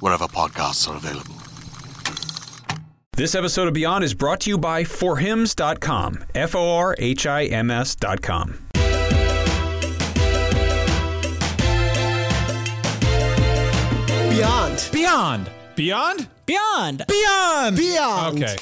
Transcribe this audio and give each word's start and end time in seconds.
wherever 0.00 0.26
podcasts 0.26 0.88
are 0.88 0.96
available. 0.96 1.34
This 3.12 3.34
episode 3.34 3.66
of 3.66 3.74
Beyond 3.74 4.04
is 4.04 4.12
brought 4.12 4.40
to 4.40 4.50
you 4.50 4.58
by 4.58 4.82
forhims.com. 4.82 6.24
F 6.34 6.54
O 6.54 6.76
R 6.76 6.94
H 6.98 7.26
I 7.26 7.44
M 7.44 7.70
S.com. 7.70 8.58
Beyond. 14.30 14.88
Beyond. 14.92 15.50
Beyond? 15.76 16.28
Beyond. 16.44 17.04
Beyond. 17.08 17.76
Beyond. 17.76 18.42
Okay. 18.44 18.56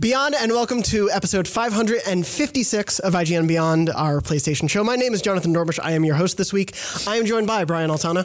Beyond, 0.00 0.34
and 0.34 0.52
welcome 0.52 0.82
to 0.84 1.10
episode 1.10 1.46
556 1.46 2.98
of 2.98 3.12
IGN 3.12 3.46
Beyond, 3.46 3.90
our 3.90 4.20
PlayStation 4.20 4.70
show. 4.70 4.82
My 4.82 4.96
name 4.96 5.12
is 5.12 5.20
Jonathon 5.20 5.52
Dornbush. 5.54 5.78
I 5.82 5.92
am 5.92 6.04
your 6.04 6.14
host 6.14 6.38
this 6.38 6.52
week. 6.52 6.74
I 7.06 7.16
am 7.16 7.26
joined 7.26 7.46
by 7.46 7.64
Brian 7.64 7.90
Altano, 7.90 8.24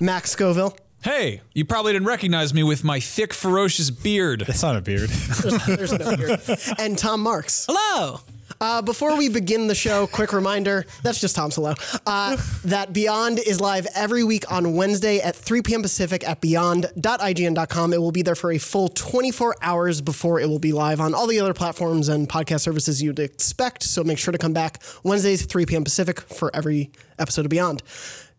Max 0.00 0.30
Scoville. 0.30 0.76
Hey, 1.02 1.40
you 1.52 1.64
probably 1.64 1.92
didn't 1.94 2.06
recognize 2.06 2.54
me 2.54 2.62
with 2.62 2.84
my 2.84 3.00
thick, 3.00 3.34
ferocious 3.34 3.90
beard. 3.90 4.44
That's 4.46 4.62
not 4.62 4.76
a 4.76 4.80
beard. 4.80 5.10
There's 5.66 5.92
no 5.92 6.16
beard. 6.16 6.40
and 6.78 6.96
Tom 6.96 7.20
Marks. 7.20 7.66
Hello. 7.68 8.20
Uh, 8.60 8.80
before 8.82 9.16
we 9.16 9.28
begin 9.28 9.66
the 9.66 9.74
show, 9.74 10.06
quick 10.06 10.32
reminder 10.32 10.84
that's 11.02 11.20
just 11.20 11.34
Tom 11.34 11.50
Solo. 11.50 11.74
Uh, 12.06 12.36
that 12.64 12.92
Beyond 12.92 13.40
is 13.40 13.60
live 13.60 13.88
every 13.96 14.22
week 14.22 14.50
on 14.52 14.74
Wednesday 14.76 15.18
at 15.18 15.34
3 15.34 15.62
p.m. 15.62 15.82
Pacific 15.82 16.26
at 16.28 16.40
beyond.ign.com. 16.40 17.92
It 17.92 18.00
will 18.00 18.12
be 18.12 18.22
there 18.22 18.36
for 18.36 18.52
a 18.52 18.58
full 18.58 18.88
24 18.88 19.56
hours 19.62 20.00
before 20.00 20.38
it 20.38 20.48
will 20.48 20.60
be 20.60 20.72
live 20.72 21.00
on 21.00 21.14
all 21.14 21.26
the 21.26 21.40
other 21.40 21.54
platforms 21.54 22.08
and 22.08 22.28
podcast 22.28 22.60
services 22.60 23.02
you'd 23.02 23.18
expect. 23.18 23.82
So 23.82 24.04
make 24.04 24.18
sure 24.18 24.30
to 24.30 24.38
come 24.38 24.52
back 24.52 24.80
Wednesdays, 25.02 25.44
3 25.46 25.66
p.m. 25.66 25.82
Pacific 25.82 26.20
for 26.20 26.54
every 26.54 26.92
episode 27.18 27.44
of 27.46 27.50
Beyond. 27.50 27.82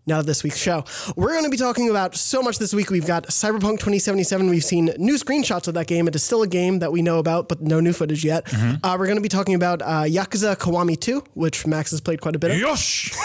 Now 0.06 0.22
this 0.22 0.44
week's 0.44 0.58
show. 0.58 0.84
We're 1.16 1.30
going 1.30 1.46
to 1.46 1.50
be 1.50 1.56
talking 1.56 1.90
about 1.90 2.14
so 2.16 2.42
much 2.42 2.58
this 2.58 2.74
week. 2.74 2.90
We've 2.90 3.08
got 3.08 3.28
Cyberpunk 3.28 3.80
2077. 3.80 4.50
We've 4.50 4.62
seen 4.62 4.92
new 4.98 5.14
screenshots 5.16 5.70
of 5.70 5.76
that 5.76 5.88
game. 5.88 6.10
It 6.10 6.16
is 6.16 6.22
still 6.22 6.42
a 6.42 6.48
game 6.48 6.80
that 6.80 6.92
we 6.92 7.02
know 7.02 7.20
about, 7.20 7.48
but 7.48 7.62
no 7.62 7.80
new 7.80 7.94
footage 7.94 8.26
yet. 8.26 8.52
Uh, 8.54 8.98
we're 9.00 9.06
going 9.06 9.16
to 9.16 9.22
be 9.22 9.30
talking 9.30 9.56
about 9.56 9.82
uh, 9.82 10.04
Yakuza 10.04 10.58
Kiwami 10.58 11.00
2, 11.00 11.24
which 11.36 11.66
Max 11.66 11.92
has 11.92 12.02
played 12.02 12.20
quite 12.20 12.36
a 12.36 12.40
bit 12.40 12.52
of. 12.52 12.58
Yosh! 12.60 13.14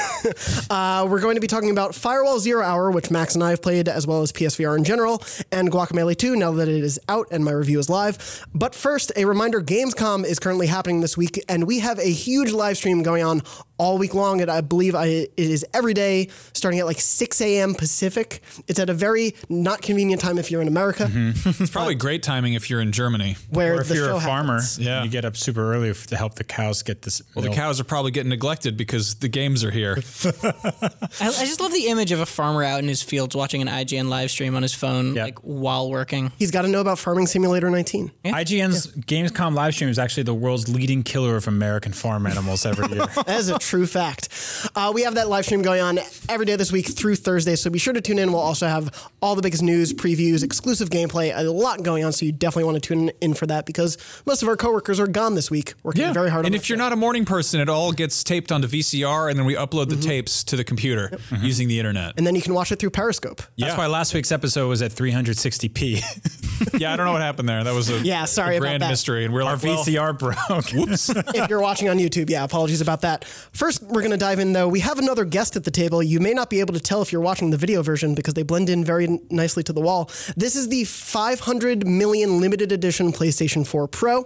Uh, 0.69 1.07
we're 1.09 1.21
going 1.21 1.37
to 1.37 1.41
be 1.41 1.47
talking 1.47 1.71
about 1.71 1.95
Firewall 1.95 2.41
Zero 2.41 2.63
Hour, 2.63 2.91
which 2.91 3.09
Max 3.09 3.37
and 3.37 3.45
I 3.45 3.51
have 3.51 3.63
played, 3.63 3.89
as 3.89 4.05
well 4.05 4.21
as 4.23 4.33
PSVR 4.33 4.77
in 4.77 4.83
general, 4.83 5.23
and 5.53 5.71
Guacamelee 5.71 6.17
2 6.17 6.35
now 6.35 6.51
that 6.53 6.67
it 6.69 6.83
is 6.83 6.99
out 7.09 7.29
and 7.31 7.45
my 7.45 7.53
review 7.53 7.79
is 7.79 7.89
live. 7.89 8.45
But 8.53 8.75
first, 8.75 9.13
a 9.17 9.25
reminder 9.25 9.63
Gamescom 9.63 10.25
is 10.25 10.41
currently 10.41 10.67
happening 10.67 11.01
this 11.01 11.17
week, 11.17 11.43
and 11.49 11.69
we 11.69 11.79
have 11.79 12.01
a 12.01 12.11
huge 12.11 12.51
live 12.51 12.77
stream 12.77 13.05
going 13.05 13.23
on 13.23 13.43
all 13.79 13.97
week 13.99 14.15
long. 14.15 14.41
And 14.41 14.51
I 14.51 14.61
believe 14.61 14.95
I, 14.95 15.07
it 15.07 15.33
is 15.37 15.65
every 15.73 15.95
day, 15.95 16.29
starting 16.53 16.81
at 16.81 16.87
like 16.87 17.01
6 17.01 17.41
a.m. 17.41 17.75
Pacific. 17.75 18.43
It's 18.67 18.79
at 18.79 18.91
a 18.91 18.95
very 18.95 19.35
not 19.49 19.81
convenient 19.83 20.21
time 20.21 20.39
if 20.39 20.51
you're 20.51 20.61
in 20.63 20.69
America, 20.69 21.05
mm-hmm. 21.05 21.63
It's 21.63 21.71
probably 21.71 21.95
great 21.95 22.23
timing 22.23 22.55
if 22.55 22.69
you're 22.71 22.81
in 22.81 22.93
Germany. 22.93 23.37
where 23.51 23.77
or 23.77 23.81
if 23.81 23.89
you're 23.91 24.09
show 24.09 24.17
a 24.17 24.21
farmer, 24.21 24.55
happens. 24.55 24.79
Yeah. 24.79 25.03
you 25.05 25.11
get 25.11 25.25
up 25.25 25.37
super 25.37 25.73
early 25.73 25.93
to 25.95 26.17
help 26.17 26.35
the 26.35 26.45
cows 26.45 26.83
get 26.83 27.03
this. 27.03 27.23
Well, 27.35 27.45
the 27.45 27.51
cows 27.55 27.81
are 27.81 27.85
probably 27.85 28.11
getting 28.11 28.31
neglected 28.31 28.77
because 28.77 29.17
the 29.17 29.29
games 29.29 29.65
are 29.65 29.71
here. 29.71 29.97
I, 30.43 30.91
I 31.21 31.45
just 31.47 31.61
love 31.61 31.73
the 31.73 31.87
image 31.89 32.13
of 32.13 32.21
a 32.21 32.27
farmer 32.27 32.63
out 32.65 32.81
in 32.81 32.89
his 32.89 33.03
fields 33.03 33.35
watching 33.35 33.63
an 33.63 33.69
IGN 33.69 34.09
live 34.09 34.31
stream 34.31 34.55
on 34.57 34.63
his 34.63 34.75
phone, 34.75 35.15
Yeah. 35.15 35.25
like 35.25 35.39
while 35.41 35.91
working. 35.91 36.33
He's 36.39 36.51
got 36.51 36.63
to 36.63 36.69
know 36.69 36.81
about 36.81 36.99
Farming 36.99 37.27
Simulator 37.27 37.71
19. 37.71 38.11
IGN's 38.25 38.89
Gamescom 38.89 39.55
live 39.55 39.75
stream 39.75 39.91
is 39.91 39.99
actually 39.99 40.25
the 40.25 40.35
world's 40.35 40.69
leading 40.69 41.03
killer 41.03 41.37
of 41.37 41.49
American 41.49 41.93
farm 41.93 42.27
animals 42.27 42.67
every 42.67 42.89
year. 42.89 43.07
That 43.29 43.41
is 43.41 43.49
a 43.51 43.59
true 43.69 43.87
fact. 43.87 44.29
Uh, 44.75 44.91
we 44.95 45.03
have 45.03 45.15
that 45.17 45.29
live 45.29 45.45
stream 45.45 45.61
going 45.63 45.81
on 45.83 45.99
every 46.29 46.47
day 46.47 46.57
this 46.57 46.73
week 46.73 46.87
through 46.87 47.17
Thursday, 47.17 47.55
so 47.55 47.69
be 47.69 47.79
sure 47.79 47.93
to 47.93 48.01
tune 48.01 48.19
in. 48.19 48.33
We'll 48.33 48.41
also 48.41 48.67
have 48.67 49.11
all 49.21 49.35
the 49.35 49.43
biggest 49.43 49.63
news, 49.63 49.93
previews, 49.93 50.43
exclusive 50.43 50.89
gameplay, 50.89 51.37
a 51.37 51.43
lot 51.51 51.83
going 51.83 52.03
on, 52.05 52.13
so 52.13 52.25
you 52.25 52.33
definitely 52.33 52.65
want 52.65 52.77
to 52.77 52.81
tune 52.81 53.11
in 53.21 53.35
for 53.35 53.47
that 53.47 53.67
because 53.67 53.99
most 54.25 54.43
of 54.43 54.49
our 54.49 54.57
coworkers 54.57 54.99
are 54.99 55.07
gone 55.07 55.35
this 55.35 55.51
week, 55.51 55.75
working 55.83 56.13
very 56.15 56.31
hard 56.31 56.47
And 56.47 56.55
the 56.55 56.57
if 56.57 56.69
you're 56.71 56.79
show. 56.79 56.85
not 56.85 56.93
a 56.93 56.97
morning 56.97 57.25
person, 57.27 57.61
it 57.61 57.69
all 57.69 57.93
gets 57.93 58.25
taped 58.25 58.51
onto 58.51 58.67
VCR, 58.69 59.29
and 59.29 59.39
then 59.39 59.45
we 59.45 59.55
upload 59.55 59.91
the 59.91 59.97
tapes 59.97 60.43
to 60.45 60.57
the 60.57 60.65
computer 60.65 61.11
using 61.43 61.69
the 61.69 61.79
internet. 61.79 62.15
And 62.17 62.27
then 62.27 62.35
you 62.35 62.41
can 62.43 62.55
watch 62.55 62.73
it 62.73 62.79
through 62.79 62.91
Periscope. 62.91 63.43
That's 63.59 63.77
why 63.77 63.87
last 63.87 64.15
week's 64.15 64.33
episode 64.33 64.69
was 64.69 64.81
at 64.81 64.93
360p. 64.93 66.79
yeah, 66.81 66.93
I 66.93 66.97
don't 66.97 67.07
know 67.07 67.13
what 67.13 67.21
happened 67.23 67.49
there. 67.49 67.63
That 67.65 67.75
was 67.75 67.91
a 67.91 67.99
Yeah, 68.03 68.25
sorry 68.25 68.55
a 68.55 68.59
about 68.59 68.67
grand 68.69 68.83
that. 68.83 68.89
mystery, 68.89 69.25
and 69.25 69.35
we're 69.35 69.43
Our 69.43 69.55
like, 69.57 69.63
well, 69.63 69.85
VCR 69.85 70.19
broke. 70.19 70.71
Whoops. 70.73 71.09
if 71.35 71.49
you're 71.51 71.61
watching 71.61 71.89
on 71.89 71.99
YouTube, 71.99 72.31
yeah, 72.31 72.45
apologies 72.45 72.81
about 72.81 73.03
that. 73.03 73.25
First, 73.59 73.83
we're 73.83 74.03
going 74.03 74.13
to 74.13 74.17
dive 74.17 74.39
in 74.39 74.53
though. 74.53 74.69
We 74.69 74.79
have 74.81 75.01
another 75.01 75.25
guest 75.25 75.57
at 75.57 75.65
the 75.65 75.73
table. 75.73 76.01
You 76.01 76.21
may 76.21 76.33
not 76.33 76.49
be 76.49 76.61
able 76.61 76.75
to 76.75 76.81
tell 76.81 77.03
if 77.03 77.11
you're 77.11 77.21
watching 77.21 77.51
the 77.51 77.57
video 77.57 77.83
version 77.83 78.15
because 78.15 78.35
they 78.35 78.45
blend 78.45 78.71
in 78.71 78.85
very 78.85 79.07
n- 79.07 79.19
nicely 79.31 79.65
to 79.65 79.73
the 79.73 79.81
wall. 79.81 80.09
This 80.37 80.55
is 80.55 80.69
the 80.69 80.85
500 80.85 81.85
million 81.85 82.41
limited 82.41 82.71
edition 82.71 83.11
PlayStation 83.13 83.67
4 83.67 83.89
Pro. 83.89 84.25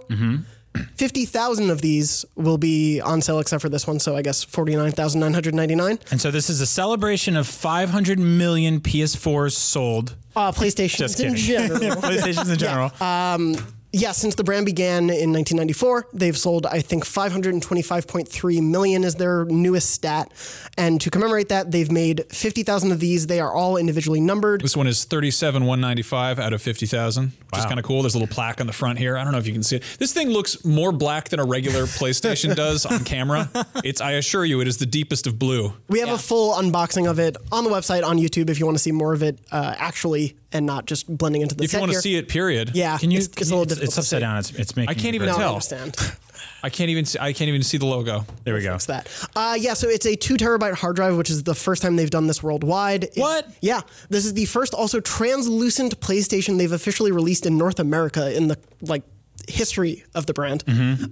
50,000 0.97 1.69
of 1.71 1.81
these 1.81 2.25
will 2.35 2.59
be 2.59 3.01
on 3.01 3.21
sale 3.21 3.39
except 3.39 3.63
for 3.63 3.69
this 3.69 3.87
one, 3.87 3.99
so 3.99 4.15
I 4.15 4.21
guess 4.21 4.43
49,999. 4.43 5.99
and 6.11 6.21
so 6.21 6.29
this 6.29 6.49
is 6.51 6.61
a 6.61 6.65
celebration 6.67 7.35
of 7.35 7.47
500 7.47 8.19
million 8.19 8.81
PS4s 8.81 9.51
sold. 9.53 10.15
Uh, 10.35 10.51
PlayStation 10.51 10.97
Just 10.97 11.19
in 11.19 11.35
kidding. 11.35 11.69
general. 11.79 11.79
PlayStations 12.01 12.51
in 12.51 12.57
general. 12.59 12.91
yeah, 12.99 13.55
since 13.93 14.35
the 14.35 14.43
brand 14.43 14.65
began 14.65 15.03
in 15.03 15.31
1994, 15.31 16.07
they've 16.13 16.37
sold, 16.37 16.65
I 16.65 16.81
think, 16.81 17.05
525.3 17.05 18.61
million 18.63 19.03
is 19.03 19.15
their 19.15 19.45
newest 19.45 19.91
stat. 19.91 20.31
And 20.77 20.99
to 21.01 21.11
commemorate 21.11 21.49
that, 21.49 21.71
they've 21.71 21.91
made 21.91 22.25
50,000 22.29 22.91
of 22.91 22.99
these. 22.99 23.27
They 23.27 23.39
are 23.39 23.53
all 23.53 23.77
individually 23.77 24.19
numbered. 24.19 24.61
This 24.61 24.75
one 24.75 24.87
is 24.87 25.05
37,195 25.05 26.39
out 26.39 26.53
of 26.53 26.61
50,000, 26.61 27.25
which 27.25 27.59
is 27.59 27.65
kind 27.65 27.79
of 27.79 27.85
cool. 27.85 28.01
There's 28.01 28.15
a 28.15 28.19
little 28.19 28.33
plaque 28.33 28.59
on 28.59 28.67
the 28.67 28.73
front 28.73 28.97
here. 28.97 29.15
I 29.15 29.23
don't 29.23 29.31
know 29.31 29.39
if 29.39 29.47
you 29.47 29.53
can 29.53 29.63
see 29.63 29.75
it. 29.75 29.83
This 29.99 30.11
thing 30.11 30.29
looks 30.29 30.65
more 30.65 30.91
black 30.91 31.29
than 31.29 31.39
a 31.39 31.45
regular 31.45 31.83
PlayStation 31.83 32.55
does 32.63 32.85
on 32.85 33.03
camera. 33.03 33.49
It's, 33.83 34.01
I 34.01 34.13
assure 34.13 34.43
you, 34.43 34.61
it 34.61 34.67
is 34.67 34.77
the 34.77 34.85
deepest 34.87 35.27
of 35.27 35.37
blue. 35.37 35.73
We 35.87 35.99
have 35.99 36.09
a 36.09 36.17
full 36.17 36.55
unboxing 36.55 37.09
of 37.09 37.19
it 37.19 37.37
on 37.51 37.63
the 37.63 37.69
website 37.69 38.03
on 38.03 38.17
YouTube 38.17 38.49
if 38.49 38.59
you 38.59 38.65
want 38.65 38.77
to 38.77 38.83
see 38.83 38.91
more 38.91 39.13
of 39.13 39.21
it 39.21 39.39
uh, 39.51 39.75
actually 39.77 40.35
and 40.53 40.65
not 40.65 40.85
just 40.85 41.07
blending 41.17 41.41
into 41.41 41.55
the 41.55 41.63
If 41.63 41.71
set 41.71 41.77
you 41.77 41.81
want 41.81 41.91
to 41.93 41.99
see 42.01 42.15
it, 42.15 42.27
period. 42.29 42.71
yeah, 42.73 42.97
Can 42.97 43.11
you? 43.11 43.17
it's, 43.19 43.27
can 43.27 43.41
it's 43.41 43.49
a 43.49 43.53
you- 43.53 43.59
little 43.59 43.63
it's, 43.63 43.73
difficult 43.81 43.87
it's 43.89 43.97
upside 43.97 44.17
see. 44.17 44.21
down. 44.21 44.37
It's, 44.37 44.51
it's 44.51 44.75
making. 44.75 44.89
I 44.89 44.93
can't 44.93 45.15
even 45.15 45.27
No, 45.27 45.33
very- 45.33 45.43
I 45.43 45.47
tell. 45.47 45.53
understand. 45.53 45.97
I 46.65 46.69
can't 46.69 46.89
even 46.89 47.03
see, 47.05 47.19
I 47.19 47.33
can't 47.33 47.49
even 47.49 47.61
see 47.61 47.77
the 47.77 47.85
logo. 47.85 48.25
There 48.45 48.53
we 48.53 48.61
go. 48.63 48.75
It's 48.75 48.85
that. 48.85 49.09
Uh, 49.35 49.57
yeah, 49.59 49.73
so 49.73 49.89
it's 49.89 50.05
a 50.05 50.15
two 50.15 50.35
terabyte 50.35 50.73
hard 50.75 50.95
drive, 50.95 51.17
which 51.17 51.29
is 51.29 51.43
the 51.43 51.53
first 51.55 51.81
time 51.81 51.97
they've 51.97 52.09
done 52.09 52.27
this 52.27 52.41
worldwide. 52.41 53.03
It- 53.05 53.11
What? 53.17 53.47
yeah, 53.61 53.81
this 54.09 54.25
is 54.25 54.33
the 54.33 54.45
first 54.45 54.73
also 54.73 54.99
translucent 55.01 55.99
PlayStation 55.99 56.57
they've 56.57 56.71
officially 56.71 57.11
released 57.11 57.45
in 57.45 57.57
North 57.57 57.79
America 57.79 58.33
in 58.35 58.47
the 58.47 58.57
like 58.81 59.03
history 59.49 60.03
of 60.15 60.25
the 60.25 60.33
brand. 60.33 60.63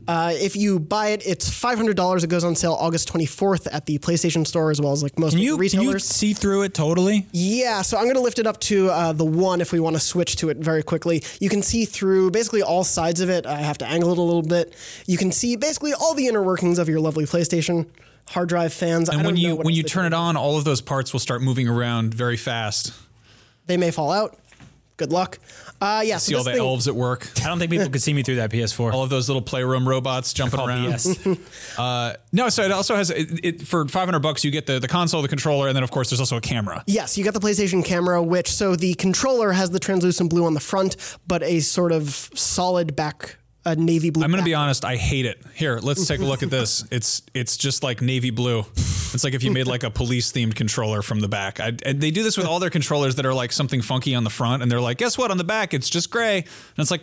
Uh, 0.08 0.32
if 0.36 0.56
you 0.56 0.80
buy 0.80 1.10
it, 1.10 1.22
it's 1.26 1.50
five 1.50 1.78
hundred 1.78 1.98
dollars. 1.98 2.24
It 2.24 2.30
goes 2.30 2.44
on 2.44 2.56
sale 2.56 2.74
August 2.80 3.08
twenty 3.08 3.26
fourth 3.26 3.68
at 3.68 3.86
the 3.86 3.98
PlayStation 4.00 4.46
Store 4.48 4.72
as 4.72 4.80
well 4.82 4.92
as 4.92 5.04
like 5.04 5.18
most 5.20 5.32
Can 5.34 5.40
you, 5.42 5.52
can 5.54 5.60
retailers. 5.60 5.94
you 5.94 6.00
see 6.00 6.34
through 6.34 6.64
it 6.64 6.74
totally? 6.74 7.28
Yeah, 7.32 7.82
so 7.82 7.98
I'm 7.98 8.04
going 8.04 8.16
to 8.16 8.22
lift 8.22 8.40
it 8.40 8.48
up 8.48 8.60
to 8.62 8.90
uh, 8.90 9.14
the 9.14 9.26
one 9.26 9.62
if 9.62 9.72
we 9.72 9.80
want 9.80 9.96
to 9.96 10.00
switch 10.00 10.36
to 10.38 10.50
it 10.50 10.58
very 10.58 10.84
quickly. 10.84 11.24
You 11.40 11.50
can 11.50 11.62
see 11.62 11.86
through 11.86 12.32
basically 12.32 12.62
all 12.62 12.84
sides 12.84 13.22
of 13.22 13.30
it. 13.30 13.46
I 13.46 13.58
have 13.58 13.78
to 13.80 13.86
angle 13.88 14.12
it 14.12 14.18
a 14.18 14.22
little 14.22 14.42
bit. 14.42 14.74
You 15.08 15.18
can 15.18 15.32
see 15.32 15.56
basically 15.56 15.94
all 15.94 16.14
the 16.14 16.28
inner 16.28 16.42
workings 16.44 16.80
of 16.80 16.88
your 16.90 17.00
lovely 17.00 17.26
PlayStation. 17.26 17.88
Hard 18.30 18.50
drive 18.50 18.72
fans. 18.72 19.10
I 19.10 19.16
And 19.16 19.26
when 19.26 19.36
you 19.36 19.56
when 19.56 19.74
you 19.74 19.84
turn 19.84 20.06
it 20.06 20.14
on, 20.14 20.38
all 20.38 20.58
of 20.58 20.64
those 20.64 20.80
parts 20.80 21.12
will 21.12 21.20
start 21.20 21.42
moving 21.42 21.68
around 21.68 22.14
very 22.14 22.38
fast. 22.38 22.94
they 23.66 23.78
may 23.78 23.92
fall 23.92 24.12
out. 24.12 24.38
good 24.98 25.12
luck. 25.12 25.40
Uh, 25.82 26.04
yeah, 26.06 26.18
See 26.18 26.34
so 26.34 26.38
all 26.38 26.44
the 26.44 26.52
thing- 26.52 26.60
elves 26.60 26.88
at 26.88 26.96
work. 26.96 27.28
I 27.44 27.48
don't 27.48 27.58
think 27.58 27.72
people 27.72 27.90
could 27.90 28.02
see 28.04 28.14
me 28.14 28.22
through 28.22 28.36
that 28.36 28.52
PS4. 28.52 28.94
All 28.94 29.04
of 29.04 29.10
those 29.10 29.28
little 29.28 29.42
playroom 29.42 29.88
robots 29.90 30.32
jumping 30.32 30.60
around. 30.60 30.86
BS. 30.94 31.40
Uh, 31.78 32.14
no, 32.34 32.50
so 32.50 32.64
it 32.64 32.72
also 32.72 32.96
has 32.96 33.10
it, 33.10 33.40
it, 33.44 33.62
for 33.62 33.88
500 33.88 34.20
bucks 34.20 34.44
you 34.44 34.52
get 34.52 34.66
the, 34.66 34.80
the 34.80 34.88
console, 34.88 35.22
the 35.22 35.28
controller, 35.28 35.68
and 35.68 35.76
then 35.76 35.84
of 35.84 35.90
course 35.92 36.10
there's 36.10 36.20
also 36.20 36.36
a 36.38 36.42
camera. 36.42 36.84
Yes, 36.86 37.18
you 37.18 37.24
got 37.24 37.34
the 37.34 37.40
PlayStation 37.40 37.84
camera, 37.84 38.22
which 38.22 38.52
so 38.52 38.76
the 38.76 38.94
controller 38.96 39.52
has 39.54 39.72
the 39.72 39.80
translucent 39.80 40.30
blue 40.30 40.46
on 40.46 40.54
the 40.54 40.60
front, 40.60 40.98
but 41.28 41.42
a 41.44 41.62
sort 41.62 41.92
of 41.94 42.30
solid 42.36 42.96
back, 42.96 43.38
a 43.66 43.76
navy 43.76 44.10
blue. 44.10 44.24
I'm 44.24 44.32
going 44.32 44.42
to 44.42 44.46
be 44.46 44.56
honest, 44.56 44.84
I 44.86 44.96
hate 44.96 45.26
it. 45.26 45.42
Here, 45.54 45.80
let's 45.80 46.08
take 46.08 46.20
a 46.20 46.26
look 46.26 46.44
at 46.44 46.50
this. 46.58 46.84
It's 46.92 47.22
it's 47.34 47.58
just 47.58 47.84
like 47.84 48.02
navy 48.02 48.32
blue. 48.32 48.66
It's 49.14 49.24
like 49.24 49.34
if 49.34 49.44
you 49.44 49.52
made 49.52 49.68
like 49.68 49.84
a 49.84 49.90
police 49.90 50.32
themed 50.32 50.56
controller 50.56 51.02
from 51.02 51.20
the 51.20 51.28
back. 51.28 51.60
I, 51.60 51.74
and 51.86 52.00
they 52.02 52.12
do 52.12 52.24
this 52.24 52.38
with 52.38 52.46
all 52.46 52.60
their 52.60 52.70
controllers 52.70 53.16
that 53.16 53.26
are 53.26 53.34
like 53.34 53.52
something 53.52 53.82
funky 53.82 54.16
on 54.16 54.24
the 54.24 54.30
front, 54.30 54.64
and 54.64 54.72
they're 54.72 54.82
like, 54.82 54.98
guess 54.98 55.18
what? 55.18 55.32
On 55.32 55.38
the 55.38 55.44
back, 55.44 55.74
it's 55.74 55.90
just 55.90 56.10
gray. 56.10 56.38
And 56.38 56.48
it's 56.78 56.92
like, 56.92 57.02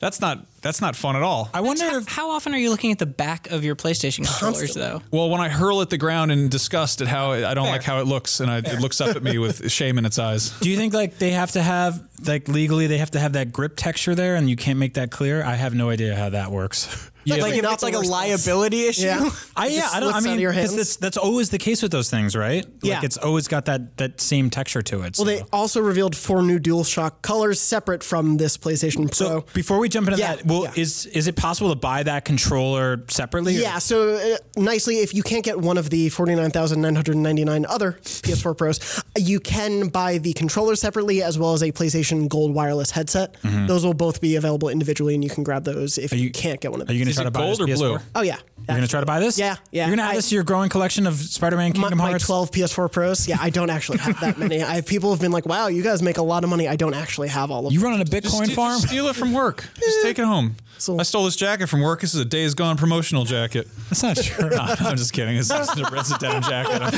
that's 0.00 0.20
not 0.20 0.46
that's 0.64 0.80
not 0.80 0.96
fun 0.96 1.14
at 1.14 1.22
all. 1.22 1.50
I 1.52 1.60
wonder 1.60 1.84
How, 1.84 1.98
if 1.98 2.08
how 2.08 2.30
often 2.30 2.54
are 2.54 2.58
you 2.58 2.70
looking 2.70 2.90
at 2.90 2.98
the 2.98 3.04
back 3.04 3.50
of 3.50 3.64
your 3.64 3.76
PlayStation 3.76 4.24
controllers, 4.24 4.72
though? 4.72 5.02
Well, 5.10 5.28
when 5.28 5.42
I 5.42 5.50
hurl 5.50 5.82
at 5.82 5.90
the 5.90 5.98
ground 5.98 6.32
in 6.32 6.48
disgust 6.48 7.02
at 7.02 7.06
how 7.06 7.32
I 7.32 7.52
don't 7.52 7.68
like 7.68 7.82
how 7.82 8.00
it 8.00 8.06
looks, 8.06 8.40
and 8.40 8.50
I, 8.50 8.58
it 8.58 8.80
looks 8.80 8.98
up 9.02 9.14
at 9.14 9.22
me 9.22 9.36
with 9.36 9.70
shame 9.78 9.98
in 9.98 10.06
its 10.06 10.18
eyes. 10.18 10.58
Do 10.60 10.70
you 10.70 10.78
think 10.78 10.94
like 10.94 11.18
they 11.18 11.32
have 11.32 11.50
to 11.52 11.62
have 11.62 12.02
like 12.26 12.48
legally 12.48 12.86
they 12.86 12.96
have 12.96 13.10
to 13.10 13.20
have 13.20 13.34
that 13.34 13.52
grip 13.52 13.74
texture 13.76 14.14
there 14.14 14.36
and 14.36 14.48
you 14.48 14.56
can't 14.56 14.78
make 14.78 14.94
that 14.94 15.10
clear? 15.10 15.44
I 15.44 15.54
have 15.54 15.74
no 15.74 15.90
idea 15.90 16.16
how 16.16 16.30
that 16.30 16.50
works. 16.50 17.10
Yeah, 17.24 17.36
like 17.36 17.54
if 17.54 17.64
it's 17.64 17.82
like 17.82 17.94
a 17.94 17.98
worst 17.98 18.10
case. 18.10 18.46
liability 18.46 18.86
issue. 18.86 19.02
Yeah. 19.04 19.28
I 19.56 19.66
yeah, 19.68 19.88
I 19.92 20.00
don't. 20.00 20.14
I 20.14 20.20
mean, 20.20 20.34
of 20.34 20.40
your 20.40 20.52
'cause 20.52 20.60
hands. 20.60 20.76
that's 20.76 20.96
that's 20.96 21.16
always 21.16 21.50
the 21.50 21.58
case 21.58 21.82
with 21.82 21.90
those 21.92 22.10
things, 22.10 22.34
right? 22.36 22.66
Yeah. 22.82 22.96
like 22.96 23.04
it's 23.04 23.16
always 23.16 23.48
got 23.48 23.66
that 23.66 23.96
that 23.98 24.20
same 24.20 24.50
texture 24.50 24.82
to 24.82 25.02
it. 25.02 25.16
Well, 25.18 25.26
they 25.26 25.42
also 25.52 25.80
revealed 25.80 26.16
four 26.16 26.42
new 26.42 26.58
DualShock 26.58 27.22
colors 27.22 27.60
separate 27.60 28.02
from 28.02 28.36
this 28.36 28.56
PlayStation 28.56 29.06
Pro. 29.06 29.12
So 29.12 29.44
before 29.54 29.78
we 29.78 29.88
jump 29.88 30.08
into 30.08 30.18
Yeah, 30.18 30.36
that, 30.36 30.46
well, 30.46 30.64
yeah. 30.64 30.72
is 30.76 31.06
is 31.06 31.26
it 31.28 31.36
possible 31.36 31.70
to 31.70 31.76
buy 31.76 32.02
that 32.02 32.24
controller 32.24 33.04
separately? 33.08 33.56
or- 33.56 33.60
Yeah, 33.60 33.78
so 33.78 34.14
uh, 34.16 34.36
nicely, 34.56 34.98
if 34.98 35.14
you 35.14 35.22
can't 35.22 35.44
get 35.44 35.58
one 35.60 35.78
of 35.78 35.90
the 35.90 36.08
49,999 36.08 37.66
other 37.66 37.92
PS4 38.02 38.56
Pros, 38.56 39.02
you 39.16 39.40
can 39.40 39.88
buy 39.88 40.18
the 40.18 40.32
controller 40.32 40.76
separately 40.76 41.22
as 41.22 41.38
well 41.38 41.52
as 41.54 41.62
a 41.62 41.72
PlayStation 41.72 42.28
Gold 42.28 42.54
wireless 42.54 42.90
headset. 42.90 43.36
Those 43.42 43.84
will 43.84 43.94
both 43.94 44.20
be 44.20 44.36
available 44.36 44.68
individually, 44.68 45.14
and 45.14 45.22
you 45.24 45.30
can 45.30 45.44
grab 45.44 45.64
those 45.64 45.98
if 45.98 46.12
you, 46.12 46.18
you- 46.18 46.30
can't 46.30 46.60
get 46.60 46.70
one 46.72 46.80
of 46.82 46.88
Are 46.88 46.92
you 46.92 47.04
going 47.04 47.12
to 47.12 47.13
Is 47.14 47.16
try 47.16 47.22
it 47.22 47.24
to 47.26 47.30
buy 47.30 47.40
gold 47.40 47.52
this 47.52 47.60
or 47.60 47.66
blue? 47.66 47.96
PS4? 47.98 48.02
oh, 48.16 48.22
yeah. 48.22 48.36
You're 48.66 48.76
going 48.76 48.80
to 48.82 48.88
try 48.88 49.00
to 49.00 49.06
buy 49.06 49.20
this? 49.20 49.38
Yeah, 49.38 49.56
yeah. 49.72 49.86
You're 49.86 49.96
going 49.96 49.98
to 49.98 50.10
add 50.10 50.12
I- 50.12 50.16
this 50.16 50.28
to 50.30 50.34
your 50.36 50.44
growing 50.44 50.70
collection 50.70 51.06
of 51.06 51.14
Spider-Man 51.16 51.70
my, 51.70 51.80
Kingdom 51.80 51.98
my 51.98 52.08
Hearts. 52.10 52.24
12 52.26 52.50
PS4 52.50 52.90
Pros. 52.90 53.28
Yeah, 53.28 53.36
I 53.40 53.50
don't 53.50 53.68
actually 53.68 53.98
have 53.98 54.18
that 54.20 54.38
many. 54.38 54.62
I 54.62 54.76
have 54.76 54.86
people 54.86 55.10
have 55.10 55.20
been 55.20 55.32
like, 55.32 55.44
"Wow, 55.44 55.66
you 55.66 55.82
guys 55.82 56.00
make 56.02 56.16
a 56.16 56.22
lot 56.22 56.44
of 56.44 56.50
money." 56.50 56.66
I 56.66 56.76
don't 56.76 56.94
actually 56.94 57.28
have 57.28 57.50
all 57.50 57.58
of 57.58 57.64
them. 57.66 57.72
You 57.74 57.80
them. 57.80 57.90
running 57.90 58.00
a 58.00 58.04
Just, 58.10 58.24
Bitcoin 58.34 58.44
just 58.46 58.56
farm? 58.56 58.78
steal 58.80 59.06
it 59.08 59.16
from 59.16 59.32
work. 59.34 59.64
Just 59.78 60.02
take 60.02 60.18
it 60.18 60.24
home. 60.24 60.56
So- 60.78 60.98
I 60.98 61.02
stole 61.02 61.24
this 61.26 61.36
jacket 61.36 61.66
from 61.68 61.82
work. 61.82 62.00
This 62.00 62.14
is 62.14 62.20
a 62.20 62.24
Days 62.24 62.54
Gone 62.54 62.76
promotional 62.78 63.24
jacket. 63.24 63.68
That's 63.90 64.02
not 64.02 64.16
true. 64.16 64.48
No, 64.50 64.56
I'm 64.80 64.96
just 64.96 65.12
kidding. 65.12 65.36
It's 65.36 65.48
just 65.48 65.78
a 65.78 65.82
red 65.90 66.04
denim 66.20 66.42
jacket. 66.42 66.94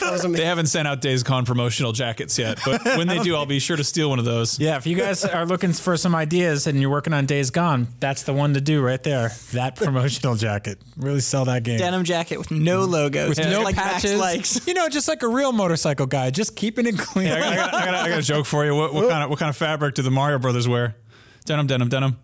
That 0.00 0.12
was. 0.12 0.22
They 0.22 0.44
haven't 0.44 0.66
sent 0.66 0.86
out 0.88 1.00
Days 1.00 1.22
Gone 1.22 1.44
promotional 1.44 1.92
jackets 1.92 2.38
yet, 2.38 2.58
but 2.64 2.84
when 2.84 3.06
they 3.06 3.18
do, 3.20 3.36
I'll 3.36 3.46
be 3.46 3.58
sure 3.58 3.76
to 3.76 3.84
steal 3.84 4.10
one 4.10 4.18
of 4.18 4.24
those. 4.24 4.58
Yeah, 4.58 4.76
if 4.76 4.86
you 4.86 4.96
guys 4.96 5.24
are 5.24 5.46
looking 5.46 5.72
for 5.72 5.96
some 5.96 6.14
ideas 6.14 6.66
and 6.66 6.80
you're 6.80 6.90
working 6.90 7.12
on 7.12 7.26
Days 7.26 7.50
Gone, 7.50 7.86
that's 8.00 8.24
the 8.24 8.32
one 8.32 8.54
to 8.54 8.60
do 8.60 8.80
right 8.82 9.02
there. 9.02 9.30
That 9.52 9.76
promotional 9.76 10.34
jacket. 10.34 10.78
Really 10.96 11.20
sell 11.20 11.44
that 11.46 11.62
game. 11.62 11.78
Denim 11.78 12.04
jacket 12.04 12.38
with 12.38 12.50
no 12.50 12.84
logo, 12.84 13.28
With 13.28 13.38
just 13.38 13.48
no 13.50 13.62
like 13.62 13.76
patches. 13.76 14.18
likes. 14.18 14.66
You 14.66 14.74
know, 14.74 14.88
just 14.88 15.08
like 15.08 15.22
a 15.22 15.28
real 15.28 15.52
motorcycle 15.52 16.06
guy, 16.06 16.30
just 16.30 16.56
keeping 16.56 16.86
it 16.86 16.98
clean. 16.98 17.28
I 17.28 17.38
got, 17.40 17.52
I, 17.52 17.56
got, 17.56 17.74
I, 17.74 17.84
got, 17.84 17.94
I 17.94 18.08
got 18.08 18.18
a 18.18 18.22
joke 18.22 18.46
for 18.46 18.64
you. 18.64 18.74
What, 18.74 18.92
what 18.92 19.08
kind 19.08 19.22
of 19.24 19.30
what 19.30 19.38
kind 19.38 19.48
of 19.50 19.56
fabric 19.56 19.94
do 19.94 20.02
the 20.02 20.10
Mario 20.10 20.38
Brothers 20.38 20.66
wear? 20.68 20.96
Denim, 21.44 21.66
denim, 21.66 21.88
denim, 21.88 22.16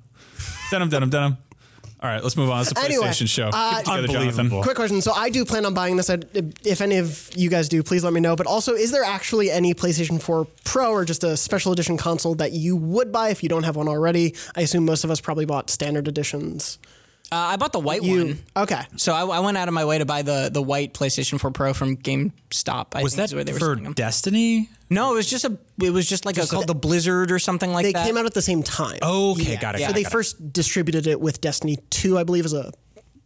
denim, 0.70 0.88
denim, 0.88 1.10
denim. 1.10 1.36
All 2.02 2.10
right, 2.10 2.22
let's 2.22 2.36
move 2.36 2.50
on. 2.50 2.62
It's 2.62 2.72
a 2.72 2.78
Anyway, 2.80 3.06
PlayStation 3.06 3.28
show. 3.28 3.50
uh, 3.52 3.76
Get 3.76 3.84
together, 3.84 4.06
Jonathon. 4.08 4.26
Unbelievable. 4.40 4.62
Quick 4.64 4.74
question. 4.76 5.00
So 5.00 5.12
I 5.12 5.30
do 5.30 5.44
plan 5.44 5.64
on 5.64 5.72
buying 5.72 5.96
this. 5.96 6.10
I- 6.10 6.18
If 6.64 6.80
any 6.80 6.96
of 6.98 7.30
you 7.36 7.48
guys 7.48 7.68
do, 7.68 7.80
please 7.84 8.02
let 8.02 8.12
me 8.12 8.18
know. 8.20 8.34
But 8.34 8.48
also, 8.48 8.74
is 8.74 8.90
there 8.90 9.04
actually 9.04 9.52
any 9.52 9.72
PlayStation 9.72 10.20
4 10.20 10.46
Pro 10.64 10.90
or 10.90 11.04
just 11.04 11.22
a 11.22 11.36
special 11.36 11.70
edition 11.70 11.96
console 11.96 12.34
that 12.36 12.50
you 12.52 12.74
would 12.74 13.12
buy 13.12 13.28
if 13.28 13.42
you 13.44 13.48
don't 13.48 13.62
have 13.62 13.76
one 13.76 13.86
already? 13.86 14.34
I 14.56 14.62
assume 14.62 14.84
most 14.84 15.04
of 15.04 15.12
us 15.12 15.20
probably 15.20 15.44
bought 15.44 15.70
standard 15.70 16.08
editions. 16.08 16.78
Uh, 17.32 17.36
I 17.36 17.56
bought 17.56 17.72
the 17.72 17.80
white 17.80 18.02
You 18.02 18.18
one. 18.24 18.38
okay? 18.56 18.82
So 18.96 19.12
I, 19.14 19.24
I 19.24 19.40
went 19.40 19.56
out 19.56 19.66
of 19.68 19.74
my 19.74 19.84
way 19.86 19.98
to 19.98 20.04
buy 20.04 20.20
the 20.22 20.50
the 20.52 20.60
white 20.62 20.92
PlayStation 20.92 21.40
4 21.40 21.50
Pro 21.50 21.72
from 21.72 21.96
GameStop. 21.96 22.88
I 22.94 23.02
Was 23.02 23.14
think 23.14 23.16
that 23.16 23.24
is 23.30 23.34
where 23.34 23.44
they 23.44 23.52
were 23.52 23.58
for 23.58 23.64
selling 23.66 23.84
them. 23.84 23.92
Destiny? 23.94 24.68
No, 24.90 25.12
it 25.12 25.16
was 25.16 25.30
just 25.30 25.44
a. 25.46 25.56
It 25.82 25.90
was 25.90 26.06
just 26.06 26.26
like 26.26 26.36
a, 26.36 26.46
called 26.46 26.66
the 26.66 26.74
Blizzard 26.74 27.32
or 27.32 27.38
something 27.38 27.72
like 27.72 27.84
They 27.84 27.92
that. 27.92 28.02
They 28.02 28.08
came 28.10 28.18
out 28.18 28.26
at 28.26 28.34
the 28.34 28.42
same 28.42 28.62
time. 28.62 28.98
Okay, 29.02 29.56
got 29.56 29.74
it. 29.74 29.78
So 29.80 29.86
got 29.86 29.94
they 29.94 30.02
got 30.02 30.08
it. 30.10 30.12
first 30.12 30.52
distributed 30.52 31.06
it 31.06 31.20
with 31.20 31.40
Destiny 31.40 31.78
2, 31.90 32.18
I 32.18 32.24
believe, 32.24 32.44
as 32.44 32.52
a 32.52 32.72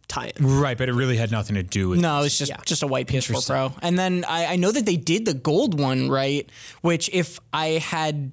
tie-in. 0.07 0.45
Right, 0.61 0.77
but 0.77 0.87
it 0.87 0.93
really 0.93 1.17
had 1.17 1.31
nothing 1.31 1.55
to 1.55 1.63
do 1.63 1.89
with 1.89 1.99
No, 1.99 2.21
it's 2.23 2.37
just 2.37 2.49
Yeah. 2.49 2.57
just 2.65 2.81
a 2.83 2.87
white 2.87 3.07
PS4 3.07 3.45
Pro. 3.45 3.73
And 3.81 3.99
then 3.99 4.23
I, 4.25 4.45
I 4.45 4.55
know 4.55 4.71
that 4.71 4.85
they 4.85 4.95
did 4.95 5.25
the 5.25 5.33
gold 5.33 5.77
one, 5.77 6.09
right? 6.09 6.49
Which 6.79 7.09
if 7.11 7.41
I 7.51 7.71
had 7.83 8.31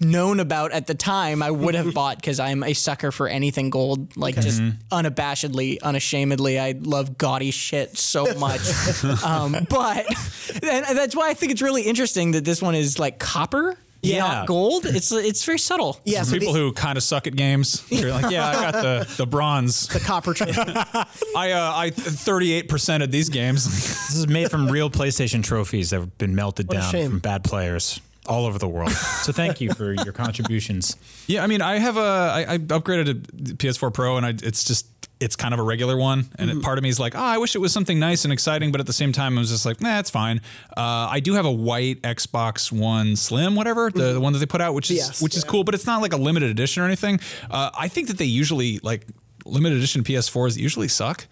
known 0.00 0.40
about 0.40 0.72
at 0.72 0.86
the 0.86 0.94
time, 0.94 1.42
I 1.42 1.50
would 1.50 1.74
have 1.74 1.92
bought 1.94 2.16
because 2.16 2.40
I'm 2.40 2.62
a 2.62 2.74
sucker 2.74 3.10
for 3.10 3.28
anything 3.28 3.70
gold. 3.70 4.16
Like 4.16 4.36
just 4.36 4.60
unabashedly, 4.90 5.78
unashamedly, 5.82 6.58
I 6.58 6.74
love 6.80 7.18
gaudy 7.18 7.50
shit 7.50 7.96
so 7.98 8.34
much. 8.34 8.60
um, 9.24 9.66
but 9.68 10.06
and 10.62 10.98
that's 10.98 11.16
why 11.16 11.30
I 11.30 11.34
think 11.34 11.52
it's 11.52 11.62
really 11.62 11.82
interesting 11.82 12.32
that 12.32 12.44
this 12.44 12.62
one 12.62 12.74
is 12.74 12.98
like 12.98 13.18
copper. 13.18 13.76
Yeah. 14.00 14.18
not 14.18 14.46
gold. 14.46 14.86
It's 14.86 15.10
it's 15.10 15.44
very 15.44 15.58
subtle. 15.58 15.98
Yeah, 16.04 16.22
so 16.22 16.38
People 16.38 16.52
the, 16.52 16.60
who 16.60 16.72
kind 16.72 16.96
of 16.96 17.02
suck 17.02 17.26
at 17.26 17.34
games, 17.34 17.84
you're 17.88 18.12
like, 18.12 18.30
yeah, 18.30 18.48
I 18.48 18.52
got 18.52 18.72
the 18.74 19.14
the 19.16 19.26
bronze. 19.26 19.88
the 19.92 19.98
copper 19.98 20.34
trim. 20.34 20.54
I 20.56 21.50
uh, 21.50 21.72
I 21.74 21.90
38 21.90 22.68
percent 22.68 23.02
of 23.02 23.10
these 23.10 23.28
games. 23.28 23.64
This 23.64 24.14
is 24.14 24.28
made 24.28 24.52
from 24.52 24.68
real 24.68 24.88
PlayStation 24.88 25.42
trophies 25.42 25.90
that 25.90 25.98
have 25.98 26.16
been 26.16 26.36
melted 26.36 26.70
a 26.70 26.74
down 26.74 26.92
from 26.92 27.18
bad 27.18 27.42
players 27.42 28.00
all 28.28 28.46
over 28.46 28.58
the 28.58 28.68
world. 28.68 28.92
so 29.22 29.32
thank 29.32 29.60
you 29.60 29.72
for 29.74 29.92
your 29.92 30.12
contributions. 30.12 30.96
yeah, 31.26 31.42
I 31.42 31.46
mean, 31.46 31.62
I 31.62 31.78
have 31.78 31.96
a 31.96 32.00
I, 32.00 32.54
I 32.54 32.58
upgraded 32.58 33.08
a 33.10 33.14
PS4 33.54 33.92
Pro, 33.92 34.16
and 34.16 34.24
I 34.26 34.30
it's 34.30 34.64
just 34.64 34.86
it's 35.20 35.34
kind 35.34 35.52
of 35.52 35.58
a 35.58 35.62
regular 35.64 35.96
one, 35.96 36.28
and 36.38 36.48
Mm-hmm. 36.48 36.60
it, 36.60 36.62
part 36.62 36.78
of 36.78 36.84
me 36.84 36.88
is 36.90 37.00
like, 37.00 37.16
oh, 37.16 37.18
I 37.20 37.38
wish 37.38 37.56
it 37.56 37.58
was 37.58 37.72
something 37.72 37.98
nice 37.98 38.24
and 38.24 38.32
exciting, 38.32 38.70
but 38.70 38.80
at 38.80 38.86
the 38.86 38.92
same 38.92 39.10
time, 39.12 39.36
I 39.36 39.40
was 39.40 39.50
just 39.50 39.66
like, 39.66 39.80
nah, 39.80 39.98
it's 39.98 40.10
fine. 40.10 40.40
Uh, 40.76 41.08
I 41.10 41.18
do 41.18 41.34
have 41.34 41.44
a 41.44 41.50
white 41.50 42.00
Xbox 42.02 42.70
One 42.70 43.16
Slim, 43.16 43.56
whatever 43.56 43.90
the, 43.90 44.12
the 44.12 44.20
one 44.20 44.32
that 44.32 44.38
they 44.38 44.46
put 44.46 44.60
out, 44.60 44.74
which 44.74 44.92
is 44.92 44.98
Yes, 44.98 45.20
which 45.22 45.36
is 45.36 45.42
cool, 45.42 45.64
but 45.64 45.74
it's 45.74 45.86
not 45.86 46.02
like 46.02 46.12
a 46.12 46.16
limited 46.16 46.50
edition 46.50 46.84
or 46.84 46.86
anything. 46.86 47.18
Uh, 47.50 47.70
I 47.76 47.88
think 47.88 48.06
that 48.08 48.18
they 48.18 48.26
usually 48.26 48.78
like 48.84 49.06
limited 49.44 49.78
edition 49.78 50.04
PS4s 50.04 50.56
usually 50.56 50.88
suck. 50.88 51.26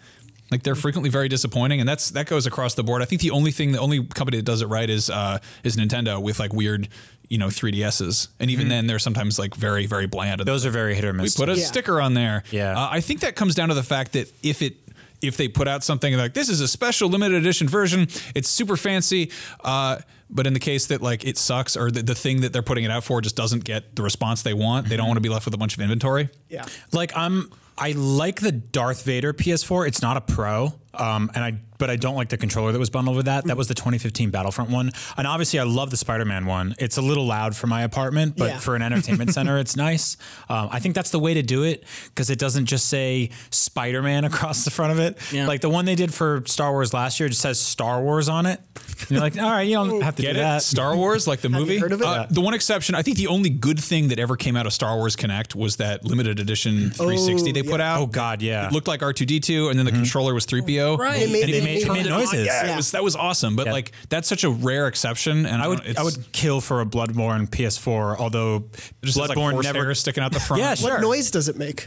Like 0.51 0.63
they're 0.63 0.75
frequently 0.75 1.09
very 1.09 1.27
disappointing, 1.27 1.79
and 1.81 1.89
that's 1.89 2.11
that 2.11 2.27
goes 2.27 2.45
across 2.45 2.73
the 2.75 2.83
board. 2.83 3.01
I 3.01 3.05
think 3.05 3.21
the 3.21 3.31
only 3.31 3.51
thing, 3.51 3.73
the 3.73 3.79
only 3.79 4.03
company 4.05 4.37
that 4.37 4.45
does 4.45 4.61
it 4.61 4.67
right 4.67 4.89
is 4.89 5.09
uh, 5.09 5.39
is 5.63 5.75
Nintendo 5.75 6.21
with 6.21 6.39
like 6.39 6.53
weird, 6.53 6.87
you 7.27 7.37
know, 7.37 7.47
3DSs, 7.47 8.29
and 8.39 8.49
even 8.49 8.69
then 8.69 8.87
they're 8.87 8.99
sometimes 8.99 9.37
like 9.37 9.55
very 9.55 9.85
very 9.87 10.07
bland. 10.07 10.39
Those 10.41 10.65
are 10.65 10.69
very 10.69 10.95
hit 10.95 11.03
or 11.03 11.11
miss. 11.13 11.37
we 11.37 11.45
put 11.45 11.49
a 11.53 11.59
Yeah. 11.59 11.65
sticker 11.65 11.99
on 11.99 12.13
there. 12.13 12.43
Yeah. 12.51 12.79
uh, 12.81 12.87
I 12.89 13.01
think 13.01 13.19
that 13.21 13.35
comes 13.35 13.55
down 13.55 13.69
to 13.69 13.75
the 13.75 13.83
fact 13.83 14.13
that 14.13 14.31
if 14.41 14.61
it 14.61 14.77
if 15.21 15.35
they 15.35 15.47
put 15.47 15.67
out 15.67 15.83
something 15.83 16.15
like 16.15 16.33
this 16.33 16.47
is 16.47 16.61
a 16.61 16.67
special 16.67 17.09
limited 17.09 17.35
edition 17.37 17.67
version, 17.67 18.07
it's 18.35 18.47
super 18.49 18.77
fancy. 18.77 19.31
Uh, 19.63 19.97
but 20.29 20.45
in 20.45 20.53
the 20.53 20.59
case 20.59 20.87
that 20.87 21.01
like 21.01 21.25
it 21.25 21.37
sucks 21.37 21.75
or 21.75 21.89
the, 21.91 22.03
the 22.03 22.15
thing 22.15 22.41
that 22.41 22.53
they're 22.53 22.61
putting 22.61 22.83
it 22.83 22.91
out 22.91 23.03
for 23.03 23.19
just 23.19 23.35
doesn't 23.35 23.63
get 23.63 23.95
the 23.95 24.03
response 24.03 24.43
they 24.43 24.53
want, 24.53 24.87
they 24.87 24.95
don't 24.95 25.07
want 25.07 25.17
to 25.17 25.21
be 25.21 25.29
left 25.29 25.45
with 25.45 25.53
a 25.53 25.57
bunch 25.57 25.75
of 25.75 25.81
inventory. 25.81 26.29
Yeah. 26.49 26.65
Like 26.93 27.11
I'm 27.17 27.51
I 27.77 27.91
like 27.91 28.39
the 28.39 28.51
Darth 28.51 29.03
Vader 29.03 29.33
PS4. 29.33 29.87
It's 29.87 30.01
not 30.01 30.17
a 30.17 30.21
pro. 30.21 30.73
Um, 30.93 31.29
and 31.35 31.43
I 31.43 31.59
but 31.77 31.89
I 31.89 31.95
don't 31.95 32.15
like 32.15 32.29
the 32.29 32.37
controller 32.37 32.71
that 32.71 32.79
was 32.79 32.89
bundled 32.89 33.17
with 33.17 33.25
that. 33.27 33.45
That 33.45 33.57
was 33.57 33.67
the 33.67 33.73
2015 33.73 34.29
Battlefront 34.29 34.69
one. 34.71 34.91
And 35.17 35.27
obviously 35.27 35.59
I 35.59 35.63
love 35.63 35.89
the 35.89 35.97
Spider-Man 35.97 36.45
one. 36.45 36.75
It's 36.79 36.97
a 36.97 37.01
little 37.01 37.25
loud 37.25 37.55
for 37.55 37.67
my 37.67 37.83
apartment, 37.83 38.35
but 38.37 38.49
Yeah. 38.49 38.59
for 38.59 38.75
an 38.75 38.81
entertainment 38.81 39.33
center, 39.33 39.57
it's 39.57 39.75
nice. 39.75 40.17
Um, 40.49 40.69
I 40.71 40.79
think 40.79 40.95
that's 40.95 41.11
the 41.11 41.19
way 41.19 41.33
to 41.35 41.41
do 41.43 41.63
it 41.63 41.83
because 42.05 42.29
it 42.29 42.39
doesn't 42.39 42.65
just 42.65 42.87
say 42.87 43.29
Spider-Man 43.51 44.25
across 44.31 44.63
the 44.65 44.71
front 44.71 44.91
of 44.91 44.99
it. 44.99 45.17
Yeah. 45.31 45.47
Like 45.47 45.61
the 45.61 45.69
one 45.69 45.85
they 45.85 45.95
did 45.95 46.13
for 46.13 46.43
Star 46.45 46.71
Wars 46.71 46.93
last 46.93 47.19
year 47.19 47.29
just 47.29 47.41
says 47.41 47.59
Star 47.59 48.01
Wars 48.01 48.29
on 48.29 48.45
it. 48.45 48.59
And 49.01 49.11
you're 49.11 49.19
like, 49.19 49.37
all 49.37 49.49
right, 49.49 49.61
you 49.63 49.75
don't 49.75 50.01
have 50.01 50.15
to 50.15 50.21
Get 50.21 50.33
do 50.33 50.39
it? 50.39 50.43
that. 50.43 50.61
Star 50.63 50.95
Wars, 50.95 51.27
like 51.27 51.41
the 51.41 51.49
movie. 51.49 51.77
heard 51.77 51.91
of 51.91 52.01
it? 52.01 52.07
Uh, 52.07 52.25
the 52.29 52.41
one 52.41 52.53
exception, 52.53 52.95
I 52.95 53.01
think 53.01 53.17
the 53.17 53.27
only 53.27 53.49
good 53.49 53.79
thing 53.79 54.07
that 54.09 54.19
ever 54.19 54.35
came 54.35 54.55
out 54.55 54.65
of 54.65 54.73
Star 54.73 54.95
Wars 54.95 55.15
Kinect 55.15 55.55
was 55.55 55.77
that 55.77 56.05
limited 56.05 56.39
edition 56.39 56.89
360 56.91 57.51
they 57.51 57.63
put 57.63 57.81
out. 57.81 57.99
Oh, 58.01 58.05
God, 58.07 58.41
yeah. 58.41 58.67
It 58.67 58.73
looked 58.73 58.87
like 58.87 59.01
R2D2, 59.01 59.69
and 59.69 59.77
then 59.77 59.85
the 59.85 59.91
controller 59.91 60.33
was 60.33 60.45
3PO. 60.45 60.97
Right. 60.97 61.21
It 61.23 61.31
made- 61.31 61.49
it 61.49 61.63
made, 61.67 61.87
made- 61.87 61.93
made 62.03 62.09
noises. 62.09 62.45
Yeah, 62.45 62.65
Yeah. 62.65 62.73
It 62.73 62.75
was, 62.77 62.91
that 62.91 63.03
was 63.03 63.15
awesome. 63.15 63.55
But 63.55 63.67
Yeah. 63.67 63.73
like 63.73 63.91
that's 64.09 64.27
such 64.27 64.43
a 64.43 64.49
rare 64.49 64.87
exception. 64.87 65.45
And 65.45 65.61
I 65.61 65.67
would 65.67 65.83
don't 65.83 65.99
I 65.99 66.03
would 66.03 66.31
kill 66.31 66.61
for 66.61 66.81
a 66.81 66.85
Bloodborne 66.85 67.49
PS4, 67.49 68.17
although 68.17 68.65
just 69.03 69.17
has, 69.17 69.29
like 69.29 69.37
Bloodborne 69.37 69.53
horsehair 69.53 69.73
never 69.73 69.95
sticking 69.95 70.23
out 70.23 70.31
the 70.31 70.39
front. 70.39 70.61
Yeah, 70.67 70.75
What 70.81 71.01
noise 71.01 71.31
does 71.31 71.49
it 71.49 71.57
make? 71.57 71.85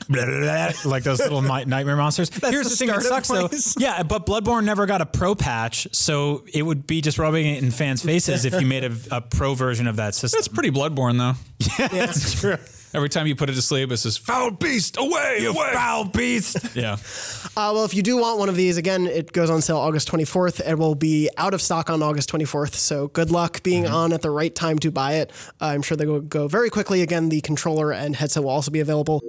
like 0.85 1.03
those 1.03 1.19
little 1.19 1.43
nightmare 1.43 1.97
monsters. 1.97 2.29
Here's 2.43 2.65
the 2.65 2.71
the, 2.71 2.77
thing 2.77 2.89
that 2.89 3.03
startup 3.03 3.25
sucks 3.27 3.75
though. 3.75 3.81
Yeah, 3.85 4.03
but 4.03 4.27
Bloodborne 4.27 4.65
never 4.65 4.87
got 4.87 5.01
a 5.01 5.07
pro 5.07 5.35
patch, 5.35 5.89
so 5.93 6.45
it 6.53 6.63
would 6.63 6.87
be 6.87 7.01
just 7.01 7.19
rubbing 7.19 7.47
it 7.47 7.63
in 7.63 7.71
fans' 7.71 8.03
faces 8.03 8.45
if 8.45 8.61
you 8.61 8.67
made 8.67 8.85
a, 8.85 8.93
a 9.11 9.21
pro 9.21 9.55
version 9.55 9.87
of 9.87 9.97
that 9.97 10.15
system. 10.15 10.39
That's 10.39 10.49
pretty 10.49 10.71
bloodborne 10.71 11.19
though. 11.19 11.35
Yeah, 11.79 11.89
that's 11.89 12.41
true. 12.41 12.57
Every 12.93 13.09
time 13.09 13.27
you 13.29 13.37
put 13.37 13.49
it 13.49 13.55
to 13.55 13.63
sleep, 13.63 13.93
it 13.93 13.99
says 13.99 14.17
"foul 14.17 14.51
beast 14.51 14.97
away, 14.99 15.39
You 15.41 15.51
away." 15.51 15.71
foul 15.73 16.05
beast. 16.05 16.57
Yeah. 16.75 16.95
Uh, 17.57 17.73
well, 17.75 17.85
if 17.85 17.95
you 17.95 18.03
do 18.03 18.17
want 18.17 18.39
one 18.39 18.49
of 18.49 18.57
these, 18.57 18.77
again, 18.77 19.07
it 19.07 19.33
goes 19.33 19.51
on 19.51 19.61
sale 19.61 19.77
August 19.79 20.11
24th. 20.11 20.61
It 20.67 20.79
will 20.79 20.95
be 20.95 21.29
out 21.37 21.53
of 21.55 21.61
stock 21.61 21.91
on 21.91 22.03
August 22.03 22.31
24th. 22.33 22.75
So 22.75 23.09
good 23.09 23.31
luck 23.31 23.63
being 23.63 23.87
on 23.87 24.13
at 24.13 24.23
the 24.23 24.31
right 24.31 24.55
time 24.55 24.79
to 24.81 24.91
buy 24.91 25.15
it. 25.15 25.31
Uh, 25.61 25.67
I'm 25.67 25.83
sure 25.83 25.97
they 25.97 26.07
will 26.07 26.21
go 26.21 26.49
very 26.49 26.71
quickly. 26.71 27.03
Again, 27.03 27.29
the 27.29 27.41
controller 27.41 27.93
and 27.93 28.15
headset 28.17 28.43
will 28.45 28.51
also 28.51 28.71
be 28.71 28.81
available. 28.81 29.21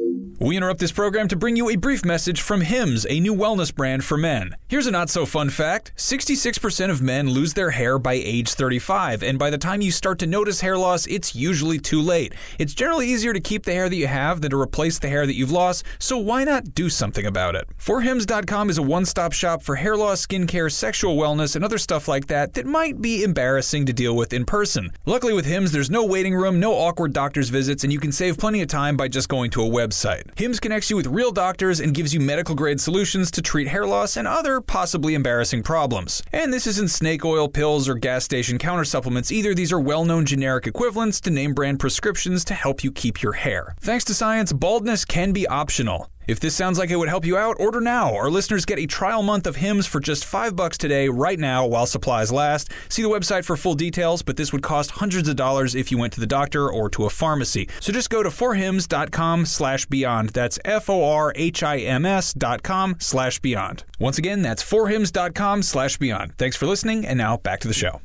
We 0.43 0.57
interrupt 0.57 0.79
this 0.79 0.91
program 0.91 1.27
to 1.27 1.36
bring 1.36 1.55
you 1.55 1.69
a 1.69 1.75
brief 1.75 2.03
message 2.03 2.41
from 2.41 2.62
Hims, 2.62 3.05
a 3.07 3.19
new 3.19 3.36
wellness 3.36 3.71
brand 3.74 4.03
for 4.03 4.17
men. 4.17 4.55
Here's 4.69 4.88
a 4.88 4.91
not 4.91 5.12
so 5.12 5.24
fun 5.27 5.51
fact 5.51 5.91
66% 5.98 6.89
of 6.89 7.00
men 7.00 7.29
lose 7.29 7.53
their 7.53 7.69
hair 7.69 8.00
by 8.00 8.13
age 8.13 8.50
35, 8.50 9.21
and 9.21 9.38
by 9.38 9.51
the 9.51 9.60
time 9.60 9.81
you 9.81 9.91
start 9.91 10.17
to 10.17 10.25
notice 10.25 10.62
hair 10.62 10.79
loss, 10.79 11.05
it's 11.05 11.36
usually 11.36 11.77
too 11.77 12.01
late. 12.01 12.33
It's 12.57 12.74
generally 12.74 13.07
easier 13.07 13.33
to 13.33 13.39
keep 13.39 13.65
the 13.65 13.74
hair 13.74 13.88
that 13.88 13.95
you 13.95 14.07
have 14.07 14.41
than 14.41 14.50
to 14.50 14.60
replace 14.60 14.98
the 14.98 15.10
hair 15.10 15.27
that 15.27 15.36
you've 15.36 15.51
lost, 15.51 15.86
so 16.00 16.17
why 16.17 16.43
not 16.43 16.74
do 16.74 16.89
something 16.89 17.27
about 17.27 17.55
it? 17.55 17.67
ForHims.com 17.77 18.71
is 18.71 18.79
a 18.79 18.81
one 18.81 19.05
stop 19.05 19.33
shop 19.33 19.62
for 19.62 19.75
hair 19.75 19.95
loss, 19.95 20.25
skincare, 20.25 20.71
sexual 20.71 21.17
wellness, 21.17 21.55
and 21.55 21.63
other 21.63 21.77
stuff 21.77 22.07
like 22.07 22.25
that 22.25 22.55
that 22.55 22.65
might 22.65 23.00
be 23.00 23.21
embarrassing 23.21 23.86
to 23.86 23.93
deal 23.93 24.15
with 24.15 24.33
in 24.33 24.45
person. 24.45 24.91
Luckily, 25.05 25.33
with 25.33 25.45
Hims, 25.45 25.71
there's 25.71 25.91
no 25.91 26.03
waiting 26.03 26.33
room, 26.33 26.60
no 26.60 26.74
awkward 26.74 27.13
doctor's 27.13 27.50
visits, 27.50 27.83
and 27.83 27.93
you 27.93 28.00
can 28.00 28.12
save 28.12 28.39
plenty 28.39 28.63
of 28.63 28.67
time 28.67 28.98
by 28.98 29.07
just 29.07 29.29
going 29.29 29.51
to 29.51 29.62
a 29.62 29.69
website. 29.69 30.31
Hims 30.36 30.60
connects 30.60 30.90
you 30.90 30.96
with 30.96 31.08
real 31.08 31.32
doctors 31.32 31.80
and 31.80 31.94
gives 31.94 32.14
you 32.14 32.20
medical 32.20 32.56
grade 32.56 32.80
solutions 32.80 33.30
to 33.32 33.42
treat 33.42 33.68
hair 33.68 33.86
loss 33.86 34.18
and 34.18 34.28
other 34.28 34.62
possibly 34.62 35.14
embarrassing 35.14 35.64
problems. 35.64 36.24
And 36.32 36.54
this 36.54 36.68
isn't 36.68 36.90
snake 36.90 37.26
oil 37.26 37.48
pills 37.48 37.90
or 37.90 37.96
gas 37.96 38.24
station 38.24 38.58
counter 38.58 38.86
supplements 38.86 39.32
either. 39.32 39.54
These 39.54 39.72
are 39.72 39.80
well 39.80 40.06
known 40.06 40.26
generic 40.26 40.68
equivalents 40.68 41.20
to 41.22 41.32
name 41.32 41.54
brand 41.54 41.80
prescriptions 41.80 42.46
to 42.46 42.54
help 42.54 42.84
you 42.84 42.92
keep 42.92 43.22
your 43.22 43.34
hair. 43.34 43.76
Thanks 43.80 44.06
to 44.06 44.14
science, 44.14 44.54
baldness 44.54 45.06
can 45.06 45.32
be 45.34 45.48
optional. 45.48 46.10
If 46.32 46.40
this 46.40 46.56
sounds 46.56 46.80
like 46.80 46.90
it 46.90 46.96
would 46.96 47.10
help 47.10 47.26
you 47.26 47.36
out, 47.36 47.58
order 47.60 47.82
now. 47.82 48.16
Our 48.16 48.30
listeners 48.30 48.64
get 48.64 48.80
a 48.80 48.86
trial 48.86 49.22
month 49.22 49.46
of 49.46 49.58
Hims 49.58 49.86
for 49.86 50.00
just 50.00 50.24
5 50.24 50.56
bucks 50.56 50.78
today 50.78 51.10
right 51.10 51.38
now 51.38 51.66
while 51.66 51.86
supplies 51.86 52.32
last. 52.32 52.72
See 52.88 53.02
the 53.02 53.10
website 53.10 53.44
for 53.44 53.58
full 53.58 53.74
details, 53.74 54.22
but 54.22 54.38
this 54.38 54.54
would 54.54 54.64
cost 54.64 54.92
hundreds 54.92 55.28
of 55.28 55.36
dollars 55.36 55.76
if 55.76 55.92
you 55.92 55.98
went 55.98 56.14
to 56.14 56.22
the 56.22 56.26
doctor 56.26 56.72
or 56.72 56.90
to 56.92 57.04
a 57.04 57.10
pharmacy. 57.10 57.68
So 57.82 57.92
just 57.92 58.10
go 58.10 58.24
to 58.24 58.30
forhims.com 58.30 59.46
slash 59.46 59.86
beyond. 59.88 60.30
That's 60.30 60.58
F-O-R-H-I-M-S 60.64 62.34
dot 62.36 62.64
com 62.64 62.96
slash 63.00 63.40
beyond. 63.40 63.84
Once 64.00 64.18
again, 64.18 64.42
that's 64.42 64.64
forhims.com 64.64 65.64
slash 65.64 65.98
beyond. 65.98 66.38
Thanks 66.38 66.56
for 66.56 66.66
listening, 66.66 67.06
and 67.06 67.18
now 67.18 67.36
back 67.36 67.60
to 67.60 67.68
the 67.68 67.74
show. 67.74 68.00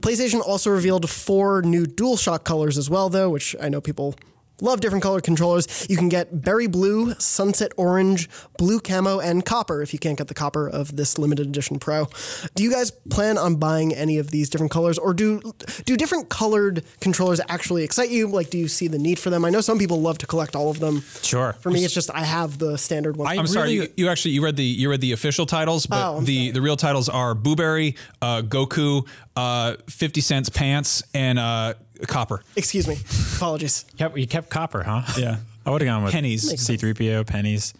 PlayStation 0.00 0.42
also 0.46 0.70
revealed 0.70 1.08
four 1.08 1.62
new 1.62 1.86
DualShock 1.86 2.44
colors 2.44 2.76
as 2.76 2.90
well, 2.90 3.08
though, 3.08 3.30
which 3.30 3.56
I 3.58 3.70
know 3.70 3.80
people 3.80 4.16
love 4.62 4.80
different 4.80 5.02
color 5.02 5.20
controllers. 5.20 5.86
You 5.88 5.96
can 5.96 6.08
get 6.08 6.42
berry 6.42 6.66
blue, 6.66 7.14
sunset 7.14 7.72
orange, 7.76 8.28
blue 8.58 8.80
camo, 8.80 9.20
and 9.20 9.44
copper 9.44 9.82
if 9.82 9.92
you 9.92 9.98
can't 9.98 10.18
get 10.18 10.28
the 10.28 10.34
copper 10.34 10.68
of 10.68 10.96
this 10.96 11.18
limited 11.18 11.46
edition 11.46 11.78
Pro. 11.78 12.08
Do 12.54 12.62
you 12.62 12.70
guys 12.70 12.90
plan 12.90 13.38
on 13.38 13.56
buying 13.56 13.94
any 13.94 14.18
of 14.18 14.30
these 14.30 14.48
different 14.50 14.72
colors, 14.72 14.98
or 14.98 15.14
do 15.14 15.40
do 15.84 15.96
different 15.96 16.28
colored 16.28 16.84
controllers 17.00 17.40
actually 17.48 17.84
excite 17.84 18.10
you? 18.10 18.26
Like, 18.28 18.50
do 18.50 18.58
you 18.58 18.68
see 18.68 18.88
the 18.88 18.98
need 18.98 19.18
for 19.18 19.30
them? 19.30 19.44
I 19.44 19.50
know 19.50 19.60
some 19.60 19.78
people 19.78 20.00
love 20.00 20.18
to 20.18 20.26
collect 20.26 20.54
all 20.56 20.70
of 20.70 20.78
them. 20.80 21.02
Sure. 21.22 21.54
For 21.60 21.70
me, 21.70 21.84
it's 21.84 21.94
just 21.94 22.10
I 22.12 22.24
have 22.24 22.58
the 22.58 22.76
standard 22.78 23.16
one. 23.16 23.26
I'm 23.38 23.46
sorry. 23.46 23.72
You, 23.72 23.88
you 23.96 24.08
actually 24.08 24.32
you 24.32 24.44
read 24.44 24.56
the 24.56 24.64
you 24.64 24.90
read 24.90 25.00
the 25.00 25.12
official 25.12 25.46
titles, 25.46 25.86
but 25.86 26.00
Oh, 26.16 26.20
the 26.20 26.46
sorry. 26.46 26.50
the 26.52 26.60
real 26.60 26.76
titles 26.76 27.08
are 27.08 27.34
Booberry, 27.34 27.96
uh, 28.22 28.42
Goku, 28.42 29.06
uh, 29.36 29.76
Fifty 29.88 30.20
Cents 30.20 30.48
Pants, 30.48 31.02
and 31.14 31.38
uh, 31.38 31.74
Copper. 32.06 32.42
Excuse 32.56 32.86
me. 32.86 32.96
Apologies. 33.36 33.84
Kept, 33.96 34.16
you 34.16 34.26
kept 34.26 34.50
copper, 34.50 34.82
huh? 34.82 35.02
Yeah. 35.18 35.38
I 35.64 35.70
would 35.70 35.82
have 35.82 35.88
gone 35.88 36.04
with 36.04 36.12
Pennies. 36.12 36.50
C3PO, 36.52 37.26
pennies, 37.26 37.74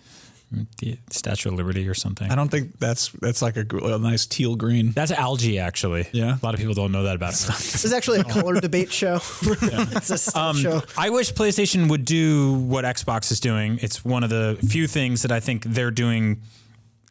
the 0.79 0.99
Statue 1.11 1.51
of 1.51 1.55
Liberty 1.55 1.89
or 1.89 1.95
something. 1.95 2.31
I 2.31 2.35
don't 2.35 2.51
think 2.51 2.79
that's 2.79 3.09
that's 3.21 3.41
like 3.41 3.57
a, 3.57 3.65
a 3.71 3.99
nice 3.99 4.27
teal 4.27 4.57
green. 4.57 4.93
That's 4.93 5.13
algae, 5.13 5.59
actually. 5.59 6.09
Yeah. 6.13 6.37
A 6.41 6.45
lot 6.45 6.55
of 6.55 6.61
people 6.61 6.75
don't 6.75 6.93
know 6.93 7.05
that 7.05 7.17
about 7.17 7.33
it. 7.35 7.47
This 7.47 7.85
is 7.85 7.93
actually 7.93 8.21
a 8.21 8.25
color 8.25 8.61
debate 8.61 8.93
show. 8.93 9.17
it's 9.43 10.11
a 10.11 10.19
stuff 10.19 10.37
um, 10.37 10.57
show. 10.57 10.83
I 10.97 11.11
wish 11.11 11.33
PlayStation 11.33 11.89
would 11.89 12.05
do 12.05 12.55
what 12.55 12.85
Xbox 12.85 13.33
is 13.33 13.41
doing. 13.41 13.79
It's 13.81 14.05
one 14.05 14.25
of 14.25 14.31
the 14.31 14.59
few 14.69 14.87
things 14.87 15.23
that 15.23 15.33
I 15.33 15.41
think 15.41 15.65
they're 15.65 15.91
doing 15.91 16.43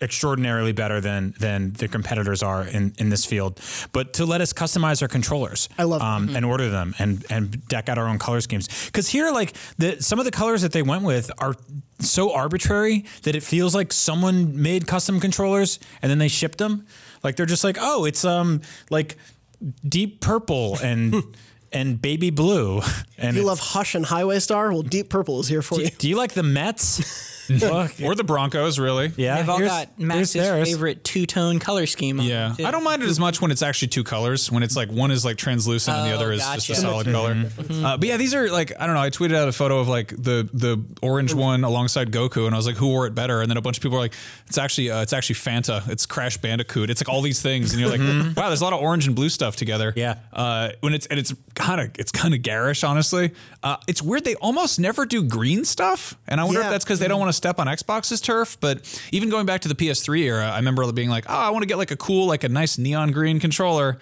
extraordinarily 0.02 0.72
better 0.72 1.02
than 1.02 1.34
than 1.40 1.74
the 1.74 1.88
competitors 1.88 2.42
are 2.42 2.64
in, 2.64 2.94
in 2.98 3.10
this 3.10 3.26
field. 3.26 3.60
But 3.92 4.14
to 4.14 4.26
let 4.26 4.42
us 4.42 4.54
customize 4.54 5.02
our 5.02 5.08
controllers, 5.08 5.68
I 5.78 5.84
love 5.84 6.02
um, 6.02 6.36
and 6.36 6.46
order 6.46 6.70
them 6.70 6.96
and 7.00 7.26
and 7.30 7.66
deck 7.68 7.90
out 7.90 7.98
our 7.98 8.08
own 8.08 8.20
color 8.20 8.42
schemes. 8.42 8.68
Because 8.86 9.10
here, 9.10 9.32
like 9.32 9.54
the 9.78 10.02
some 10.02 10.20
of 10.20 10.26
the 10.26 10.32
colors 10.32 10.62
that 10.62 10.72
they 10.72 10.82
went 10.82 11.04
with 11.04 11.32
are 11.40 11.56
so 12.00 12.32
arbitrary 12.34 13.06
that 13.24 13.36
it 13.36 13.44
feels 13.44 13.76
like 13.76 13.92
someone 13.92 14.62
made 14.62 14.88
custom 14.88 15.20
controllers 15.20 15.80
and 16.02 16.10
then 16.10 16.18
they 16.18 16.30
shipped 16.30 16.58
them. 16.60 16.86
Like 17.24 17.36
they're 17.36 17.46
just 17.46 17.64
like, 17.64 17.78
oh, 17.80 18.06
it's 18.06 18.24
um 18.24 18.62
like 18.90 19.18
deep 19.88 20.22
purple 20.22 20.78
and. 20.82 21.16
And 21.72 22.02
baby 22.02 22.32
blue, 22.32 22.82
and 23.16 23.38
You 23.38 23.44
love 23.44 23.60
Hush 23.60 23.94
and 23.94 24.04
Highway 24.04 24.40
Star? 24.40 24.72
Well, 24.72 24.82
Deep 24.82 25.08
Purple 25.08 25.40
is 25.40 25.48
here 25.48 25.62
for 25.62 25.80
you. 25.80 25.90
do 26.00 26.10
you 26.10 26.18
like 26.18 26.34
the 26.34 26.42
Mets? 26.42 27.38
Look, 27.50 27.92
Or 28.04 28.16
the 28.16 28.24
Broncos, 28.24 28.78
really. 28.80 29.12
yeah, 29.18 29.38
They've 29.38 29.50
all 29.50 29.58
here's- 29.58 29.72
got 29.72 29.88
here's 29.98 30.08
Max's 30.36 30.48
favorite 30.70 31.04
two 31.04 31.26
tone 31.26 31.60
color 31.60 31.86
scheme. 31.86 32.20
Yeah, 32.22 32.54
them. 32.58 32.66
I 32.66 32.72
don't 32.72 32.84
mind 32.84 33.04
it 33.04 33.10
as 33.10 33.20
much 33.20 33.42
when 33.42 33.52
it's 33.52 33.62
actually 33.62 33.88
two 33.90 34.04
colors. 34.04 34.52
When 34.52 34.64
it's 34.64 34.76
like 34.76 34.92
one 34.92 35.12
is 35.12 35.26
like 35.26 35.38
translucent 35.38 35.98
and 35.98 36.08
the 36.08 36.12
Oh, 36.12 36.16
other 36.18 36.32
is 36.32 36.42
just 36.42 36.70
a 36.70 36.76
solid 36.76 37.08
color. 37.08 37.36
Uh, 37.70 37.98
but 37.98 38.08
yeah, 38.08 38.18
these 38.18 38.34
are 38.34 38.50
like 38.50 38.74
I 38.80 38.86
don't 38.86 38.96
know. 38.96 39.02
I 39.02 39.10
tweeted 39.10 39.36
out 39.36 39.48
a 39.48 39.52
photo 39.52 39.80
of 39.80 39.88
like 39.88 40.10
the 40.10 40.48
the 40.54 40.84
orange 41.02 41.34
one 41.34 41.64
alongside 41.64 42.12
Goku, 42.12 42.46
and 42.46 42.54
I 42.54 42.58
was 42.58 42.68
like, 42.68 42.76
who 42.78 42.88
wore 42.88 43.08
it 43.08 43.16
better? 43.16 43.42
And 43.42 43.50
then 43.50 43.58
a 43.58 43.62
bunch 43.62 43.78
of 43.78 43.84
people 43.84 43.98
were 43.98 44.04
like, 44.04 44.14
it's 44.48 44.58
actually 44.58 44.92
uh, 44.92 45.02
it's 45.02 45.14
actually 45.14 45.36
Fanta. 45.36 45.88
It's 45.90 46.06
Crash 46.06 46.38
Bandicoot. 46.38 46.90
It's 46.90 47.02
like 47.02 47.10
all 47.10 47.22
these 47.22 47.42
things, 47.42 47.72
and 47.74 47.82
you're 47.82 47.90
like, 47.90 48.36
wow, 48.38 48.48
there's 48.50 48.62
a 48.62 48.64
lot 48.64 48.74
of 48.74 48.82
orange 48.82 49.08
and 49.08 49.16
blue 49.16 49.30
stuff 49.30 49.56
together. 49.56 49.94
Yeah. 49.96 50.16
Uh, 50.32 50.70
when 50.82 50.94
it's 50.94 51.06
and 51.08 51.20
it's 51.20 51.34
kind 51.56 51.82
of 51.82 51.92
it's 51.98 52.12
kind 52.12 52.34
of 52.34 52.42
garish, 52.42 52.84
honestly. 52.84 53.32
Uh, 53.64 53.78
it's 53.88 54.02
weird 54.02 54.24
they 54.24 54.36
almost 54.36 54.80
never 54.80 55.06
do 55.06 55.24
green 55.24 55.66
stuff, 55.66 56.18
and 56.28 56.40
I 56.40 56.44
wonder 56.44 56.60
Yeah. 56.62 56.68
if 56.68 56.72
that's 56.72 56.86
because 56.86 57.00
they 57.00 57.08
don't 57.08 57.20
want 57.20 57.30
to 57.30 57.34
step 57.40 57.60
on 57.60 57.66
Xbox's 57.68 58.22
turf. 58.22 58.58
But 58.60 58.86
even 59.12 59.30
going 59.30 59.46
back 59.48 59.62
to 59.62 59.68
the 59.68 59.76
PS3 59.76 60.20
era, 60.22 60.46
I 60.52 60.58
remember 60.58 60.90
being 60.92 61.10
like, 61.10 61.26
oh, 61.28 61.34
I 61.34 61.50
want 61.50 61.64
to 61.64 61.68
get 61.68 61.78
like 61.80 61.92
a 61.92 61.98
cool, 61.98 62.28
like 62.28 62.44
a 62.44 62.50
nice 62.50 62.78
neon 62.78 63.12
green 63.12 63.40
controller. 63.40 63.98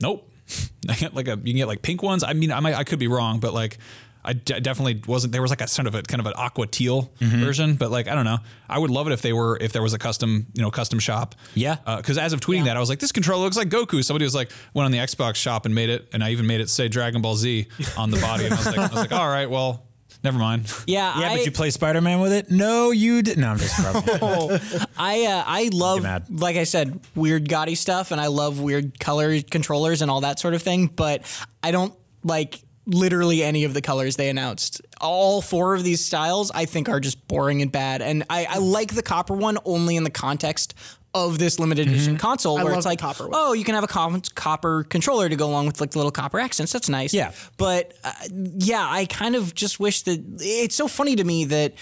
Nope. 0.00 0.28
I 0.88 0.94
get 0.94 1.14
like 1.14 1.28
a 1.28 1.36
you 1.42 1.52
can 1.52 1.56
get 1.56 1.68
like 1.68 1.80
pink 1.82 2.02
ones. 2.02 2.22
I 2.22 2.34
mean, 2.34 2.52
I 2.52 2.60
might 2.60 2.74
I 2.74 2.84
could 2.84 2.98
be 2.98 3.08
wrong, 3.08 3.40
but 3.40 3.54
like. 3.54 3.78
I 4.24 4.34
d- 4.34 4.60
definitely 4.60 5.02
wasn't. 5.04 5.32
There 5.32 5.42
was 5.42 5.50
like 5.50 5.62
a 5.62 5.66
sort 5.66 5.88
of 5.88 5.96
a 5.96 6.02
kind 6.02 6.20
of 6.20 6.26
an 6.26 6.34
aqua 6.36 6.68
teal 6.68 7.10
Mm-hmm. 7.18 7.40
version, 7.44 7.74
but 7.74 7.90
like 7.90 8.06
I 8.06 8.14
don't 8.14 8.24
know. 8.24 8.38
I 8.68 8.78
would 8.78 8.88
love 8.92 9.08
it 9.08 9.12
if 9.12 9.20
they 9.20 9.32
were 9.32 9.58
if 9.60 9.72
there 9.72 9.82
was 9.82 9.94
a 9.94 9.98
custom 9.98 10.46
you 10.54 10.62
know 10.62 10.70
custom 10.70 11.00
shop. 11.00 11.34
Yeah. 11.54 11.78
Because 11.96 12.18
as 12.18 12.32
of 12.32 12.38
tweeting 12.38 12.66
that, 12.66 12.76
I 12.76 12.78
was 12.80 12.88
like, 12.88 13.00
this 13.00 13.10
controller 13.10 13.42
looks 13.42 13.56
like 13.56 13.68
Goku. 13.68 14.04
Somebody 14.04 14.24
was 14.24 14.32
like, 14.36 14.52
went 14.74 14.84
on 14.84 14.92
the 14.92 14.98
Xbox 14.98 15.34
shop 15.34 15.66
and 15.66 15.74
made 15.74 15.88
it, 15.90 16.08
and 16.12 16.22
I 16.22 16.30
even 16.30 16.46
made 16.46 16.60
it 16.60 16.70
say 16.70 16.86
Dragon 16.86 17.20
Ball 17.20 17.34
Z 17.34 17.66
on 17.98 18.12
the 18.12 18.20
body, 18.20 18.44
and 18.44 18.54
I 18.54 18.58
was 18.58 18.66
like, 18.66 18.78
I 18.78 18.82
was 18.82 18.92
like, 18.94 19.10
all 19.12 19.26
right, 19.28 19.50
well, 19.50 19.86
never 20.22 20.38
mind. 20.38 20.72
Yeah, 20.86 21.18
Yeah, 21.20 21.30
I, 21.30 21.36
but 21.36 21.46
you 21.46 21.52
play 21.52 21.70
Spider 21.70 22.00
Man 22.00 22.20
with 22.20 22.32
it? 22.32 22.50
No, 22.50 22.90
you 22.90 23.22
did. 23.22 23.38
No, 23.38 23.50
I'm 23.50 23.58
just 23.58 23.74
probably. 23.74 24.60
I 24.96 25.24
uh, 25.24 25.44
I 25.46 25.70
love, 25.72 26.02
mad. 26.02 26.24
like 26.30 26.56
I 26.56 26.64
said, 26.64 27.00
weird 27.14 27.48
gaudy 27.48 27.74
stuff, 27.74 28.10
and 28.10 28.20
I 28.20 28.28
love 28.28 28.60
weird 28.60 28.98
color 28.98 29.40
controllers 29.42 30.02
and 30.02 30.10
all 30.10 30.22
that 30.22 30.38
sort 30.38 30.54
of 30.54 30.62
thing. 30.62 30.86
But 30.86 31.22
I 31.62 31.70
don't 31.70 31.94
like 32.24 32.60
literally 32.86 33.42
any 33.42 33.64
of 33.64 33.74
the 33.74 33.82
colors 33.82 34.16
they 34.16 34.28
announced. 34.28 34.80
All 35.00 35.40
four 35.40 35.74
of 35.74 35.84
these 35.84 36.04
styles, 36.04 36.50
I 36.50 36.64
think, 36.64 36.88
are 36.88 37.00
just 37.00 37.26
boring 37.28 37.62
and 37.62 37.70
bad. 37.70 38.02
And 38.02 38.24
I, 38.28 38.46
I 38.48 38.58
like 38.58 38.94
the 38.94 39.02
copper 39.02 39.34
one 39.34 39.58
only 39.64 39.96
in 39.96 40.04
the 40.04 40.10
context 40.10 40.74
of 41.14 41.38
this 41.38 41.58
limited 41.58 41.88
edition 41.88 42.16
console, 42.16 42.58
I 42.58 42.64
where 42.64 42.74
it's 42.74 42.86
like, 42.86 42.98
copper 42.98 43.28
oh, 43.32 43.52
you 43.52 43.64
can 43.64 43.74
have 43.74 43.84
a 43.84 44.20
copper 44.34 44.84
controller 44.84 45.28
to 45.28 45.36
go 45.36 45.46
along 45.46 45.66
with 45.66 45.80
like 45.80 45.90
the 45.90 45.98
little 45.98 46.10
copper 46.10 46.40
accents. 46.40 46.72
That's 46.72 46.88
nice. 46.88 47.12
Yeah. 47.12 47.32
But 47.58 47.94
uh, 48.02 48.12
yeah, 48.30 48.86
I 48.88 49.06
kind 49.06 49.36
of 49.36 49.54
just 49.54 49.78
wish 49.78 50.02
that 50.02 50.22
it's 50.40 50.74
so 50.74 50.88
funny 50.88 51.16
to 51.16 51.24
me 51.24 51.44
that 51.46 51.74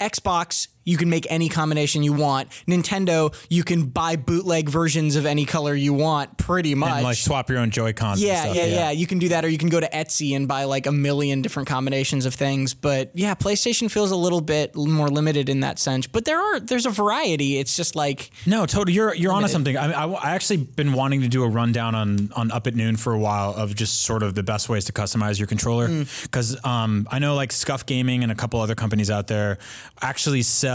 Xbox 0.00 0.68
you 0.84 0.96
can 0.96 1.10
make 1.10 1.26
any 1.30 1.48
combination 1.48 2.02
you 2.02 2.12
want. 2.12 2.50
Nintendo, 2.66 3.34
you 3.48 3.64
can 3.64 3.86
buy 3.86 4.16
bootleg 4.16 4.68
versions 4.68 5.16
of 5.16 5.26
any 5.26 5.44
color 5.44 5.74
you 5.74 5.92
want, 5.92 6.38
pretty 6.38 6.74
much. 6.74 6.90
And 6.90 7.04
like 7.04 7.16
swap 7.16 7.50
your 7.50 7.58
own 7.58 7.70
Joy 7.70 7.92
Cons. 7.92 8.22
yeah, 8.22 8.46
and 8.46 8.56
yeah, 8.56 8.64
yeah, 8.64 8.90
You 8.90 9.06
can 9.06 9.18
do 9.18 9.28
that, 9.28 9.44
or 9.44 9.48
you 9.48 9.58
can 9.58 9.68
go 9.68 9.78
to 9.78 9.88
Etsy 9.88 10.34
and 10.34 10.48
buy 10.48 10.64
like 10.64 10.86
a 10.86 10.92
million 10.92 11.42
different 11.42 11.68
combinations 11.68 12.26
of 12.26 12.34
things. 12.34 12.74
But 12.74 13.10
yeah, 13.14 13.34
PlayStation 13.34 13.90
feels 13.90 14.10
a 14.10 14.16
little 14.16 14.40
bit 14.40 14.74
more 14.74 15.08
limited 15.08 15.48
in 15.48 15.60
that 15.60 15.78
sense. 15.78 16.06
But 16.06 16.24
there 16.24 16.40
are 16.40 16.60
there's 16.60 16.86
a 16.86 16.90
variety. 16.90 17.58
It's 17.58 17.76
just 17.76 17.94
like 17.94 18.30
No, 18.46 18.66
totally. 18.66 18.94
You're 18.94 19.14
you're 19.14 19.32
onto 19.32 19.48
something. 19.48 19.76
I, 19.76 19.92
I 19.92 20.06
I 20.06 20.34
actually 20.34 20.58
been 20.58 20.92
wanting 20.92 21.20
to 21.20 21.28
do 21.28 21.44
a 21.44 21.48
rundown 21.48 21.94
on 21.94 22.30
on 22.34 22.50
Up 22.50 22.66
at 22.66 22.74
Noon 22.74 22.96
for 22.96 23.12
a 23.12 23.18
while 23.18 23.54
of 23.54 23.74
just 23.74 24.02
sort 24.02 24.22
of 24.22 24.34
the 24.34 24.42
best 24.42 24.68
ways 24.68 24.86
to 24.86 24.92
customize 24.92 25.38
your 25.38 25.46
controller 25.46 26.04
because 26.22 26.56
um, 26.64 27.06
I 27.10 27.18
know 27.18 27.34
like 27.34 27.52
Scuff 27.52 27.84
Gaming 27.84 28.22
and 28.22 28.32
a 28.32 28.34
couple 28.34 28.60
other 28.60 28.74
companies 28.74 29.10
out 29.10 29.26
there 29.26 29.58
actually 30.00 30.42
sell 30.42 30.69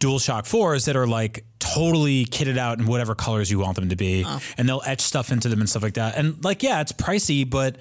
DualShock 0.00 0.46
fours 0.46 0.86
that 0.86 0.96
are 0.96 1.06
like 1.06 1.44
totally 1.58 2.24
kitted 2.24 2.58
out 2.58 2.78
in 2.78 2.86
whatever 2.86 3.14
colors 3.14 3.50
you 3.50 3.58
want 3.58 3.76
them 3.76 3.88
to 3.90 3.96
be, 3.96 4.24
oh. 4.26 4.40
and 4.56 4.68
they'll 4.68 4.82
etch 4.84 5.00
stuff 5.00 5.30
into 5.30 5.48
them 5.48 5.60
and 5.60 5.68
stuff 5.68 5.82
like 5.82 5.94
that. 5.94 6.16
And 6.16 6.42
like, 6.44 6.62
yeah, 6.62 6.80
it's 6.80 6.92
pricey, 6.92 7.48
but 7.48 7.76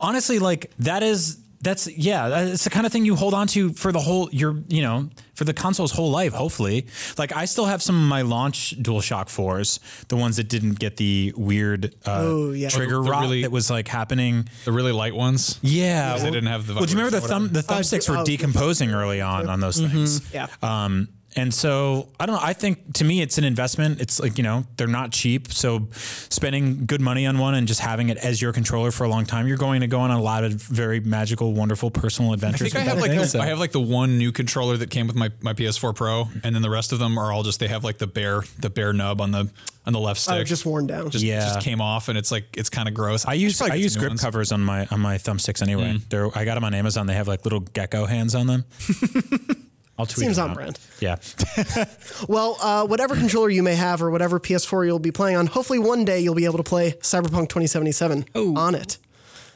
honestly, 0.00 0.38
like 0.38 0.70
that 0.78 1.02
is 1.02 1.38
that's 1.62 1.86
yeah, 1.88 2.40
it's 2.46 2.64
the 2.64 2.70
kind 2.70 2.86
of 2.86 2.92
thing 2.92 3.04
you 3.04 3.14
hold 3.16 3.34
on 3.34 3.46
to 3.48 3.72
for 3.74 3.92
the 3.92 3.98
whole 4.00 4.28
your 4.32 4.62
you 4.68 4.80
know 4.82 5.10
for 5.34 5.44
the 5.44 5.52
console's 5.54 5.92
whole 5.92 6.10
life. 6.10 6.32
Hopefully, 6.32 6.86
like 7.18 7.34
I 7.36 7.44
still 7.44 7.66
have 7.66 7.82
some 7.82 7.96
of 7.96 8.08
my 8.08 8.22
launch 8.22 8.80
DualShock 8.82 9.28
fours, 9.28 9.78
the 10.08 10.16
ones 10.16 10.36
that 10.36 10.48
didn't 10.48 10.78
get 10.78 10.96
the 10.96 11.32
weird 11.36 11.94
uh, 12.06 12.20
Oh, 12.22 12.52
yeah. 12.52 12.68
trigger 12.70 12.96
The- 12.96 13.02
the 13.02 13.10
rot 13.10 13.22
really- 13.22 13.42
that 13.42 13.50
was 13.52 13.70
like 13.70 13.88
happening. 13.88 14.48
The 14.64 14.72
really 14.72 14.92
light 14.92 15.14
ones. 15.14 15.58
Yeah, 15.62 16.16
they 16.16 16.30
didn't 16.30 16.46
have 16.48 16.66
the 16.66 16.74
Well, 16.74 16.84
do 16.84 16.92
you 16.92 16.96
remember 16.98 17.20
the 17.20 17.26
thumb? 17.28 17.48
The 17.48 17.62
thumbsticks 17.62 18.08
oh, 18.08 18.12
were 18.12 18.18
yeah. 18.20 18.24
decomposing 18.24 18.90
early 18.92 19.20
on 19.20 19.48
on 19.48 19.60
those 19.60 19.78
things. 19.80 20.22
Yeah. 20.32 20.46
Um, 20.62 21.08
and 21.40 21.52
so 21.54 22.08
I 22.20 22.26
don't 22.26 22.36
know. 22.36 22.42
I 22.42 22.52
think 22.52 22.94
to 22.94 23.04
me, 23.04 23.20
it's 23.22 23.38
an 23.38 23.44
investment. 23.44 24.00
It's 24.00 24.20
like 24.20 24.38
you 24.38 24.44
know 24.44 24.64
they're 24.76 24.86
not 24.86 25.12
cheap. 25.12 25.52
So 25.52 25.88
spending 25.92 26.86
good 26.86 27.00
money 27.00 27.26
on 27.26 27.38
one 27.38 27.54
and 27.54 27.66
just 27.66 27.80
having 27.80 28.08
it 28.10 28.18
as 28.18 28.40
your 28.40 28.52
controller 28.52 28.90
for 28.90 29.04
a 29.04 29.08
long 29.08 29.24
time, 29.26 29.46
you're 29.48 29.56
going 29.56 29.80
to 29.80 29.86
go 29.86 30.00
on 30.00 30.10
a 30.10 30.20
lot 30.20 30.44
of 30.44 30.52
very 30.54 31.00
magical, 31.00 31.52
wonderful 31.52 31.90
personal 31.90 32.32
adventures. 32.32 32.74
I 32.74 32.80
adventures. 32.80 32.82
think 32.82 32.86
I 32.86 32.90
have 32.90 33.00
like 33.00 33.10
thing, 33.10 33.18
the, 33.20 33.26
so- 33.26 33.40
I 33.40 33.46
have 33.46 33.58
like 33.58 33.72
the 33.72 33.80
one 33.80 34.18
new 34.18 34.32
controller 34.32 34.76
that 34.76 34.90
came 34.90 35.06
with 35.06 35.16
my, 35.16 35.30
my 35.40 35.52
PS4 35.54 35.94
Pro, 35.94 36.28
and 36.44 36.54
then 36.54 36.62
the 36.62 36.70
rest 36.70 36.92
of 36.92 36.98
them 36.98 37.18
are 37.18 37.32
all 37.32 37.42
just 37.42 37.58
they 37.60 37.68
have 37.68 37.84
like 37.84 37.98
the 37.98 38.06
bare 38.06 38.42
the 38.58 38.70
bare 38.70 38.92
nub 38.92 39.20
on 39.20 39.30
the 39.30 39.50
on 39.86 39.94
the 39.94 40.00
left 40.00 40.20
stick. 40.20 40.34
Oh, 40.34 40.44
just 40.44 40.66
worn 40.66 40.86
down. 40.86 41.08
just, 41.10 41.24
Yeah. 41.24 41.40
just 41.40 41.60
came 41.60 41.80
off, 41.80 42.08
and 42.08 42.18
it's 42.18 42.30
like 42.30 42.44
it's 42.56 42.68
kind 42.68 42.86
of 42.86 42.94
gross. 42.94 43.24
I 43.26 43.32
use 43.32 43.56
Probably 43.58 43.72
I 43.72 43.76
use 43.76 43.96
grip 43.96 44.10
ones. 44.10 44.20
covers 44.20 44.52
on 44.52 44.60
my 44.60 44.86
on 44.90 45.00
my 45.00 45.16
thumbsticks 45.16 45.62
anyway. 45.62 45.94
Mm. 45.94 46.08
They're 46.10 46.38
I 46.38 46.44
got 46.44 46.54
them 46.56 46.64
on 46.64 46.74
Amazon. 46.74 47.06
They 47.06 47.14
have 47.14 47.28
like 47.28 47.44
little 47.44 47.60
gecko 47.60 48.04
hands 48.06 48.34
on 48.34 48.46
them. 48.46 48.64
I'll 50.00 50.06
tweet 50.06 50.24
Seems 50.24 50.36
them 50.36 50.44
on 50.46 50.50
out. 50.50 50.56
brand. 50.56 50.78
Yeah. 51.00 51.16
Well, 52.28 52.56
uh, 52.60 52.86
whatever 52.86 53.14
controller 53.14 53.48
you 53.48 53.62
may 53.62 53.74
have 53.74 54.02
or 54.02 54.10
whatever 54.10 54.38
PS4 54.38 54.86
you'll 54.86 54.98
be 54.98 55.10
playing 55.10 55.36
on, 55.36 55.46
hopefully 55.46 55.78
one 55.78 56.04
day 56.04 56.20
you'll 56.20 56.34
be 56.34 56.44
able 56.44 56.58
to 56.58 56.62
play 56.62 56.92
Cyberpunk 56.92 57.48
2077 57.48 58.26
on 58.34 58.74
it. 58.74 58.98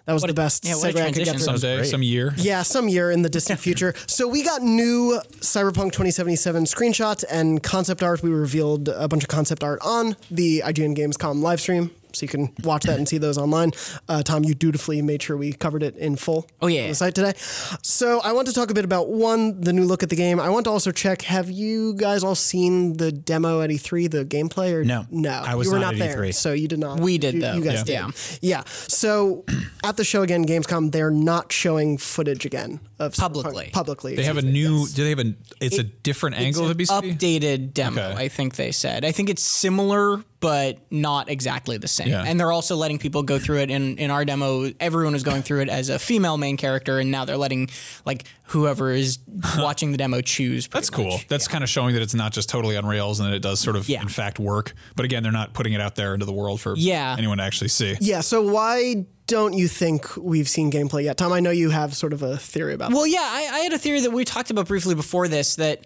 That 0.07 0.13
was 0.13 0.23
the 0.23 0.35
best 0.35 0.65
yeah, 0.67 0.73
segue 0.73 0.77
I 0.77 0.93
could 0.93 0.95
get 0.95 1.03
transition. 1.25 1.35
through. 1.39 1.59
someday, 1.59 1.85
some 1.85 2.03
year. 2.03 2.35
Yeah, 2.37 2.63
some 2.63 2.89
year 2.89 3.11
in 3.11 3.23
the 3.23 3.29
distant 3.31 3.59
future. 3.61 3.95
So 4.07 4.29
we 4.29 4.43
got 4.43 4.63
new 4.63 5.19
Cyberpunk 5.41 5.93
2077 5.93 6.65
screenshots 6.65 7.25
and 7.31 7.63
concept 7.63 8.03
art. 8.03 8.23
We 8.23 8.31
revealed 8.31 8.89
a 8.89 9.09
bunch 9.09 9.23
of 9.23 9.29
concept 9.29 9.63
art 9.65 9.81
on 9.83 10.17
the 10.31 10.63
IGN 10.65 10.97
Gamescom 10.97 11.41
live 11.43 11.61
stream. 11.61 11.91
So 12.15 12.25
you 12.25 12.29
can 12.29 12.53
watch 12.63 12.85
that 12.85 12.99
and 12.99 13.09
see 13.09 13.19
those 13.19 13.39
online. 13.39 13.73
Uh, 14.09 14.23
Tom, 14.23 14.45
you 14.45 14.55
dutifully 14.55 15.03
made 15.03 15.23
sure 15.23 15.37
we 15.37 15.53
covered 15.53 15.83
it 15.83 15.97
in 15.97 16.17
full. 16.17 16.47
Oh, 16.63 16.67
yeah. 16.67 16.83
On 16.85 16.89
the 16.91 16.95
site 16.95 17.15
today. 17.15 17.35
So 17.83 18.21
I 18.21 18.33
want 18.33 18.47
to 18.49 18.55
talk 18.55 18.71
a 18.71 18.75
bit 18.75 18.85
about 18.85 19.09
one, 19.09 19.61
the 19.61 19.73
new 19.73 19.85
look 19.85 20.03
at 20.03 20.11
the 20.11 20.17
game. 20.17 20.39
I 20.41 20.49
want 20.51 20.65
to 20.65 20.71
also 20.71 20.91
check: 20.91 21.23
Have 21.23 21.51
you 21.51 21.95
guys 21.95 22.25
all 22.25 22.35
seen 22.35 22.97
the 22.97 23.11
demo 23.13 23.61
at 23.61 23.71
E3, 23.71 24.11
the 24.11 24.25
gameplay? 24.25 24.73
Or 24.73 24.85
No. 24.85 25.07
no, 25.11 25.31
I 25.31 25.55
was 25.55 25.67
you 25.67 25.73
were 25.73 25.79
not 25.79 25.95
not, 25.97 26.01
at 26.07 26.17
there, 26.17 26.23
E3. 26.23 26.35
so 26.35 26.53
you 26.53 26.69
did 26.69 26.79
not. 26.79 27.01
We 27.01 27.19
did, 27.19 27.35
you, 27.35 27.41
though. 27.41 27.55
You 27.55 27.63
guys 27.63 27.89
Yeah. 27.89 28.07
did. 28.07 28.39
Yeah. 28.43 28.63
So 28.67 29.45
at 29.83 29.97
the 29.97 30.05
show 30.05 30.23
again, 30.23 30.45
Gamescom, 30.47 30.93
they're 30.93 31.11
not 31.11 31.53
showing 31.53 31.99
footage 31.99 32.45
again 32.47 32.81
of 32.99 33.15
Publicly. 33.17 33.71
Publicly, 33.73 34.15
They 34.15 34.23
have 34.25 34.37
a 34.39 34.43
new. 34.43 34.81
yes. 34.81 34.93
Do 34.93 35.03
they 35.05 35.11
have 35.11 35.19
a? 35.19 35.35
It's 35.61 35.79
a 35.79 35.83
different 35.83 36.37
angle 36.37 36.69
to 36.69 36.75
be 36.75 36.85
seen. 36.85 37.03
updated 37.03 37.73
demo. 37.75 38.11
Okay. 38.11 38.25
I 38.25 38.29
think 38.29 38.55
they 38.57 38.71
said. 38.73 39.05
I 39.05 39.11
think 39.13 39.29
it's 39.31 39.43
similar, 39.43 40.23
but 40.41 40.79
not 40.91 41.29
exactly 41.29 41.77
the 41.77 41.89
same. 41.89 42.09
Yeah. 42.09 42.23
And 42.25 42.39
they're 42.39 42.53
also 42.53 42.77
letting 42.77 42.99
people 42.99 43.23
go 43.25 43.39
through 43.39 43.59
it. 43.61 43.71
In 43.71 43.99
in 43.99 44.11
our 44.13 44.25
demo, 44.25 44.71
everyone 44.79 45.13
was 45.13 45.25
going 45.25 45.43
through 45.43 45.63
it 45.63 45.69
as 45.69 45.89
a 45.89 45.99
female 45.99 46.37
main 46.37 46.57
character, 46.57 46.99
and 47.01 47.11
now 47.11 47.25
they're 47.25 47.37
letting 47.37 47.69
like 48.05 48.25
whoever 48.49 48.91
is 48.91 49.19
watching 49.57 49.91
the 49.93 49.97
demo 49.99 50.21
choose. 50.21 50.67
pretty 50.67 50.81
That's 50.83 50.91
cool. 50.91 51.11
much. 51.13 51.29
That's 51.29 51.49
kind 51.49 51.65
of 51.65 51.71
showing 51.71 51.95
that 51.95 52.03
it's 52.03 52.15
not 52.15 52.33
just 52.33 52.49
totally 52.49 52.77
on 52.77 52.85
rails 52.87 53.19
and 53.21 53.29
that 53.29 53.35
it 53.35 53.43
does 53.43 53.59
sort 53.61 53.75
of, 53.77 53.89
Yeah. 53.89 54.03
in 54.03 54.09
fact, 54.09 54.39
work. 54.39 54.75
But 54.97 55.05
again, 55.07 55.23
they're 55.23 55.33
not 55.33 55.55
putting 55.55 55.73
it 55.73 55.81
out 55.81 55.95
there 55.97 56.13
into 56.15 56.27
the 56.27 56.33
world 56.33 56.61
for 56.61 56.75
Yeah. 56.77 57.15
anyone 57.19 57.39
to 57.39 57.45
actually 57.45 57.69
see. 57.69 57.97
Yeah. 58.01 58.21
So 58.21 58.43
why 58.43 59.07
don't 59.27 59.55
you 59.55 59.67
think 59.69 60.15
we've 60.19 60.49
seen 60.49 60.71
gameplay 60.71 61.05
yet, 61.05 61.17
Tom? 61.17 61.33
I 61.33 61.41
know 61.41 61.51
you 61.51 61.71
have 61.71 61.95
sort 61.97 62.13
of 62.13 62.23
a 62.23 62.37
theory 62.37 62.75
about. 62.75 62.93
Well, 62.93 63.07
yeah, 63.07 63.21
I, 63.23 63.49
I 63.53 63.59
had 63.61 63.73
a 63.73 63.79
theory 63.79 64.01
that 64.01 64.11
we 64.11 64.25
talked 64.27 64.51
about 64.51 64.69
briefly 64.69 64.95
before 64.95 65.27
this 65.29 65.57
that 65.57 65.85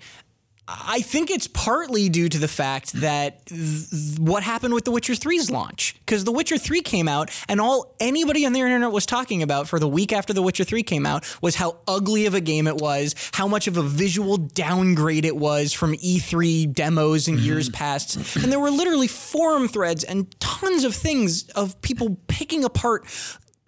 I 0.71 1.01
think 1.01 1.31
it's 1.31 1.47
partly 1.47 2.11
due 2.11 2.29
to 2.29 2.37
the 2.37 2.47
fact 2.47 2.93
that 2.95 3.47
th- 3.47 4.19
what 4.19 4.43
happened 4.43 4.75
with 4.75 4.85
The 4.85 4.91
Witcher 4.91 5.15
3's 5.15 5.51
launch. 5.51 5.97
Because 6.01 6.25
The 6.25 6.33
Witcher 6.33 6.59
3 6.59 6.83
came 6.83 7.09
out, 7.09 7.31
and 7.49 7.59
all 7.59 7.95
anybody 8.01 8.45
on 8.45 8.53
the 8.53 8.61
internet 8.61 8.93
was 8.93 9.07
talking 9.07 9.43
about 9.43 9.67
for 9.67 9.79
the 9.79 9.89
week 9.89 10.13
after 10.13 10.35
The 10.35 10.43
Witcher 10.43 10.65
3 10.65 10.83
came 10.83 11.07
out 11.07 11.25
was 11.41 11.55
how 11.55 11.79
ugly 11.89 12.27
of 12.27 12.35
a 12.35 12.43
game 12.43 12.67
it 12.67 12.77
was, 12.77 13.15
how 13.33 13.49
much 13.49 13.67
of 13.67 13.79
a 13.79 13.83
visual 13.83 14.37
downgrade 14.37 15.25
it 15.25 15.37
was 15.37 15.73
from 15.73 15.95
E3 15.95 16.75
demos 16.75 17.29
in 17.29 17.39
years 17.39 17.71
mm-hmm. 17.71 17.75
past. 17.75 18.17
And 18.37 18.53
there 18.53 18.61
were 18.61 18.71
literally 18.71 19.09
forum 19.09 19.69
threads 19.69 20.05
and 20.05 20.39
tons 20.39 20.85
of 20.85 20.95
things 20.95 21.49
of 21.51 21.81
people 21.81 22.19
picking 22.27 22.65
apart 22.65 23.07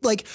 like 0.03 0.27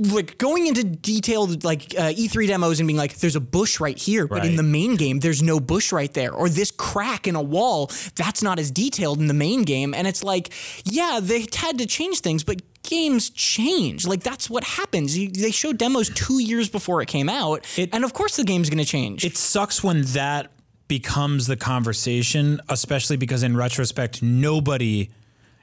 like 0.00 0.38
going 0.38 0.66
into 0.66 0.82
detailed 0.82 1.62
like 1.62 1.94
uh, 1.96 2.12
E3 2.12 2.46
demos 2.46 2.80
and 2.80 2.86
being 2.86 2.96
like, 2.96 3.16
there's 3.18 3.36
a 3.36 3.40
bush 3.40 3.80
right 3.80 3.98
here, 3.98 4.26
but 4.26 4.44
in 4.46 4.56
the 4.56 4.62
main 4.62 4.96
game, 4.96 5.20
there's 5.20 5.42
no 5.42 5.60
bush 5.60 5.92
right 5.92 6.12
there, 6.14 6.32
or 6.32 6.48
this 6.48 6.70
crack 6.70 7.26
in 7.26 7.36
a 7.36 7.42
wall, 7.42 7.90
that's 8.16 8.42
not 8.42 8.58
as 8.58 8.70
detailed 8.70 9.20
in 9.20 9.26
the 9.26 9.34
main 9.34 9.62
game. 9.62 9.92
And 9.92 10.06
it's 10.06 10.24
like, 10.24 10.52
yeah, 10.84 11.20
they 11.22 11.46
had 11.54 11.78
to 11.78 11.86
change 11.86 12.20
things, 12.20 12.44
but 12.44 12.62
games 12.82 13.30
change. 13.30 14.06
Like 14.06 14.22
that's 14.22 14.48
what 14.48 14.64
happens. 14.64 15.16
You, 15.16 15.30
they 15.30 15.50
show 15.50 15.72
demos 15.72 16.08
two 16.10 16.42
years 16.42 16.70
before 16.70 17.02
it 17.02 17.06
came 17.06 17.28
out, 17.28 17.66
and 17.76 18.04
of 18.04 18.14
course 18.14 18.36
the 18.36 18.44
game's 18.44 18.70
going 18.70 18.78
to 18.78 18.90
change. 18.90 19.24
It 19.24 19.36
sucks 19.36 19.84
when 19.84 20.02
that 20.06 20.50
becomes 20.88 21.46
the 21.46 21.56
conversation, 21.56 22.60
especially 22.68 23.16
because 23.16 23.42
in 23.42 23.56
retrospect, 23.56 24.22
nobody 24.22 25.10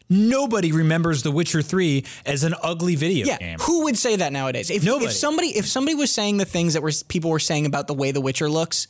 nobody 0.10 0.72
remembers 0.72 1.24
The 1.24 1.32
Witcher 1.32 1.62
3 1.62 2.04
as 2.26 2.44
an 2.44 2.56
ugly 2.64 2.96
video 2.96 3.26
yeah, 3.28 3.38
game. 3.38 3.60
who 3.60 3.84
would 3.86 3.98
say 3.98 4.16
that 4.16 4.32
nowadays? 4.34 4.70
If, 4.70 4.84
Nobody. 4.84 5.06
if 5.08 5.12
somebody 5.14 5.48
if 5.58 5.68
somebody 5.68 5.96
was 5.96 6.12
saying 6.12 6.38
the 6.38 6.46
things 6.46 6.74
that 6.74 6.82
were 6.82 6.92
people 7.08 7.30
were 7.32 7.40
saying 7.40 7.66
about 7.66 7.88
the 7.88 7.94
way 7.94 8.12
The 8.12 8.22
Witcher 8.22 8.50
looks. 8.50 8.88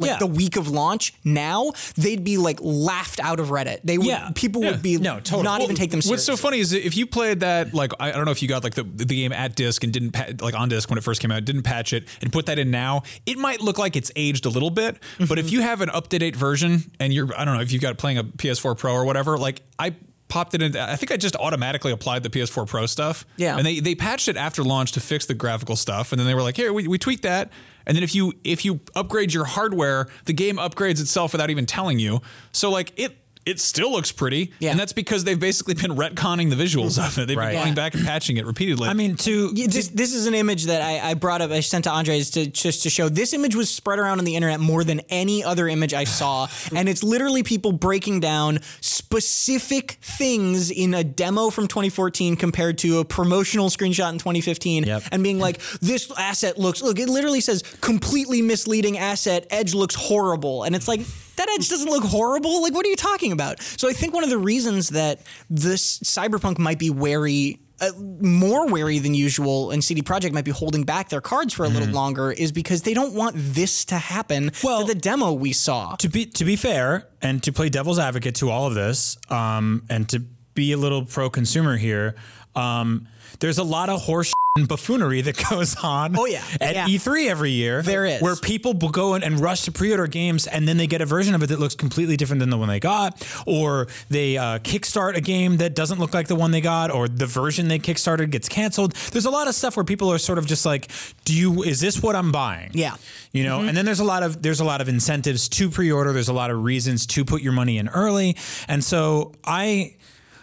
Like 0.00 0.10
Yeah. 0.12 0.18
the 0.18 0.26
week 0.28 0.56
of 0.56 0.68
launch, 0.68 1.12
now 1.24 1.72
they'd 1.96 2.22
be 2.22 2.36
like 2.38 2.60
laughed 2.62 3.18
out 3.18 3.40
of 3.40 3.48
Reddit. 3.48 3.80
They 3.82 3.98
would, 3.98 4.06
Yeah. 4.06 4.30
people 4.32 4.62
Yeah. 4.62 4.70
would 4.70 4.80
be 4.82 4.96
No, 4.96 5.14
totally. 5.18 5.42
not 5.42 5.58
Well, 5.58 5.64
even 5.64 5.74
take 5.74 5.90
them 5.90 6.00
seriously. 6.00 6.12
What's 6.12 6.22
so 6.24 6.36
funny 6.36 6.60
is 6.60 6.72
if 6.72 6.96
you 6.96 7.04
played 7.04 7.40
that, 7.40 7.74
like 7.74 7.90
I 7.98 8.12
don't 8.12 8.24
know 8.24 8.30
if 8.30 8.40
you 8.40 8.46
got 8.46 8.62
like 8.62 8.76
the 8.76 8.84
the 8.84 9.04
game 9.04 9.32
at 9.32 9.56
disc 9.56 9.82
and 9.82 9.92
didn't 9.92 10.12
pa- 10.12 10.26
like 10.40 10.54
on 10.54 10.68
disc 10.68 10.88
when 10.88 10.98
it 10.98 11.02
first 11.02 11.20
came 11.20 11.32
out, 11.32 11.44
didn't 11.44 11.64
patch 11.64 11.92
it 11.92 12.06
and 12.22 12.32
put 12.32 12.46
that 12.46 12.60
in 12.60 12.70
now, 12.70 13.02
it 13.26 13.38
might 13.38 13.60
look 13.60 13.76
like 13.76 13.96
it's 13.96 14.12
aged 14.14 14.46
a 14.46 14.50
little 14.50 14.70
bit. 14.70 14.98
But 15.18 15.24
Mm-hmm. 15.30 15.38
if 15.38 15.50
you 15.50 15.62
have 15.62 15.80
an 15.80 15.90
up 15.90 16.06
to 16.10 16.18
date 16.20 16.36
version 16.36 16.92
and 17.00 17.12
you're 17.12 17.36
I 17.36 17.44
don't 17.44 17.56
know 17.56 17.60
if 17.62 17.72
you've 17.72 17.82
got 17.82 17.98
playing 17.98 18.18
a 18.18 18.22
PS4 18.22 18.76
Pro 18.78 18.92
or 18.92 19.04
whatever, 19.04 19.36
like 19.36 19.62
I 19.80 19.96
popped 20.28 20.54
it 20.54 20.62
in. 20.62 20.76
I 20.76 20.96
think 20.96 21.10
I 21.10 21.16
just 21.16 21.36
automatically 21.36 21.92
applied 21.92 22.22
the 22.22 22.30
PS4 22.30 22.66
Pro 22.66 22.86
stuff. 22.86 23.26
Yeah. 23.36 23.56
and 23.56 23.66
they 23.66 23.80
they 23.80 23.94
patched 23.94 24.28
it 24.28 24.36
after 24.36 24.62
launch 24.62 24.92
to 24.92 25.00
fix 25.00 25.26
the 25.26 25.34
graphical 25.34 25.76
stuff, 25.76 26.12
and 26.12 26.18
then 26.18 26.26
they 26.26 26.34
were 26.34 26.42
like, 26.42 26.56
here 26.56 26.72
we, 26.72 26.86
we 26.86 26.98
tweaked 26.98 27.22
that. 27.22 27.50
And 27.86 27.96
then 27.96 28.04
if 28.04 28.14
you 28.14 28.34
if 28.44 28.64
you 28.64 28.80
upgrade 28.94 29.32
your 29.32 29.44
hardware, 29.44 30.08
the 30.26 30.34
game 30.34 30.56
upgrades 30.56 31.00
itself 31.00 31.32
without 31.32 31.50
even 31.50 31.66
telling 31.66 31.98
you. 31.98 32.20
So 32.52 32.70
like 32.70 32.92
it 32.96 33.16
it 33.48 33.58
still 33.60 33.90
looks 33.90 34.12
pretty. 34.12 34.52
Yeah. 34.58 34.70
And 34.72 34.78
that's 34.80 34.92
because 34.92 35.24
they've 35.24 35.38
basically 35.40 35.74
been 35.74 35.92
retconning 35.96 36.50
the 36.50 36.56
visuals 36.56 36.98
of 37.04 37.18
it. 37.18 37.26
They've 37.28 37.36
Right. 37.36 37.46
been 37.52 37.54
going 37.56 37.68
Yeah. 37.68 37.74
back 37.74 37.94
and 37.94 38.04
patching 38.04 38.36
it 38.36 38.44
repeatedly. 38.46 38.88
I 38.88 38.92
mean, 38.94 39.16
to 39.16 39.50
Yeah, 39.54 39.66
this, 39.68 39.88
this 39.88 40.12
is 40.14 40.26
an 40.26 40.34
image 40.34 40.64
that 40.66 40.82
I, 40.82 41.10
I 41.10 41.14
brought 41.14 41.40
up. 41.40 41.50
I 41.50 41.60
sent 41.60 41.84
to 41.84 41.90
Andres 41.90 42.30
to 42.30 42.46
just 42.46 42.82
to 42.82 42.90
show. 42.90 43.08
This 43.08 43.32
image 43.32 43.54
was 43.54 43.70
spread 43.70 43.98
around 43.98 44.18
on 44.18 44.24
the 44.24 44.34
internet 44.36 44.60
more 44.60 44.84
than 44.84 45.00
any 45.08 45.42
other 45.42 45.66
image 45.68 45.94
I 45.94 46.04
saw, 46.04 46.46
and 46.74 46.88
it's 46.88 47.02
literally 47.02 47.42
people 47.42 47.72
breaking 47.72 48.20
down 48.20 48.60
specific 48.80 49.92
things 50.02 50.70
in 50.70 50.92
a 50.94 51.02
demo 51.02 51.50
from 51.50 51.66
2014 51.68 52.36
compared 52.36 52.78
to 52.78 52.98
a 52.98 53.04
promotional 53.04 53.68
screenshot 53.70 54.10
in 54.12 54.18
2015, 54.18 54.84
Yep. 54.84 55.02
and 55.12 55.22
being 55.22 55.38
like, 55.38 55.60
"This 55.80 56.10
asset 56.18 56.58
looks 56.58 56.82
look." 56.82 56.98
It 56.98 57.08
literally 57.08 57.40
says 57.40 57.62
completely 57.80 58.42
misleading 58.42 58.98
asset. 58.98 59.46
Edge 59.50 59.74
looks 59.74 59.94
horrible, 59.94 60.64
and 60.64 60.76
it's 60.76 60.88
like. 60.88 61.00
That 61.38 61.48
edge 61.50 61.68
doesn't 61.68 61.88
look 61.88 62.04
horrible. 62.04 62.62
Like, 62.62 62.74
what 62.74 62.84
are 62.84 62.88
you 62.90 62.96
talking 62.96 63.32
about? 63.32 63.60
So, 63.62 63.88
I 63.88 63.92
think 63.92 64.12
one 64.12 64.24
of 64.24 64.30
the 64.30 64.38
reasons 64.38 64.90
that 64.90 65.20
this 65.48 65.98
cyberpunk 66.00 66.58
might 66.58 66.78
be 66.78 66.90
wary 66.90 67.60
uh, 67.80 67.92
more 68.20 68.66
wary 68.66 68.98
than 68.98 69.14
usual, 69.14 69.70
and 69.70 69.84
CD 69.84 70.02
Projekt 70.02 70.32
might 70.32 70.44
be 70.44 70.50
holding 70.50 70.82
back 70.82 71.10
their 71.10 71.20
cards 71.20 71.54
for 71.54 71.64
a 71.64 71.68
little 71.68 71.88
longer, 71.94 72.32
is 72.32 72.50
because 72.50 72.82
they 72.82 72.92
don't 72.92 73.14
want 73.14 73.36
this 73.36 73.84
to 73.84 73.96
happen 73.98 74.50
Well- 74.64 74.80
to 74.84 74.92
the 74.92 74.98
demo 74.98 75.32
we 75.32 75.52
saw. 75.52 75.94
to 75.96 76.08
be 76.08 76.26
to 76.26 76.44
be 76.44 76.56
fair 76.56 77.06
and 77.22 77.40
to 77.44 77.52
play 77.52 77.68
devil's 77.68 78.00
advocate 78.00 78.34
to 78.36 78.50
all 78.50 78.66
of 78.66 78.74
this, 78.74 79.16
um, 79.30 79.84
and 79.88 80.08
to 80.08 80.18
be 80.54 80.72
a 80.72 80.76
little 80.76 81.04
pro 81.04 81.30
consumer 81.30 81.76
here, 81.76 82.16
um, 82.56 83.06
there's 83.38 83.58
a 83.58 83.62
lot 83.62 83.88
of 83.90 84.02
horse 84.02 84.32
buffoonery 84.66 85.20
that 85.22 85.42
goes 85.50 85.76
on. 85.76 86.16
Oh, 86.18 86.26
yeah. 86.26 86.42
at 86.60 86.74
Yeah. 86.74 86.86
E3 86.86 87.28
every 87.28 87.50
year. 87.52 87.82
There 87.82 88.04
is. 88.04 88.22
where 88.22 88.36
people 88.36 88.72
will 88.74 88.88
go 88.90 89.14
in 89.14 89.22
and 89.22 89.38
rush 89.40 89.62
to 89.62 89.72
pre-order 89.72 90.06
games, 90.06 90.46
and 90.46 90.66
then 90.66 90.76
they 90.76 90.86
get 90.86 91.00
a 91.00 91.06
version 91.06 91.34
of 91.34 91.42
it 91.42 91.48
that 91.48 91.58
looks 91.58 91.74
completely 91.74 92.16
different 92.16 92.40
than 92.40 92.50
the 92.50 92.56
one 92.58 92.68
they 92.68 92.80
got, 92.80 93.26
or 93.46 93.88
they 94.08 94.36
uh, 94.36 94.58
kickstart 94.60 95.16
a 95.16 95.20
game 95.20 95.58
that 95.58 95.74
doesn't 95.74 95.98
look 95.98 96.14
like 96.14 96.28
the 96.28 96.36
one 96.36 96.50
they 96.50 96.60
got, 96.60 96.90
or 96.90 97.08
the 97.08 97.26
version 97.26 97.68
they 97.68 97.78
kickstarted 97.78 98.30
gets 98.30 98.48
canceled. 98.48 98.92
There's 99.12 99.26
a 99.26 99.30
lot 99.30 99.48
of 99.48 99.54
stuff 99.54 99.76
where 99.76 99.84
people 99.84 100.10
are 100.12 100.18
sort 100.18 100.38
of 100.38 100.46
just 100.46 100.64
like, 100.66 100.90
"Do 101.24 101.34
you? 101.34 101.62
Is 101.62 101.80
this 101.80 102.02
what 102.02 102.16
I'm 102.16 102.32
buying?" 102.32 102.70
Yeah. 102.74 102.94
you 103.32 103.44
know 103.44 103.60
and 103.60 103.76
then 103.76 103.84
there's 103.84 104.00
a 104.00 104.04
lot 104.04 104.22
of 104.22 104.42
there's 104.42 104.60
a 104.60 104.64
lot 104.64 104.80
of 104.80 104.88
incentives 104.88 105.48
to 105.50 105.68
pre-order 105.70 106.12
there's 106.12 106.28
a 106.28 106.32
lot 106.32 106.50
of 106.50 106.62
reasons 106.64 107.06
to 107.06 107.24
put 107.24 107.42
your 107.42 107.52
money 107.52 107.76
in 107.76 107.88
early 107.88 108.36
and 108.68 108.82
so 108.82 109.32
i 109.44 109.94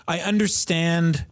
i 0.08 0.20
understand 0.20 1.26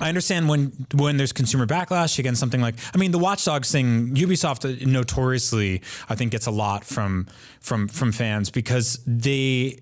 I 0.00 0.08
understand 0.08 0.48
when 0.48 0.86
when 0.92 1.18
there's 1.18 1.32
consumer 1.32 1.66
backlash 1.66 2.18
against 2.18 2.40
something 2.40 2.60
like 2.60 2.74
I 2.92 2.98
mean 2.98 3.12
the 3.12 3.18
Watch 3.18 3.44
Dogs 3.44 3.70
thing 3.70 4.14
Ubisoft 4.16 4.84
notoriously 4.84 5.82
I 6.08 6.16
think 6.16 6.32
gets 6.32 6.46
a 6.46 6.50
lot 6.50 6.84
from 6.84 7.28
from 7.60 7.86
from 7.86 8.10
fans 8.10 8.50
because 8.50 8.98
they 9.06 9.78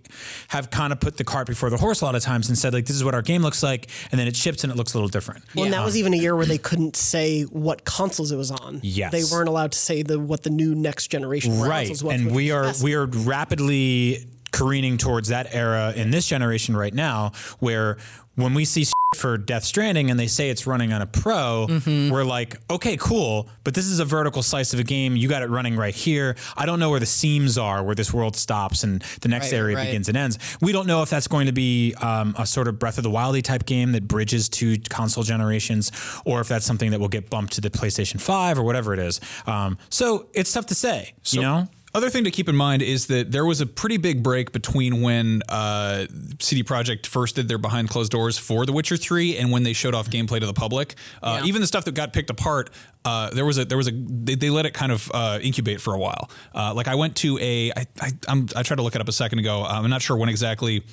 have 0.49 0.71
kind 0.71 0.93
of 0.93 1.01
put 1.01 1.17
the 1.17 1.25
cart 1.25 1.47
before 1.47 1.71
the 1.71 1.79
horse 1.79 2.03
a 2.03 2.05
lot 2.05 2.15
of 2.15 2.23
times 2.23 2.49
and 2.49 2.59
said 2.59 2.75
like 2.75 2.85
this 2.85 2.97
is 2.97 3.03
what 3.03 3.15
our 3.15 3.23
game 3.23 3.41
looks 3.41 3.63
like 3.63 3.89
and 4.11 4.21
then 4.21 4.29
it 4.29 4.37
ships 4.37 4.65
and 4.65 4.73
it 4.73 4.77
looks 4.77 4.93
a 4.93 4.99
little 4.99 5.09
different. 5.09 5.45
Well, 5.55 5.65
and 5.65 5.73
that 5.73 5.83
was 5.85 5.97
even 5.97 6.13
a 6.13 6.19
year 6.19 6.37
where 6.37 6.47
they 6.47 6.59
couldn't 6.59 6.95
say 6.95 7.45
what 7.45 7.87
consoles 7.87 8.33
it 8.33 8.37
was 8.37 8.51
on. 8.51 8.81
Yes. 8.83 9.13
they 9.13 9.25
weren't 9.25 9.49
allowed 9.49 9.73
to 9.73 9.79
say 9.79 10.03
the 10.03 10.19
what 10.19 10.43
the 10.43 10.51
new 10.51 10.75
next 10.75 11.07
generation 11.09 11.59
right 11.59 11.87
consoles 11.87 12.05
was. 12.05 12.21
and 12.21 12.33
we 12.35 12.51
are 12.51 12.71
we 12.83 12.95
are 12.95 13.07
rapidly 13.07 14.27
careening 14.53 14.99
towards 14.99 15.29
that 15.29 15.55
era 15.55 15.93
in 15.97 16.11
this 16.11 16.27
generation 16.27 16.77
right 16.77 16.95
now 16.95 17.33
where 17.59 17.97
when 18.35 18.55
we 18.55 18.65
see 18.65 18.85
for 19.15 19.37
Death 19.37 19.63
Stranding 19.63 20.11
and 20.11 20.19
they 20.19 20.27
say 20.27 20.49
it's 20.49 20.67
running 20.67 20.91
on 20.91 21.03
a 21.03 21.07
pro, 21.07 21.67
Mm-hmm. 21.69 22.11
we're 22.11 22.25
like, 22.25 22.57
okay, 22.71 22.97
cool, 22.97 23.47
but 23.63 23.75
this 23.75 23.85
is 23.87 23.99
a 24.01 24.07
vertical 24.07 24.43
slice 24.43 24.73
of 24.73 24.81
a 24.81 24.85
game. 24.85 25.17
You 25.17 25.29
got 25.29 25.43
it 25.43 25.51
running 25.51 25.77
right 25.77 25.95
here. 25.95 26.35
I 26.57 26.65
don't 26.65 26.79
know 26.79 26.89
where 26.89 26.99
the 27.01 27.05
seams 27.05 27.59
are, 27.59 27.83
where 27.85 27.95
this 27.95 28.11
world 28.15 28.37
stops 28.37 28.85
and 28.85 29.03
the 29.21 29.29
next 29.29 29.53
Right, 29.53 29.59
area 29.59 29.77
right. 29.77 29.85
begins 29.87 30.09
and 30.09 30.17
ends. 30.17 30.39
We 30.63 30.73
don't 30.73 30.87
know 30.87 31.03
if 31.03 31.11
that's 31.11 31.29
going 31.29 31.45
to 31.47 31.53
be 31.53 31.93
um, 32.01 32.35
a 32.39 32.47
sort 32.47 32.69
of 32.69 32.79
Breath 32.79 32.97
of 32.97 33.05
the 33.05 33.11
Wildy 33.11 33.43
type 33.43 33.67
game 33.67 33.93
that 33.93 34.09
bridges 34.09 34.49
two 34.49 34.79
console 34.89 35.25
generations, 35.25 35.93
or 36.25 36.41
if 36.41 36.49
that's 36.49 36.65
something 36.65 36.91
that 36.93 37.01
will 37.01 37.09
get 37.09 37.29
bumped 37.29 37.53
to 37.55 37.61
the 37.61 37.69
PlayStation 37.69 38.19
Five 38.19 38.59
or 38.59 38.63
whatever 38.63 38.95
it 38.95 38.99
is. 38.99 39.21
Um, 39.47 39.77
so 39.91 40.29
it's 40.33 40.51
tough 40.51 40.67
to 40.67 40.75
say, 40.75 41.13
you 41.27 41.43
know. 41.43 41.69
Other 41.95 42.09
thing 42.09 42.25
to 42.25 42.31
keep 42.31 42.49
in 42.49 42.57
mind 42.57 42.81
is 42.81 43.07
that 43.09 43.33
there 43.33 43.45
was 43.45 43.61
a 43.61 43.67
pretty 43.67 43.99
big 43.99 44.23
break 44.23 44.51
between 44.53 45.03
when 45.03 45.43
uh, 45.49 46.07
CD 46.39 46.65
Projekt 46.65 47.07
first 47.07 47.37
did 47.37 47.49
their 47.49 47.59
behind 47.59 47.91
closed 47.91 48.11
doors 48.11 48.39
for 48.39 48.65
The 48.65 48.73
Witcher 48.73 48.97
Three 48.97 49.37
and 49.37 49.51
when 49.53 49.63
they 49.63 49.75
showed 49.75 49.95
off 49.95 50.09
gameplay 50.09 50.41
to 50.41 50.47
the 50.47 50.55
public. 50.55 50.95
Uh, 51.23 51.41
Yeah. 51.41 51.49
Even 51.49 51.61
the 51.61 51.67
stuff 51.67 51.85
that 51.85 51.95
got 51.95 52.15
picked 52.15 52.31
apart, 52.31 52.71
uh, 53.05 53.29
there 53.31 53.45
was 53.45 53.59
a 53.59 53.67
there 53.67 53.77
was 53.77 53.89
a 53.89 53.93
they, 53.93 54.37
they 54.37 54.49
let 54.49 54.65
it 54.65 54.73
kind 54.73 54.91
of 54.91 55.11
uh, 55.13 55.39
incubate 55.43 55.83
for 55.83 55.93
a 55.93 55.99
while. 55.99 56.31
Uh, 56.55 56.73
like 56.73 56.89
I 56.89 56.95
went 56.95 57.17
to 57.17 57.39
a 57.39 57.71
I 57.77 57.87
I, 58.01 58.11
I'm, 58.27 58.49
I 58.57 58.63
tried 58.63 58.77
to 58.77 58.83
look 58.83 58.95
it 58.95 59.01
up 59.03 59.09
a 59.09 59.13
second 59.13 59.41
ago. 59.41 59.63
I'm 59.63 59.91
not 59.91 60.01
sure 60.01 60.17
when 60.17 60.31
exactly 60.31 60.85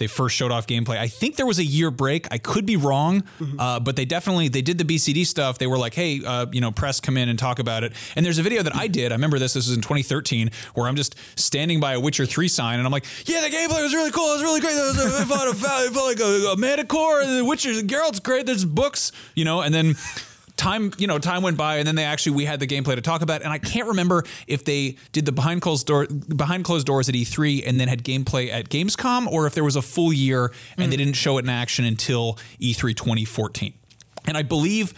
they 0.00 0.08
first 0.08 0.34
showed 0.34 0.50
off 0.50 0.66
gameplay. 0.66 0.98
I 0.98 1.06
think 1.06 1.36
there 1.36 1.46
was 1.46 1.60
a 1.60 1.64
year 1.64 1.92
break. 1.92 2.26
I 2.32 2.38
could 2.38 2.66
be 2.66 2.74
wrong, 2.76 3.22
uh, 3.60 3.78
but 3.78 3.94
they 3.94 4.04
definitely 4.04 4.48
they 4.48 4.62
did 4.62 4.78
the 4.78 4.84
BCD 4.84 5.24
stuff. 5.24 5.58
They 5.58 5.68
were 5.68 5.78
like, 5.78 5.94
hey, 5.94 6.20
uh, 6.26 6.46
you 6.50 6.60
know, 6.60 6.72
press 6.72 6.98
come 6.98 7.16
in 7.16 7.28
and 7.28 7.38
talk 7.38 7.60
about 7.60 7.84
it. 7.84 7.92
And 8.16 8.26
there's 8.26 8.38
a 8.38 8.42
video 8.42 8.64
that 8.64 8.74
I 8.74 8.88
did. 8.88 9.12
I 9.12 9.14
remember 9.14 9.38
this. 9.38 9.54
This 9.54 9.68
was 9.68 9.76
in 9.76 9.82
2013, 9.82 10.50
where 10.74 10.88
I'm 10.88 10.96
just 10.96 11.14
standing 11.36 11.78
by 11.78 11.92
a 11.92 12.00
Witcher 12.00 12.26
3 12.26 12.48
sign, 12.48 12.78
and 12.78 12.86
I'm 12.86 12.92
like, 12.92 13.04
yeah, 13.26 13.40
the 13.42 13.48
gameplay 13.54 13.82
was 13.82 13.94
really 13.94 14.10
cool. 14.10 14.30
It 14.30 14.34
was 14.34 14.42
really 14.42 14.60
great. 14.60 14.74
There 14.74 14.86
was 14.86 14.98
a- 14.98 15.20
a, 15.20 15.50
I 15.52 15.88
felt 15.92 16.06
like 16.06 16.18
a, 16.20 16.52
a 16.52 16.56
Manticore, 16.56 17.20
and 17.20 17.38
the 17.38 17.44
Witcher, 17.44 17.70
Geralt's 17.82 18.18
great. 18.20 18.46
There's 18.46 18.64
books, 18.64 19.12
you 19.34 19.44
know, 19.44 19.60
and 19.60 19.72
then 19.72 19.94
time 20.60 20.92
you 20.98 21.06
know 21.06 21.18
time 21.18 21.42
went 21.42 21.56
by 21.56 21.78
and 21.78 21.86
then 21.86 21.94
they 21.94 22.04
actually 22.04 22.32
we 22.36 22.44
had 22.44 22.60
the 22.60 22.66
gameplay 22.66 22.94
to 22.94 23.00
talk 23.00 23.22
about. 23.22 23.42
And 23.42 23.50
I 23.50 23.58
can't 23.58 23.88
remember 23.88 24.24
if 24.46 24.64
they 24.64 24.96
did 25.12 25.24
the 25.24 25.32
behind 25.32 25.62
closed 25.62 25.86
door 25.86 26.06
behind 26.06 26.64
closed 26.64 26.86
doors 26.86 27.08
at 27.08 27.14
E3 27.14 27.66
and 27.66 27.80
then 27.80 27.88
had 27.88 28.04
gameplay 28.04 28.52
at 28.52 28.68
Gamescom 28.68 29.26
or 29.26 29.46
if 29.46 29.54
there 29.54 29.64
was 29.64 29.76
a 29.76 29.82
full 29.82 30.12
year 30.12 30.52
and 30.76 30.92
they 30.92 30.96
didn't 30.96 31.14
show 31.14 31.38
it 31.38 31.44
in 31.44 31.48
action 31.48 31.84
until 31.84 32.38
E 32.58 32.74
E3 32.74 32.94
2014 32.94 33.72
and 34.26 34.36
I 34.36 34.42
believe 34.42 34.92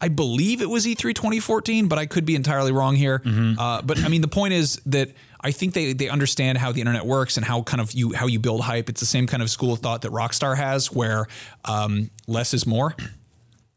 I 0.00 0.08
believe 0.08 0.60
it 0.60 0.68
was 0.68 0.86
E 0.86 0.94
E3 0.94 1.14
2014 1.14 1.88
but 1.88 1.98
I 1.98 2.04
could 2.06 2.26
be 2.26 2.34
entirely 2.36 2.70
wrong 2.72 2.94
here. 2.94 3.22
Uh, 3.58 3.80
but 3.82 3.98
I 4.04 4.08
mean 4.08 4.20
the 4.20 4.28
point 4.28 4.52
is 4.52 4.80
that 4.86 5.12
I 5.40 5.50
think 5.52 5.72
they 5.74 5.92
they 5.94 6.08
understand 6.10 6.58
how 6.58 6.72
the 6.72 6.80
internet 6.80 7.06
works 7.06 7.36
and 7.38 7.46
how 7.46 7.62
kind 7.62 7.80
of 7.80 7.92
you 7.92 8.12
how 8.12 8.26
you 8.26 8.38
build 8.38 8.60
hype. 8.62 8.90
It's 8.90 9.00
the 9.00 9.06
same 9.06 9.26
kind 9.26 9.42
of 9.42 9.48
school 9.48 9.72
of 9.72 9.78
thought 9.78 10.02
that 10.02 10.12
Rockstar 10.12 10.56
has 10.56 10.92
where 10.92 11.26
um, 11.64 12.10
less 12.26 12.52
is 12.52 12.66
more 12.66 12.94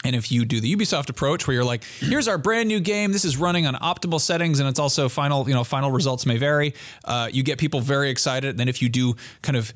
and 0.10 0.18
if 0.18 0.32
you 0.32 0.44
do 0.44 0.60
the 0.60 0.76
Ubisoft 0.76 1.10
approach, 1.10 1.48
where 1.48 1.56
you're 1.56 1.64
like, 1.64 1.84
"Here's 2.00 2.28
our 2.28 2.38
brand 2.38 2.68
new 2.68 2.80
game. 2.80 3.14
This 3.14 3.24
is 3.24 3.38
running 3.38 3.66
on 3.66 3.76
optimal 3.76 4.20
settings, 4.20 4.60
and 4.60 4.68
it's 4.68 4.80
also 4.80 5.08
final. 5.08 5.48
You 5.48 5.56
know, 5.56 5.64
final 5.64 5.92
results 5.92 6.26
may 6.26 6.38
vary." 6.38 6.74
Uh, 7.06 7.30
you 7.32 7.44
get 7.44 7.58
people 7.58 7.80
very 7.80 8.10
excited. 8.10 8.50
And 8.50 8.60
then 8.60 8.68
if 8.68 8.82
you 8.82 8.90
do 8.90 9.16
kind 9.42 9.56
of, 9.56 9.74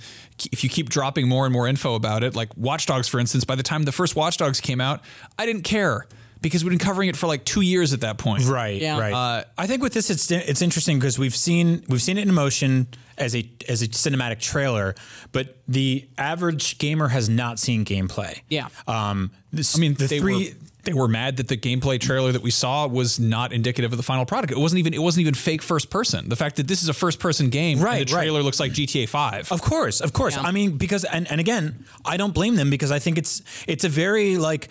if 0.52 0.64
you 0.64 0.70
keep 0.70 0.90
dropping 0.90 1.28
more 1.28 1.46
and 1.46 1.54
more 1.54 1.68
info 1.68 1.96
about 1.96 2.24
it, 2.24 2.36
like 2.36 2.50
Watch 2.58 2.86
Dogs, 2.86 3.08
for 3.08 3.20
instance, 3.20 3.44
by 3.44 3.56
the 3.56 3.64
time 3.64 3.84
the 3.84 3.92
first 3.92 4.16
Watch 4.16 4.38
Dogs 4.38 4.60
came 4.60 4.82
out, 4.82 5.02
I 5.38 5.46
didn't 5.46 5.64
care 5.64 6.08
because 6.44 6.64
we've 6.64 6.70
been 6.70 6.78
covering 6.78 7.10
it 7.10 7.16
for 7.18 7.26
like 7.26 7.44
two 7.46 7.62
years 7.62 7.94
at 7.94 8.02
that 8.02 8.20
point. 8.20 8.44
Right, 8.46 8.80
Yeah. 8.80 9.00
right. 9.00 9.14
Uh, 9.14 9.44
I 9.58 9.66
think 9.66 9.82
with 9.82 9.94
this, 9.94 10.12
it's 10.12 10.30
it's 10.30 10.62
interesting 10.62 11.00
because 11.00 11.18
we've 11.18 11.36
seen 11.36 11.84
we've 11.90 12.02
seen 12.02 12.20
it 12.20 12.28
in 12.28 12.34
motion 12.36 12.88
as 13.18 13.36
a 13.36 13.50
as 13.68 13.82
a 13.82 13.88
cinematic 13.88 14.40
trailer, 14.40 14.94
but 15.32 15.58
the 15.68 16.08
average 16.20 16.78
gamer 16.78 17.08
has 17.08 17.30
not 17.30 17.58
seen 17.58 17.84
gameplay. 17.86 18.40
Yeah. 18.50 18.68
Um, 18.88 19.32
this, 19.52 19.76
I 19.76 19.80
mean, 19.80 19.96
the 19.96 20.06
they 20.06 20.20
three. 20.20 20.50
were 20.50 20.56
they 20.86 20.92
were 20.92 21.08
mad 21.08 21.38
that 21.38 21.48
the 21.48 21.56
gameplay 21.56 21.98
trailer 21.98 22.34
that 22.34 22.42
we 22.42 22.52
saw 22.52 22.86
was 22.88 23.18
not 23.18 23.54
indicative 23.54 23.94
of 23.94 23.98
the 23.98 24.04
final 24.04 24.26
product. 24.26 24.52
It 24.52 24.58
wasn't 24.58 24.80
even 24.80 24.94
it 24.94 25.02
wasn't 25.02 25.22
even 25.22 25.34
fake 25.34 25.62
first 25.62 25.90
person. 25.90 26.28
The 26.28 26.36
fact 26.36 26.58
that 26.58 26.68
this 26.68 26.84
is 26.84 26.90
a 26.90 26.94
first 26.94 27.20
person 27.22 27.50
game, 27.50 27.80
Right, 27.80 28.02
and 28.02 28.10
the 28.10 28.16
right. 28.16 28.24
trailer 28.24 28.44
looks 28.44 28.60
like 28.60 28.74
GTA 28.74 29.08
Five. 29.08 29.50
Of 29.50 29.62
course, 29.62 30.02
of 30.02 30.12
course. 30.12 30.36
Yeah. 30.36 30.42
I 30.44 30.52
mean, 30.52 30.76
because 30.78 31.06
and, 31.06 31.32
and 31.32 31.40
again, 31.40 31.86
I 32.04 32.18
don't 32.18 32.34
blame 32.34 32.56
them 32.56 32.70
because 32.70 32.92
I 32.92 33.00
think 33.00 33.18
it's 33.18 33.42
it's 33.66 33.86
a 33.86 33.90
very 33.90 34.36
like, 34.38 34.68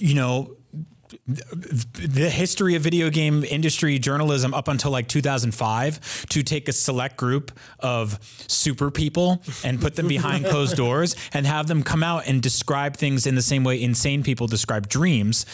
you 0.00 0.14
know, 0.14 0.55
the 1.26 2.30
history 2.30 2.74
of 2.74 2.82
video 2.82 3.10
game 3.10 3.44
industry 3.44 3.98
journalism 3.98 4.54
up 4.54 4.68
until 4.68 4.90
like 4.90 5.08
2005 5.08 6.26
to 6.28 6.42
take 6.42 6.68
a 6.68 6.72
select 6.72 7.16
group 7.16 7.52
of 7.80 8.18
super 8.48 8.90
people 8.90 9.42
and 9.64 9.80
put 9.80 9.96
them 9.96 10.08
behind 10.08 10.44
closed 10.50 10.76
doors 10.76 11.16
and 11.32 11.46
have 11.46 11.66
them 11.66 11.82
come 11.82 12.02
out 12.02 12.26
and 12.26 12.42
describe 12.42 12.96
things 12.96 13.26
in 13.26 13.34
the 13.34 13.42
same 13.42 13.64
way 13.64 13.82
insane 13.82 14.22
people 14.22 14.46
describe 14.46 14.88
dreams 14.88 15.46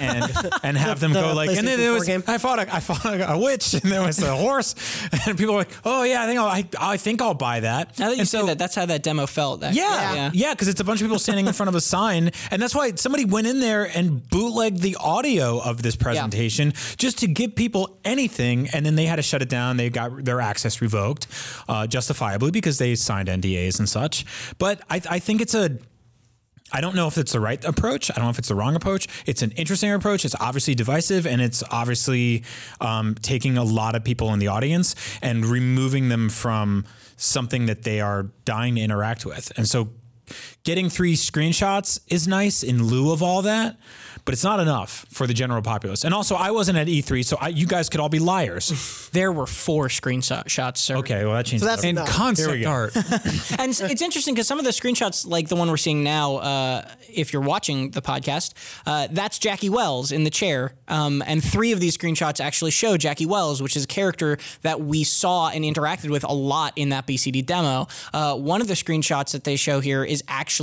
and 0.00 0.32
and 0.62 0.76
have 0.86 1.00
them 1.00 1.12
The 1.12 1.20
go 1.20 1.34
like 1.34 1.50
and 1.50 1.66
then 1.66 1.78
there 1.78 1.90
4 1.90 1.98
was 1.98 2.06
game? 2.06 2.24
I 2.26 2.38
fought 2.38 2.58
a, 2.58 2.74
I 2.74 2.80
fought 2.80 3.04
a, 3.04 3.32
a 3.32 3.38
witch 3.38 3.74
and 3.74 3.82
there 3.84 4.02
was 4.02 4.22
a 4.22 4.34
horse 4.34 4.74
and 5.26 5.36
people 5.38 5.54
were 5.54 5.60
like 5.60 5.72
oh 5.84 6.02
yeah 6.02 6.22
I 6.22 6.26
think 6.26 6.40
I'll, 6.40 6.46
I, 6.46 6.68
I 6.78 6.96
think 6.96 7.22
I'll 7.22 7.34
buy 7.34 7.60
that 7.60 7.98
Now 7.98 8.08
that 8.08 8.14
you 8.14 8.20
and 8.20 8.28
say 8.28 8.44
that, 8.46 8.58
that's 8.58 8.74
how 8.74 8.86
that 8.86 9.02
demo 9.02 9.26
felt. 9.26 9.60
That, 9.60 9.74
yeah, 9.74 10.30
yeah, 10.32 10.52
because 10.52 10.68
it's 10.68 10.80
a 10.80 10.84
bunch 10.84 11.00
of 11.00 11.06
people 11.06 11.18
standing 11.18 11.46
in 11.46 11.52
front 11.52 11.68
of 11.68 11.74
a 11.74 11.80
sign, 11.80 12.30
and 12.50 12.60
that's 12.60 12.74
why 12.74 12.92
somebody 12.94 13.24
went 13.24 13.46
in 13.46 13.60
there 13.60 13.84
and 13.84 14.28
bootlegged 14.28 14.80
the 14.86 14.96
audio 15.00 15.58
of 15.58 15.82
this 15.82 15.96
presentation 15.96 16.72
just 16.96 17.18
to 17.18 17.26
give 17.26 17.56
people 17.56 17.98
anything, 18.04 18.68
and 18.72 18.86
then 18.86 18.94
they 18.94 19.06
had 19.06 19.16
to 19.16 19.22
shut 19.22 19.42
it 19.42 19.48
down. 19.48 19.76
They 19.76 19.90
got 19.90 20.24
their 20.24 20.40
access 20.40 20.80
revoked, 20.80 21.26
uh, 21.68 21.88
justifiably 21.88 22.52
because 22.52 22.78
they 22.78 22.94
signed 22.94 23.26
NDAs 23.28 23.80
and 23.80 23.88
such. 23.88 24.24
But 24.58 24.80
I, 24.88 25.02
I 25.10 25.18
think 25.18 25.40
it's 25.40 25.54
a 25.54 25.78
I 26.72 26.80
don't 26.80 26.94
know 26.94 27.06
if 27.08 27.18
it's 27.18 27.32
the 27.32 27.40
right 27.40 27.64
approach. 27.64 28.10
I 28.10 28.14
don't 28.14 28.24
know 28.24 28.30
if 28.30 28.38
it's 28.38 28.48
the 28.48 28.54
wrong 28.54 28.76
approach. 28.76 29.06
It's 29.24 29.42
an 29.42 29.52
interesting 29.52 29.92
approach. 29.92 30.24
It's 30.24 30.34
obviously 30.40 30.74
divisive 30.74 31.26
and 31.26 31.40
it's 31.40 31.62
obviously 31.70 32.42
um, 32.80 33.14
taking 33.22 33.56
a 33.56 33.62
lot 33.62 33.94
of 33.94 34.02
people 34.02 34.32
in 34.32 34.40
the 34.40 34.48
audience 34.48 34.96
and 35.22 35.46
removing 35.46 36.08
them 36.08 36.28
from 36.28 36.84
something 37.16 37.66
that 37.66 37.82
they 37.82 38.00
are 38.00 38.24
dying 38.44 38.74
to 38.76 38.80
interact 38.80 39.24
with. 39.24 39.52
And 39.56 39.68
so 39.68 39.90
getting 40.66 40.90
three 40.90 41.14
screenshots 41.14 42.00
is 42.08 42.26
nice 42.26 42.64
in 42.64 42.82
lieu 42.82 43.12
of 43.12 43.22
all 43.22 43.42
that, 43.42 43.76
but 44.24 44.34
it's 44.34 44.42
not 44.42 44.58
enough 44.58 45.06
for 45.10 45.28
the 45.28 45.32
general 45.32 45.62
populace. 45.62 46.02
And 46.02 46.12
also, 46.12 46.34
I 46.34 46.50
wasn't 46.50 46.76
at 46.76 46.88
E3, 46.88 47.24
so 47.24 47.38
I, 47.40 47.48
you 47.48 47.66
guys 47.68 47.88
could 47.88 48.00
all 48.00 48.10
be 48.10 48.18
liars. 48.18 48.92
There 49.16 49.32
were 49.32 49.46
four 49.46 49.88
screenshots, 49.88 50.76
sir. 50.76 50.96
Okay, 50.96 51.24
well, 51.24 51.36
that 51.36 51.46
changes. 51.46 51.62
So 51.62 51.68
that's 51.68 51.84
it. 51.84 51.88
and 51.88 51.98
enough. 51.98 52.36
There 52.36 52.50
we 52.50 52.62
concept 52.62 52.62
go. 52.62 52.70
art. 52.70 52.96
and 53.58 53.70
it's, 53.70 53.80
it's 53.80 54.02
interesting 54.02 54.34
because 54.34 54.46
some 54.46 54.58
of 54.58 54.66
the 54.66 54.72
screenshots, 54.72 55.26
like 55.26 55.48
the 55.48 55.56
one 55.56 55.70
we're 55.70 55.78
seeing 55.78 56.04
now, 56.04 56.36
uh, 56.36 56.86
if 57.08 57.32
you're 57.32 57.40
watching 57.40 57.92
the 57.92 58.02
podcast, 58.02 58.52
uh, 58.84 59.08
that's 59.10 59.38
Jackie 59.38 59.70
Wells 59.70 60.12
in 60.12 60.24
the 60.24 60.30
chair. 60.30 60.74
Um, 60.86 61.22
and 61.26 61.42
three 61.42 61.72
of 61.72 61.80
these 61.80 61.96
screenshots 61.96 62.44
actually 62.44 62.72
show 62.72 62.98
Jackie 62.98 63.24
Wells, 63.24 63.62
which 63.62 63.74
is 63.74 63.84
a 63.84 63.86
character 63.86 64.36
that 64.60 64.82
we 64.82 65.02
saw 65.02 65.48
and 65.48 65.64
interacted 65.64 66.10
with 66.10 66.24
a 66.24 66.32
lot 66.34 66.74
in 66.76 66.90
that 66.90 67.06
BCD 67.06 67.46
demo. 67.46 67.86
Uh, 68.12 68.36
one 68.36 68.60
of 68.60 68.68
the 68.68 68.74
screenshots 68.74 69.32
that 69.32 69.44
they 69.44 69.56
show 69.56 69.80
here 69.80 70.04
is 70.04 70.22
actually 70.28 70.55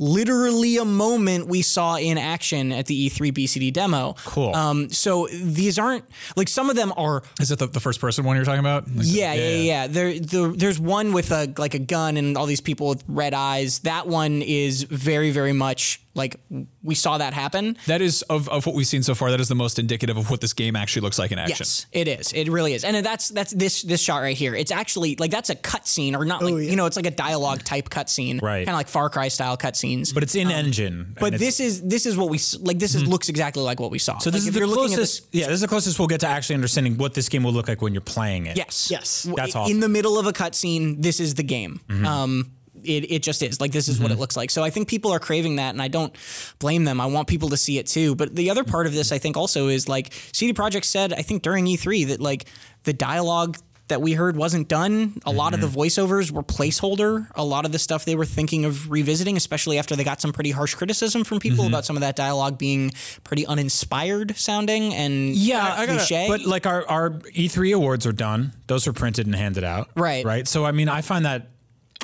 literally 0.00 0.76
a 0.76 0.84
moment 0.84 1.48
we 1.48 1.62
saw 1.62 1.96
in 1.96 2.18
action 2.18 2.72
at 2.72 2.86
the 2.86 3.08
E3 3.10 3.32
BCD 3.32 3.72
demo. 3.72 4.14
Cool. 4.24 4.54
Um, 4.54 4.88
so 4.90 5.26
these 5.32 5.78
aren't 5.78 6.04
like 6.36 6.48
some 6.48 6.70
of 6.70 6.76
them 6.76 6.92
are 6.96 7.22
Is 7.40 7.50
it 7.50 7.58
the, 7.58 7.66
the 7.66 7.80
first 7.80 8.00
person 8.00 8.24
one 8.24 8.36
you're 8.36 8.44
talking 8.44 8.60
about? 8.60 8.86
Like 8.88 8.98
the- 8.98 9.04
yeah, 9.04 9.34
yeah, 9.34 9.48
yeah. 9.56 9.86
There, 9.86 10.18
there, 10.18 10.48
there's 10.48 10.78
one 10.78 11.12
with 11.12 11.30
a 11.32 11.52
like 11.58 11.74
a 11.74 11.78
gun 11.78 12.16
and 12.16 12.36
all 12.36 12.46
these 12.46 12.60
people 12.60 12.88
with 12.88 13.04
red 13.08 13.34
eyes. 13.34 13.80
That 13.80 14.06
one 14.06 14.42
is 14.42 14.84
very, 14.84 15.30
very 15.30 15.52
much 15.52 16.00
like 16.18 16.36
we 16.82 16.94
saw 16.94 17.18
that 17.18 17.32
happen. 17.32 17.78
That 17.86 18.02
is 18.02 18.22
of, 18.22 18.48
of 18.48 18.66
what 18.66 18.74
we've 18.74 18.86
seen 18.86 19.02
so 19.02 19.14
far. 19.14 19.30
That 19.30 19.40
is 19.40 19.48
the 19.48 19.54
most 19.54 19.78
indicative 19.78 20.16
of 20.16 20.30
what 20.30 20.40
this 20.40 20.52
game 20.52 20.76
actually 20.76 21.02
looks 21.02 21.18
like 21.18 21.32
in 21.32 21.38
action. 21.38 21.56
Yes, 21.60 21.86
it 21.92 22.08
is. 22.08 22.32
It 22.32 22.48
really 22.48 22.74
is, 22.74 22.84
and 22.84 23.04
that's 23.04 23.28
that's 23.28 23.52
this 23.52 23.82
this 23.82 24.00
shot 24.00 24.18
right 24.18 24.36
here. 24.36 24.54
It's 24.54 24.72
actually 24.72 25.16
like 25.16 25.30
that's 25.30 25.50
a 25.50 25.56
cutscene, 25.56 26.14
or 26.14 26.24
not 26.24 26.42
oh, 26.42 26.46
like 26.46 26.64
yeah. 26.64 26.70
you 26.70 26.76
know, 26.76 26.86
it's 26.86 26.96
like 26.96 27.06
a 27.06 27.10
dialogue 27.10 27.64
type 27.64 27.88
cutscene, 27.88 28.42
Right. 28.42 28.66
Kind 28.66 28.70
of 28.70 28.78
like 28.78 28.88
Far 28.88 29.10
Cry 29.10 29.28
style 29.28 29.56
cutscenes. 29.56 30.12
But 30.12 30.22
it's 30.22 30.34
in 30.34 30.48
um, 30.48 30.52
engine. 30.52 31.16
but 31.18 31.34
this 31.34 31.60
is 31.60 31.82
this 31.82 32.06
is 32.06 32.16
what 32.16 32.28
we 32.28 32.38
like. 32.60 32.78
This 32.78 32.94
is 32.94 33.02
mm-hmm. 33.02 33.10
looks 33.10 33.28
exactly 33.28 33.62
like 33.62 33.80
what 33.80 33.90
we 33.90 33.98
saw. 33.98 34.18
So 34.18 34.30
this 34.30 34.44
like 34.44 34.54
is 34.54 34.60
the 34.60 34.66
closest. 34.66 35.28
yeah, 35.32 35.46
this 35.46 35.54
is 35.54 35.60
the 35.60 35.68
closest 35.68 35.98
we'll 35.98 36.08
get 36.08 36.20
to 36.20 36.28
actually 36.28 36.54
understanding 36.54 36.96
what 36.96 37.14
this 37.14 37.28
game 37.28 37.42
will 37.42 37.52
look 37.52 37.68
like 37.68 37.82
when 37.82 37.92
you're 37.94 38.00
playing 38.00 38.46
it. 38.46 38.56
Yes. 38.56 38.90
Yes. 38.90 39.24
W- 39.24 39.36
That's 39.36 39.54
In 39.54 39.60
awesome. 39.60 39.80
the 39.80 39.88
middle 39.88 40.18
of 40.18 40.26
a 40.26 40.32
cutscene, 40.32 41.02
this 41.02 41.20
is 41.20 41.34
the 41.34 41.42
game. 41.42 41.80
Mm-hmm. 41.88 42.06
Um, 42.06 42.52
it, 42.84 43.10
it 43.10 43.22
just 43.22 43.42
is 43.42 43.60
like 43.60 43.72
this 43.72 43.88
is 43.88 43.98
what 44.00 44.06
Mm-hmm. 44.06 44.14
it 44.14 44.20
looks 44.20 44.36
like. 44.36 44.50
So 44.50 44.62
I 44.64 44.70
think 44.70 44.88
people 44.88 45.12
are 45.12 45.18
craving 45.20 45.56
that, 45.56 45.70
and 45.70 45.82
I 45.82 45.88
don't 45.88 46.14
blame 46.58 46.84
them. 46.84 47.00
I 47.00 47.06
want 47.06 47.28
people 47.28 47.48
to 47.50 47.56
see 47.56 47.78
it 47.78 47.86
too. 47.86 48.14
But 48.14 48.34
the 48.36 48.50
other 48.50 48.64
part 48.64 48.86
of 48.86 48.92
this, 48.94 49.12
I 49.12 49.18
think, 49.18 49.36
also 49.36 49.68
is 49.68 49.88
like 49.88 50.12
CD 50.32 50.52
Projekt 50.52 50.84
said, 50.84 51.12
I 51.12 51.22
think 51.22 51.42
during 51.42 51.66
E3 51.66 52.08
that 52.08 52.20
like 52.20 52.46
the 52.84 52.92
dialogue 52.92 53.56
that 53.88 54.02
we 54.02 54.12
heard 54.12 54.36
wasn't 54.36 54.68
done. 54.68 55.18
A 55.24 55.32
lot 55.32 55.54
of 55.54 55.62
the 55.62 55.66
Mm-hmm. 55.66 55.80
voiceovers 55.80 56.30
were 56.30 56.42
placeholder. 56.42 57.26
A 57.36 57.42
lot 57.42 57.64
of 57.64 57.72
the 57.72 57.78
stuff 57.78 58.04
they 58.04 58.16
were 58.16 58.26
thinking 58.26 58.66
of 58.66 58.90
revisiting, 58.90 59.34
especially 59.38 59.78
after 59.78 59.96
they 59.96 60.04
got 60.04 60.20
some 60.20 60.30
pretty 60.30 60.50
harsh 60.50 60.74
criticism 60.74 61.24
from 61.24 61.38
people 61.40 61.64
Mm-hmm. 61.64 61.72
about 61.72 61.86
some 61.86 61.96
of 61.96 62.02
that 62.02 62.14
dialogue 62.14 62.58
being 62.58 62.90
pretty 63.24 63.46
uninspired 63.46 64.36
sounding 64.36 64.94
and 64.94 65.34
Yeah, 65.34 65.64
I 65.74 65.86
gotta, 65.86 65.98
cliche. 66.00 66.26
but 66.28 66.42
like 66.44 66.66
our, 66.66 66.86
our 66.86 67.10
E3 67.12 67.74
awards 67.74 68.06
are 68.06 68.12
done; 68.12 68.52
those 68.66 68.86
were 68.86 68.92
printed 68.92 69.24
and 69.26 69.34
handed 69.34 69.64
out. 69.64 69.88
Right. 69.96 70.22
right. 70.22 70.46
So 70.46 70.66
I 70.66 70.72
mean, 70.72 70.90
I 70.90 71.00
find 71.00 71.24
that 71.24 71.48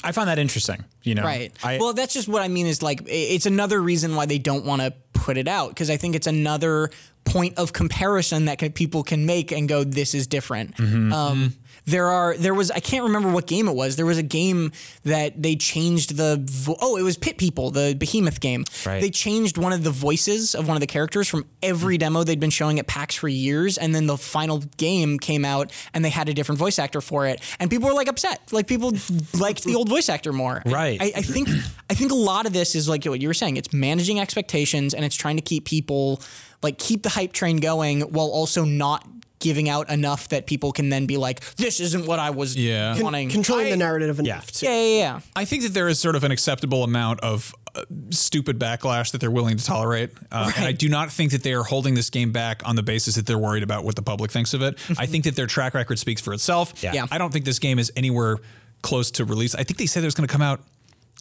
I 0.03 0.13
find 0.13 0.29
that 0.29 0.39
interesting. 0.39 0.85
You 1.03 1.15
know, 1.15 1.23
Right. 1.23 1.53
I, 1.63 1.79
well, 1.79 1.93
that's 1.93 2.15
just 2.15 2.29
what 2.29 2.43
I 2.43 2.49
mean 2.49 2.67
is 2.67 2.83
like 2.83 3.03
it's 3.07 3.47
another 3.47 3.81
reason 3.81 4.17
why 4.17 4.27
they 4.27 4.39
don't 4.39 4.65
want 4.65 4.83
to 4.83 4.93
put 5.13 5.37
it 5.37 5.49
out 5.49 5.69
because 5.71 5.91
I 5.91 5.97
think 5.97 6.15
it's 6.15 6.27
another 6.27 6.91
point 7.25 7.59
of 7.59 7.73
comparison 7.73 8.47
that 8.47 8.59
can, 8.59 8.73
people 8.73 9.03
can 9.03 9.25
make 9.27 9.53
and 9.53 9.69
go, 9.69 9.85
this 9.85 10.15
is 10.15 10.27
different. 10.27 10.77
Mm-hmm. 10.77 11.13
Um, 11.13 11.55
there 11.87 12.09
are 12.09 12.37
there 12.37 12.55
was 12.55 12.71
I 12.71 12.81
can't 12.81 13.05
remember 13.05 13.31
what 13.31 13.47
game 13.47 13.69
it 13.69 13.75
was. 13.75 13.97
There 13.97 14.07
was 14.07 14.19
a 14.19 14.23
game 14.23 14.73
that 15.05 15.41
they 15.43 15.57
changed 15.57 16.17
the 16.17 16.41
vo- 16.43 16.77
oh 16.81 16.97
it 16.97 17.03
was 17.03 17.17
Pit 17.17 17.37
People 17.37 17.71
the 17.71 17.95
Behemoth 17.95 18.41
game. 18.41 18.65
Right. 18.87 19.01
They 19.01 19.11
changed 19.11 19.59
one 19.59 19.73
of 19.73 19.85
the 19.85 19.91
voices 19.91 20.55
of 20.55 20.67
one 20.67 20.77
of 20.77 20.81
the 20.81 20.87
characters 20.87 21.29
from 21.29 21.45
every 21.63 21.99
demo 21.99 22.25
they'd 22.25 22.41
been 22.41 22.51
showing 22.51 22.79
at 22.79 22.87
PAX 22.87 23.15
for 23.15 23.29
years, 23.29 23.77
and 23.77 23.95
then 23.95 24.07
the 24.07 24.17
final 24.17 24.59
game 24.77 25.19
came 25.19 25.45
out 25.45 25.73
and 25.93 26.05
they 26.05 26.11
had 26.11 26.29
a 26.29 26.35
different 26.35 26.59
voice 26.59 26.79
actor 26.79 27.01
for 27.01 27.27
it, 27.27 27.41
and 27.59 27.71
people 27.71 27.89
were 27.89 27.95
like 27.95 28.09
upset. 28.09 28.41
Like 28.53 28.67
people 28.67 28.93
liked 29.39 29.65
the 29.65 29.75
old 29.75 29.89
voice 29.89 30.09
actor 30.09 30.33
more. 30.33 30.63
Right. 30.65 31.01
I, 31.01 31.13
I 31.17 31.23
think 31.23 31.49
I 31.91 31.95
think 31.95 32.13
a 32.13 32.17
lot 32.17 32.47
of 32.47 32.53
this 32.53 32.75
is 32.75 32.89
like 32.89 33.05
what 33.05 33.21
you 33.21 33.29
were 33.29 33.35
saying. 33.35 33.57
It's 33.57 33.73
managing 33.73 34.21
expectations 34.21 34.95
and 34.95 35.05
it's 35.05 35.17
trying 35.17 35.37
to 35.37 35.43
keep 35.43 35.67
people 35.67 36.23
like 36.63 36.79
keep 36.79 37.03
the 37.03 37.11
hype 37.11 37.33
train 37.33 37.59
going 37.59 38.01
while 38.01 38.29
also 38.29 38.65
not 38.65 39.07
giving 39.45 39.69
out 39.69 39.91
enough 39.91 40.29
that 40.31 40.47
people 40.47 40.73
can 40.73 40.89
then 40.89 41.05
be 41.05 41.19
like, 41.19 41.41
this 41.57 41.79
isn't 41.79 42.07
what 42.07 42.19
I 42.19 42.31
was 42.31 42.57
Yeah. 42.57 42.95
Con- 42.95 43.03
wanting. 43.05 43.29
Controlling 43.29 43.67
I- 43.67 43.71
the 43.71 43.77
narrative 43.77 44.19
Yeah. 44.25 44.33
enough. 44.37 44.51
too. 44.51 44.65
yeah, 44.67 44.73
yeah, 44.81 44.97
yeah. 44.99 45.21
I 45.37 45.45
think 45.45 45.63
that 45.65 45.75
there 45.75 45.87
is 45.89 46.01
sort 46.01 46.17
of 46.17 46.25
an 46.25 46.33
acceptable 46.33 46.83
amount 46.83 47.21
of 47.21 47.55
uh, 47.77 47.83
stupid 48.11 48.59
backlash 48.59 49.11
that 49.13 49.21
they're 49.21 49.31
willing 49.31 49.57
to 49.59 49.65
tolerate. 49.65 50.11
Uh, 50.33 50.51
And 50.57 50.65
I 50.65 50.73
do 50.73 50.89
not 50.89 51.13
think 51.13 51.33
that 51.33 51.43
they 51.43 51.53
are 51.53 51.65
holding 51.65 51.95
this 51.95 52.09
game 52.09 52.33
back 52.33 52.63
on 52.65 52.77
the 52.77 52.83
basis 52.85 53.17
that 53.17 53.27
they're 53.27 53.37
worried 53.39 53.63
about 53.65 53.85
what 53.85 53.97
the 53.97 54.03
public 54.03 54.31
thinks 54.31 54.55
of 54.55 54.63
it. 54.63 54.79
I 54.97 55.05
think 55.07 55.25
that 55.25 55.37
their 55.37 55.47
track 55.49 55.75
record 55.75 55.99
speaks 55.99 56.23
for 56.23 56.33
itself. 56.33 56.73
Yeah. 56.83 57.07
I 57.11 57.19
don't 57.19 57.33
think 57.33 57.45
this 57.45 57.59
game 57.59 57.79
is 57.79 57.93
anywhere 57.97 58.39
close 58.83 59.11
to 59.13 59.25
release. 59.25 59.55
I 59.55 59.65
think 59.65 59.79
they 59.79 59.87
said 59.87 60.03
it 60.05 60.07
was 60.07 60.15
going 60.15 60.27
to 60.29 60.33
come 60.33 60.43
out 60.43 60.61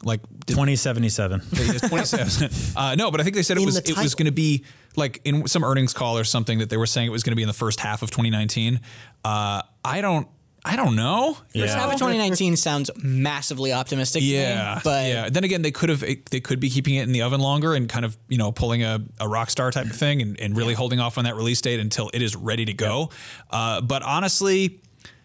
like 0.02 0.20
2077. 0.46 1.42
it's 1.52 1.88
27. 1.88 2.50
uh, 2.76 2.94
no, 2.96 3.10
but 3.10 3.20
I 3.20 3.24
think 3.24 3.36
they 3.36 3.42
said 3.42 3.56
it 3.56 3.60
In 3.60 3.66
was 3.66 3.80
the 3.82 3.90
it 3.90 3.96
was 3.96 4.14
going 4.14 4.26
to 4.26 4.32
be 4.32 4.64
like 4.96 5.20
in 5.24 5.46
some 5.46 5.64
earnings 5.64 5.92
call 5.92 6.18
or 6.18 6.24
something 6.24 6.58
that 6.58 6.70
they 6.70 6.76
were 6.76 6.86
saying 6.86 7.06
it 7.06 7.10
was 7.10 7.22
going 7.22 7.32
to 7.32 7.36
be 7.36 7.42
in 7.42 7.48
the 7.48 7.54
first 7.54 7.80
half 7.80 8.02
of 8.02 8.10
2019. 8.10 8.80
Uh, 9.24 9.62
I 9.84 10.00
don't 10.00 10.28
I 10.66 10.76
don't 10.76 10.96
know. 10.96 11.36
First 11.54 11.74
half 11.74 11.92
of 11.92 11.98
2019 11.98 12.56
sounds 12.56 12.90
massively 13.02 13.74
optimistic. 13.74 14.22
to 14.22 14.26
me, 14.26 14.32
Yeah, 14.32 14.80
but 14.82 15.06
yeah. 15.06 15.28
Then 15.28 15.44
again, 15.44 15.60
they 15.60 15.70
could 15.70 15.90
have 15.90 16.00
they 16.00 16.40
could 16.40 16.58
be 16.58 16.70
keeping 16.70 16.94
it 16.94 17.02
in 17.02 17.12
the 17.12 17.20
oven 17.20 17.40
longer 17.40 17.74
and 17.74 17.86
kind 17.86 18.04
of 18.04 18.16
you 18.28 18.38
know 18.38 18.50
pulling 18.50 18.82
a, 18.82 19.00
a 19.20 19.28
rock 19.28 19.50
star 19.50 19.70
type 19.70 19.86
of 19.86 19.94
thing 19.94 20.22
and, 20.22 20.40
and 20.40 20.56
really 20.56 20.72
holding 20.72 21.00
off 21.00 21.18
on 21.18 21.24
that 21.24 21.36
release 21.36 21.60
date 21.60 21.80
until 21.80 22.10
it 22.14 22.22
is 22.22 22.34
ready 22.34 22.64
to 22.64 22.72
go. 22.72 23.10
Uh, 23.50 23.82
but 23.82 24.02
honestly, 24.02 24.80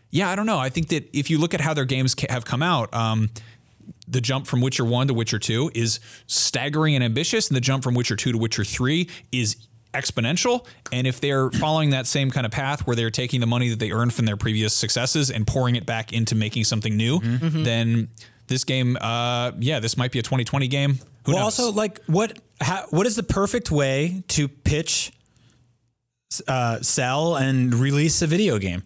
yeah, 0.10 0.30
I 0.30 0.36
don't 0.36 0.46
know. 0.46 0.60
I 0.60 0.68
think 0.70 0.90
that 0.90 1.10
if 1.18 1.30
you 1.30 1.38
look 1.38 1.54
at 1.54 1.62
how 1.62 1.74
their 1.74 1.86
games 1.86 2.16
ca- 2.16 2.28
have 2.30 2.44
come 2.44 2.62
out. 2.62 2.94
Um, 2.94 3.30
the 4.10 4.22
jump 4.22 4.48
from 4.48 4.62
Witcher 4.62 4.84
1 4.84 5.08
to 5.08 5.14
Witcher 5.14 5.40
2 5.40 5.72
is 5.76 6.00
staggering 6.28 6.96
and 6.96 7.04
ambitious, 7.04 7.48
and 7.48 7.56
the 7.56 7.62
jump 7.62 7.84
from 7.84 7.94
Witcher 7.94 8.16
2 8.16 8.32
to 8.34 8.38
Witcher 8.38 8.64
3 8.64 9.08
is 9.32 9.56
exponential. 9.94 10.66
And 10.92 11.08
if 11.08 11.20
they're 11.20 11.50
following 11.52 11.92
that 11.92 12.08
same 12.08 12.32
kind 12.32 12.46
of 12.46 12.52
path 12.52 12.86
where 12.86 12.96
they're 12.96 13.10
taking 13.10 13.40
the 13.40 13.48
money 13.48 13.70
that 13.70 13.80
they 13.80 13.92
earned 13.92 14.14
from 14.14 14.26
their 14.26 14.38
previous 14.38 14.74
successes 14.74 15.30
and 15.30 15.46
pouring 15.46 15.76
it 15.76 15.86
back 15.86 16.14
into 16.14 16.36
making 16.36 16.64
something 16.66 16.96
new, 16.96 17.20
then 17.64 18.10
this 18.48 18.64
game, 18.64 18.98
uh, 19.00 19.52
yeah, 19.60 19.80
this 19.80 19.98
might 19.98 20.12
be 20.12 20.20
a 20.20 20.24
2020 20.24 20.68
game. 20.68 21.00
Who 21.26 21.34
well, 21.34 21.44
knows? 21.44 21.60
also 21.60 21.72
like 21.72 22.04
what 22.06 22.40
how, 22.62 22.86
what 22.90 23.06
is 23.06 23.16
the 23.16 23.24
perfect 23.24 23.72
way 23.72 24.24
to 24.30 24.48
pitch, 24.48 25.12
uh, 26.48 26.82
sell, 26.82 27.36
and 27.36 27.74
release 27.74 28.22
a 28.22 28.28
video 28.28 28.58
game? 28.58 28.84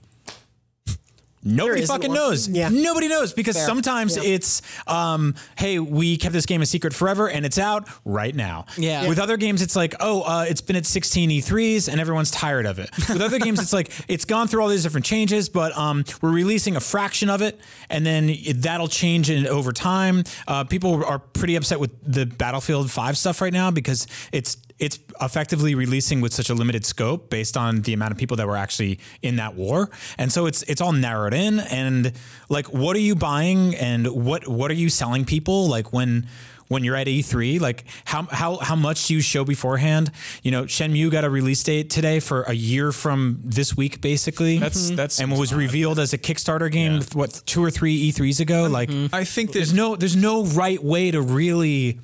Nobody 1.44 1.86
fucking 1.86 2.14
knows. 2.14 2.48
Yeah. 2.48 2.70
Nobody 2.70 3.08
knows 3.08 3.34
because 3.34 3.56
Fair. 3.58 3.66
sometimes 3.66 4.16
Yeah. 4.18 4.24
it's, 4.24 4.62
um, 4.88 5.36
hey, 5.58 5.80
we 5.80 6.18
kept 6.18 6.34
this 6.34 6.46
game 6.46 6.62
a 6.62 6.66
secret 6.66 6.94
forever 6.94 7.30
and 7.30 7.46
it's 7.46 7.58
out 7.58 7.88
right 8.06 8.34
now. 8.34 8.66
Yeah. 8.78 9.08
With 9.08 9.20
other 9.20 9.38
games, 9.38 9.62
it's 9.62 9.76
like, 9.76 9.94
oh, 10.00 10.22
uh, 10.22 10.46
it's 10.48 10.62
been 10.62 10.76
at 10.76 10.86
16 10.86 11.30
E3s 11.30 11.90
and 11.92 12.00
everyone's 12.00 12.32
tired 12.32 12.66
of 12.66 12.80
it. 12.80 12.90
With 13.10 13.22
other 13.22 13.40
games, 13.40 13.60
it's 13.60 13.74
like, 13.74 13.92
it's 14.08 14.26
gone 14.26 14.48
through 14.48 14.62
all 14.62 14.70
these 14.70 14.84
different 14.84 15.06
changes, 15.06 15.50
but 15.50 15.78
um, 15.78 16.06
we're 16.22 16.32
releasing 16.32 16.76
a 16.76 16.80
fraction 16.80 17.30
of 17.30 17.42
it 17.42 17.60
and 17.90 18.06
then 18.06 18.30
it- 18.30 18.62
that'll 18.62 18.88
change 18.88 19.30
in, 19.30 19.46
over 19.48 19.72
time. 19.74 20.24
Uh, 20.48 20.64
people 20.64 21.04
are 21.04 21.20
pretty 21.20 21.56
upset 21.56 21.80
with 21.80 21.92
the 22.06 22.26
Battlefield 22.26 22.90
5 22.90 23.18
stuff 23.18 23.42
right 23.42 23.54
now 23.54 23.70
because 23.72 24.08
it's 24.32 24.58
it's 24.84 25.00
effectively 25.22 25.76
releasing 25.76 26.20
with 26.20 26.34
such 26.34 26.50
a 26.50 26.54
limited 26.54 26.86
scope 26.86 27.30
based 27.30 27.56
on 27.56 27.84
the 27.84 27.94
amount 27.94 28.12
of 28.12 28.18
people 28.18 28.36
that 28.36 28.46
were 28.46 28.58
actually 28.58 29.00
in 29.22 29.38
that 29.38 29.56
war. 29.56 29.90
And 30.18 30.30
so 30.30 30.46
it's 30.46 30.62
it's 30.64 30.82
all 30.82 30.92
narrowed 30.92 31.34
in 31.34 31.60
and 31.60 32.12
like 32.50 32.66
what 32.68 32.98
are 32.98 33.06
you 33.10 33.16
buying 33.16 33.76
and 33.76 34.06
what 34.08 34.46
what 34.46 34.70
are 34.72 34.74
you 34.76 34.90
selling 34.90 35.24
people 35.24 35.70
like 35.70 35.94
when 35.94 36.28
when 36.68 36.84
you're 36.84 36.98
at 36.98 37.08
E3 37.08 37.62
like 37.62 37.86
how 38.04 38.24
how 38.24 38.58
how 38.58 38.76
much 38.76 39.08
do 39.08 39.14
you 39.14 39.22
show 39.22 39.46
beforehand? 39.46 40.12
You 40.44 40.52
know, 40.52 40.64
Shenmue 40.66 41.10
got 41.10 41.24
a 41.24 41.30
release 41.30 41.64
date 41.64 41.90
today 41.90 42.20
for 42.20 42.42
a 42.42 42.54
year 42.54 42.92
from 42.92 43.40
this 43.42 43.78
week 43.78 44.02
basically. 44.02 44.58
That's- 44.58 44.88
mm-hmm. 44.88 44.96
that's 44.98 45.22
and 45.22 45.32
was 45.32 45.54
revealed 45.54 45.98
as 45.98 46.12
a 46.12 46.18
Kickstarter 46.18 46.70
game 46.70 46.96
Yeah. 46.96 47.04
what 47.14 47.42
two 47.46 47.64
or 47.64 47.72
3 47.72 48.12
E3s 48.12 48.42
ago 48.42 48.64
mm-hmm. 48.64 48.74
like 48.74 48.90
I 49.14 49.24
think 49.24 49.52
that 49.52 49.60
there's 49.60 49.74
no 49.74 49.96
there's 49.96 50.18
no 50.18 50.44
right 50.44 50.84
way 50.84 51.10
to 51.12 51.22
really 51.22 52.00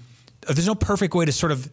there's 0.48 0.68
no 0.68 0.76
perfect 0.76 1.14
way 1.14 1.26
to 1.26 1.34
sort 1.34 1.52
of 1.52 1.66
r- 1.66 1.72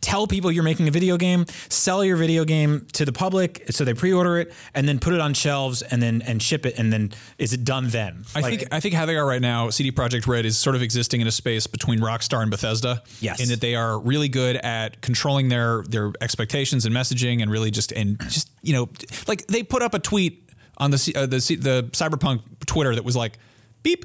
tell 0.00 0.26
people 0.26 0.50
you're 0.52 0.62
making 0.62 0.88
a 0.88 0.90
video 0.90 1.16
game 1.16 1.46
sell 1.68 2.04
your 2.04 2.16
video 2.16 2.44
game 2.44 2.86
to 2.92 3.04
the 3.04 3.12
public 3.12 3.64
so 3.70 3.84
they 3.84 3.94
pre-order 3.94 4.38
it 4.38 4.52
and 4.74 4.88
then 4.88 4.98
put 4.98 5.14
it 5.14 5.20
on 5.20 5.34
shelves 5.34 5.82
and 5.82 6.02
then 6.02 6.22
and 6.22 6.42
ship 6.42 6.66
it 6.66 6.78
and 6.78 6.92
then 6.92 7.10
is 7.38 7.52
it 7.52 7.64
done 7.64 7.88
then 7.88 8.24
I 8.34 8.40
Like, 8.40 8.58
think 8.58 8.74
I 8.74 8.80
think 8.80 8.94
how 8.94 9.06
they 9.06 9.16
are 9.16 9.26
right 9.26 9.40
now, 9.40 9.70
CD 9.70 9.90
Projekt 9.92 10.26
Red 10.26 10.44
is 10.46 10.58
sort 10.58 10.76
of 10.76 10.82
existing 10.82 11.20
in 11.20 11.26
a 11.26 11.30
space 11.32 11.66
between 11.66 12.00
Rockstar 12.00 12.42
and 12.42 12.50
Bethesda. 12.50 13.02
Yes. 13.20 13.40
in 13.40 13.48
that 13.48 13.60
they 13.60 13.74
are 13.74 13.98
really 13.98 14.28
good 14.28 14.56
at 14.56 15.00
controlling 15.00 15.48
their 15.48 15.82
their 15.88 16.12
expectations 16.20 16.84
and 16.86 16.94
messaging, 16.94 17.42
and 17.42 17.50
really 17.50 17.70
just 17.70 17.92
and 17.92 18.18
just 18.28 18.50
you 18.62 18.72
know, 18.72 18.88
like 19.26 19.46
they 19.46 19.62
put 19.62 19.82
up 19.82 19.94
a 19.94 19.98
tweet 19.98 20.50
on 20.78 20.90
the 20.90 21.12
uh, 21.16 21.26
the 21.26 21.38
the 21.38 21.88
Cyberpunk 21.92 22.42
Twitter 22.66 22.94
that 22.94 23.04
was 23.04 23.16
like, 23.16 23.38
beep, 23.82 24.04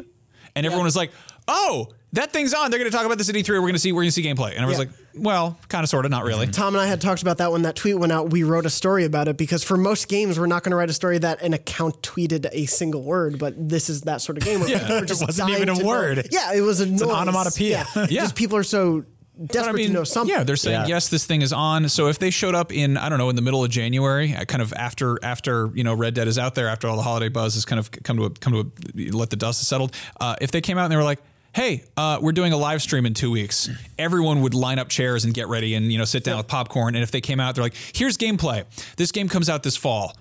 and 0.56 0.66
everyone 0.66 0.86
was 0.86 0.96
like, 0.96 1.12
oh. 1.48 1.88
That 2.14 2.34
thing's 2.34 2.54
on. 2.54 2.70
They're 2.70 2.78
going 2.78 2.92
to 2.92 2.96
talk 2.98 3.06
about 3.06 3.18
this 3.18 3.30
at 3.30 3.36
E3. 3.36 3.48
We're 3.52 3.60
going 3.62 3.72
to 3.72 3.80
see. 3.80 3.94
We're 3.94 4.02
going 4.02 4.10
to 4.10 4.12
see 4.12 4.22
gameplay. 4.24 4.52
And 4.54 4.60
I 4.60 4.66
was 4.66 4.74
Yeah. 4.74 4.80
like, 4.80 4.90
"Well, 5.16 5.58
kind 5.70 5.82
of, 5.82 5.90
sort 5.90 6.04
of, 6.04 6.12
not 6.12 6.26
really." 6.26 6.46
Tom 6.48 6.76
and 6.76 6.82
I 6.82 6.86
had 6.88 7.00
talked 7.00 7.22
about 7.22 7.38
that 7.38 7.54
when 7.54 7.62
that 7.62 7.78
tweet 7.78 7.98
went 7.98 8.12
out. 8.12 8.32
We 8.32 8.44
wrote 8.44 8.66
a 8.66 8.70
story 8.70 9.06
about 9.06 9.30
it 9.30 9.38
because 9.38 9.64
for 9.64 9.78
most 9.78 10.10
games, 10.10 10.38
we're 10.38 10.46
not 10.48 10.62
going 10.64 10.72
to 10.72 10.76
write 10.76 10.90
a 10.90 10.94
story 10.94 11.20
that 11.20 11.42
an 11.42 11.54
account 11.54 12.02
tweeted 12.02 12.50
a 12.52 12.66
single 12.66 13.02
word, 13.02 13.40
but 13.40 13.54
this 13.70 13.90
is 13.90 14.02
that 14.02 14.20
sort 14.20 14.38
of 14.38 14.44
game. 14.44 14.60
Where 14.60 14.68
people 14.78 14.92
are 14.94 15.06
just 15.06 15.22
It 15.22 15.28
wasn't 15.30 15.48
dying 15.48 15.62
even 15.62 15.70
a 15.70 15.76
to 15.76 15.82
know- 15.84 15.88
word. 15.88 16.28
Yeah, 16.32 16.52
it 16.54 16.60
was 16.60 16.82
a 16.82 16.84
an 16.84 16.98
noise. 16.98 17.02
onomatopoeia. 17.04 17.88
Yeah, 17.96 18.06
Yeah. 18.10 18.22
just 18.24 18.36
people 18.36 18.58
are 18.58 18.64
so 18.64 19.06
desperate 19.46 19.84
to 19.88 19.90
know 19.94 20.04
something. 20.04 20.36
Yeah, 20.36 20.44
they're 20.44 20.58
saying 20.58 20.82
Yeah. 20.82 20.88
yes, 20.88 21.08
this 21.08 21.26
thing 21.26 21.42
is 21.42 21.54
on. 21.54 21.88
So 21.88 22.08
if 22.10 22.20
they 22.20 22.30
showed 22.30 22.56
up 22.56 22.74
in 22.74 22.98
I 22.98 23.08
don't 23.08 23.20
know 23.20 23.30
in 23.30 23.38
the 23.38 23.42
middle 23.42 23.64
of 23.64 23.70
January, 23.70 24.36
uh, 24.36 24.44
kind 24.44 24.62
of 24.62 24.74
after 24.74 25.18
after 25.24 25.72
you 25.76 25.86
know 25.86 25.94
Red 25.94 26.14
Dead 26.14 26.28
is 26.28 26.38
out 26.38 26.56
there, 26.56 26.68
after 26.68 26.90
all 26.90 26.98
the 26.98 27.04
holiday 27.04 27.30
buzz 27.30 27.54
has 27.54 27.64
kind 27.64 27.80
of 27.80 27.90
come 27.90 28.18
to 28.18 28.26
a, 28.26 28.30
come 28.32 28.52
to 28.52 28.60
a, 29.00 29.12
let 29.12 29.30
the 29.30 29.38
dust 29.38 29.62
has 29.62 29.68
settled. 29.70 29.96
Uh, 30.20 30.36
if 30.42 30.52
they 30.52 30.60
came 30.60 30.78
out 30.78 30.84
and 30.84 30.92
they 30.92 30.98
were 30.98 31.04
like, 31.04 31.22
hey, 31.54 31.84
uh, 31.98 32.20
we're 32.22 32.32
doing 32.32 32.54
a 32.54 32.58
live 32.58 32.82
stream 32.82 33.06
in 33.06 33.14
two 33.14 33.32
weeks. 33.32 33.70
Everyone 33.98 34.42
would 34.42 34.54
line 34.54 34.80
up 34.80 34.90
chairs 34.90 35.26
and 35.26 35.34
get 35.34 35.48
ready 35.48 35.76
and 35.76 35.92
you 35.92 35.98
know 35.98 36.06
sit 36.06 36.24
down 36.24 36.38
with 36.38 36.48
popcorn. 36.48 36.96
And 36.96 37.04
if 37.04 37.12
they 37.12 37.22
came 37.22 37.40
out, 37.40 37.56
they're 37.56 37.64
like, 37.64 37.76
here's 37.94 38.18
gameplay. 38.18 38.66
This 38.96 39.12
game 39.12 39.28
comes 39.30 39.50
out 39.50 39.64
this 39.64 39.78
fall. 39.78 40.16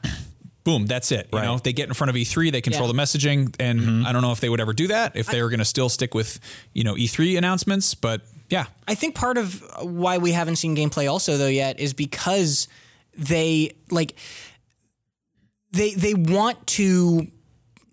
Boom, 0.62 0.85
that's 0.87 1.11
it. 1.11 1.29
You 1.33 1.40
know, 1.40 1.59
they 1.59 1.73
get 1.73 1.88
in 1.88 1.95
front 1.95 2.11
of 2.11 2.16
E3, 2.16 2.53
they 2.53 2.61
control 2.61 2.87
Yeah. 2.87 2.93
the 2.93 2.99
messaging, 3.03 3.55
and 3.59 4.07
I 4.07 4.12
don't 4.12 4.21
know 4.21 4.33
if 4.33 4.40
they 4.40 4.49
would 4.51 4.61
ever 4.61 4.75
do 4.75 4.88
that. 4.88 5.16
If 5.16 5.27
they 5.29 5.43
were 5.43 5.49
going 5.49 5.61
to 5.61 5.64
still 5.64 5.88
stick 5.88 6.14
with 6.14 6.38
you 6.75 6.85
know 6.85 6.95
E3 6.97 7.38
announcements, 7.38 7.95
but 7.95 8.23
yeah, 8.51 8.66
I 8.87 8.95
think 8.95 9.14
part 9.14 9.38
of 9.38 9.62
why 9.81 10.19
we 10.19 10.33
haven't 10.33 10.57
seen 10.57 10.77
gameplay 10.77 11.11
also 11.11 11.38
though 11.38 11.47
yet 11.47 11.81
is 11.81 11.95
because 11.95 12.69
they 13.16 13.73
like 13.90 14.16
they 15.73 15.95
they 15.95 16.14
want 16.14 16.66
to 16.66 17.27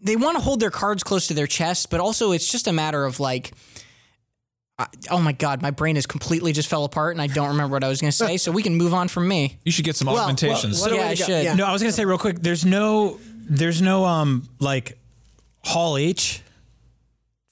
they 0.02 0.16
want 0.16 0.38
to 0.38 0.44
hold 0.44 0.60
their 0.60 0.72
cards 0.72 1.04
close 1.04 1.28
to 1.28 1.34
their 1.34 1.48
chest, 1.48 1.90
but 1.90 2.00
also 2.00 2.32
it's 2.32 2.50
just 2.52 2.68
a 2.68 2.74
matter 2.74 3.06
of 3.06 3.20
like 3.20 3.52
I- 4.80 4.88
oh 5.10 5.20
my 5.20 5.32
god, 5.32 5.62
my 5.64 5.72
brain 5.72 5.98
is 5.98 6.06
completely 6.06 6.54
just 6.54 6.70
fell 6.70 6.84
apart 6.86 7.16
and 7.16 7.22
I 7.22 7.26
don't 7.28 7.50
remember 7.50 7.74
what 7.74 7.84
I 7.84 7.88
was 7.88 8.00
going 8.00 8.12
to 8.12 8.16
say, 8.18 8.38
so 8.38 8.52
we 8.52 8.62
can 8.62 8.76
move 8.76 8.94
on 8.94 9.08
from 9.08 9.28
me. 9.28 9.58
you 9.66 9.72
should 9.72 9.86
get 9.86 9.96
some 9.96 10.08
well, 10.08 10.18
augmentations. 10.18 10.80
what 10.82 10.90
do 10.90 10.96
Yeah, 10.98 11.02
I 11.08 11.16
got? 11.16 11.26
should. 11.26 11.44
Yeah. 11.44 11.56
No, 11.56 11.66
I 11.66 11.72
was 11.74 11.82
gonna 11.82 11.92
say 11.92 12.06
real 12.06 12.20
quick. 12.20 12.40
There's 12.42 12.64
no, 12.64 13.20
there's 13.50 13.82
no 13.82 14.06
um 14.06 14.48
like 14.60 15.00
Hall 15.64 15.98
H 15.98 16.42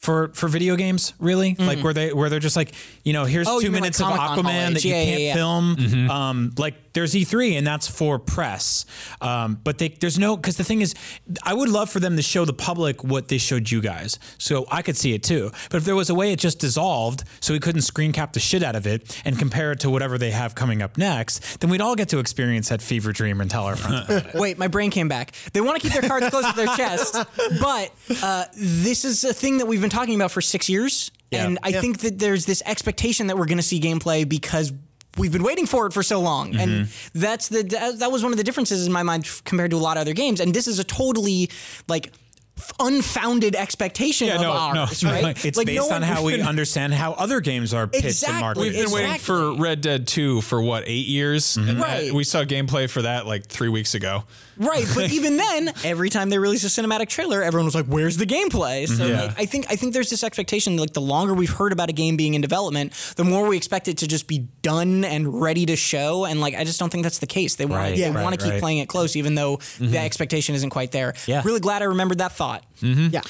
for 0.06 0.30
for 0.34 0.48
video 0.48 0.76
games 0.76 1.14
really 1.20 1.56
like 1.56 1.84
where 1.84 1.94
they 1.94 2.14
where 2.14 2.30
they're 2.30 2.40
just 2.40 2.56
like 2.56 2.74
you 3.04 3.12
know 3.14 3.26
here's 3.26 3.48
Oh, 3.48 3.60
two 3.60 3.72
minutes 3.72 4.00
like 4.00 4.14
of 4.14 4.20
Aquaman 4.38 4.70
H. 4.70 4.74
that 4.76 4.86
you 4.86 4.92
Yeah, 4.94 5.02
yeah, 5.02 5.10
can't 5.12 5.22
yeah. 5.22 5.34
film 5.34 6.10
um 6.12 6.52
like 6.58 6.76
there's 6.94 7.14
E3 7.14 7.58
and 7.58 7.68
that's 7.68 7.88
for 7.88 8.20
press 8.20 8.86
um 9.22 9.60
but 9.64 9.78
they 9.80 9.90
there's 9.90 10.18
no 10.20 10.38
because 10.38 10.58
the 10.58 10.64
thing 10.64 10.82
is 10.82 10.94
I 11.44 11.54
would 11.54 11.70
love 11.70 11.90
for 11.90 12.00
them 12.00 12.16
to 12.16 12.22
show 12.22 12.46
the 12.46 12.54
public 12.54 13.04
what 13.04 13.28
they 13.28 13.38
showed 13.38 13.70
you 13.70 13.82
guys 13.82 14.18
so 14.38 14.66
I 14.72 14.82
could 14.82 14.96
see 14.96 15.14
it 15.14 15.24
too 15.24 15.52
but 15.70 15.78
if 15.78 15.86
there 15.86 15.96
was 15.96 16.10
a 16.10 16.16
way 16.16 16.32
it 16.32 16.40
just 16.40 16.60
dissolved 16.60 17.24
so 17.42 17.54
we 17.54 17.60
couldn't 17.60 17.82
screen 17.82 18.12
cap 18.14 18.34
the 18.34 18.40
shit 18.40 18.64
out 18.64 18.76
of 18.76 18.88
it 18.88 19.22
and 19.26 19.38
compare 19.38 19.72
it 19.74 19.80
to 19.82 19.90
whatever 19.90 20.18
they 20.18 20.32
have 20.32 20.56
coming 20.56 20.82
up 20.82 20.98
next 20.98 21.60
then 21.60 21.70
we'd 21.70 21.82
all 21.82 21.96
get 21.96 22.10
to 22.10 22.20
experience 22.20 22.70
that 22.70 22.82
fever 22.82 23.12
dream 23.12 23.42
and 23.42 23.50
tell 23.52 23.66
our 23.66 23.76
friends 23.76 24.06
about 24.10 24.26
it. 24.28 24.34
Wait, 24.40 24.58
my 24.58 24.68
brain 24.68 24.92
came 24.92 25.08
back. 25.08 25.32
They 25.54 25.62
want 25.62 25.82
to 25.82 25.88
keep 25.88 26.00
their 26.00 26.08
cards 26.08 26.30
close 26.30 26.46
to 26.50 26.56
their 26.56 26.68
chest, 26.78 27.16
but 27.62 27.92
uh, 28.22 28.46
this 28.56 29.06
is 29.06 29.24
a 29.24 29.34
thing 29.34 29.58
that 29.58 29.66
we've 29.66 29.82
been 29.82 29.90
talking 29.96 30.16
about 30.16 30.32
for 30.32 30.42
six 30.42 30.70
years, 30.70 31.12
and 31.32 31.60
I 31.64 31.72
think 31.72 32.00
that 32.00 32.20
there's 32.20 32.46
this 32.46 32.62
expectation 32.66 33.28
that 33.28 33.38
we're 33.38 33.46
going 33.46 33.58
to 33.58 33.64
see 33.64 33.80
gameplay 33.80 34.28
because. 34.28 34.74
We've 35.18 35.32
been 35.32 35.44
waiting 35.44 35.66
for 35.66 35.88
it 35.88 35.94
for 35.94 36.04
so 36.04 36.20
long, 36.20 36.58
and 36.58 36.72
mm-hmm. 36.88 37.20
that's 37.20 37.48
the 37.48 37.64
that 38.00 38.12
was 38.12 38.22
one 38.22 38.34
of 38.34 38.38
the 38.38 38.44
differences 38.44 38.86
in 38.86 38.92
my 38.92 39.02
mind 39.02 39.26
compared 39.46 39.72
to 39.72 39.78
a 39.78 39.80
lot 39.80 39.96
of 39.96 40.02
other 40.02 40.12
games. 40.14 40.42
And 40.42 40.54
this 40.54 40.68
is 40.68 40.78
a 40.78 40.84
totally 40.84 41.50
like 41.88 42.08
f- 42.08 42.20
unfounded 42.80 43.56
expectation 43.56 44.28
Yeah, 44.28 44.36
of 44.36 44.42
no, 44.42 44.54
no, 44.54 44.80
ours, 44.82 45.04
no. 45.04 45.12
right? 45.12 45.46
It's 45.46 45.58
like 45.58 45.68
based 45.68 45.92
on 45.92 46.02
how 46.02 46.24
we 46.24 46.42
understand 46.42 46.94
how 46.94 47.14
other 47.14 47.42
games 47.42 47.74
are 47.74 47.88
pitched 47.88 48.06
Exactly. 48.06 48.34
and 48.34 48.42
marketed. 48.42 48.74
We've 48.74 48.86
been 48.86 48.94
waiting 48.94 49.20
for 49.20 49.56
Red 49.56 49.82
Dead 49.82 50.08
2 50.08 50.42
for 50.42 50.62
what, 50.62 50.84
eight 50.88 51.08
years? 51.08 51.44
Mm-hmm. 51.58 51.70
And 51.70 51.80
that- 51.80 51.86
Right. 51.86 52.14
we 52.14 52.24
saw 52.24 52.44
gameplay 52.44 52.90
for 52.90 53.04
that 53.04 53.28
like 53.28 53.46
three 53.48 53.70
weeks 53.70 53.94
ago. 53.94 54.24
Right, 54.58 54.86
but 54.96 55.12
even 55.12 55.36
then, 55.38 55.74
every 55.84 56.10
time 56.10 56.30
they 56.30 56.38
released 56.38 56.64
a 56.64 56.68
cinematic 56.68 57.10
trailer, 57.10 57.44
everyone 57.44 57.66
was 57.66 57.76
like, 57.76 57.88
"Where's 57.88 58.16
the 58.16 58.26
gameplay?" 58.26 58.88
So 58.88 58.94
mm-hmm. 59.04 59.10
Yeah. 59.10 59.22
like, 59.24 59.40
I 59.40 59.46
think 59.46 59.66
I 59.70 59.76
think 59.76 59.94
there's 59.94 60.10
this 60.10 60.24
expectation 60.24 60.78
like 60.78 60.94
the 60.94 61.02
longer 61.02 61.34
we've 61.34 61.50
heard 61.52 61.74
about 61.74 61.90
a 61.90 61.94
game 61.94 62.16
being 62.16 62.36
in 62.36 62.42
development, 62.42 62.94
the 63.18 63.26
more 63.26 63.46
we 63.50 63.58
expect 63.58 63.90
it 63.90 63.98
to 63.98 64.08
just 64.08 64.28
be 64.28 64.48
done 64.62 65.04
and 65.04 65.42
ready 65.42 65.66
to 65.66 65.76
show. 65.76 66.24
And 66.24 66.40
like, 66.40 66.56
I 66.56 66.64
just 66.64 66.80
don't 66.80 66.90
think 66.90 67.04
that's 67.04 67.20
the 67.20 67.28
case. 67.28 67.56
They 67.56 67.66
want 67.66 67.82
Right, 67.82 67.96
to 67.96 68.00
yeah, 68.00 68.10
they 68.12 68.16
want 68.16 68.28
right, 68.28 68.40
to 68.40 68.46
keep 68.46 68.54
right. 68.54 68.62
playing 68.62 68.78
it 68.78 68.88
close, 68.88 69.18
even 69.18 69.36
though 69.36 69.58
the 69.58 69.64
mm-hmm. 69.88 69.96
expectation 69.96 70.56
isn't 70.56 70.70
quite 70.70 70.94
there. 70.94 71.16
Yeah. 71.28 71.42
really 71.44 71.60
glad 71.60 71.82
I 71.82 71.86
remembered 71.86 72.20
that 72.20 72.32
thought. 72.32 72.45
Yeah. 72.82 73.22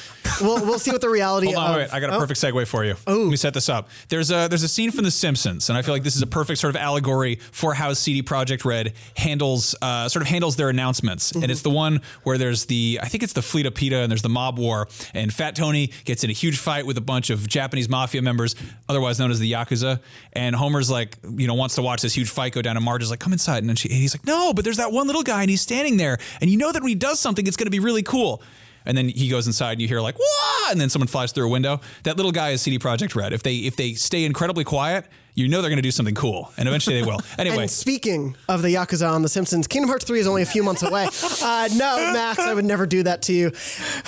We'll, 0.41 0.65
we'll 0.65 0.79
see 0.79 0.91
what 0.91 1.01
the 1.01 1.09
reality 1.09 1.47
Hold 1.47 1.57
on, 1.57 1.69
of. 1.69 1.75
wait, 1.77 1.93
I 1.93 1.99
got 1.99 2.13
a 2.13 2.17
perfect 2.17 2.41
segue 2.41 2.67
for 2.67 2.83
you. 2.83 2.95
Let 3.07 3.17
me 3.17 3.37
set 3.37 3.53
this 3.53 3.69
up. 3.69 3.89
There's 4.09 4.31
a 4.31 4.47
there's 4.49 4.63
a 4.63 4.67
scene 4.67 4.91
from 4.91 5.05
The 5.05 5.11
Simpsons, 5.11 5.69
and 5.69 5.77
I 5.77 5.81
feel 5.81 5.93
like 5.93 6.03
this 6.03 6.15
is 6.15 6.21
a 6.21 6.27
perfect 6.27 6.59
sort 6.59 6.75
of 6.75 6.81
allegory 6.81 7.35
for 7.51 7.73
how 7.73 7.93
CD 7.93 8.21
Projekt 8.21 8.65
Red 8.65 8.93
handles 9.15 9.75
uh, 9.81 10.09
sort 10.09 10.23
of 10.23 10.27
handles 10.27 10.55
their 10.55 10.69
announcements. 10.69 11.31
And 11.31 11.49
it's 11.49 11.61
the 11.61 11.69
one 11.69 12.01
where 12.23 12.37
there's 12.37 12.65
the 12.65 12.99
I 13.01 13.07
think 13.07 13.23
it's 13.23 13.33
the 13.33 13.41
Fleet 13.41 13.65
of 13.65 13.75
PETA 13.75 13.97
and 13.97 14.11
there's 14.11 14.23
the 14.23 14.29
mob 14.29 14.59
war, 14.59 14.87
and 15.13 15.33
Fat 15.33 15.55
Tony 15.55 15.91
gets 16.03 16.23
in 16.23 16.29
a 16.29 16.33
huge 16.33 16.57
fight 16.57 16.85
with 16.85 16.97
a 16.97 17.01
bunch 17.01 17.29
of 17.29 17.47
Japanese 17.47 17.87
mafia 17.87 18.21
members, 18.21 18.55
otherwise 18.89 19.19
known 19.19 19.31
as 19.31 19.39
the 19.39 19.51
Yakuza. 19.51 20.01
And 20.33 20.55
Homer's 20.55 20.89
like, 20.89 21.17
you 21.37 21.47
know, 21.47 21.53
wants 21.53 21.75
to 21.75 21.81
watch 21.81 22.01
this 22.01 22.13
huge 22.13 22.29
fight 22.29 22.51
go 22.53 22.61
down, 22.61 22.75
and 22.75 22.83
Marge 22.83 23.03
is 23.03 23.09
like, 23.09 23.19
come 23.19 23.33
inside, 23.33 23.59
and 23.59 23.69
then 23.69 23.75
she 23.75 23.89
and 23.89 23.97
he's 23.97 24.13
like, 24.13 24.25
no, 24.25 24.53
but 24.53 24.65
there's 24.65 24.77
that 24.77 24.91
one 24.91 25.07
little 25.07 25.23
guy, 25.23 25.41
and 25.41 25.49
he's 25.49 25.61
standing 25.61 25.97
there, 25.97 26.17
and 26.41 26.49
you 26.49 26.57
know 26.57 26.71
that 26.71 26.81
when 26.81 26.89
he 26.89 26.95
does 26.95 27.19
something, 27.19 27.47
it's 27.47 27.55
going 27.55 27.67
to 27.67 27.71
be 27.71 27.79
really 27.79 28.03
cool. 28.03 28.41
And 28.85 28.97
then 28.97 29.09
he 29.09 29.29
goes 29.29 29.47
inside 29.47 29.73
and 29.73 29.81
you 29.81 29.87
hear 29.87 30.01
like 30.01 30.17
wah, 30.17 30.71
and 30.71 30.79
then 30.79 30.89
someone 30.89 31.07
flies 31.07 31.31
through 31.31 31.45
a 31.45 31.49
window. 31.49 31.81
That 32.03 32.17
little 32.17 32.31
guy 32.31 32.51
is 32.51 32.61
CD 32.61 32.79
Projekt 32.79 33.15
Red. 33.15 33.33
If 33.33 33.43
they 33.43 33.55
if 33.57 33.75
they 33.75 33.93
stay 33.93 34.25
incredibly 34.25 34.63
quiet, 34.63 35.05
you 35.33 35.47
know 35.47 35.61
they're 35.61 35.69
going 35.69 35.77
to 35.77 35.81
do 35.83 35.91
something 35.91 36.15
cool, 36.15 36.51
and 36.57 36.67
eventually 36.67 36.99
they 36.99 37.05
will. 37.05 37.19
Anyway, 37.37 37.63
And 37.63 37.71
speaking 37.71 38.35
of 38.47 38.61
the 38.61 38.69
Yakuza 38.69 39.11
on 39.11 39.21
The 39.21 39.27
Simpsons, 39.29 39.67
Kingdom 39.67 39.89
Hearts 39.89 40.05
3 40.05 40.19
is 40.21 40.27
only 40.27 40.41
a 40.41 40.45
few 40.45 40.63
months 40.63 40.83
away. 40.83 41.07
Uh, 41.43 41.67
no, 41.73 41.97
Max, 42.13 42.39
I 42.39 42.53
would 42.53 42.63
never 42.63 42.85
do 42.85 43.03
that 43.03 43.21
to 43.23 43.33
you. 43.33 43.51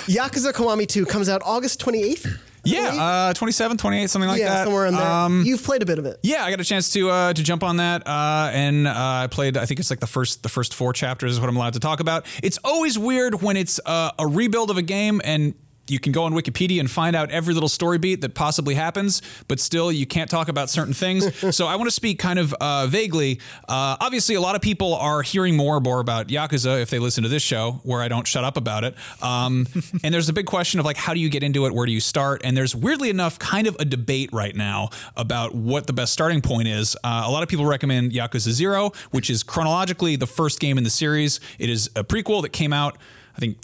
Yakuza 0.06 0.52
Kiwami 0.52 0.88
2 0.88 1.04
comes 1.04 1.28
out 1.28 1.42
August 1.44 1.80
28th. 1.84 2.38
Yeah, 2.68 3.30
uh, 3.30 3.34
27, 3.34 3.76
28, 3.76 4.10
something 4.10 4.28
like 4.28 4.40
yeah, 4.40 4.48
that. 4.48 4.64
somewhere 4.64 4.86
in 4.86 4.94
there. 4.94 5.06
Um, 5.06 5.42
You've 5.44 5.62
played 5.62 5.82
a 5.82 5.86
bit 5.86 5.98
of 5.98 6.06
it. 6.06 6.18
yeah, 6.22 6.44
I 6.44 6.50
got 6.50 6.60
a 6.60 6.64
chance 6.64 6.92
to 6.92 7.10
uh, 7.10 7.32
to 7.32 7.42
jump 7.42 7.62
on 7.62 7.78
that, 7.78 8.06
uh, 8.06 8.50
and 8.52 8.86
uh, 8.86 8.92
I 8.94 9.26
played. 9.30 9.56
I 9.56 9.66
think 9.66 9.80
it's 9.80 9.90
like 9.90 10.00
the 10.00 10.06
first 10.06 10.42
the 10.42 10.48
first 10.48 10.74
four 10.74 10.92
chapters 10.92 11.32
is 11.32 11.40
what 11.40 11.48
I'm 11.48 11.56
allowed 11.56 11.74
to 11.74 11.80
talk 11.80 12.00
about. 12.00 12.26
It's 12.42 12.58
always 12.64 12.98
weird 12.98 13.42
when 13.42 13.56
it's 13.56 13.80
uh, 13.84 14.10
a 14.18 14.26
rebuild 14.26 14.70
of 14.70 14.76
a 14.76 14.82
game 14.82 15.20
and. 15.24 15.54
You 15.90 15.98
can 15.98 16.12
go 16.12 16.24
on 16.24 16.32
Wikipedia 16.32 16.80
and 16.80 16.90
find 16.90 17.16
out 17.16 17.30
every 17.30 17.54
little 17.54 17.68
story 17.68 17.98
beat 17.98 18.20
that 18.20 18.34
possibly 18.34 18.74
happens, 18.74 19.22
but 19.48 19.60
still 19.60 19.90
you 19.90 20.06
can't 20.06 20.30
talk 20.30 20.48
about 20.48 20.70
certain 20.70 20.94
things. 20.94 21.28
so 21.56 21.66
I 21.66 21.76
want 21.76 21.88
to 21.88 21.94
speak 21.94 22.18
kind 22.18 22.38
of 22.38 22.52
uh, 22.54 22.86
vaguely. 22.86 23.40
Uh, 23.68 23.96
obviously, 24.00 24.34
a 24.34 24.40
lot 24.40 24.54
of 24.54 24.62
people 24.62 24.94
are 24.94 25.22
hearing 25.22 25.56
more 25.56 25.76
and 25.76 25.84
more 25.84 26.00
about 26.00 26.28
Yakuza 26.28 26.80
if 26.82 26.90
they 26.90 26.98
listen 26.98 27.22
to 27.22 27.28
this 27.28 27.42
show, 27.42 27.80
where 27.82 28.00
I 28.00 28.08
don't 28.08 28.26
shut 28.26 28.44
up 28.44 28.56
about 28.56 28.84
it. 28.84 28.94
Um, 29.22 29.66
and 30.04 30.12
there's 30.14 30.28
a 30.28 30.32
big 30.32 30.46
question 30.46 30.80
of 30.80 30.86
like, 30.86 30.96
how 30.96 31.14
do 31.14 31.20
you 31.20 31.28
get 31.28 31.42
into 31.42 31.66
it? 31.66 31.74
Where 31.74 31.86
do 31.86 31.92
you 31.92 32.00
start? 32.00 32.42
And 32.44 32.56
there's 32.56 32.74
weirdly 32.74 33.10
enough 33.10 33.38
kind 33.38 33.66
of 33.66 33.76
a 33.78 33.84
debate 33.84 34.30
right 34.32 34.54
now 34.54 34.90
about 35.16 35.54
what 35.54 35.86
the 35.86 35.92
best 35.92 36.12
starting 36.12 36.40
point 36.40 36.68
is. 36.68 36.96
Uh, 37.02 37.24
a 37.26 37.30
lot 37.30 37.42
of 37.42 37.48
people 37.48 37.66
recommend 37.66 38.12
Yakuza 38.12 38.50
Zero, 38.50 38.92
which 39.10 39.30
is 39.30 39.42
chronologically 39.42 40.16
the 40.16 40.26
first 40.26 40.60
game 40.60 40.78
in 40.78 40.84
the 40.84 40.90
series. 40.90 41.40
It 41.58 41.70
is 41.70 41.88
a 41.96 42.04
prequel 42.04 42.42
that 42.42 42.50
came 42.50 42.72
out, 42.72 42.98
I 43.36 43.40
think, 43.40 43.58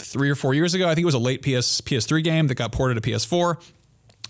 three 0.00 0.30
or 0.30 0.34
four 0.34 0.54
years 0.54 0.74
ago. 0.74 0.86
I 0.88 0.94
think 0.94 1.02
it 1.02 1.06
was 1.06 1.14
a 1.14 1.18
late 1.18 1.42
PS 1.42 1.80
PS3 1.80 2.22
game 2.24 2.46
that 2.48 2.54
got 2.56 2.72
ported 2.72 3.02
to 3.02 3.10
PS4. 3.10 3.56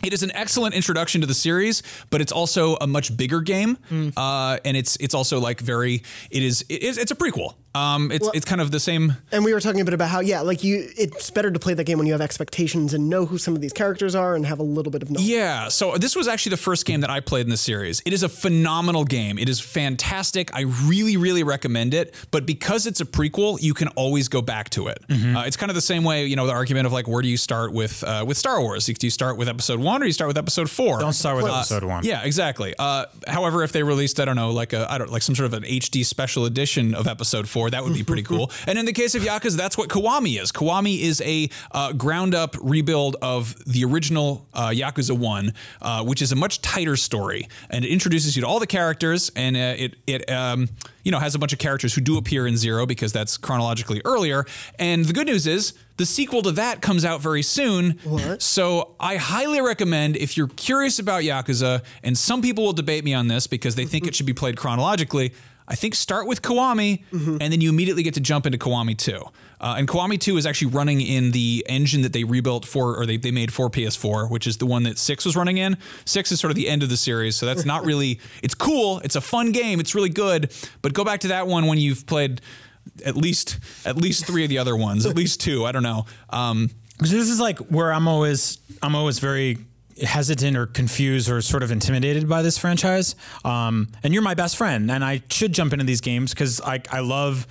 It 0.02 0.14
is 0.14 0.22
an 0.22 0.32
excellent 0.34 0.74
introduction 0.74 1.20
to 1.20 1.26
the 1.26 1.34
series, 1.34 1.82
but 2.08 2.22
it's 2.22 2.32
also 2.32 2.76
a 2.80 2.86
much 2.86 3.14
bigger 3.14 3.42
game, 3.42 3.76
uh, 4.16 4.56
and 4.64 4.74
it's 4.74 4.96
it's 4.96 5.14
also 5.14 5.40
like 5.40 5.60
very 5.60 6.02
it 6.30 6.42
is 6.42 6.64
it 6.70 6.82
is 6.82 6.96
it's 6.96 7.10
a 7.10 7.14
prequel. 7.14 7.54
Um, 7.74 8.10
it's 8.10 8.28
it's 8.34 8.44
kind 8.44 8.60
of 8.60 8.70
the 8.70 8.80
same. 8.80 9.16
And 9.32 9.44
we 9.44 9.52
were 9.54 9.60
talking 9.60 9.80
a 9.80 9.84
bit 9.84 9.94
about 9.94 10.08
how, 10.08 10.20
yeah, 10.20 10.40
like 10.40 10.64
you, 10.64 10.88
it's 10.96 11.30
better 11.30 11.50
to 11.50 11.58
play 11.58 11.74
that 11.74 11.84
game 11.84 11.98
when 11.98 12.06
you 12.06 12.12
have 12.12 12.20
expectations 12.20 12.94
and 12.94 13.08
know 13.08 13.26
who 13.26 13.38
some 13.38 13.54
of 13.54 13.60
these 13.60 13.72
characters 13.72 14.14
are 14.14 14.34
and 14.34 14.44
have 14.46 14.58
a 14.58 14.62
little 14.64 14.90
bit 14.90 15.02
of 15.02 15.10
knowledge. 15.10 15.28
Yeah, 15.28 15.68
so 15.68 15.96
this 15.96 16.16
was 16.16 16.26
actually 16.28 16.50
the 16.50 16.56
first 16.56 16.84
game 16.86 17.00
that 17.02 17.10
I 17.10 17.20
played 17.20 17.46
in 17.46 17.50
the 17.50 17.56
series. 17.56 18.02
It 18.04 18.12
is 18.12 18.22
a 18.22 18.28
phenomenal 18.28 19.04
game. 19.04 19.38
It 19.38 19.48
is 19.48 19.60
fantastic. 19.60 20.54
I 20.54 20.62
really, 20.84 21.16
really 21.16 21.42
recommend 21.42 21.94
it. 21.94 22.14
But 22.30 22.46
because 22.46 22.86
it's 22.86 23.00
a 23.00 23.04
prequel, 23.04 23.60
you 23.60 23.74
can 23.74 23.88
always 23.88 24.28
go 24.28 24.42
back 24.42 24.70
to 24.70 24.88
it. 24.88 24.98
Uh, 25.10 25.44
it's 25.46 25.56
kind 25.56 25.70
of 25.70 25.74
the 25.74 25.80
same 25.80 26.02
way, 26.04 26.26
you 26.26 26.36
know, 26.36 26.46
the 26.46 26.52
argument 26.52 26.86
of 26.86 26.92
like, 26.92 27.06
where 27.06 27.22
do 27.22 27.28
you 27.28 27.36
start 27.36 27.72
with 27.72 28.02
uh, 28.04 28.24
with 28.26 28.36
Star 28.36 28.60
Wars? 28.60 28.86
Do 28.86 29.06
you 29.06 29.10
start 29.10 29.36
with 29.36 29.48
Episode 29.48 29.80
One 29.80 30.00
or 30.02 30.04
do 30.04 30.08
you 30.08 30.12
start 30.12 30.28
with 30.28 30.38
Episode 30.38 30.68
Four? 30.70 30.98
Don't 30.98 31.12
start 31.12 31.36
with 31.36 31.46
episode 31.46 31.84
one. 31.84 32.04
Yeah, 32.04 32.22
exactly. 32.24 32.74
Uh, 32.78 33.06
however, 33.28 33.62
if 33.62 33.72
they 33.72 33.82
released, 33.82 34.18
I 34.20 34.24
don't 34.24 34.36
know, 34.36 34.50
like 34.50 34.72
a, 34.72 34.90
I 34.90 34.98
don't 34.98 35.10
like 35.10 35.22
some 35.22 35.34
sort 35.34 35.46
of 35.46 35.54
an 35.54 35.62
HD 35.62 36.04
special 36.04 36.44
edition 36.46 36.94
of 36.94 37.06
Episode 37.06 37.48
Four, 37.48 37.59
that 37.68 37.84
would 37.84 37.92
be 37.92 38.04
pretty 38.04 38.22
cool. 38.22 38.50
And 38.66 38.78
in 38.78 38.84
the 38.86 38.92
case 38.92 39.14
of 39.16 39.22
Yakuza, 39.22 39.56
that's 39.56 39.76
what 39.76 39.88
Kiwami 39.88 40.40
is. 40.40 40.52
Kiwami 40.52 41.00
is 41.00 41.20
a 41.22 41.50
uh, 41.72 41.92
ground 41.92 42.34
up 42.34 42.56
rebuild 42.62 43.16
of 43.20 43.56
the 43.64 43.84
original 43.84 44.46
uh, 44.54 44.68
Yakuza 44.68 45.18
One, 45.18 45.52
uh, 45.82 46.04
which 46.04 46.22
is 46.22 46.30
a 46.30 46.36
much 46.36 46.62
tighter 46.62 46.94
story, 46.96 47.48
and 47.68 47.84
it 47.84 47.88
introduces 47.88 48.36
you 48.36 48.42
to 48.42 48.48
all 48.48 48.60
the 48.60 48.66
characters, 48.66 49.30
and 49.34 49.56
uh, 49.56 49.74
it 49.76 49.96
it 50.06 50.30
um, 50.30 50.68
you 51.02 51.10
know 51.10 51.18
has 51.18 51.34
a 51.34 51.38
bunch 51.38 51.52
of 51.52 51.58
characters 51.58 51.94
who 51.94 52.00
do 52.00 52.16
appear 52.16 52.46
in 52.46 52.56
Zero 52.56 52.86
because 52.86 53.12
that's 53.12 53.36
chronologically 53.36 54.00
earlier. 54.04 54.44
And 54.78 55.04
the 55.04 55.12
good 55.12 55.26
news 55.26 55.46
is. 55.46 55.74
The 55.96 56.06
sequel 56.06 56.40
to 56.44 56.52
that 56.52 56.80
comes 56.80 57.04
out 57.04 57.20
very 57.20 57.42
soon. 57.42 57.98
What? 58.04 58.40
So 58.40 58.94
I 58.98 59.16
highly 59.16 59.60
recommend 59.60 60.16
if 60.16 60.34
you're 60.34 60.48
curious 60.48 60.98
about 60.98 61.24
Yakuza, 61.24 61.84
and 62.02 62.16
some 62.16 62.40
people 62.40 62.64
will 62.64 62.72
debate 62.72 63.04
me 63.04 63.12
on 63.12 63.28
this 63.28 63.46
because 63.46 63.74
they 63.74 63.84
think 63.84 64.06
it 64.06 64.14
should 64.14 64.24
be 64.24 64.32
played 64.32 64.56
chronologically. 64.56 65.34
I 65.70 65.76
think 65.76 65.94
start 65.94 66.26
with 66.26 66.42
Kiwami, 66.42 67.04
and 67.40 67.52
then 67.52 67.60
you 67.60 67.70
immediately 67.70 68.02
get 68.02 68.14
to 68.14 68.20
jump 68.20 68.44
into 68.44 68.58
Kiwami 68.58 68.98
2. 68.98 69.22
Uh, 69.60 69.74
and 69.78 69.86
Kiwami 69.86 70.18
2 70.18 70.36
is 70.36 70.44
actually 70.44 70.72
running 70.72 71.00
in 71.00 71.30
the 71.30 71.64
engine 71.68 72.02
that 72.02 72.12
they 72.12 72.24
rebuilt 72.24 72.64
for, 72.66 72.96
or 73.00 73.06
they, 73.06 73.16
they 73.16 73.30
made 73.30 73.52
for 73.52 73.70
PS4, 73.70 74.28
which 74.28 74.48
is 74.48 74.56
the 74.56 74.66
one 74.66 74.82
that 74.82 74.98
6 74.98 75.24
was 75.24 75.36
running 75.36 75.58
in. 75.58 75.76
6 76.06 76.32
is 76.32 76.40
sort 76.40 76.50
of 76.50 76.56
the 76.56 76.68
end 76.68 76.82
of 76.82 76.88
the 76.88 76.96
series, 76.96 77.36
so 77.36 77.46
that's 77.46 77.64
not 77.64 77.84
really, 77.90 78.18
it's 78.42 78.54
cool, 78.54 78.98
it's 79.04 79.14
a 79.14 79.20
fun 79.20 79.52
game, 79.52 79.78
it's 79.78 79.94
really 79.94 80.08
good, 80.08 80.52
but 80.82 80.92
go 80.92 81.04
back 81.04 81.20
to 81.20 81.28
that 81.28 81.46
one 81.46 81.66
when 81.66 81.78
you've 81.78 82.04
played 82.04 82.40
at 83.06 83.16
least 83.16 83.58
at 83.84 83.96
least 83.96 84.26
three 84.26 84.42
of 84.42 84.48
the 84.48 84.58
other 84.58 84.74
ones, 84.76 85.06
at 85.06 85.14
least 85.14 85.40
two, 85.40 85.64
I 85.64 85.72
don't 85.72 85.82
know. 85.84 86.06
Um, 86.30 86.70
this 86.98 87.12
is 87.12 87.38
like 87.38 87.58
where 87.58 87.92
I'm 87.92 88.08
always 88.08 88.58
I'm 88.82 88.96
always 88.96 89.18
very 89.20 89.58
hesitant 90.02 90.56
or 90.56 90.66
confused 90.66 91.30
or 91.30 91.40
sort 91.42 91.62
of 91.62 91.70
intimidated 91.70 92.28
by 92.28 92.42
this 92.42 92.58
franchise. 92.58 93.14
Um, 93.44 93.88
and 94.02 94.12
you're 94.12 94.22
my 94.22 94.34
best 94.34 94.56
friend, 94.56 94.90
and 94.90 95.04
I 95.04 95.22
should 95.30 95.52
jump 95.52 95.72
into 95.72 95.84
these 95.84 96.00
games 96.00 96.32
because 96.32 96.60
I, 96.60 96.80
I 96.90 97.00
love 97.00 97.46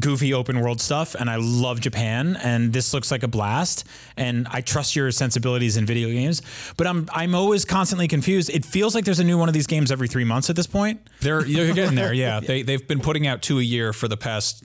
goofy 0.00 0.34
open 0.34 0.60
world 0.60 0.80
stuff 0.80 1.14
and 1.14 1.30
I 1.30 1.36
love 1.36 1.80
Japan 1.80 2.36
and 2.42 2.72
this 2.72 2.92
looks 2.92 3.12
like 3.12 3.22
a 3.22 3.28
blast 3.28 3.84
and 4.16 4.48
I 4.50 4.60
trust 4.60 4.96
your 4.96 5.12
sensibilities 5.12 5.76
in 5.76 5.86
video 5.86 6.08
games 6.08 6.42
but 6.76 6.88
I'm 6.88 7.08
I'm 7.12 7.36
always 7.36 7.64
constantly 7.64 8.08
confused 8.08 8.50
it 8.50 8.64
feels 8.64 8.96
like 8.96 9.04
there's 9.04 9.20
a 9.20 9.24
new 9.24 9.38
one 9.38 9.48
of 9.48 9.54
these 9.54 9.68
games 9.68 9.92
every 9.92 10.08
3 10.08 10.24
months 10.24 10.50
at 10.50 10.56
this 10.56 10.66
point 10.66 11.08
They're 11.20 11.46
you're 11.46 11.72
getting 11.72 11.94
there. 11.94 12.12
Yeah, 12.12 12.40
they 12.44 12.62
they've 12.62 12.84
been 12.86 12.98
putting 12.98 13.28
out 13.28 13.42
two 13.42 13.60
a 13.60 13.62
year 13.62 13.92
for 13.92 14.08
the 14.08 14.16
past 14.16 14.64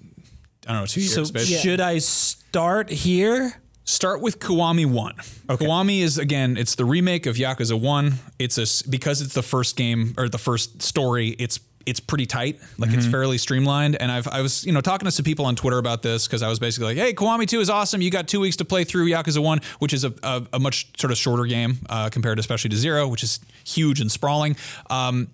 I 0.68 0.72
don't 0.74 0.82
know 0.82 0.86
two 0.88 1.02
years. 1.02 1.14
so 1.14 1.24
should 1.26 1.82
I 1.82 2.00
start 2.00 2.90
here 2.90 3.62
Start 3.92 4.22
with 4.22 4.40
Kiwami 4.40 4.86
One. 4.86 5.16
Kiwami 5.50 6.00
is 6.00 6.18
again, 6.18 6.56
it's 6.56 6.76
the 6.76 6.86
remake 6.86 7.26
of 7.26 7.36
Yakuza 7.36 7.78
One. 7.78 8.14
It's 8.40 8.58
a 8.58 8.90
because 8.90 9.22
it's 9.22 9.34
the 9.34 9.44
first 9.44 9.76
game 9.76 10.14
or 10.18 10.30
the 10.30 10.38
first 10.38 10.82
story. 10.82 11.36
It's 11.38 11.60
it's 11.86 12.00
pretty 12.00 12.26
tight, 12.26 12.62
like 12.78 12.92
it's 12.94 13.06
fairly 13.06 13.38
streamlined. 13.38 13.98
And 13.98 14.10
I've 14.10 14.30
I 14.30 14.40
was 14.40 14.66
you 14.66 14.72
know 14.72 14.80
talking 14.80 15.06
to 15.08 15.12
some 15.12 15.26
people 15.26 15.46
on 15.46 15.58
Twitter 15.58 15.78
about 15.78 16.04
this 16.04 16.26
because 16.26 16.42
I 16.42 16.48
was 16.48 16.58
basically 16.58 16.96
like, 16.96 17.06
hey, 17.06 17.14
Kiwami 17.14 17.46
Two 17.48 17.60
is 17.60 17.70
awesome. 17.70 18.02
You 18.02 18.10
got 18.10 18.30
two 18.30 18.40
weeks 18.40 18.56
to 18.58 18.66
play 18.66 18.86
through 18.86 19.10
Yakuza 19.10 19.44
One, 19.44 19.60
which 19.80 19.92
is 19.92 20.06
a, 20.06 20.14
a, 20.24 20.48
a 20.54 20.60
much 20.60 20.88
sort 20.98 21.12
of 21.12 21.18
shorter 21.18 21.44
game 21.44 21.80
uh, 21.90 22.08
compared 22.10 22.40
especially 22.40 22.70
to 22.70 22.78
Zero, 22.78 23.10
which 23.10 23.24
is 23.24 23.42
huge 23.66 24.00
and 24.00 24.10
sprawling. 24.10 24.56
Um, 24.90 25.28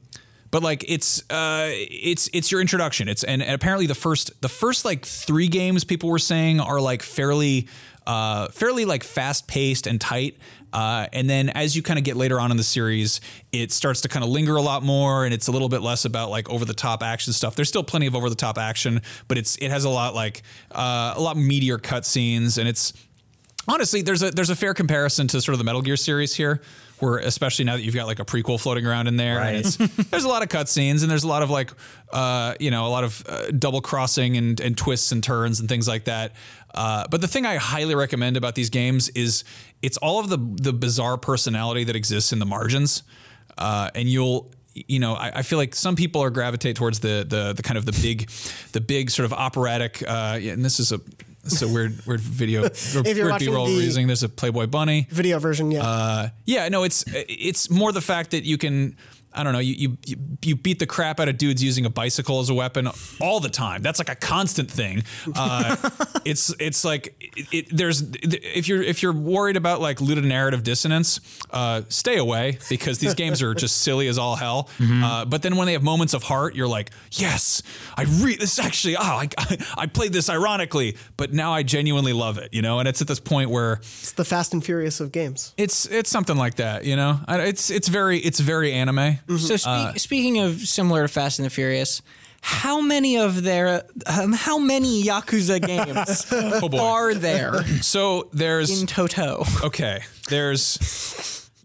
but 0.49 0.63
like 0.63 0.83
it's 0.87 1.21
uh 1.29 1.69
it's 1.71 2.27
it's 2.33 2.51
your 2.51 2.61
introduction 2.61 3.09
it's 3.09 3.25
and, 3.25 3.43
and 3.43 3.51
apparently 3.51 3.85
the 3.85 3.93
first 3.93 4.41
the 4.41 4.47
first 4.47 4.85
like 4.85 5.05
three 5.05 5.49
games 5.49 5.83
people 5.83 6.09
were 6.09 6.17
saying 6.17 6.61
are 6.61 6.79
like 6.79 7.03
fairly 7.03 7.67
uh 8.07 8.47
fairly 8.47 8.85
like 8.85 9.03
fast 9.03 9.47
paced 9.47 9.85
and 9.85 10.01
tight 10.01 10.37
uh, 10.73 11.07
and 11.13 11.29
then 11.29 11.49
as 11.49 11.75
you 11.75 11.81
kind 11.81 11.97
of 11.97 12.03
get 12.03 12.15
later 12.15 12.39
on 12.39 12.51
in 12.51 12.57
the 12.57 12.63
series, 12.63 13.21
it 13.51 13.71
starts 13.71 14.01
to 14.01 14.09
kind 14.09 14.23
of 14.23 14.29
linger 14.29 14.55
a 14.55 14.61
lot 14.61 14.83
more, 14.83 15.25
and 15.25 15.33
it's 15.33 15.47
a 15.47 15.51
little 15.51 15.69
bit 15.69 15.81
less 15.81 16.05
about 16.05 16.29
like 16.29 16.49
over 16.49 16.65
the 16.65 16.73
top 16.73 17.03
action 17.03 17.33
stuff. 17.33 17.55
There's 17.55 17.69
still 17.69 17.83
plenty 17.83 18.07
of 18.07 18.15
over 18.15 18.29
the 18.29 18.35
top 18.35 18.57
action, 18.57 19.01
but 19.27 19.37
it's 19.37 19.55
it 19.57 19.71
has 19.71 19.85
a 19.85 19.89
lot 19.89 20.13
like 20.13 20.43
uh, 20.71 21.13
a 21.15 21.21
lot 21.21 21.37
meatier 21.37 21.77
cutscenes, 21.77 22.57
and 22.57 22.67
it's 22.67 22.93
honestly 23.67 24.01
there's 24.01 24.23
a 24.23 24.31
there's 24.31 24.49
a 24.49 24.55
fair 24.55 24.73
comparison 24.73 25.27
to 25.27 25.41
sort 25.41 25.53
of 25.53 25.59
the 25.59 25.63
Metal 25.63 25.81
Gear 25.81 25.97
series 25.97 26.35
here, 26.35 26.61
where 26.99 27.17
especially 27.17 27.65
now 27.65 27.75
that 27.75 27.83
you've 27.83 27.95
got 27.95 28.07
like 28.07 28.19
a 28.19 28.25
prequel 28.25 28.59
floating 28.59 28.85
around 28.85 29.07
in 29.07 29.17
there, 29.17 29.39
and 29.39 29.57
it's 29.57 29.75
there's 30.09 30.23
a 30.23 30.27
lot 30.27 30.43
of 30.43 30.49
cutscenes 30.49 31.01
and 31.01 31.11
there's 31.11 31.23
a 31.23 31.27
lot 31.27 31.43
of 31.43 31.49
like 31.49 31.71
uh, 32.11 32.55
you 32.59 32.71
know 32.71 32.85
a 32.85 32.89
lot 32.89 33.03
of 33.03 33.23
uh, 33.27 33.51
double 33.51 33.81
crossing 33.81 34.37
and 34.37 34.59
and 34.59 34.77
twists 34.77 35.11
and 35.11 35.23
turns 35.23 35.59
and 35.59 35.69
things 35.69 35.87
like 35.87 36.05
that. 36.05 36.33
Uh, 36.73 37.05
but 37.09 37.21
the 37.21 37.27
thing 37.27 37.45
I 37.45 37.55
highly 37.55 37.95
recommend 37.95 38.37
about 38.37 38.55
these 38.55 38.69
games 38.69 39.09
is 39.09 39.43
it's 39.81 39.97
all 39.97 40.19
of 40.19 40.29
the 40.29 40.37
the 40.37 40.73
bizarre 40.73 41.17
personality 41.17 41.83
that 41.85 41.95
exists 41.95 42.31
in 42.31 42.39
the 42.39 42.45
margins, 42.45 43.03
uh, 43.57 43.89
and 43.95 44.07
you'll 44.07 44.51
you 44.87 44.99
know, 44.99 45.13
I, 45.13 45.39
I 45.39 45.41
feel 45.41 45.57
like 45.57 45.73
some 45.73 45.95
people 45.95 46.21
are 46.21 46.29
gravitate 46.29 46.75
towards 46.75 46.99
the 46.99 47.25
the 47.27 47.53
the 47.53 47.63
kind 47.63 47.77
of 47.77 47.85
the 47.85 47.93
big, 47.93 48.29
the 48.73 48.81
big 48.81 49.09
sort 49.09 49.25
of 49.25 49.33
operatic. 49.33 50.03
Uh, 50.07 50.39
and 50.41 50.63
this 50.63 50.79
is 50.79 50.91
a 50.91 51.01
is 51.53 51.61
a 51.61 51.67
weird 51.67 52.05
weird 52.05 52.21
video. 52.21 52.61
weird 53.05 53.17
you're 53.17 53.29
watching 53.29 53.49
B-roll 53.49 53.67
the- 53.67 53.73
using. 53.73 54.07
There's 54.07 54.23
a 54.23 54.29
Playboy 54.29 54.67
bunny. 54.67 55.07
Video 55.09 55.39
version, 55.39 55.71
yeah. 55.71 55.83
Uh, 55.83 56.29
yeah, 56.45 56.69
no, 56.69 56.83
it's 56.83 57.03
it's 57.07 57.69
more 57.69 57.91
the 57.91 58.01
fact 58.01 58.31
that 58.31 58.43
you 58.43 58.57
can. 58.57 58.95
I 59.37 59.43
don't 59.43 59.53
know. 59.53 59.59
You, 59.59 59.73
you 59.73 59.97
you 60.05 60.17
you 60.43 60.55
beat 60.55 60.79
the 60.79 60.85
crap 60.87 61.19
out 61.19 61.29
of 61.29 61.37
dudes 61.37 61.63
using 61.63 61.85
a 61.85 61.89
bicycle 61.89 62.39
as 62.39 62.49
a 62.49 62.53
weapon 62.53 62.89
all 63.21 63.39
the 63.39 63.49
time. 63.49 63.81
That's 63.81 63.99
like 63.99 64.09
a 64.09 64.15
constant 64.15 64.69
thing. 64.71 65.03
Uh, 65.35 65.75
it's 66.25 66.53
it's 66.59 66.83
like 66.83 67.15
it, 67.37 67.47
it, 67.51 67.65
there's 67.77 68.01
if 68.23 68.67
you're 68.67 68.81
if 68.81 69.03
you're 69.03 69.13
worried 69.13 69.57
about 69.57 69.79
like 69.81 69.99
ludonarrative 69.99 70.63
dissonance, 70.63 71.19
uh, 71.51 71.81
stay 71.89 72.17
away 72.17 72.57
because 72.69 72.99
these 72.99 73.13
games 73.13 73.41
are 73.41 73.53
just 73.53 73.77
silly 73.83 74.07
as 74.07 74.17
all 74.17 74.35
hell. 74.35 74.69
Uh, 74.97 75.25
but 75.25 75.41
then 75.41 75.55
when 75.57 75.67
they 75.67 75.73
have 75.73 75.83
moments 75.83 76.13
of 76.13 76.23
heart, 76.23 76.55
you're 76.55 76.67
like, 76.67 76.91
yes, 77.11 77.61
I 77.95 78.03
re 78.03 78.35
this 78.35 78.57
actually. 78.57 78.97
Oh, 78.97 79.01
I 79.01 79.27
I 79.77 79.85
played 79.85 80.11
this 80.11 80.29
ironically, 80.29 80.97
but 81.17 81.33
now 81.33 81.53
I 81.53 81.63
genuinely 81.63 82.13
love 82.13 82.37
it. 82.37 82.53
You 82.53 82.61
know, 82.61 82.79
and 82.79 82.87
it's 82.87 83.01
at 83.01 83.07
this 83.07 83.19
point 83.19 83.49
where 83.49 83.73
it's 83.73 84.13
the 84.13 84.25
Fast 84.25 84.53
and 84.53 84.63
Furious 84.63 84.99
of 84.99 85.11
games. 85.11 85.53
it's 85.57 85.85
it's 85.85 86.09
something 86.09 86.35
like 86.35 86.55
that, 86.55 86.83
you 86.85 86.95
know. 86.95 87.19
It's 87.27 87.69
it's 87.69 87.87
very 87.87 88.17
it's 88.19 88.39
very 88.39 88.73
anime. 88.73 89.19
So 89.27 89.57
spe- 89.57 89.97
speaking 89.99 90.39
of 90.39 90.59
similar 90.61 91.01
to 91.03 91.07
Fast 91.07 91.39
and 91.39 91.45
the 91.45 91.49
Furious, 91.49 92.01
how 92.41 92.79
many 92.81 93.17
of 93.17 93.43
their 93.43 93.83
um, 94.05 94.31
how 94.31 94.57
many 94.57 95.03
Yakuza 95.03 95.59
games 95.65 96.25
Oh 96.31 96.69
are 96.79 97.13
there 97.13 97.63
So 97.81 98.29
there's 98.31 98.81
in 98.81 98.87
toto? 98.87 99.43
okay. 99.63 100.01
There's 100.29 100.77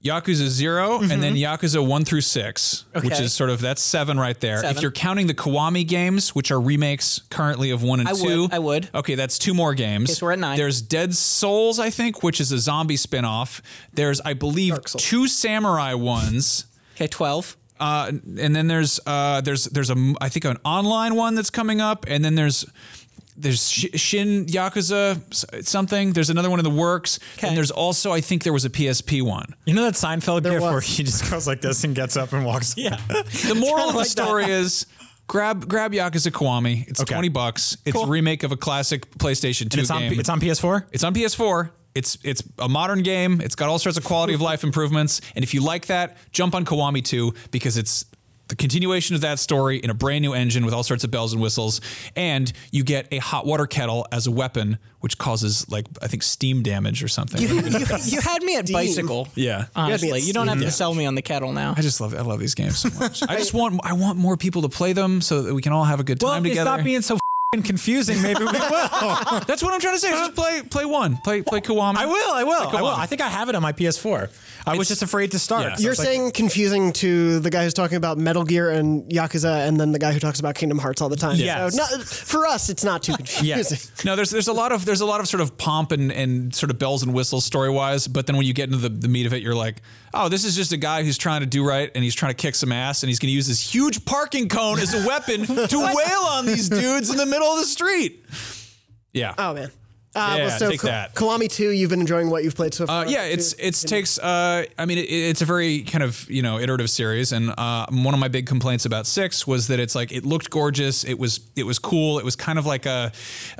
Yakuza 0.02 0.48
0 0.48 1.00
and 1.02 1.22
then 1.22 1.34
Yakuza 1.36 1.86
one 1.86 2.04
through 2.04 2.22
six, 2.22 2.84
which 2.92 3.04
Mm-hmm. 3.04 3.22
Is 3.22 3.32
sort 3.32 3.50
of 3.50 3.60
that's 3.60 3.80
seven 3.80 4.18
right 4.18 4.38
there. 4.40 4.64
If 4.64 4.82
you're 4.82 4.90
counting 4.90 5.28
the 5.28 5.34
Kiwami 5.34 5.86
games, 5.86 6.34
which 6.34 6.50
are 6.50 6.60
remakes 6.60 7.20
currently 7.30 7.70
of 7.70 7.84
one 7.84 8.00
and 8.00 8.08
I 8.08 8.12
would, 8.12 8.20
two, 8.22 8.48
I 8.50 8.58
would. 8.58 8.88
Okay, 8.92 9.14
that's 9.14 9.38
two 9.38 9.54
more 9.54 9.74
games. 9.74 10.10
Okay, 10.10 10.14
so 10.14 10.26
we're 10.26 10.32
at 10.32 10.40
nine. 10.40 10.56
There's 10.56 10.82
Dead 10.82 11.14
Souls, 11.14 11.78
I 11.78 11.90
think, 11.90 12.24
which 12.24 12.40
is 12.40 12.50
a 12.50 12.58
zombie 12.58 12.96
spin-off. 12.96 13.62
There's, 13.92 14.20
I 14.22 14.32
believe, 14.34 14.82
two 14.86 15.28
samurai 15.28 15.94
ones. 15.94 16.64
Okay, 17.02 17.08
twelve. 17.08 17.56
Uh, 17.80 18.08
and 18.38 18.54
then 18.54 18.68
there's 18.68 19.00
uh, 19.06 19.40
there's 19.40 19.64
there's 19.64 19.90
a 19.90 20.14
I 20.20 20.28
think 20.28 20.44
an 20.44 20.58
online 20.64 21.16
one 21.16 21.34
that's 21.34 21.50
coming 21.50 21.80
up, 21.80 22.04
and 22.08 22.24
then 22.24 22.36
there's 22.36 22.64
there's 23.36 23.68
Shin 23.68 24.46
Yakuza 24.46 25.64
something. 25.66 26.12
There's 26.12 26.30
another 26.30 26.48
one 26.50 26.60
in 26.60 26.64
the 26.64 26.70
works, 26.70 27.18
Okay. 27.38 27.48
and 27.48 27.56
there's 27.56 27.70
also 27.72 28.12
I 28.12 28.20
think 28.20 28.44
there 28.44 28.52
was 28.52 28.64
a 28.64 28.70
PSP 28.70 29.22
one. 29.22 29.54
You 29.64 29.74
know 29.74 29.82
that 29.84 29.94
Seinfeld 29.94 30.42
There 30.44 30.52
gif 30.52 30.62
was. 30.62 30.70
where 30.70 30.80
he 30.80 31.02
just 31.02 31.28
goes 31.30 31.46
like 31.46 31.60
this 31.60 31.82
and 31.82 31.94
gets 31.94 32.16
up 32.16 32.32
and 32.32 32.44
walks? 32.44 32.74
Yeah. 32.82 32.96
The 33.08 33.56
moral 33.58 33.88
of 33.90 33.96
the 33.96 34.04
story 34.04 34.44
is. 34.44 34.86
Grab 35.28 35.66
grab 35.68 35.92
Yakuza 35.92 36.30
Kiwami. 36.30 36.86
It's 36.88 37.00
Okay. 37.00 37.14
twenty 37.14 37.30
bucks. 37.30 37.76
It's 37.86 37.96
a 37.96 38.06
remake 38.06 38.42
of 38.42 38.52
a 38.52 38.56
classic 38.56 39.08
PlayStation 39.18 39.70
Two 39.70 39.78
And 39.78 39.80
it's 39.80 39.90
game. 39.90 40.12
P- 40.12 40.18
it's 40.18 40.28
on 40.28 40.40
PS4? 40.40 40.86
It's 40.92 41.04
on 41.04 41.14
PS4. 41.14 41.70
It's 41.94 42.18
it's 42.24 42.42
a 42.58 42.68
modern 42.68 43.02
game. 43.02 43.40
It's 43.40 43.54
got 43.54 43.68
all 43.68 43.78
sorts 43.78 43.98
of 43.98 44.04
quality 44.04 44.34
of 44.34 44.40
hmm. 44.40 44.46
life 44.46 44.64
improvements. 44.64 45.20
And 45.34 45.42
if 45.42 45.54
you 45.54 45.62
like 45.62 45.86
that, 45.86 46.16
jump 46.32 46.54
on 46.54 46.64
Kiwami 46.64 47.04
2 47.04 47.34
because 47.50 47.76
it's 47.76 48.06
the 48.48 48.56
continuation 48.56 49.14
of 49.14 49.22
that 49.22 49.38
story 49.38 49.78
in 49.78 49.88
a 49.88 49.94
brand 49.94 50.20
new 50.20 50.34
engine 50.34 50.64
with 50.66 50.74
all 50.74 50.82
sorts 50.82 51.04
of 51.04 51.10
bells 51.10 51.32
and 51.32 51.40
whistles. 51.40 51.80
And 52.14 52.52
you 52.70 52.84
get 52.84 53.08
a 53.10 53.16
hot 53.18 53.46
water 53.46 53.66
kettle 53.66 54.06
as 54.12 54.26
a 54.26 54.30
weapon, 54.30 54.78
which 55.00 55.16
causes 55.16 55.70
like 55.70 55.86
I 56.02 56.06
think 56.06 56.22
steam 56.22 56.62
damage 56.62 57.02
or 57.02 57.08
something. 57.08 57.40
You, 57.40 57.48
you, 57.48 57.86
you 58.04 58.20
had 58.20 58.42
me 58.42 58.56
at 58.56 58.70
bicycle. 58.70 59.28
yeah. 59.34 59.66
Honestly, 59.74 60.12
at 60.12 60.22
you 60.22 60.34
don't 60.34 60.48
have 60.48 60.58
to 60.58 60.64
Steam. 60.64 60.70
sell 60.70 60.94
me 60.94 61.06
on 61.06 61.14
the 61.14 61.22
kettle 61.22 61.52
now. 61.52 61.72
I 61.76 61.80
just 61.80 62.00
love 62.00 62.14
I 62.14 62.20
love 62.20 62.40
these 62.40 62.54
games 62.54 62.78
so 62.78 62.90
much. 62.98 63.22
I 63.28 63.36
just 63.36 63.54
want 63.54 63.80
I 63.84 63.94
want 63.94 64.18
more 64.18 64.36
people 64.36 64.62
to 64.62 64.68
play 64.68 64.92
them 64.92 65.22
so 65.22 65.42
that 65.42 65.54
we 65.54 65.62
can 65.62 65.72
all 65.72 65.84
have 65.84 66.00
a 66.00 66.04
good 66.04 66.20
time 66.20 66.28
Well, 66.28 66.36
if 66.38 66.42
together. 66.44 66.68
stop 66.68 66.84
being 66.84 67.00
so 67.02 67.14
f***ing 67.14 67.21
confusing, 67.60 68.22
maybe 68.22 68.40
we 68.40 68.46
will. 68.46 68.50
That's 69.46 69.62
what 69.62 69.74
I'm 69.74 69.80
trying 69.80 69.94
to 69.94 69.98
say. 69.98 70.08
Just 70.10 70.34
play 70.34 70.62
play 70.62 70.86
one. 70.86 71.18
Play 71.18 71.42
play 71.42 71.60
Kiwami. 71.60 71.96
I 71.96 72.06
will. 72.06 72.32
I 72.32 72.44
will. 72.44 72.64
Like, 72.64 72.74
I 72.74 72.80
will. 72.80 72.88
I 72.88 73.04
think 73.04 73.20
I 73.20 73.28
have 73.28 73.50
it 73.50 73.54
on 73.54 73.60
my 73.60 73.72
PS4. 73.72 74.30
I 74.66 74.76
was 74.78 74.88
just 74.88 75.02
afraid 75.02 75.32
to 75.32 75.38
start. 75.38 75.64
Yeah. 75.64 75.76
You're 75.78 75.90
it's 75.92 75.98
like- 75.98 76.08
saying 76.08 76.30
confusing 76.32 76.92
to 76.94 77.40
the 77.40 77.50
guy 77.50 77.64
who's 77.64 77.74
talking 77.74 77.98
about 77.98 78.16
Metal 78.16 78.44
Gear 78.44 78.70
and 78.70 79.04
Yakuza, 79.10 79.68
and 79.68 79.78
then 79.78 79.92
the 79.92 79.98
guy 79.98 80.12
who 80.12 80.18
talks 80.18 80.40
about 80.40 80.54
Kingdom 80.54 80.78
Hearts 80.78 81.02
all 81.02 81.10
the 81.10 81.16
time. 81.16 81.36
Yes. 81.36 81.74
So 81.76 81.82
not, 81.82 82.02
for 82.02 82.46
us, 82.46 82.70
it's 82.70 82.84
not 82.84 83.02
too 83.02 83.12
confusing. 83.16 83.46
Yes. 83.48 84.04
No, 84.04 84.16
there's 84.16 84.30
there's 84.30 84.48
a 84.48 84.52
lot 84.54 84.72
of 84.72 84.86
there's 84.86 85.02
a 85.02 85.06
lot 85.06 85.20
of 85.20 85.28
sort 85.28 85.42
of 85.42 85.58
pomp 85.58 85.92
and, 85.92 86.10
and 86.10 86.54
sort 86.54 86.70
of 86.70 86.78
bells 86.78 87.02
and 87.02 87.12
whistles 87.12 87.44
story 87.44 87.68
wise, 87.68 88.08
but 88.08 88.26
then 88.26 88.38
when 88.38 88.46
you 88.46 88.54
get 88.54 88.70
into 88.70 88.78
the, 88.78 88.88
the 88.88 89.08
meat 89.08 89.26
of 89.26 89.34
it, 89.34 89.42
you're 89.42 89.54
like, 89.54 89.82
oh, 90.14 90.28
this 90.28 90.44
is 90.44 90.54
just 90.54 90.72
a 90.72 90.76
guy 90.76 91.02
who's 91.02 91.18
trying 91.18 91.40
to 91.40 91.46
do 91.46 91.66
right 91.66 91.90
and 91.94 92.02
he's 92.04 92.14
trying 92.14 92.30
to 92.30 92.36
kick 92.36 92.54
some 92.54 92.72
ass 92.72 93.02
and 93.02 93.08
he's 93.08 93.18
going 93.18 93.28
to 93.28 93.34
use 93.34 93.46
this 93.46 93.74
huge 93.74 94.04
parking 94.04 94.48
cone 94.48 94.78
as 94.78 94.94
a 94.94 95.06
weapon 95.06 95.44
to 95.46 95.78
wail 95.78 96.20
on 96.30 96.46
these 96.46 96.68
dudes 96.68 97.10
in 97.10 97.16
the 97.16 97.26
middle 97.26 97.48
of 97.48 97.58
the 97.58 97.66
street. 97.66 98.24
Yeah. 99.12 99.34
Oh 99.38 99.54
man. 99.54 99.70
Uh, 100.14 100.34
Yeah, 100.36 100.46
well, 100.46 100.58
so 100.58 100.70
take 100.70 100.80
Ka- 100.80 100.88
that. 100.88 101.14
Kiwami 101.14 101.50
2, 101.50 101.70
you've 101.70 101.88
been 101.88 102.00
enjoying 102.00 102.28
what 102.28 102.44
you've 102.44 102.54
played 102.54 102.74
so 102.74 102.86
far. 102.86 103.04
Uh, 103.04 103.08
yeah, 103.08 103.24
it's 103.24 103.54
it's 103.54 103.82
takes. 103.82 104.18
Uh, 104.18 104.66
I 104.78 104.84
mean, 104.84 104.98
it, 104.98 105.08
it's 105.08 105.40
a 105.40 105.46
very 105.46 105.82
kind 105.82 106.04
of 106.04 106.30
you 106.30 106.42
know 106.42 106.58
iterative 106.58 106.90
series, 106.90 107.32
and 107.32 107.54
uh, 107.56 107.86
one 107.90 108.12
of 108.12 108.20
my 108.20 108.28
big 108.28 108.46
complaints 108.46 108.84
about 108.84 109.06
six 109.06 109.46
was 109.46 109.68
that 109.68 109.80
it's 109.80 109.94
like 109.94 110.12
it 110.12 110.26
looked 110.26 110.50
gorgeous, 110.50 111.04
it 111.04 111.18
was 111.18 111.40
it 111.56 111.64
was 111.64 111.78
cool, 111.78 112.18
it 112.18 112.24
was 112.24 112.36
kind 112.36 112.58
of 112.58 112.66
like 112.66 112.84
a, 112.84 113.10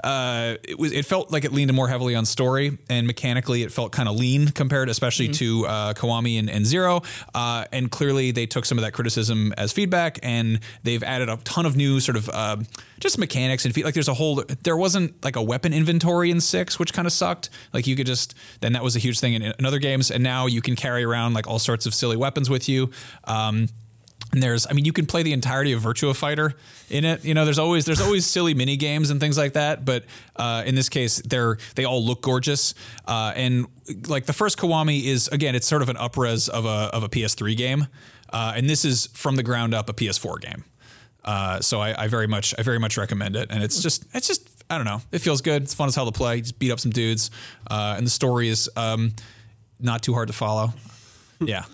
uh, 0.05 0.57
it 0.64 0.78
was 0.78 0.92
it 0.92 1.07
felt 1.07 1.32
like 1.32 1.44
it 1.44 1.53
leaned 1.53 1.72
more 1.72 1.88
heavily 1.88 2.14
on 2.14 2.26
story, 2.26 2.76
and 2.90 3.07
mechanically 3.07 3.62
it 3.62 3.72
felt 3.72 3.92
kind 3.92 4.09
of 4.09 4.16
lean 4.16 4.48
compared, 4.48 4.90
especially 4.90 5.28
to 5.28 5.66
uh, 5.66 5.94
Kiwami 5.94 6.38
and, 6.38 6.50
and 6.50 6.66
Zero, 6.66 7.00
uh, 7.34 7.64
and 7.72 7.90
clearly 7.90 8.30
they 8.30 8.44
took 8.44 8.66
some 8.66 8.76
of 8.76 8.82
that 8.82 8.92
criticism 8.92 9.55
as 9.57 9.72
feedback, 9.72 10.18
and 10.22 10.61
they've 10.82 11.03
added 11.03 11.30
a 11.30 11.36
ton 11.38 11.64
of 11.64 11.76
new 11.76 11.98
sort 11.98 12.16
of. 12.16 12.28
Just 13.03 13.18
mechanics 13.18 13.64
and 13.64 13.74
fe- 13.74 13.82
like 13.82 13.94
there's 13.94 14.09
a 14.09 14.14
whole 14.14 14.44
there 14.62 14.76
wasn't 14.76 15.24
like 15.24 15.34
a 15.36 15.42
weapon 15.42 15.72
inventory 15.72 16.30
in 16.30 16.40
six 16.40 16.78
which 16.78 16.92
kind 16.92 17.05
of 17.07 17.12
sucked 17.12 17.50
like 17.74 17.88
you 17.88 17.96
could 17.96 18.07
just 18.07 18.34
then 18.61 18.74
that 18.74 18.82
was 18.84 18.94
a 18.94 19.00
huge 19.00 19.18
thing 19.18 19.34
in, 19.34 19.42
in 19.42 19.66
other 19.66 19.80
games 19.80 20.11
and 20.12 20.22
now 20.22 20.46
you 20.46 20.62
can 20.62 20.76
carry 20.76 21.03
around 21.03 21.34
like 21.34 21.48
all 21.48 21.59
sorts 21.59 21.84
of 21.84 21.94
silly 21.94 22.16
weapons 22.16 22.48
with 22.48 22.68
you 22.68 22.90
um 23.24 23.66
And 24.32 24.42
there's, 24.42 24.66
I 24.66 24.72
mean, 24.72 24.86
you 24.86 24.94
can 24.94 25.05
play 25.05 25.22
the 25.22 25.32
entirety 25.34 25.72
of 25.74 25.82
Virtua 25.82 26.14
Fighter 26.14 26.55
in 26.88 27.05
it. 27.05 27.22
You 27.22 27.34
know, 27.34 27.44
there's 27.44 27.59
always 27.59 27.84
there's 27.84 28.00
always 28.00 28.24
silly 28.24 28.55
mini 28.55 28.76
games 28.78 29.11
and 29.11 29.20
things 29.20 29.36
like 29.36 29.53
that. 29.55 29.84
But 29.84 30.05
uh, 30.36 30.62
in 30.64 30.74
this 30.74 30.88
case, 30.88 31.20
they're 31.30 31.59
they 31.74 31.84
all 31.84 32.03
look 32.03 32.22
gorgeous. 32.22 32.74
Uh, 33.07 33.32
and 33.36 33.66
like 34.09 34.24
the 34.24 34.32
first 34.32 34.57
Kiwami 34.57 35.05
is 35.05 35.28
again, 35.28 35.55
it's 35.55 35.66
sort 35.66 35.82
of 35.82 35.90
an 35.90 35.96
upres 35.96 36.48
of 36.48 36.64
a 36.64 36.88
of 36.96 37.03
a 37.03 37.09
PS3 37.11 37.55
game, 37.57 37.86
uh, 38.32 38.55
and 38.57 38.70
this 38.70 38.84
is 38.86 39.09
from 39.12 39.36
the 39.36 39.42
ground 39.42 39.74
up 39.74 39.90
a 39.90 39.92
PS4 39.92 40.40
game. 40.40 40.64
Uh, 41.25 41.61
so 41.61 41.81
I, 41.81 42.05
I 42.05 42.09
very 42.09 42.27
much 42.27 42.55
I 42.59 42.62
very 42.62 42.79
much 42.79 42.97
recommend 42.97 43.37
it. 43.37 43.49
And 43.51 43.62
it's 43.62 43.83
just 43.83 44.05
it's 44.14 44.27
just 44.27 44.49
I 44.68 44.77
don't 44.77 44.87
know, 44.87 45.03
it 45.12 45.18
feels 45.18 45.41
good. 45.41 45.62
It's 45.62 45.75
fun 45.75 45.89
as 45.89 45.95
hell 45.95 46.07
to 46.07 46.12
play. 46.12 46.41
Just 46.41 46.59
beat 46.59 46.70
up 46.70 46.81
some 46.81 46.93
dudes, 46.93 47.31
uh, 47.70 47.95
and 47.97 48.07
the 48.07 48.11
story 48.11 48.49
is 48.49 48.70
um, 48.77 49.12
not 49.79 50.03
too 50.03 50.14
hard 50.14 50.29
to 50.29 50.35
follow. 50.35 50.73
Yeah. 51.41 51.64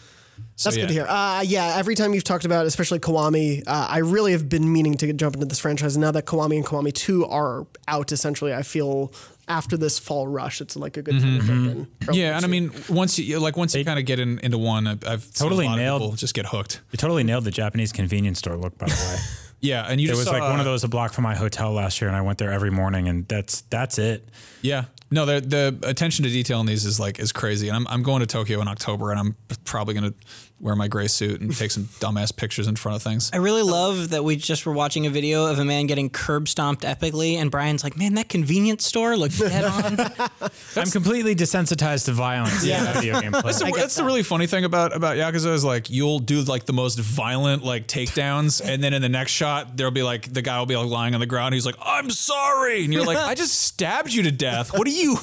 So, 0.57 0.69
That's 0.71 0.77
yeah. 0.77 0.83
good 0.83 0.89
to 0.89 0.95
hear. 0.95 1.07
Uh, 1.07 1.43
yeah, 1.47 1.77
every 1.77 1.95
time 1.95 2.15
you've 2.15 2.25
talked 2.25 2.45
about, 2.45 2.67
especially 2.67 2.99
Kiwami, 2.99 3.63
uh, 3.67 3.87
I 3.89 3.99
really 3.99 4.33
have 4.33 4.49
been 4.49 4.73
meaning 4.73 4.95
to 4.97 5.13
jump 5.13 5.35
into 5.37 5.47
this 5.47 5.61
franchise. 5.61 5.95
And 5.95 6.01
now 6.03 6.11
that 6.11 6.27
Kiwami 6.27 6.57
and 6.57 6.67
Kiwami 6.67 6.93
2 6.93 7.27
are 7.27 7.67
out, 7.87 8.11
essentially, 8.11 8.53
I 8.53 8.63
feel 8.63 9.13
after 9.47 9.77
this 9.77 9.99
fall 9.99 10.27
rush, 10.27 10.61
it's 10.61 10.77
like 10.77 10.97
a 10.97 11.03
good 11.03 11.21
time 11.21 11.41
to 11.41 11.47
jump 11.47 11.71
in. 11.71 11.87
Mm-hmm. 11.87 12.13
Yeah, 12.13 12.37
and 12.37 12.45
I 12.45 12.49
mean, 12.49 12.73
once 12.89 13.19
you 13.19 13.39
like 13.39 13.57
once 13.57 13.75
you 13.75 13.85
kind 13.85 13.99
of 13.99 14.05
get 14.05 14.19
in, 14.19 14.39
into 14.41 14.59
one, 14.59 14.87
I've, 14.87 15.07
I've 15.07 15.33
Totally 15.33 15.65
seen 15.65 15.69
a 15.69 15.77
lot 15.77 15.79
nailed- 15.79 16.03
of 16.03 16.07
people 16.09 16.17
just 16.17 16.35
get 16.35 16.47
hooked. 16.47 16.81
You 16.91 16.97
totally 16.97 17.23
nailed 17.25 17.45
the 17.45 17.51
Japanese 17.51 17.93
convenience 17.93 18.39
store 18.41 18.57
look, 18.57 18.77
by 18.79 18.87
the 18.87 18.95
way. 18.95 19.17
Yeah, 19.61 19.87
and 19.89 20.01
you 20.01 20.07
It 20.07 20.11
just 20.11 20.19
was 20.21 20.27
saw, 20.29 20.35
like 20.35 20.43
one 20.43 20.61
of 20.61 20.65
those 20.67 20.85
a 20.85 20.89
block 20.89 21.13
from 21.13 21.25
my 21.25 21.35
hotel 21.35 21.73
last 21.73 22.01
year, 22.01 22.07
and 22.07 22.17
I 22.17 22.21
went 22.21 22.39
there 22.39 22.53
every 22.53 22.71
morning, 22.71 23.09
and 23.09 23.27
that's 23.27 23.63
that's 23.63 23.99
it. 23.99 24.29
Yeah, 24.63 24.85
no, 25.11 25.25
the 25.25 25.41
the 25.41 25.89
attention 25.89 26.25
to 26.25 26.31
detail 26.31 26.61
in 26.61 26.67
these 26.67 26.85
is 26.85 27.01
like 27.01 27.19
is 27.19 27.33
crazy, 27.33 27.69
and 27.69 27.77
I'm 27.77 27.87
I'm 27.89 28.03
going 28.03 28.21
to 28.21 28.27
Tokyo 28.27 28.61
in 28.61 28.69
October, 28.69 29.11
and 29.11 29.19
I'm 29.19 29.37
probably 29.65 29.95
gonna 29.95 30.15
wear 30.61 30.75
my 30.75 30.89
gray 30.89 31.07
suit 31.07 31.41
and 31.41 31.55
take 31.57 31.71
some 31.71 31.85
dumbass 32.01 32.35
pictures 32.35 32.67
in 32.67 32.77
front 32.77 32.97
of 32.97 33.03
things. 33.03 33.31
I 33.33 33.37
really 33.39 33.63
love 33.63 34.11
that 34.11 34.25
we 34.25 34.37
just 34.37 34.67
were 34.67 34.73
watching 34.73 35.07
a 35.07 35.11
video 35.11 35.47
of 35.47 35.59
a 35.59 35.65
man 35.65 35.87
getting 35.87 36.11
curb 36.11 36.49
stomped 36.49 36.83
epically, 36.83 37.35
and 37.35 37.51
Brian's 37.51 37.85
like, 37.85 37.97
"Man, 37.97 38.15
that 38.15 38.29
convenience 38.29 38.85
store 38.85 39.17
looked 39.17 39.39
dead 39.39 39.65
on." 39.65 40.51
I'm 40.77 40.91
completely 40.91 41.35
desensitized 41.35 42.07
to 42.07 42.13
violence. 42.13 42.65
Yeah, 42.65 42.93
video 42.93 43.21
game 43.21 43.33
play. 43.33 43.43
That's, 43.43 43.63
the, 43.63 43.73
that's 43.77 43.95
the 43.95 44.05
really 44.05 44.23
funny 44.23 44.47
thing 44.47 44.65
about 44.65 44.95
about 44.95 45.17
Yakuza 45.17 45.53
is 45.53 45.65
like 45.65 45.91
you'll 45.91 46.19
do 46.19 46.43
like 46.43 46.67
the 46.67 46.73
most 46.73 46.99
violent 46.99 47.63
like 47.65 47.87
takedowns, 47.87 48.61
and 48.65 48.83
then 48.83 48.93
in 48.93 49.03
the 49.03 49.09
next 49.09 49.33
shot 49.33 49.77
there'll 49.77 49.93
be 49.93 50.03
like 50.03 50.33
the 50.33 50.43
guy 50.43 50.59
will 50.59 50.67
be 50.67 50.77
like 50.77 50.89
lying 50.89 51.15
on 51.15 51.21
the 51.21 51.27
ground. 51.27 51.55
He's 51.55 51.67
like, 51.67 51.77
"I'm 51.81 52.11
sorry," 52.11 52.85
and 52.85 52.93
you're 52.93 53.05
like, 53.05 53.19
"I 53.19 53.35
just 53.35 53.61
stabbed 53.61 54.13
you 54.13 54.23
to 54.25 54.33
death. 54.33 54.73
What 54.77 54.87
are 54.87 54.91
you, 54.91 55.17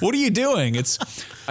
what 0.00 0.14
are 0.14 0.18
you 0.18 0.30
doing?" 0.30 0.74
It's, 0.74 0.98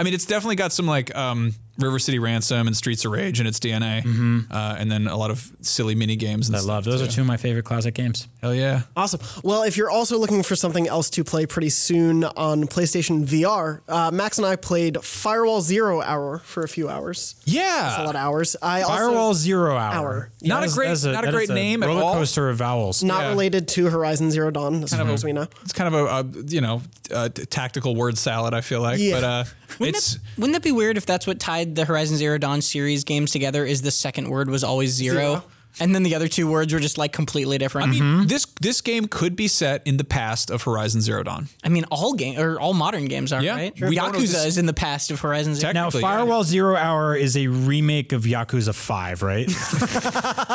I 0.00 0.02
mean, 0.02 0.14
it's 0.14 0.24
definitely 0.24 0.56
got 0.56 0.72
some 0.72 0.86
like 0.86 1.14
um, 1.14 1.54
River 1.76 1.98
City 1.98 2.18
Ransom 2.18 2.66
and 2.66 2.74
Streets 2.74 3.04
of 3.04 3.12
Rage 3.12 3.38
in 3.38 3.46
its 3.46 3.58
DNA, 3.60 4.02
uh, 4.50 4.76
and 4.78 4.90
then 4.90 5.06
a 5.06 5.16
lot 5.16 5.30
of 5.30 5.46
silly 5.60 5.94
mini 5.94 6.16
games. 6.16 6.48
And 6.48 6.56
stuff. 6.56 6.70
I 6.70 6.72
love 6.74 6.84
those 6.84 7.02
are 7.02 7.06
two 7.06 7.20
of 7.20 7.26
my 7.26 7.36
favorite 7.36 7.64
classic 7.66 7.92
games. 7.92 8.26
Hell 8.40 8.54
yeah. 8.54 8.82
Awesome. 8.96 9.20
Well, 9.44 9.62
if 9.62 9.76
you're 9.76 9.90
also 9.90 10.16
looking 10.16 10.42
for 10.42 10.56
something 10.56 10.88
else 10.88 11.10
to 11.10 11.22
play 11.22 11.44
pretty 11.44 11.68
soon 11.68 12.24
on 12.24 12.64
PlayStation 12.64 13.26
VR, 13.26 13.82
uh, 13.88 14.10
Max 14.10 14.38
and 14.38 14.46
I 14.46 14.56
played 14.56 15.04
Firewall 15.04 15.60
Zero 15.60 16.00
Hour 16.00 16.38
for 16.38 16.62
a 16.62 16.68
few 16.68 16.88
hours. 16.88 17.34
Yeah. 17.44 18.02
A 18.02 18.04
lot 18.04 18.14
of 18.14 18.22
hours. 18.22 18.56
I 18.62 18.80
also, 18.80 18.94
Firewall 18.96 19.34
Zero 19.34 19.76
Hour. 19.76 19.94
Hour. 19.94 20.30
Not 20.42 20.64
a 20.64 20.68
great- 20.70 20.86
that 20.86 20.92
is 20.92 21.04
not 21.04 21.24
a 21.24 21.26
that 21.26 21.32
great 21.34 21.44
is 21.44 21.50
name 21.50 21.82
at 21.82 21.88
roller 21.88 22.02
all. 22.04 22.14
coaster 22.14 22.48
of 22.48 22.56
vowels. 22.56 23.04
not 23.04 23.24
Yeah. 23.24 23.28
related 23.28 23.68
to 23.68 23.90
Horizon 23.90 24.30
Zero 24.30 24.50
Dawn, 24.50 24.82
as 24.82 24.94
far 24.94 25.06
as 25.10 25.24
we 25.24 25.34
know. 25.34 25.46
It's 25.62 25.74
kind 25.74 25.94
of 25.94 26.00
a, 26.34 26.40
a 26.40 26.42
you 26.46 26.62
know 26.62 26.80
a 27.10 27.28
t- 27.28 27.44
tactical 27.44 27.94
word 27.94 28.16
salad. 28.16 28.54
I 28.54 28.62
feel 28.62 28.80
like, 28.80 28.98
Yeah. 28.98 29.14
but 29.20 29.24
uh, 29.24 29.44
Wouldn't, 29.78 29.96
it's 29.96 30.14
that, 30.14 30.20
wouldn't 30.38 30.54
that 30.54 30.62
be 30.62 30.72
weird 30.72 30.96
if 30.96 31.06
that's 31.06 31.26
what 31.26 31.38
tied 31.40 31.74
the 31.76 31.84
Horizon 31.84 32.16
Zero 32.16 32.38
Dawn 32.38 32.60
series 32.62 33.04
games 33.04 33.30
together? 33.30 33.64
Is 33.64 33.82
the 33.82 33.90
second 33.90 34.28
word 34.28 34.50
was 34.50 34.64
always 34.64 34.90
zero, 34.90 35.14
Zero. 35.16 35.44
and 35.78 35.94
then 35.94 36.02
the 36.02 36.14
other 36.14 36.28
two 36.28 36.50
words 36.50 36.72
were 36.72 36.80
just 36.80 36.98
like 36.98 37.12
completely 37.12 37.56
different? 37.58 37.88
I 37.88 37.90
mean, 37.92 38.26
this 38.26 38.44
this 38.60 38.80
game 38.80 39.06
could 39.06 39.36
be 39.36 39.48
set 39.48 39.86
in 39.86 39.96
the 39.96 40.04
past 40.04 40.50
of 40.50 40.62
Horizon 40.62 41.00
Zero 41.00 41.22
Dawn. 41.22 41.48
I 41.64 41.68
mean, 41.68 41.84
all 41.90 42.14
game 42.14 42.38
or 42.38 42.58
all 42.58 42.74
modern 42.74 43.06
games 43.06 43.32
are 43.32 43.42
Yeah, 43.42 43.54
right. 43.56 43.78
sure. 43.78 43.88
We 43.88 43.94
don't 43.96 44.12
know 44.12 44.18
Yakuza 44.18 44.46
is 44.46 44.58
in 44.58 44.66
the 44.66 44.72
past 44.74 45.10
of 45.10 45.20
Horizon 45.20 45.54
Zero. 45.54 45.72
Now, 45.72 45.84
Technically, 45.84 46.00
yeah. 46.02 46.16
Firewall 46.16 46.44
Zero 46.44 46.76
Hour 46.76 47.14
is 47.16 47.36
a 47.36 47.46
remake 47.46 48.12
of 48.12 48.22
Yakuza 48.24 48.74
5, 48.74 49.22
right? 49.22 49.48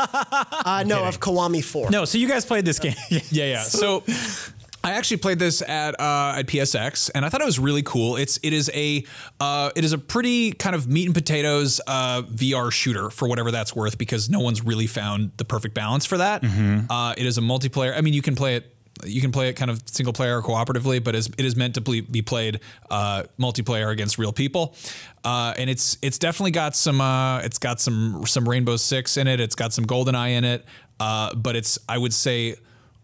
Uh, 0.65 0.83
no, 0.85 1.03
of 1.05 1.19
Kiwami 1.19 1.63
4. 1.63 1.91
no, 1.91 2.05
so 2.05 2.17
you 2.17 2.27
guys 2.27 2.43
played 2.45 2.65
this 2.65 2.79
game. 2.79 2.95
Yeah, 3.09 3.21
yeah. 3.45 3.61
So 3.63 4.03
I 4.85 4.91
actually 4.91 5.17
played 5.17 5.39
this 5.39 5.63
at 5.63 5.99
uh, 5.99 6.35
at 6.37 6.45
PSX, 6.45 7.09
and 7.15 7.25
I 7.25 7.29
thought 7.29 7.41
it 7.41 7.45
was 7.45 7.57
really 7.57 7.81
cool. 7.81 8.17
It's 8.17 8.37
it 8.43 8.53
is 8.53 8.69
a 8.73 9.03
uh, 9.39 9.71
it 9.75 9.83
is 9.83 9.93
a 9.93 9.97
pretty 9.97 10.51
kind 10.51 10.75
of 10.75 10.87
meat 10.87 11.07
and 11.07 11.15
potatoes 11.15 11.81
uh, 11.87 12.21
VR 12.21 12.71
shooter 12.71 13.09
for 13.09 13.27
whatever 13.27 13.49
that's 13.49 13.75
worth, 13.75 13.97
because 13.97 14.29
no 14.29 14.39
one's 14.41 14.63
really 14.63 14.85
found 14.85 15.31
the 15.37 15.45
perfect 15.45 15.73
balance 15.73 16.05
for 16.05 16.19
that. 16.19 16.43
Uh, 16.87 17.15
it 17.17 17.25
is 17.25 17.39
a 17.39 17.41
multiplayer. 17.41 17.97
I 17.97 18.01
mean, 18.01 18.13
you 18.13 18.21
can 18.21 18.35
play 18.35 18.57
it. 18.57 18.75
You 19.03 19.21
can 19.21 19.31
play 19.31 19.49
it 19.49 19.53
kind 19.53 19.71
of 19.71 19.81
single 19.87 20.13
player 20.13 20.37
or 20.37 20.43
cooperatively, 20.43 21.03
but 21.03 21.15
it 21.15 21.33
is 21.39 21.55
meant 21.55 21.73
to 21.75 21.81
be 21.81 22.21
played 22.21 22.59
uh, 22.91 23.23
multiplayer 23.39 23.91
against 23.91 24.19
real 24.19 24.31
people. 24.31 24.75
Uh, 25.23 25.55
and 25.57 25.67
it's 25.67 25.97
it's 26.03 26.19
definitely 26.19 26.51
got 26.51 26.75
some 26.75 27.01
uh, 27.01 27.39
it's 27.39 27.57
got 27.57 27.81
some 27.81 28.23
some 28.27 28.47
Rainbow 28.47 28.75
Six 28.77 29.17
in 29.17 29.27
it. 29.27 29.39
It's 29.39 29.55
got 29.55 29.73
some 29.73 29.85
GoldenEye 29.85 30.37
in 30.37 30.43
it. 30.43 30.63
Uh, 30.99 31.33
but 31.33 31.55
it's 31.55 31.79
I 31.89 31.97
would 31.97 32.13
say 32.13 32.55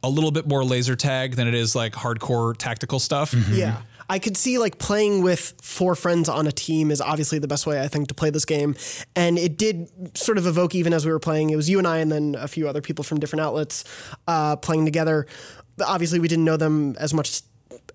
a 0.03 0.09
little 0.09 0.31
bit 0.31 0.47
more 0.47 0.63
laser 0.63 0.95
tag 0.95 1.35
than 1.35 1.47
it 1.47 1.53
is 1.53 1.75
like 1.75 1.93
hardcore 1.93 2.55
tactical 2.57 2.99
stuff. 2.99 3.33
Yeah. 3.49 3.81
I 4.09 4.19
could 4.19 4.35
see 4.35 4.57
like 4.57 4.77
playing 4.77 5.21
with 5.23 5.53
four 5.61 5.95
friends 5.95 6.27
on 6.27 6.45
a 6.45 6.51
team 6.51 6.91
is 6.91 6.99
obviously 6.99 7.39
the 7.39 7.47
best 7.47 7.65
way 7.65 7.79
I 7.79 7.87
think 7.87 8.09
to 8.09 8.13
play 8.13 8.29
this 8.29 8.43
game. 8.43 8.75
And 9.15 9.37
it 9.37 9.57
did 9.57 9.89
sort 10.17 10.37
of 10.37 10.45
evoke 10.47 10.75
even 10.75 10.91
as 10.91 11.05
we 11.05 11.11
were 11.13 11.19
playing. 11.19 11.49
It 11.51 11.55
was 11.55 11.69
you 11.69 11.77
and 11.77 11.87
I 11.87 11.99
and 11.99 12.11
then 12.11 12.35
a 12.37 12.47
few 12.49 12.67
other 12.67 12.81
people 12.81 13.03
from 13.03 13.19
different 13.21 13.41
outlets 13.41 13.85
uh, 14.27 14.57
playing 14.57 14.83
together. 14.85 15.27
But 15.77 15.87
obviously 15.87 16.19
we 16.19 16.27
didn't 16.27 16.43
know 16.45 16.57
them 16.57 16.95
as 16.99 17.13
much 17.13 17.41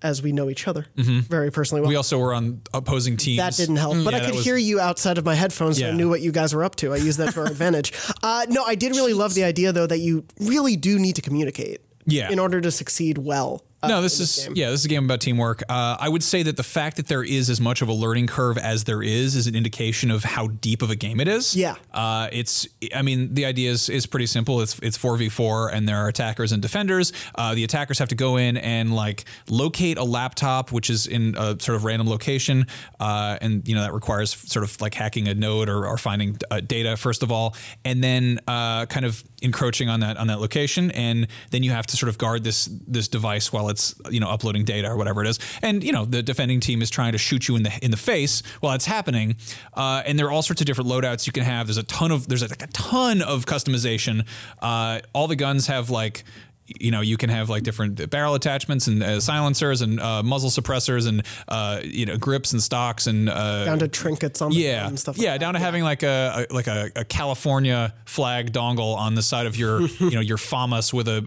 as 0.01 0.21
we 0.23 0.31
know 0.31 0.49
each 0.49 0.67
other 0.67 0.85
very 0.95 1.51
personally 1.51 1.81
well. 1.81 1.89
We 1.89 1.95
also 1.95 2.17
were 2.19 2.33
on 2.33 2.61
opposing 2.73 3.17
teams. 3.17 3.37
that 3.37 3.53
didn't 3.55 3.77
help, 3.77 4.03
but 4.03 4.13
Yeah, 4.13 4.21
I 4.21 4.25
could 4.25 4.35
was- 4.35 4.43
hear 4.45 4.57
you 4.57 4.79
outside 4.79 5.17
of 5.17 5.25
my 5.25 5.33
headphones, 5.35 5.79
so 5.79 5.87
I 5.87 5.91
knew 5.91 6.07
what 6.09 6.21
you 6.21 6.31
guys 6.31 6.53
were 6.53 6.63
up 6.63 6.75
to. 6.77 6.93
I 6.93 6.97
used 6.97 7.17
that 7.19 7.33
to 7.33 7.41
our 7.41 7.45
advantage. 7.51 7.93
Uh, 8.23 8.45
no, 8.49 8.63
I 8.63 8.75
did 8.75 8.95
really 8.95 9.13
love 9.13 9.33
the 9.33 9.43
idea, 9.43 9.71
though, 9.71 9.87
that 9.87 9.97
you 9.99 10.25
really 10.39 10.75
do 10.77 10.99
need 10.99 11.15
to 11.15 11.21
communicate 11.21 11.81
Yeah. 12.07 12.31
in 12.31 12.39
order 12.39 12.61
to 12.61 12.71
succeed 12.71 13.17
well. 13.19 13.63
Uh, 13.83 13.87
No, 13.87 14.01
this 14.01 14.19
is 14.19 14.45
game. 14.45 14.53
yeah, 14.55 14.69
this 14.69 14.81
is 14.81 14.85
a 14.85 14.89
game 14.89 15.05
about 15.05 15.21
teamwork. 15.21 15.63
Uh, 15.69 15.97
I 15.99 16.09
would 16.09 16.23
say 16.23 16.43
that 16.43 16.57
the 16.57 16.63
fact 16.63 16.97
that 16.97 17.07
there 17.07 17.23
is 17.23 17.49
as 17.49 17.61
much 17.61 17.81
of 17.81 17.89
a 17.89 17.93
learning 17.93 18.27
curve 18.27 18.57
as 18.57 18.83
there 18.85 19.01
is 19.03 19.35
is 19.35 19.47
an 19.47 19.55
indication 19.55 20.09
of 20.11 20.23
how 20.23 20.47
deep 20.47 20.81
of 20.81 20.89
a 20.89 20.95
game 20.95 21.19
it 21.19 21.27
is. 21.27 21.55
Yeah. 21.55 21.75
uh, 21.93 22.29
it's. 22.31 22.67
I 22.95 23.01
mean, 23.01 23.33
the 23.33 23.45
idea 23.45 23.71
is 23.71 23.89
is 23.89 24.05
pretty 24.05 24.25
simple. 24.25 24.61
It's 24.61 24.79
it's 24.79 24.97
four 24.97 25.15
v 25.17 25.29
four, 25.29 25.69
and 25.69 25.87
there 25.87 25.97
are 25.97 26.07
attackers 26.07 26.51
and 26.51 26.61
defenders. 26.61 27.13
Uh, 27.35 27.53
the 27.55 27.63
attackers 27.63 27.99
have 27.99 28.09
to 28.09 28.15
go 28.15 28.37
in 28.37 28.57
and 28.57 28.95
like 28.95 29.25
locate 29.49 29.97
a 29.97 30.03
laptop, 30.03 30.71
which 30.71 30.89
is 30.89 31.07
in 31.07 31.35
a 31.37 31.57
sort 31.59 31.75
of 31.75 31.83
random 31.85 32.07
location, 32.09 32.65
uh, 32.99 33.37
and 33.41 33.67
you 33.67 33.75
know 33.75 33.81
that 33.81 33.93
requires 33.93 34.31
sort 34.31 34.63
of 34.63 34.79
like 34.81 34.93
hacking 34.93 35.27
a 35.27 35.35
node 35.35 35.69
or, 35.69 35.85
or 35.85 35.97
finding 35.97 36.37
uh, 36.51 36.59
data 36.61 36.97
first 36.97 37.21
of 37.23 37.31
all, 37.31 37.55
and 37.85 38.03
then 38.03 38.39
uh, 38.47 38.85
kind 38.87 39.05
of 39.05 39.23
encroaching 39.41 39.87
on 39.89 39.99
that 39.99 40.17
on 40.17 40.27
that 40.27 40.39
location, 40.39 40.89
and 40.91 41.27
then 41.51 41.61
you 41.63 41.71
have 41.71 41.85
to 41.87 41.95
sort 41.97 42.09
of 42.09 42.17
guard 42.17 42.43
this 42.43 42.67
this 42.87 43.07
device 43.07 43.53
while 43.53 43.66
it's 43.69 43.95
you 44.09 44.19
know 44.19 44.29
uploading 44.29 44.63
data 44.65 44.89
or 44.89 44.97
whatever 44.97 45.23
it 45.23 45.27
is, 45.27 45.39
and 45.61 45.83
you 45.83 45.91
know 45.91 46.05
the 46.05 46.23
defending 46.23 46.59
team 46.59 46.81
is 46.81 46.89
trying 46.89 47.11
to 47.11 47.17
shoot 47.17 47.47
you 47.47 47.55
in 47.55 47.63
the 47.63 47.71
in 47.81 47.91
the 47.91 47.97
face 47.97 48.43
while 48.59 48.73
it's 48.73 48.85
happening, 48.85 49.35
uh, 49.73 50.03
and 50.05 50.17
there 50.17 50.27
are 50.27 50.31
all 50.31 50.41
sorts 50.41 50.61
of 50.61 50.67
different 50.67 50.89
loadouts 50.89 51.27
you 51.27 51.33
can 51.33 51.43
have. 51.43 51.67
There's 51.67 51.77
a 51.77 51.83
ton 51.83 52.11
of 52.11 52.27
there's 52.27 52.41
like 52.41 52.61
a 52.61 52.67
ton 52.67 53.21
of 53.21 53.45
customization. 53.45 54.25
Uh, 54.61 54.99
all 55.13 55.27
the 55.27 55.35
guns 55.35 55.67
have 55.67 55.89
like 55.89 56.23
you 56.67 56.91
know 56.91 57.01
you 57.01 57.17
can 57.17 57.29
have 57.29 57.49
like 57.49 57.63
different 57.63 58.09
barrel 58.09 58.33
attachments 58.35 58.87
and 58.87 59.01
uh, 59.01 59.19
silencers 59.19 59.81
and 59.81 59.99
uh, 59.99 60.21
muzzle 60.23 60.49
suppressors 60.49 61.07
and 61.07 61.23
uh, 61.47 61.79
you 61.83 62.05
know 62.05 62.17
grips 62.17 62.51
and 62.51 62.61
stocks 62.61 63.07
and 63.07 63.29
uh, 63.29 63.65
Down 63.65 63.79
to 63.79 63.87
trinkets 63.87 64.41
on 64.41 64.51
yeah, 64.51 64.93
stuff 64.95 65.17
like 65.17 65.23
yeah, 65.25 65.33
that. 65.33 65.39
down 65.39 65.53
to 65.53 65.59
having 65.59 65.83
like 65.83 66.03
a, 66.03 66.45
a 66.49 66.53
like 66.53 66.67
a, 66.67 66.91
a 66.95 67.05
California 67.05 67.93
flag 68.05 68.51
dongle 68.51 68.95
on 68.95 69.15
the 69.15 69.21
side 69.21 69.45
of 69.45 69.55
your 69.55 69.81
you 69.99 70.11
know 70.11 70.19
your 70.19 70.37
FAMAS 70.37 70.93
with 70.93 71.07
a 71.07 71.21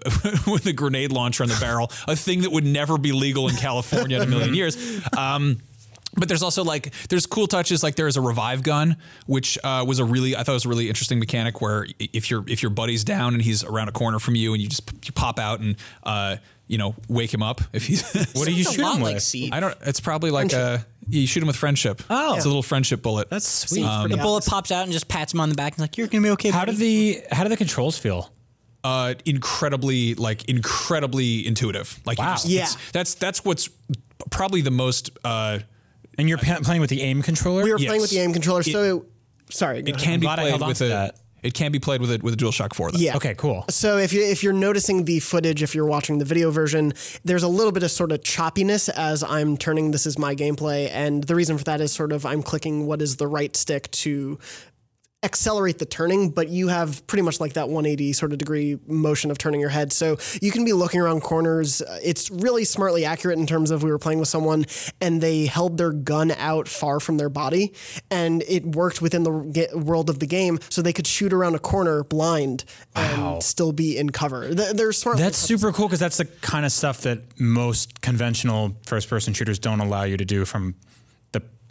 with 0.50 0.66
a 0.66 0.72
grenade 0.72 1.12
launcher 1.12 1.42
on 1.42 1.48
the 1.48 1.58
barrel, 1.60 1.90
a 2.06 2.16
thing 2.16 2.42
that 2.42 2.52
would 2.52 2.66
never 2.66 2.98
be 2.98 3.12
legal 3.12 3.48
in 3.48 3.56
California 3.56 4.16
in 4.16 4.22
a 4.22 4.26
million 4.26 4.54
years. 4.60 4.76
Um, 5.16 5.58
but 6.16 6.28
there's 6.28 6.42
also 6.42 6.64
like 6.64 6.92
there's 7.08 7.26
cool 7.26 7.46
touches 7.46 7.82
like 7.82 7.94
there 7.94 8.08
is 8.08 8.16
a 8.16 8.20
revive 8.20 8.62
gun 8.62 8.96
which 9.26 9.58
uh, 9.64 9.84
was 9.86 9.98
a 9.98 10.04
really 10.04 10.34
I 10.36 10.42
thought 10.42 10.52
it 10.52 10.54
was 10.54 10.64
a 10.66 10.68
really 10.68 10.88
interesting 10.88 11.18
mechanic 11.18 11.60
where 11.60 11.86
if 11.98 12.30
your 12.30 12.44
if 12.48 12.62
your 12.62 12.70
buddy's 12.70 13.04
down 13.04 13.34
and 13.34 13.42
he's 13.42 13.62
around 13.64 13.88
a 13.88 13.92
corner 13.92 14.18
from 14.18 14.34
you 14.34 14.52
and 14.52 14.62
you 14.62 14.68
just 14.68 14.90
you 15.06 15.12
pop 15.12 15.38
out 15.38 15.60
and 15.60 15.76
uh, 16.02 16.36
you 16.66 16.78
know 16.78 16.94
wake 17.08 17.32
him 17.32 17.42
up 17.42 17.60
if 17.72 17.86
he's 17.86 18.02
What 18.34 18.46
do 18.46 18.52
you 18.52 18.60
It's 18.62 18.70
a 18.70 18.74
shoot 18.74 18.82
him 18.94 19.02
like 19.02 19.14
with? 19.14 19.22
Seed. 19.22 19.52
I 19.52 19.60
don't 19.60 19.76
it's 19.86 20.00
probably 20.00 20.30
like 20.30 20.52
a 20.52 20.84
you 21.08 21.26
shoot 21.26 21.42
him 21.42 21.46
with 21.48 21.56
friendship 21.56 22.02
Oh. 22.10 22.34
it's 22.36 22.44
a 22.44 22.48
little 22.48 22.62
friendship 22.62 23.02
bullet 23.02 23.30
That's 23.30 23.48
sweet. 23.48 23.82
the 23.82 24.18
bullet 24.20 24.44
pops 24.46 24.70
out 24.72 24.84
and 24.84 24.92
just 24.92 25.08
pats 25.08 25.32
him 25.34 25.40
on 25.40 25.48
the 25.48 25.54
back 25.56 25.72
and 25.74 25.80
like, 25.80 25.96
"You're 25.98 26.06
gonna 26.08 26.22
be 26.22 26.30
okay." 26.30 26.50
how 26.50 26.64
buddy." 26.64 26.72
do 26.72 26.78
the 26.78 27.22
how 27.32 27.42
do 27.44 27.48
the 27.48 27.56
controls 27.56 27.96
feel? 27.98 28.32
uh, 28.82 29.14
incredibly 29.26 30.14
like 30.14 30.44
incredibly 30.48 31.46
intuitive. 31.46 32.00
Like 32.06 32.18
Wow. 32.18 32.32
just- 32.34 32.46
Yeah. 32.46 32.66
that's 32.92 33.14
that's 33.14 33.44
what's 33.44 33.68
probably 34.30 34.60
the 34.62 34.70
most. 34.70 35.10
Uh, 35.24 35.58
And 36.18 36.28
you're 36.28 36.38
pa- 36.38 36.60
playing 36.62 36.80
with 36.80 36.90
the 36.90 37.02
aim 37.02 37.22
controller. 37.22 37.62
We 37.64 37.72
were 37.72 37.78
Yes. 37.78 37.88
playing 37.88 38.00
with 38.02 38.10
the 38.10 38.18
aim 38.18 38.32
controller, 38.32 38.62
so 38.62 39.06
sorry. 39.50 39.80
it 39.80 39.96
can 39.98 40.20
be 40.20 40.26
glad 40.26 40.38
I 40.38 40.50
played 40.50 40.62
on 40.62 40.68
with 40.68 40.78
to 40.78 40.84
a. 40.86 40.88
that. 40.88 41.16
It 41.42 41.54
can 41.54 41.72
be 41.72 41.78
played 41.78 42.02
with 42.02 42.10
a 42.12 42.18
with 42.22 42.34
a 42.34 42.36
DualShock 42.36 42.74
4 42.74 42.92
though. 42.92 42.98
Yeah. 42.98 43.16
Okay, 43.16 43.34
cool. 43.34 43.64
So 43.70 43.96
if 43.96 44.12
you 44.12 44.22
if 44.22 44.42
you're 44.42 44.52
noticing 44.52 45.06
the 45.06 45.20
footage, 45.20 45.62
if 45.62 45.74
you're 45.74 45.86
watching 45.86 46.18
the 46.18 46.26
video 46.26 46.50
version, 46.50 46.92
there's 47.24 47.42
a 47.42 47.48
little 47.48 47.72
bit 47.72 47.82
of 47.82 47.90
sort 47.90 48.12
of 48.12 48.20
choppiness 48.20 48.90
as 48.90 49.22
I'm 49.22 49.56
turning. 49.56 49.90
This 49.90 50.04
is 50.04 50.18
my 50.18 50.34
gameplay, 50.34 50.90
and 50.92 51.24
the 51.24 51.34
reason 51.34 51.56
for 51.56 51.64
that 51.64 51.80
is 51.80 51.92
sort 51.92 52.12
of 52.12 52.26
I'm 52.26 52.42
clicking 52.42 52.84
what 52.86 53.00
is 53.00 53.16
the 53.16 53.26
right 53.26 53.56
stick 53.56 53.90
to 53.92 54.38
accelerate 55.22 55.78
the 55.78 55.84
turning, 55.84 56.30
but 56.30 56.48
you 56.48 56.68
have 56.68 57.06
pretty 57.06 57.20
much 57.22 57.40
like 57.40 57.52
that 57.52 57.68
180 57.68 58.12
sort 58.14 58.32
of 58.32 58.38
degree 58.38 58.78
motion 58.86 59.30
of 59.30 59.36
turning 59.36 59.60
your 59.60 59.68
head. 59.68 59.92
So 59.92 60.16
you 60.40 60.50
can 60.50 60.64
be 60.64 60.72
looking 60.72 61.00
around 61.00 61.20
corners. 61.20 61.82
It's 62.02 62.30
really 62.30 62.64
smartly 62.64 63.04
accurate 63.04 63.38
in 63.38 63.46
terms 63.46 63.70
of 63.70 63.82
we 63.82 63.90
were 63.90 63.98
playing 63.98 64.18
with 64.18 64.28
someone 64.28 64.64
and 65.00 65.20
they 65.20 65.44
held 65.44 65.76
their 65.76 65.92
gun 65.92 66.30
out 66.32 66.68
far 66.68 67.00
from 67.00 67.18
their 67.18 67.28
body 67.28 67.74
and 68.10 68.42
it 68.48 68.64
worked 68.64 69.02
within 69.02 69.24
the 69.24 69.68
world 69.74 70.08
of 70.08 70.20
the 70.20 70.26
game 70.26 70.58
so 70.70 70.80
they 70.80 70.92
could 70.92 71.06
shoot 71.06 71.34
around 71.34 71.54
a 71.54 71.58
corner 71.58 72.02
blind 72.02 72.64
and 72.94 73.42
still 73.42 73.72
be 73.72 73.98
in 73.98 74.10
cover. 74.10 74.54
They're 74.54 74.92
smart. 74.92 75.18
That's 75.18 75.36
super 75.36 75.70
cool 75.70 75.86
because 75.86 76.00
that's 76.00 76.16
the 76.16 76.24
kind 76.24 76.64
of 76.64 76.72
stuff 76.72 77.02
that 77.02 77.38
most 77.38 78.00
conventional 78.00 78.74
first-person 78.86 79.34
shooters 79.34 79.58
don't 79.58 79.80
allow 79.80 80.04
you 80.04 80.16
to 80.16 80.24
do 80.24 80.46
from 80.46 80.76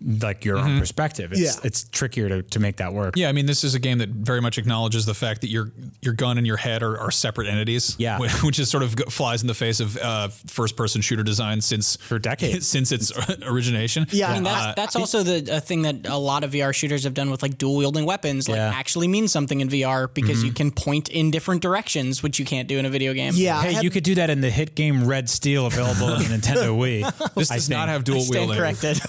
like 0.02 0.46
your 0.46 0.58
own 0.58 0.80
perspective. 0.80 1.32
It's, 1.34 1.42
Yeah. 1.42 1.52
it's 1.64 1.84
trickier 1.86 2.30
to, 2.30 2.42
to 2.44 2.60
make 2.60 2.78
that 2.78 2.94
work. 2.94 3.16
Yeah, 3.18 3.30
I 3.30 3.32
mean, 3.32 3.46
this 3.46 3.64
is 3.64 3.76
a 3.76 3.80
game 3.80 3.98
that 4.00 4.10
very 4.10 4.42
much 4.42 4.58
acknowledges 4.58 5.06
the 5.06 5.14
fact 5.14 5.42
that 5.42 5.50
your 5.50 5.72
your 6.02 6.14
gun 6.14 6.38
and 6.38 6.48
your 6.48 6.58
head 6.58 6.84
are, 6.84 6.98
are 7.00 7.12
separate 7.12 7.48
entities. 7.48 7.96
Yeah. 8.00 8.20
which 8.44 8.60
is 8.60 8.70
sort 8.70 8.84
of 8.84 8.96
flies 9.10 9.42
in 9.42 9.48
the 9.48 9.54
face 9.54 9.80
of 9.80 9.98
uh, 9.98 10.28
first 10.48 10.76
person 10.78 11.02
shooter 11.02 11.24
design 11.24 11.62
since 11.62 11.96
For 11.98 12.20
decades. 12.20 12.68
since 12.76 12.92
its 12.92 13.12
origination. 13.44 14.06
Yeah. 14.12 14.30
I 14.32 14.34
mean, 14.36 14.44
that's 14.44 14.66
Uh, 14.66 14.74
that's 14.76 14.96
also 14.96 15.24
the 15.24 15.58
a 15.58 15.60
thing 15.62 15.82
that 15.84 16.08
a 16.08 16.18
lot 16.18 16.44
of 16.44 16.52
VR 16.52 16.74
shooters 16.74 17.04
have 17.04 17.14
done 17.14 17.30
with 17.30 17.42
like 17.42 17.58
dual 17.58 17.76
wielding 17.78 18.06
weapons. 18.06 18.48
Like 18.48 18.58
Yeah. 18.58 18.72
actually 18.74 19.08
means 19.08 19.32
something 19.32 19.60
in 19.62 19.70
VR 19.70 20.14
because 20.14 20.44
you 20.44 20.52
can 20.52 20.72
point 20.72 21.10
in 21.10 21.32
different 21.32 21.62
directions, 21.62 22.22
which 22.24 22.40
you 22.40 22.46
can't 22.46 22.68
do 22.68 22.78
in 22.78 22.86
a 22.86 22.90
video 22.90 23.14
game. 23.14 23.34
yeah. 23.36 23.62
Hey, 23.62 23.74
had- 23.74 23.84
you 23.84 23.90
could 23.90 24.04
do 24.04 24.16
that 24.16 24.30
in 24.30 24.42
the 24.42 24.50
hit 24.50 24.76
game 24.76 25.06
Red 25.06 25.30
Steel 25.30 25.66
available 25.66 26.08
on 26.08 26.20
the 26.20 26.26
Nintendo 26.26 26.76
Wii. 26.78 27.34
This 27.36 27.52
I 27.52 27.56
does 27.56 27.70
not 27.70 27.90
have 27.90 28.04
dual 28.04 28.22
Stand 28.22 28.50
wielding. 28.50 28.58
corrected. 28.58 29.02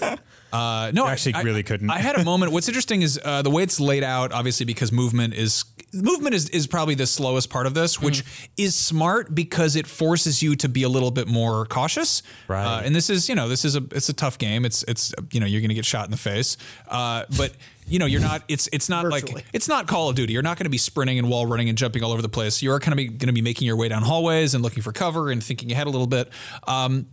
Uh, 0.52 0.90
no, 0.94 1.06
I 1.06 1.12
actually 1.12 1.34
I, 1.34 1.42
really 1.42 1.62
couldn't. 1.62 1.90
I 1.90 1.98
had 1.98 2.16
a 2.16 2.24
moment. 2.24 2.52
What's 2.52 2.68
interesting 2.68 3.02
is 3.02 3.20
uh, 3.24 3.42
the 3.42 3.50
way 3.50 3.62
it's 3.62 3.80
laid 3.80 4.02
out. 4.02 4.32
Obviously, 4.32 4.66
because 4.66 4.92
movement 4.92 5.34
is 5.34 5.64
movement 5.92 6.34
is, 6.34 6.48
is 6.50 6.66
probably 6.66 6.94
the 6.94 7.06
slowest 7.06 7.50
part 7.50 7.66
of 7.66 7.74
this, 7.74 8.00
which 8.00 8.24
is 8.56 8.74
smart 8.74 9.34
because 9.34 9.76
it 9.76 9.86
forces 9.86 10.42
you 10.42 10.56
to 10.56 10.68
be 10.68 10.82
a 10.82 10.88
little 10.88 11.10
bit 11.10 11.28
more 11.28 11.66
cautious. 11.66 12.22
Right. 12.48 12.64
Uh, 12.64 12.82
and 12.82 12.94
this 12.94 13.10
is 13.10 13.28
you 13.28 13.34
know 13.34 13.48
this 13.48 13.64
is 13.64 13.76
a 13.76 13.84
it's 13.92 14.08
a 14.08 14.12
tough 14.12 14.38
game. 14.38 14.64
It's 14.64 14.82
it's 14.84 15.14
you 15.32 15.40
know 15.40 15.46
you're 15.46 15.60
going 15.60 15.70
to 15.70 15.74
get 15.74 15.84
shot 15.84 16.04
in 16.04 16.10
the 16.10 16.16
face. 16.16 16.56
Uh, 16.88 17.24
but 17.36 17.52
you 17.86 17.98
know 17.98 18.06
you're 18.06 18.20
not. 18.20 18.42
It's 18.48 18.68
it's 18.72 18.88
not 18.88 19.04
Virtually. 19.04 19.34
like 19.34 19.44
it's 19.52 19.68
not 19.68 19.86
Call 19.86 20.08
of 20.08 20.16
Duty. 20.16 20.32
You're 20.32 20.42
not 20.42 20.56
going 20.56 20.64
to 20.66 20.70
be 20.70 20.78
sprinting 20.78 21.18
and 21.18 21.28
wall 21.28 21.46
running 21.46 21.68
and 21.68 21.76
jumping 21.76 22.02
all 22.02 22.12
over 22.12 22.22
the 22.22 22.28
place. 22.28 22.62
You're 22.62 22.80
kind 22.80 22.98
of 22.98 23.18
going 23.18 23.28
to 23.28 23.32
be 23.32 23.42
making 23.42 23.66
your 23.66 23.76
way 23.76 23.88
down 23.88 24.02
hallways 24.02 24.54
and 24.54 24.62
looking 24.62 24.82
for 24.82 24.92
cover 24.92 25.30
and 25.30 25.42
thinking 25.42 25.72
ahead 25.72 25.86
a 25.86 25.90
little 25.90 26.06
bit. 26.06 26.28
Um, 26.66 27.06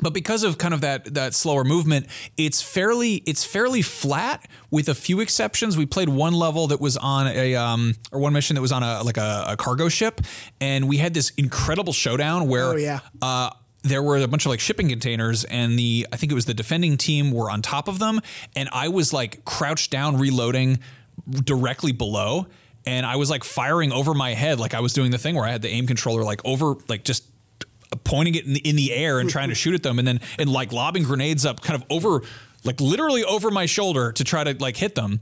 but 0.00 0.14
because 0.14 0.44
of 0.44 0.56
kind 0.58 0.72
of 0.72 0.80
that 0.82 1.14
that 1.14 1.34
slower 1.34 1.64
movement, 1.64 2.06
it's 2.36 2.62
fairly 2.62 3.16
it's 3.26 3.44
fairly 3.44 3.82
flat 3.82 4.48
with 4.70 4.88
a 4.88 4.94
few 4.94 5.20
exceptions. 5.20 5.76
We 5.76 5.86
played 5.86 6.08
one 6.08 6.32
level 6.34 6.68
that 6.68 6.80
was 6.80 6.96
on 6.96 7.26
a 7.26 7.54
um, 7.56 7.94
or 8.12 8.20
one 8.20 8.32
mission 8.32 8.54
that 8.54 8.62
was 8.62 8.72
on 8.72 8.82
a 8.82 9.02
like 9.02 9.16
a, 9.18 9.44
a 9.48 9.56
cargo 9.56 9.88
ship, 9.88 10.20
and 10.60 10.88
we 10.88 10.96
had 10.98 11.12
this 11.14 11.30
incredible 11.36 11.92
showdown 11.92 12.48
where 12.48 12.66
Oh, 12.72 12.76
yeah. 12.76 13.00
uh, 13.20 13.50
there 13.82 14.02
were 14.02 14.18
a 14.18 14.28
bunch 14.28 14.46
of 14.46 14.50
like 14.50 14.60
shipping 14.60 14.88
containers, 14.88 15.44
and 15.44 15.78
the 15.78 16.06
I 16.12 16.16
think 16.16 16.32
it 16.32 16.34
was 16.34 16.44
the 16.46 16.54
defending 16.54 16.96
team 16.96 17.30
were 17.32 17.50
on 17.50 17.60
top 17.60 17.88
of 17.88 17.98
them, 17.98 18.20
and 18.56 18.68
I 18.72 18.88
was 18.88 19.12
like 19.12 19.44
crouched 19.44 19.90
down 19.90 20.16
reloading 20.18 20.78
directly 21.28 21.92
below. 21.92 22.46
And 22.86 23.04
I 23.04 23.16
was 23.16 23.28
like 23.28 23.44
firing 23.44 23.92
over 23.92 24.14
my 24.14 24.32
head, 24.32 24.58
like 24.58 24.72
I 24.72 24.80
was 24.80 24.94
doing 24.94 25.10
the 25.10 25.18
thing 25.18 25.34
where 25.34 25.44
I 25.44 25.50
had 25.50 25.60
the 25.60 25.68
aim 25.68 25.86
controller 25.86 26.22
like 26.24 26.40
over, 26.46 26.76
like 26.88 27.04
just 27.04 27.24
pointing 28.04 28.34
it 28.34 28.44
in 28.46 28.52
the, 28.54 28.60
in 28.60 28.76
the 28.76 28.92
air 28.92 29.18
and 29.20 29.28
trying 29.28 29.48
to 29.48 29.54
shoot 29.54 29.74
at 29.74 29.82
them. 29.82 29.98
And 29.98 30.06
then 30.06 30.20
and 30.38 30.50
like 30.50 30.72
lobbing 30.72 31.02
grenades 31.02 31.44
up 31.44 31.60
kind 31.62 31.80
of 31.80 31.86
over 31.90 32.22
like 32.64 32.80
literally 32.80 33.24
over 33.24 33.50
my 33.50 33.66
shoulder 33.66 34.12
to 34.12 34.24
try 34.24 34.44
to 34.44 34.54
like 34.62 34.76
hit 34.76 34.94
them. 34.94 35.20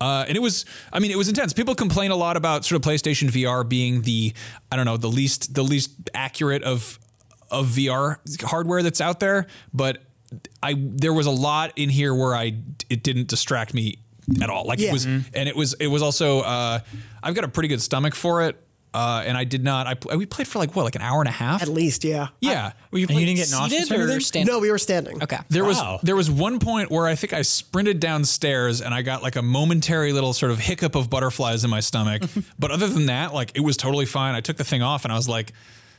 Uh, 0.00 0.24
and 0.28 0.36
it 0.36 0.40
was 0.40 0.64
i 0.92 0.98
mean 0.98 1.10
it 1.10 1.16
was 1.18 1.28
intense. 1.28 1.52
People 1.52 1.74
complain 1.74 2.10
a 2.10 2.16
lot 2.16 2.36
about 2.36 2.64
sort 2.64 2.76
of 2.84 2.90
playstation 2.90 3.28
vr 3.30 3.66
being 3.68 4.02
the 4.02 4.32
i 4.70 4.76
don't 4.76 4.84
know 4.86 4.96
the 4.96 5.08
least 5.08 5.54
the 5.54 5.62
least 5.62 5.92
accurate 6.14 6.62
of 6.62 6.98
of 7.50 7.66
vr 7.68 8.18
hardware 8.42 8.82
that's 8.82 9.00
out 9.00 9.20
there. 9.20 9.46
But 9.72 9.98
i 10.62 10.74
there 10.78 11.12
was 11.12 11.26
a 11.26 11.30
lot 11.30 11.72
in 11.76 11.90
here 11.90 12.14
where 12.14 12.34
i 12.34 12.56
it 12.90 13.02
didn't 13.02 13.28
distract 13.28 13.72
me 13.72 13.98
at 14.42 14.50
all. 14.50 14.64
Like 14.66 14.78
Yeah. 14.80 14.88
it 14.88 14.92
was 14.92 15.04
and 15.04 15.24
it 15.34 15.54
was 15.56 15.74
it 15.74 15.86
was 15.86 16.02
also 16.02 16.40
uh, 16.40 16.80
i've 17.22 17.34
got 17.34 17.44
a 17.44 17.48
pretty 17.48 17.68
good 17.68 17.80
stomach 17.82 18.14
for 18.14 18.42
it 18.42 18.60
uh, 18.94 19.22
and 19.26 19.36
I 19.36 19.44
did 19.44 19.62
not. 19.64 19.86
I 20.10 20.16
we 20.16 20.24
played 20.24 20.46
for 20.48 20.58
like 20.60 20.74
what, 20.76 20.84
like 20.84 20.94
an 20.94 21.02
hour 21.02 21.20
and 21.20 21.28
a 21.28 21.32
half. 21.32 21.60
at 21.60 21.68
least, 21.68 22.04
yeah. 22.04 22.28
Yeah. 22.40 22.72
Were 22.90 22.98
you 22.98 23.06
And 23.08 23.18
you 23.18 23.26
didn't 23.26 23.38
get 23.38 23.50
nauseous 23.50 23.90
or 23.90 23.96
or 23.96 24.02
anything? 24.02 24.20
standing? 24.20 24.52
No, 24.54 24.60
we 24.60 24.70
were 24.70 24.78
standing. 24.78 25.22
Okay. 25.22 25.38
There 25.50 25.64
Wow. 25.64 25.68
was 25.68 26.00
there 26.02 26.16
was 26.16 26.30
one 26.30 26.60
point 26.60 26.90
where 26.90 27.06
I 27.06 27.14
think 27.16 27.32
I 27.32 27.42
sprinted 27.42 27.98
downstairs 28.00 28.80
and 28.80 28.94
I 28.94 29.02
got 29.02 29.22
like 29.22 29.36
a 29.36 29.42
momentary 29.42 30.12
little 30.12 30.32
sort 30.32 30.52
of 30.52 30.58
hiccup 30.60 30.94
of 30.94 31.10
butterflies 31.10 31.64
in 31.64 31.70
my 31.70 31.80
stomach. 31.80 32.22
but 32.58 32.70
other 32.70 32.86
than 32.86 33.06
that, 33.06 33.34
like 33.34 33.50
it 33.56 33.60
was 33.60 33.76
totally 33.76 34.06
fine. 34.06 34.34
I 34.36 34.40
took 34.40 34.56
the 34.56 34.64
thing 34.64 34.82
off 34.82 35.04
and 35.04 35.12
I 35.12 35.16
was 35.16 35.28
like, 35.28 35.52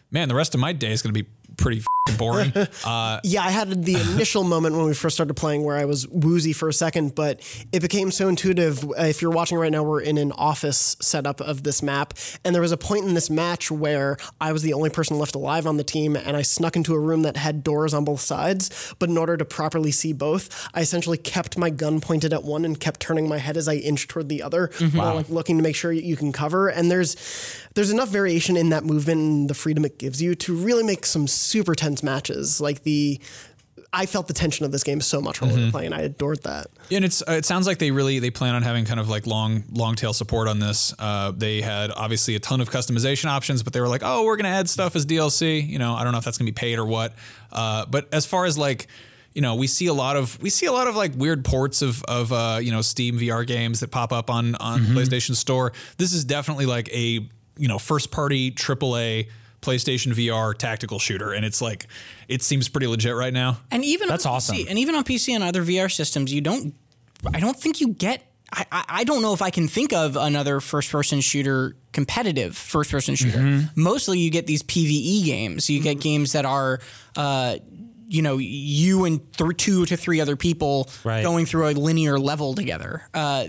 man, 0.09 0.29
the 0.29 0.35
rest 0.35 0.53
of 0.55 0.61
my 0.61 0.71
day 0.71 0.91
is 0.91 1.01
going 1.01 1.13
to 1.13 1.23
be 1.23 1.29
pretty 1.57 1.83
boring. 2.17 2.53
Uh, 2.85 3.19
Yeah, 3.23 3.43
I 3.43 3.49
had 3.49 3.83
the 3.83 3.95
initial 3.95 4.43
moment 4.55 4.75
when 4.75 4.85
we 4.85 4.93
first 4.93 5.15
started 5.15 5.33
playing 5.33 5.63
where 5.63 5.75
I 5.75 5.85
was 5.85 6.07
woozy 6.07 6.53
for 6.53 6.69
a 6.69 6.73
second, 6.73 7.15
but 7.15 7.41
it 7.71 7.81
became 7.81 8.11
so 8.11 8.27
intuitive. 8.27 8.85
If 8.97 9.21
you're 9.21 9.31
watching 9.31 9.57
right 9.57 9.71
now, 9.71 9.81
we're 9.81 10.01
in 10.01 10.17
an 10.17 10.31
office 10.33 10.95
setup 11.01 11.41
of 11.41 11.63
this 11.63 11.81
map, 11.81 12.13
and 12.43 12.53
there 12.53 12.61
was 12.61 12.71
a 12.71 12.77
point 12.77 13.05
in 13.05 13.15
this 13.15 13.29
match 13.29 13.71
where 13.71 14.17
I 14.39 14.51
was 14.51 14.61
the 14.61 14.73
only 14.73 14.89
person 14.89 15.17
left 15.17 15.33
alive 15.35 15.65
on 15.65 15.77
the 15.77 15.83
team, 15.83 16.15
and 16.15 16.37
I 16.37 16.43
snuck 16.43 16.75
into 16.75 16.93
a 16.93 16.99
room 16.99 17.23
that 17.23 17.37
had 17.37 17.63
doors 17.63 17.93
on 17.93 18.05
both 18.05 18.21
sides. 18.21 18.93
But 18.99 19.09
in 19.09 19.17
order 19.17 19.35
to 19.37 19.45
properly 19.45 19.91
see 19.91 20.13
both, 20.13 20.67
I 20.73 20.81
essentially 20.81 21.17
kept 21.17 21.57
my 21.57 21.69
gun 21.71 22.01
pointed 22.01 22.33
at 22.33 22.43
one 22.43 22.65
and 22.65 22.79
kept 22.79 22.99
turning 22.99 23.27
my 23.27 23.37
head 23.39 23.57
as 23.57 23.67
I 23.67 23.75
inched 23.75 24.09
toward 24.09 24.29
the 24.29 24.43
other, 24.43 24.69
while, 24.93 25.15
like 25.15 25.29
looking 25.29 25.57
to 25.57 25.63
make 25.63 25.75
sure 25.75 25.91
you 25.91 26.15
can 26.17 26.31
cover. 26.31 26.67
And 26.67 26.91
there's 26.91 27.15
there's 27.75 27.91
enough 27.91 28.09
variation 28.09 28.57
in 28.57 28.69
that 28.69 28.83
movement 28.83 29.19
and 29.21 29.49
the 29.49 29.53
freedom 29.53 29.85
it 29.85 29.99
gives 29.99 30.21
you 30.21 30.33
to 30.35 30.55
really 30.55 30.83
make 30.83 31.05
some 31.05 31.27
super 31.27 31.75
tense 31.75 32.01
matches. 32.01 32.59
Like 32.59 32.83
the, 32.83 33.19
I 33.93 34.05
felt 34.05 34.27
the 34.27 34.33
tension 34.33 34.65
of 34.65 34.71
this 34.71 34.83
game 34.83 34.99
so 35.01 35.21
much 35.21 35.41
while 35.41 35.53
we 35.55 35.65
were 35.65 35.71
playing. 35.71 35.93
I 35.93 36.01
adored 36.01 36.43
that. 36.43 36.67
and 36.91 37.05
it's 37.05 37.21
uh, 37.21 37.31
it 37.33 37.45
sounds 37.45 37.67
like 37.67 37.77
they 37.77 37.91
really 37.91 38.19
they 38.19 38.29
plan 38.31 38.55
on 38.55 38.61
having 38.61 38.83
kind 38.85 38.99
of 38.99 39.07
like 39.09 39.25
long 39.27 39.63
long 39.71 39.95
tail 39.95 40.11
support 40.13 40.47
on 40.47 40.59
this. 40.59 40.93
Uh, 40.99 41.31
they 41.31 41.61
had 41.61 41.91
obviously 41.91 42.35
a 42.35 42.39
ton 42.39 42.59
of 42.61 42.69
customization 42.69 43.25
options, 43.25 43.63
but 43.63 43.71
they 43.73 43.79
were 43.81 43.87
like, 43.87 44.01
oh, 44.03 44.25
we're 44.25 44.35
gonna 44.37 44.49
add 44.49 44.67
stuff 44.69 44.95
as 44.95 45.05
DLC. 45.05 45.65
You 45.65 45.79
know, 45.79 45.93
I 45.95 46.03
don't 46.03 46.11
know 46.11 46.17
if 46.17 46.25
that's 46.25 46.37
gonna 46.37 46.49
be 46.49 46.53
paid 46.53 46.77
or 46.77 46.85
what. 46.85 47.13
Uh, 47.51 47.85
but 47.85 48.13
as 48.13 48.25
far 48.25 48.45
as 48.45 48.57
like 48.57 48.87
you 49.33 49.41
know, 49.41 49.55
we 49.55 49.67
see 49.67 49.87
a 49.87 49.93
lot 49.93 50.15
of 50.15 50.41
we 50.41 50.49
see 50.49 50.65
a 50.65 50.71
lot 50.71 50.87
of 50.87 50.95
like 50.95 51.13
weird 51.15 51.43
ports 51.43 51.81
of 51.81 52.01
of 52.05 52.31
uh, 52.31 52.59
you 52.61 52.71
know 52.71 52.81
Steam 52.81 53.19
VR 53.19 53.45
games 53.45 53.81
that 53.81 53.91
pop 53.91 54.13
up 54.13 54.29
on 54.29 54.55
on 54.55 54.79
PlayStation 54.81 55.35
Store. 55.35 55.73
This 55.97 56.13
is 56.13 56.23
definitely 56.23 56.65
like 56.65 56.89
a 56.93 57.27
you 57.57 57.67
know 57.67 57.79
first 57.79 58.11
party 58.11 58.51
AAA 58.51 59.29
PlayStation 59.61 60.13
VR 60.13 60.55
tactical 60.55 60.99
shooter, 60.99 61.33
and 61.33 61.43
it's 61.43 61.61
like 61.61 61.87
it 62.27 62.41
seems 62.43 62.69
pretty 62.69 62.87
legit 62.87 63.15
right 63.15 63.33
now. 63.33 63.57
And 63.71 63.83
even 63.83 64.07
That's 64.07 64.25
on 64.25 64.33
awesome. 64.35 64.57
PC, 64.57 64.69
and 64.69 64.77
even 64.79 64.93
on 64.95 65.03
PC 65.03 65.33
and 65.33 65.43
other 65.43 65.63
VR 65.63 65.91
systems, 65.91 66.31
you 66.33 66.41
don't. 66.41 66.75
I 67.33 67.39
don't 67.39 67.57
think 67.59 67.81
you 67.81 67.89
get. 67.89 68.21
I, 68.53 68.65
I, 68.71 68.85
I 68.87 69.03
don't 69.05 69.23
know 69.23 69.33
if 69.33 69.41
I 69.41 69.49
can 69.49 69.67
think 69.67 69.91
of 69.91 70.15
another 70.15 70.59
first-person 70.59 71.21
shooter, 71.21 71.75
competitive 71.93 72.55
first-person 72.55 73.15
shooter. 73.15 73.39
Mm-hmm. 73.39 73.81
Mostly, 73.81 74.19
you 74.19 74.29
get 74.29 74.45
these 74.45 74.61
PVE 74.61 75.25
games. 75.25 75.67
You 75.67 75.81
get 75.81 75.99
games 75.99 76.33
that 76.33 76.45
are, 76.45 76.79
uh, 77.15 77.57
you 78.07 78.21
know, 78.21 78.37
you 78.37 79.05
and 79.05 79.33
th- 79.33 79.57
two 79.57 79.87
to 79.87 79.97
three 79.97 80.21
other 80.21 80.35
people 80.35 80.91
Right. 81.03 81.23
going 81.23 81.47
through 81.47 81.69
a 81.69 81.71
linear 81.71 82.19
level 82.19 82.53
together. 82.53 83.01
Uh, 83.15 83.47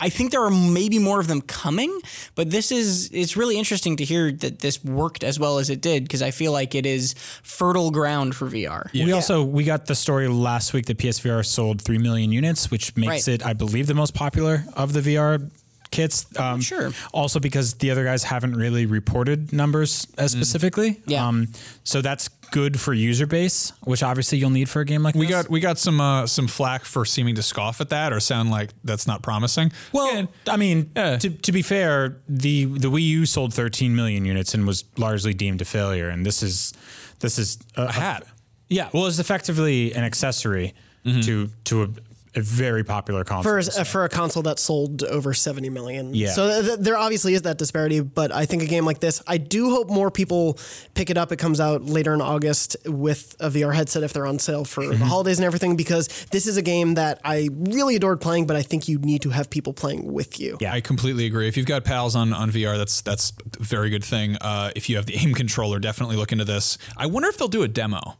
I 0.00 0.08
think 0.08 0.30
there 0.30 0.42
are 0.44 0.50
maybe 0.50 0.98
more 0.98 1.20
of 1.20 1.26
them 1.28 1.40
coming, 1.42 2.00
but 2.34 2.50
this 2.50 2.70
is 2.70 3.10
it's 3.12 3.36
really 3.36 3.58
interesting 3.58 3.96
to 3.96 4.04
hear 4.04 4.30
that 4.32 4.60
this 4.60 4.84
worked 4.84 5.24
as 5.24 5.38
well 5.40 5.58
as 5.58 5.70
it 5.70 5.80
did 5.80 6.04
because 6.04 6.22
I 6.22 6.30
feel 6.30 6.52
like 6.52 6.74
it 6.74 6.86
is 6.86 7.14
fertile 7.42 7.90
ground 7.90 8.34
for 8.36 8.46
VR. 8.48 8.92
We 8.92 9.12
also 9.12 9.42
we 9.42 9.64
got 9.64 9.86
the 9.86 9.94
story 9.94 10.28
last 10.28 10.72
week 10.72 10.86
that 10.86 10.98
PSVR 10.98 11.44
sold 11.44 11.82
three 11.82 11.98
million 11.98 12.32
units, 12.32 12.70
which 12.70 12.96
makes 12.96 13.26
Right. 13.28 13.40
it, 13.40 13.46
I 13.46 13.52
believe, 13.54 13.86
the 13.86 13.94
most 13.94 14.14
popular 14.14 14.64
of 14.74 14.92
the 14.92 15.00
VR 15.00 15.50
kits. 15.90 16.26
Um, 16.38 16.60
Sure. 16.60 16.92
Also 17.12 17.40
because 17.40 17.74
the 17.74 17.90
other 17.90 18.04
guys 18.04 18.22
haven't 18.22 18.54
really 18.54 18.84
reported 18.86 19.52
numbers 19.52 20.06
as 20.18 20.32
specifically. 20.32 21.00
Yeah. 21.06 21.26
Um, 21.26 21.48
so 21.84 22.02
that's 22.02 22.28
good 22.50 22.80
for 22.80 22.92
user 22.94 23.26
base, 23.26 23.72
which 23.82 24.02
obviously 24.02 24.38
you'll 24.38 24.50
need 24.50 24.68
for 24.68 24.80
a 24.80 24.84
game 24.84 25.02
like 25.02 25.14
We 25.14 25.26
this. 25.26 25.30
got 25.42 25.50
we 25.50 25.60
got 25.60 25.78
some 25.78 26.00
uh, 26.00 26.26
some 26.26 26.46
flack 26.48 26.84
for 26.84 27.04
seeming 27.04 27.34
to 27.36 27.42
scoff 27.42 27.80
at 27.80 27.88
that 27.90 28.12
or 28.12 28.20
sound 28.20 28.50
like 28.50 28.70
that's 28.84 29.06
not 29.06 29.22
promising. 29.22 29.72
Well, 29.92 30.08
Again, 30.10 30.28
I 30.46 30.56
mean, 30.56 30.90
Yeah. 30.96 31.16
to, 31.18 31.30
to 31.30 31.52
be 31.52 31.62
fair, 31.62 32.16
the 32.28 32.64
the 32.66 32.90
Wii 32.90 33.02
U 33.02 33.26
sold 33.26 33.54
13 33.54 33.94
million 33.94 34.24
units 34.24 34.54
and 34.54 34.66
was 34.66 34.84
largely 34.96 35.34
deemed 35.34 35.60
a 35.60 35.64
failure. 35.64 36.08
And 36.08 36.24
this 36.26 36.42
is 36.42 36.72
this 37.20 37.38
is 37.38 37.58
a, 37.76 37.92
hat. 37.92 38.24
Yeah, 38.68 38.90
well, 38.92 39.06
it's 39.06 39.18
effectively 39.18 39.92
an 39.94 40.04
accessory 40.04 40.74
Mm-hmm. 41.06 41.20
to 41.22 41.48
to 41.64 41.82
a 41.84 41.88
a 42.34 42.40
very 42.40 42.84
popular 42.84 43.24
console. 43.24 43.52
for 43.52 43.58
a, 43.80 43.84
for 43.84 44.04
a 44.04 44.08
console 44.08 44.42
that 44.44 44.58
sold 44.58 45.02
over 45.04 45.32
70 45.34 45.70
million. 45.70 46.14
Yeah. 46.14 46.30
So 46.32 46.62
th- 46.62 46.78
there 46.80 46.96
obviously 46.96 47.34
is 47.34 47.42
that 47.42 47.58
disparity, 47.58 48.00
but 48.00 48.32
I 48.32 48.46
think 48.46 48.62
a 48.62 48.66
game 48.66 48.84
like 48.84 49.00
this, 49.00 49.22
I 49.26 49.38
do 49.38 49.70
hope 49.70 49.88
more 49.90 50.10
people 50.10 50.58
pick 50.94 51.10
it 51.10 51.16
up. 51.16 51.32
It 51.32 51.36
comes 51.38 51.60
out 51.60 51.84
later 51.84 52.12
in 52.14 52.20
August 52.20 52.76
with 52.86 53.34
a 53.40 53.50
VR 53.50 53.74
headset 53.74 54.02
if 54.02 54.12
they're 54.12 54.26
on 54.26 54.38
sale 54.38 54.64
for 54.64 54.82
Mm-hmm. 54.82 54.98
the 55.00 55.06
holidays 55.06 55.38
and 55.38 55.44
everything, 55.44 55.76
because 55.76 56.08
this 56.30 56.46
is 56.46 56.56
a 56.56 56.62
game 56.62 56.94
that 56.94 57.20
I 57.24 57.48
really 57.52 57.96
adored 57.96 58.20
playing, 58.20 58.46
but 58.46 58.56
I 58.56 58.62
think 58.62 58.88
you 58.88 58.98
need 58.98 59.22
to 59.22 59.30
have 59.30 59.50
people 59.50 59.72
playing 59.72 60.12
with 60.12 60.38
you. 60.40 60.56
Yeah. 60.60 60.72
I 60.72 60.80
completely 60.80 61.26
agree. 61.26 61.48
If 61.48 61.56
you've 61.56 61.66
got 61.66 61.84
pals 61.84 62.14
on, 62.16 62.32
on 62.32 62.50
VR, 62.50 62.76
that's 62.76 63.00
that's 63.02 63.32
a 63.58 63.62
very 63.62 63.90
good 63.90 64.04
thing. 64.04 64.36
Uh, 64.40 64.70
if 64.76 64.88
you 64.88 64.96
have 64.96 65.06
the 65.06 65.16
aim 65.16 65.34
controller, 65.34 65.78
definitely 65.78 66.16
look 66.16 66.32
into 66.32 66.44
this. 66.44 66.78
I 66.96 67.06
wonder 67.06 67.28
if 67.28 67.36
they'll 67.38 67.48
do 67.48 67.62
a 67.62 67.68
demo. 67.68 68.18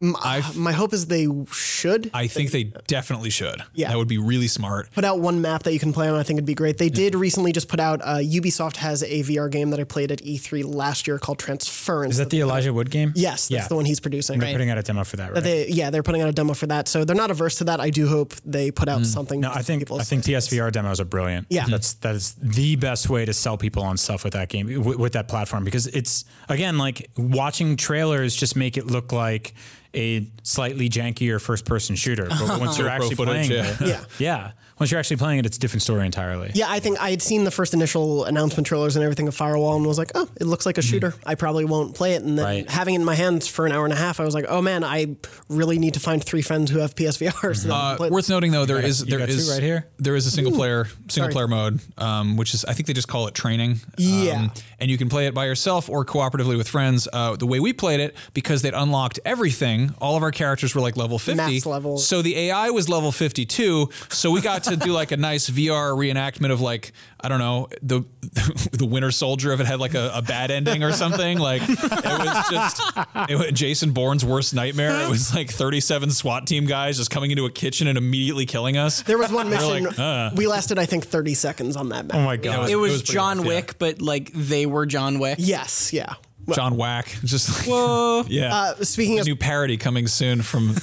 My 0.00 0.72
hope 0.72 0.92
is 0.92 1.06
they 1.06 1.26
should. 1.50 2.10
I 2.12 2.26
think 2.26 2.50
they 2.50 2.64
definitely 2.86 3.30
should. 3.30 3.62
Yeah. 3.74 3.88
that 3.88 3.96
would 3.96 4.08
be 4.08 4.18
really 4.18 4.48
smart. 4.48 4.90
put 4.92 5.04
out 5.04 5.20
one 5.20 5.40
map 5.40 5.62
that 5.62 5.72
you 5.72 5.78
can 5.78 5.92
play 5.92 6.08
on. 6.08 6.14
I 6.14 6.22
think 6.22 6.38
it'd 6.38 6.46
be 6.46 6.54
great. 6.54 6.78
They 6.78 6.88
did 6.88 7.14
recently 7.14 7.52
just 7.52 7.68
put 7.68 7.80
out. 7.80 8.00
Uh, 8.02 8.16
Ubisoft 8.16 8.76
has 8.76 9.02
a 9.02 9.22
VR 9.22 9.50
game 9.50 9.70
that 9.70 9.80
I 9.80 9.84
played 9.84 10.12
at 10.12 10.20
E3 10.20 10.64
last 10.64 11.06
year 11.06 11.18
called 11.18 11.38
Transference. 11.38 12.14
Is 12.14 12.18
that 12.18 12.30
the 12.30 12.40
Elijah 12.40 12.72
Wood 12.72 12.90
game? 12.90 13.12
Yes, 13.14 13.48
that's 13.48 13.64
yeah. 13.64 13.68
the 13.68 13.76
one 13.76 13.84
he's 13.84 14.00
producing. 14.00 14.38
They're 14.38 14.52
putting 14.52 14.70
out 14.70 14.78
a 14.78 14.82
demo 14.82 15.04
for 15.04 15.16
that, 15.16 15.32
right? 15.32 15.42
They, 15.42 15.68
yeah, 15.68 15.90
they're 15.90 16.02
putting 16.02 16.22
out 16.22 16.28
a 16.28 16.32
demo 16.32 16.54
for 16.54 16.66
that, 16.66 16.88
so 16.88 17.04
they're 17.04 17.16
not 17.16 17.30
averse 17.30 17.56
to 17.56 17.64
that. 17.64 17.80
I 17.80 17.90
do 17.90 18.06
hope 18.06 18.34
they 18.44 18.70
put 18.70 18.88
out 18.88 19.06
something. 19.06 19.40
Mm. 19.40 19.42
no, 19.42 19.52
I 19.52 19.62
think 19.62 19.90
I 19.90 20.02
think 20.02 20.24
PSVR 20.24 20.72
demos 20.72 21.00
are 21.00 21.04
brilliant. 21.04 21.46
Yeah. 21.50 21.66
that's 21.66 21.94
that 21.94 22.14
is 22.14 22.34
the 22.34 22.76
best 22.76 23.08
way 23.08 23.24
to 23.24 23.32
sell 23.32 23.56
people 23.56 23.82
on 23.82 23.96
stuff 23.96 24.24
with 24.24 24.34
that 24.34 24.48
game 24.48 24.82
with 24.82 25.12
that 25.12 25.28
platform 25.28 25.64
because 25.64 25.86
it's 25.88 26.24
again 26.48 26.78
like 26.78 27.10
watching 27.16 27.76
trailers 27.76 28.34
just 28.34 28.56
make 28.56 28.76
it 28.76 28.86
look 28.86 29.12
like 29.12 29.54
a 29.94 30.26
slightly 30.42 30.88
jankier 30.88 31.40
first 31.40 31.64
person 31.64 31.96
shooter. 31.96 32.26
But 32.28 32.60
once 32.60 32.78
you're 32.78 32.88
GoPro 32.88 32.90
actually 32.90 33.14
footage, 33.16 33.48
playing 33.48 33.50
yeah. 33.52 33.76
it, 33.80 33.80
Yeah. 33.88 34.04
yeah, 34.18 34.52
once 34.78 34.90
you're 34.90 34.98
actually 34.98 35.16
playing 35.18 35.38
it, 35.38 35.46
it's 35.46 35.56
a 35.56 35.60
different 35.60 35.82
story 35.82 36.04
entirely. 36.04 36.50
Yeah, 36.54 36.66
I 36.68 36.80
think 36.80 36.98
I 37.00 37.10
had 37.10 37.22
seen 37.22 37.44
the 37.44 37.50
first 37.50 37.74
initial 37.74 38.24
announcement 38.24 38.66
trailers 38.66 38.96
and 38.96 39.04
everything 39.04 39.28
of 39.28 39.34
Firewall 39.34 39.76
and 39.76 39.86
was 39.86 39.98
like, 39.98 40.10
oh, 40.14 40.28
it 40.40 40.44
looks 40.46 40.66
like 40.66 40.78
a 40.78 40.82
shooter. 40.82 41.14
I 41.24 41.34
probably 41.36 41.64
won't 41.64 41.94
play 41.94 42.14
it. 42.14 42.22
And 42.22 42.38
then 42.38 42.44
Right. 42.44 42.70
having 42.70 42.94
it 42.94 42.98
in 42.98 43.04
my 43.04 43.14
hands 43.14 43.46
for 43.46 43.66
an 43.66 43.72
hour 43.72 43.84
and 43.84 43.92
a 43.92 43.96
half, 43.96 44.20
I 44.20 44.24
was 44.24 44.34
like, 44.34 44.46
oh 44.48 44.60
man, 44.62 44.82
I 44.84 45.16
really 45.48 45.78
need 45.78 45.94
to 45.94 46.00
find 46.00 46.22
three 46.24 46.42
friends 46.42 46.70
who 46.70 46.78
have 46.80 46.94
PSVR. 46.94 47.54
So 47.56 47.68
that 47.68 47.74
we 47.74 47.92
Uh, 47.94 47.96
play 47.96 48.10
worth 48.10 48.28
noting 48.28 48.50
though, 48.52 48.64
there 48.66 48.80
is 48.80 49.00
you 49.00 49.06
there 49.06 49.18
got 49.20 49.28
two 49.28 49.48
right 49.50 49.62
here? 49.62 49.86
there 49.98 50.16
is 50.16 50.26
a 50.26 50.30
single 50.30 50.52
player 50.52 50.86
single 51.08 51.30
sorry. 51.30 51.32
player 51.32 51.48
mode, 51.48 51.80
um, 51.98 52.36
which 52.36 52.52
is 52.54 52.64
I 52.64 52.72
think 52.72 52.86
they 52.86 52.92
just 52.94 53.08
call 53.08 53.26
it 53.28 53.34
training. 53.34 53.80
Yeah. 53.96 54.32
Um, 54.34 54.52
and 54.80 54.90
you 54.90 54.98
can 54.98 55.08
play 55.08 55.26
it 55.26 55.34
by 55.34 55.46
yourself 55.46 55.88
or 55.88 56.04
cooperatively 56.04 56.56
with 56.56 56.68
friends. 56.68 57.06
Uh, 57.12 57.36
the 57.36 57.46
way 57.46 57.60
we 57.60 57.72
played 57.72 58.00
it, 58.00 58.14
because 58.34 58.62
they'd 58.62 58.74
unlocked 58.74 59.20
everything, 59.24 59.94
all 60.00 60.16
of 60.16 60.22
our 60.22 60.32
characters 60.32 60.74
were 60.74 60.80
like 60.80 60.96
level 60.96 61.18
fifty. 61.18 61.36
Max 61.36 61.64
level. 61.66 61.96
So 61.98 62.22
the 62.22 62.36
AI 62.36 62.70
was 62.70 62.88
level 62.88 63.12
fifty 63.12 63.46
two. 63.46 63.88
So 64.10 64.30
we 64.30 64.40
got 64.40 64.63
to 64.66 64.76
do 64.76 64.92
like 64.92 65.12
a 65.12 65.16
nice 65.16 65.48
VR 65.48 65.96
reenactment 65.96 66.50
of 66.50 66.60
like 66.60 66.92
I 67.20 67.28
don't 67.28 67.38
know 67.38 67.68
the 67.82 68.04
the 68.72 68.86
Winter 68.86 69.10
Soldier 69.10 69.52
if 69.52 69.60
it 69.60 69.66
had 69.66 69.80
like 69.80 69.94
a, 69.94 70.12
a 70.14 70.22
bad 70.22 70.50
ending 70.50 70.82
or 70.82 70.92
something. 70.92 71.38
Like 71.38 71.62
it 71.62 71.68
was 71.68 72.50
just 72.50 72.82
it 73.28 73.36
was 73.36 73.52
Jason 73.52 73.92
Bourne's 73.92 74.24
worst 74.24 74.54
nightmare. 74.54 75.02
It 75.02 75.08
was 75.08 75.34
like 75.34 75.50
thirty 75.50 75.80
seven 75.80 76.10
SWAT 76.10 76.46
team 76.46 76.66
guys 76.66 76.96
just 76.96 77.10
coming 77.10 77.30
into 77.30 77.46
a 77.46 77.50
kitchen 77.50 77.86
and 77.86 77.98
immediately 77.98 78.46
killing 78.46 78.76
us. 78.76 79.02
There 79.02 79.18
was 79.18 79.32
one 79.32 79.50
mission. 79.50 79.84
like, 79.84 79.98
uh. 79.98 80.30
we 80.34 80.46
lasted, 80.46 80.78
I 80.78 80.86
think, 80.86 81.04
30 81.06 81.34
seconds 81.34 81.76
on 81.76 81.90
that 81.90 82.06
map. 82.06 82.16
Oh 82.16 82.24
my 82.24 82.36
god. 82.36 82.70
It 82.70 82.76
was, 82.76 82.92
was 82.92 83.02
pretty 83.02 83.12
John 83.14 83.38
rough, 83.38 83.46
yeah. 83.46 83.54
Wick, 83.54 83.78
but 83.78 84.02
like 84.02 84.32
they 84.32 84.66
were 84.66 84.86
John 84.86 85.18
Wick. 85.18 85.36
Yes, 85.38 85.92
yeah. 85.92 86.14
John 86.52 86.76
Whack. 86.76 87.06
Just 87.24 87.58
like, 87.58 87.68
Whoa. 87.68 88.24
yeah. 88.28 88.54
Uh, 88.54 88.74
speaking 88.84 89.18
a 89.18 89.20
of 89.22 89.26
new 89.26 89.36
parody 89.36 89.76
coming 89.76 90.06
soon 90.06 90.42
from 90.42 90.74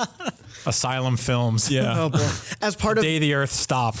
Asylum 0.66 1.16
Films. 1.16 1.70
yeah 1.70 1.94
oh 2.02 2.08
boy, 2.10 2.28
as 2.60 2.76
part 2.76 2.98
of 2.98 3.04
Day 3.04 3.18
the 3.18 3.34
Earth 3.34 3.50
stopped. 3.52 3.98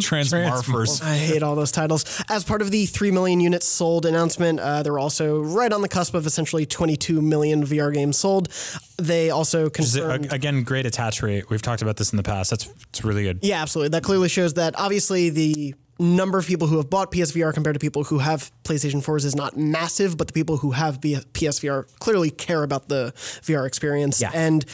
Transmorphers. 0.00 1.02
I 1.02 1.16
hate 1.16 1.42
all 1.42 1.54
those 1.54 1.72
titles. 1.72 2.22
As 2.28 2.44
part 2.44 2.62
of 2.62 2.70
the 2.70 2.86
3 2.86 3.10
million 3.10 3.40
units 3.40 3.66
sold 3.66 4.06
announcement, 4.06 4.60
uh, 4.60 4.82
they're 4.82 4.98
also 4.98 5.40
right 5.40 5.72
on 5.72 5.82
the 5.82 5.88
cusp 5.88 6.14
of 6.14 6.26
essentially 6.26 6.66
22 6.66 7.20
million 7.20 7.64
VR 7.64 7.92
games 7.92 8.18
sold. 8.18 8.48
They 8.98 9.30
also 9.30 9.66
Is 9.70 9.96
it- 9.96 10.00
confirmed. 10.00 10.32
Again, 10.32 10.62
great 10.64 10.86
attach 10.86 11.22
rate. 11.22 11.48
We've 11.50 11.62
talked 11.62 11.82
about 11.82 11.96
this 11.96 12.12
in 12.12 12.16
the 12.16 12.22
past. 12.22 12.50
That's 12.50 12.68
it's 12.88 13.04
really 13.04 13.22
good. 13.24 13.40
yeah, 13.42 13.62
absolutely. 13.62 13.90
That 13.90 14.02
clearly 14.02 14.28
shows 14.28 14.54
that 14.54 14.78
obviously 14.78 15.30
the 15.30 15.74
number 15.98 16.38
of 16.38 16.46
people 16.46 16.66
who 16.66 16.78
have 16.78 16.90
bought 16.90 17.12
PSVR 17.12 17.52
compared 17.54 17.74
to 17.74 17.80
people 17.80 18.02
who 18.04 18.18
have 18.18 18.50
PlayStation 18.64 19.04
4s 19.04 19.24
is 19.24 19.36
not 19.36 19.56
massive, 19.56 20.16
but 20.16 20.26
the 20.26 20.32
people 20.32 20.56
who 20.56 20.72
have 20.72 21.00
PSVR 21.00 21.86
clearly 22.00 22.30
care 22.30 22.62
about 22.64 22.88
the 22.88 23.12
VR 23.42 23.66
experience. 23.66 24.20
Yeah. 24.20 24.30
And 24.34 24.64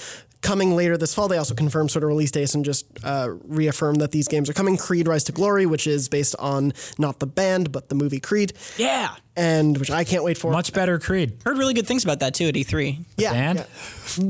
coming 0.41 0.74
later 0.76 0.97
this 0.97 1.14
fall, 1.14 1.28
they 1.28 1.36
also 1.39 1.55
confirmed 1.55 1.91
sort 1.91 2.03
of 2.05 2.09
release 2.09 2.30
dates 2.30 2.55
and 2.55 2.64
just 2.64 2.86
uh, 3.05 3.28
reaffirmed 3.45 4.01
that 4.01 4.12
these 4.12 4.28
games 4.28 4.49
are 4.49 4.53
coming. 4.53 4.76
Creed 4.76 5.09
Rise 5.09 5.24
to 5.24 5.32
Glory, 5.32 5.66
which 5.66 5.86
is 5.86 6.09
based 6.09 6.36
on 6.39 6.72
not 6.99 7.18
the 7.18 7.26
band, 7.26 7.72
but 7.72 7.89
the 7.89 7.95
movie 7.95 8.20
Creed, 8.20 8.53
Yeah. 8.76 9.14
And 9.39 9.78
which 9.78 9.91
I 9.91 10.05
can't 10.05 10.24
wait 10.24 10.36
for. 10.36 10.51
Much 10.51 10.72
better 10.72 10.99
Creed. 10.99 11.39
Heard 11.45 11.57
really 11.57 11.74
good 11.74 11.86
things 11.86 12.05
about 12.05 12.20
that 12.20 12.34
too 12.34 12.47
at 12.47 12.57
E 12.57 12.64
E3. 12.64 13.05
yeah, 13.16 13.32
band? 13.32 13.59
yeah. 13.61 13.64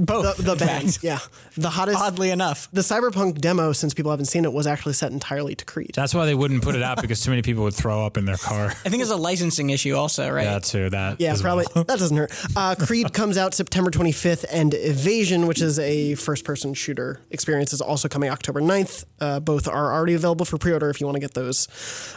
Both. 0.04 0.36
The, 0.36 0.42
the 0.42 0.56
band, 0.56 0.98
yeah. 1.02 1.18
The 1.56 1.70
hottest. 1.70 1.98
Oddly 1.98 2.30
enough. 2.30 2.68
The 2.72 2.82
Cyberpunk 2.82 3.40
demo, 3.40 3.72
since 3.72 3.94
people 3.94 4.10
haven't 4.10 4.26
seen 4.26 4.44
it, 4.44 4.52
was 4.52 4.66
actually 4.66 4.92
set 4.92 5.12
entirely 5.12 5.54
to 5.54 5.64
Creed. 5.64 5.92
That's 5.94 6.14
why 6.14 6.26
they 6.26 6.34
wouldn't 6.34 6.62
put 6.62 6.74
it 6.74 6.82
out 6.82 7.00
because 7.00 7.20
too 7.22 7.30
many 7.30 7.42
people 7.42 7.64
would 7.64 7.74
throw 7.74 8.04
up 8.04 8.16
in 8.16 8.24
their 8.24 8.36
car. 8.36 8.66
I 8.84 8.88
think 8.88 9.02
it's 9.02 9.10
a 9.10 9.16
licensing 9.16 9.70
issue 9.70 9.94
also, 9.94 10.30
right? 10.30 10.44
Yeah, 10.44 10.58
too. 10.58 10.90
That. 10.90 11.20
Yeah, 11.20 11.34
probably. 11.40 11.66
well. 11.74 11.84
That 11.84 11.98
doesn't 11.98 12.16
hurt. 12.16 12.32
Uh, 12.54 12.74
Creed 12.74 13.12
comes 13.12 13.38
out 13.38 13.54
September 13.54 13.90
25th, 13.90 14.44
and 14.52 14.74
Evasion, 14.74 15.46
which 15.46 15.62
is 15.62 15.78
a 15.78 16.14
first 16.16 16.44
person 16.44 16.74
shooter 16.74 17.20
experience, 17.30 17.72
is 17.72 17.80
also 17.80 18.08
coming 18.08 18.30
October 18.30 18.60
9th. 18.60 19.04
Uh, 19.20 19.40
both 19.40 19.66
are 19.68 19.92
already 19.94 20.14
available 20.14 20.44
for 20.44 20.58
pre 20.58 20.72
order 20.72 20.90
if 20.90 21.00
you 21.00 21.06
want 21.06 21.16
to 21.16 21.20
get 21.20 21.34
those. 21.34 21.68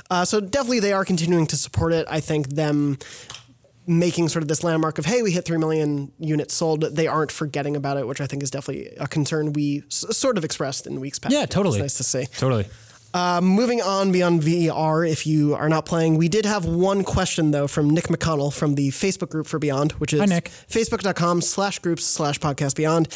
Uh, 0.10 0.26
so 0.26 0.40
definitely 0.42 0.80
they 0.80 0.94
are 0.94 1.06
continuing 1.06 1.48
to 1.48 1.56
support 1.56 1.94
it. 1.94 2.06
I 2.10 2.20
think 2.20 2.50
them 2.50 2.81
making 3.88 4.30
sort 4.30 4.44
of 4.44 4.48
this 4.48 4.64
landmark 4.64 5.00
of, 5.00 5.06
hey, 5.06 5.22
we 5.22 5.32
hit 5.32 5.44
3 5.46 5.58
million 5.58 6.12
units 6.20 6.54
sold, 6.54 6.82
they 6.84 7.08
aren't 7.08 7.32
forgetting 7.32 7.76
about 7.76 7.98
it, 7.98 8.08
which 8.08 8.22
I 8.22 8.28
think 8.28 8.44
is 8.44 8.52
definitely 8.52 8.88
a 9.00 9.08
concern 9.08 9.54
we 9.54 9.84
s- 9.88 10.06
sort 10.16 10.38
of 10.38 10.44
expressed 10.46 10.86
in 10.88 11.00
weeks 11.00 11.20
past. 11.20 11.34
Yeah, 11.34 11.46
totally. 11.46 11.80
It's 11.80 11.84
nice 11.84 11.98
to 11.98 12.04
see. 12.04 12.26
Totally. 12.38 12.68
Um, 13.14 13.44
moving 13.46 13.82
on 13.82 14.14
beyond 14.14 14.42
VR, 14.42 15.06
if 15.10 15.28
you 15.28 15.54
are 15.56 15.68
not 15.68 15.86
playing, 15.86 16.16
we 16.18 16.30
did 16.30 16.46
have 16.46 16.64
one 16.64 17.04
question 17.04 17.52
though 17.52 17.68
from 17.68 17.90
Nick 17.90 18.06
McConnell 18.06 18.54
from 18.54 18.76
the 18.76 18.88
Facebook 18.90 19.30
group 19.30 19.48
for 19.48 19.60
Beyond, 19.60 19.92
which 19.94 20.14
is 20.14 20.22
Hi, 20.22 20.26
Nick. 20.28 20.46
facebook.com 20.70 21.42
slash 21.42 21.80
groups 21.80 22.06
slash 22.06 22.40
podcast 22.40 22.76
beyond. 22.78 23.10